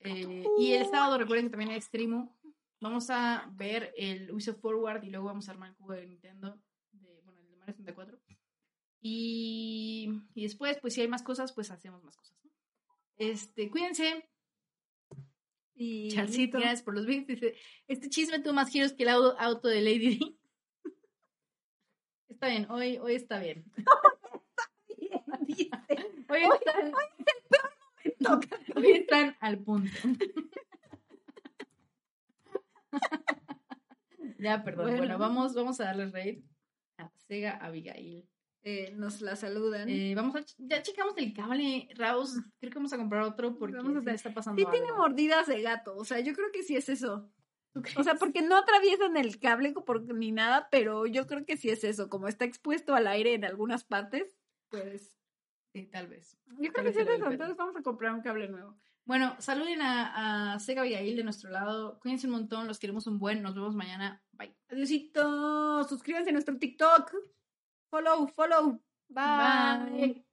Eh, 0.05 0.45
y 0.59 0.73
el 0.73 0.87
sábado 0.87 1.19
recuerden 1.19 1.47
que 1.47 1.51
también 1.51 1.71
hay 1.71 1.81
stream. 1.81 2.31
Vamos 2.81 3.11
a 3.11 3.49
ver 3.55 3.93
el 3.97 4.31
Ubisoft 4.33 4.61
Forward 4.61 5.05
y 5.05 5.11
luego 5.11 5.27
vamos 5.27 5.49
a 5.49 5.53
armar 5.53 5.71
el 5.71 5.77
juego 5.77 5.93
de 5.93 6.07
Nintendo, 6.07 6.61
de, 6.91 7.21
bueno, 7.23 7.41
el 7.41 7.49
de 7.51 7.57
Mario 7.57 7.75
64. 7.75 8.19
Y, 9.01 10.11
y 10.35 10.43
después, 10.43 10.79
pues 10.81 10.95
si 10.95 11.01
hay 11.01 11.09
más 11.09 11.23
cosas, 11.23 11.53
pues 11.53 11.71
hacemos 11.71 12.03
más 12.03 12.17
cosas. 12.17 12.39
¿no? 12.45 12.51
Este, 13.17 13.71
cuídense. 13.71 14.29
Y 15.75 16.11
Charcito, 16.11 16.59
gracias 16.59 16.83
por 16.83 16.95
los 16.95 17.07
bits. 17.07 17.27
Dice, 17.27 17.57
este 17.89 18.09
chisme 18.09 18.41
tuvo 18.41 18.53
más 18.53 18.69
giros 18.69 18.93
que 18.93 19.05
el 19.05 19.09
auto, 19.09 19.69
de 19.69 19.81
Lady 19.81 20.19
D. 20.19 20.37
Está 22.29 22.49
bien, 22.49 22.71
hoy, 22.71 22.99
hoy 22.99 23.15
está 23.15 23.39
bien. 23.39 23.65
Hoy 26.29 26.45
están, 26.45 26.91
toca. 26.91 26.99
hoy 27.63 27.69
están 28.77 29.37
al 29.41 29.59
punto. 29.59 29.91
ya, 34.39 34.63
perdón. 34.65 34.87
Bueno, 34.87 34.99
Bueno. 34.99 35.19
vamos, 35.19 35.55
vamos 35.55 35.81
a 35.81 35.85
darles 35.85 36.13
raid 36.13 36.43
a 36.99 37.11
Sega 37.29 37.53
Abigail. 37.59 38.29
Eh, 38.65 38.93
nos 38.95 39.21
la 39.21 39.35
saludan. 39.35 39.89
Eh, 39.89 40.15
vamos 40.15 40.37
a, 40.37 40.45
ya 40.59 40.83
checamos 40.83 41.15
el 41.17 41.33
cable, 41.35 41.89
Raus. 41.97 42.35
Creo 42.61 42.71
que 42.71 42.79
vamos 42.79 42.93
a 42.93 42.97
comprar 42.97 43.23
otro 43.23 43.59
porque 43.59 43.77
Vamos 43.77 43.97
a 43.97 44.01
sí 44.01 44.05
le 44.05 44.13
hacer- 44.13 44.15
está 44.15 44.35
pasando 44.35 44.63
sí 44.63 44.69
tiene 44.71 44.93
mordidas 44.93 45.49
de 45.49 45.61
gato, 45.63 45.97
o 45.97 46.05
sea, 46.05 46.21
yo 46.21 46.33
creo 46.33 46.51
que 46.53 46.63
sí 46.63 46.77
es 46.77 46.89
eso. 46.89 47.29
¿Tú 47.75 47.83
O 47.97 48.05
sea, 48.05 48.15
porque 48.17 48.43
no 48.43 48.57
atraviesan 48.57 49.17
el 49.17 49.41
cable 49.41 49.73
por- 49.73 50.15
ni 50.15 50.31
nada, 50.31 50.69
pero 50.71 51.07
yo 51.07 51.27
creo 51.27 51.45
que 51.47 51.57
sí 51.57 51.71
es 51.71 51.83
eso. 51.85 52.09
Como 52.09 52.29
está 52.29 52.45
expuesto 52.45 52.95
al 52.95 53.07
aire 53.09 53.35
en 53.35 53.45
algunas 53.45 53.83
partes, 53.83 54.31
pues 54.69 55.17
Sí, 55.73 55.87
tal 55.87 56.09
vez. 56.09 56.39
Yo 56.59 56.73
creo 56.73 56.85
que 56.85 56.93
sí 56.93 57.01
entonces 57.01 57.57
vamos 57.57 57.77
a 57.77 57.83
comprar 57.83 58.13
un 58.13 58.21
cable 58.21 58.49
nuevo. 58.49 58.77
Bueno, 59.05 59.35
saluden 59.39 59.83
a, 59.83 60.55
a 60.55 60.59
Sega 60.61 60.83
Abigail 60.83 61.17
de 61.17 61.25
nuestro 61.25 61.51
lado. 61.51 61.99
Cuídense 61.99 62.27
un 62.27 62.35
montón, 62.35 62.69
los 62.69 62.79
queremos 62.79 63.07
un 63.07 63.19
buen. 63.19 63.43
Nos 63.43 63.55
vemos 63.55 63.75
mañana. 63.75 64.23
Bye. 64.33 64.55
Adiósito, 64.69 65.83
suscríbanse 65.85 66.31
a 66.31 66.33
nuestro 66.33 66.57
TikTok. 66.59 67.13
Follow, 67.91 68.29
follow. 68.29 68.81
Bye. 69.09 69.91
Bye. 69.91 70.32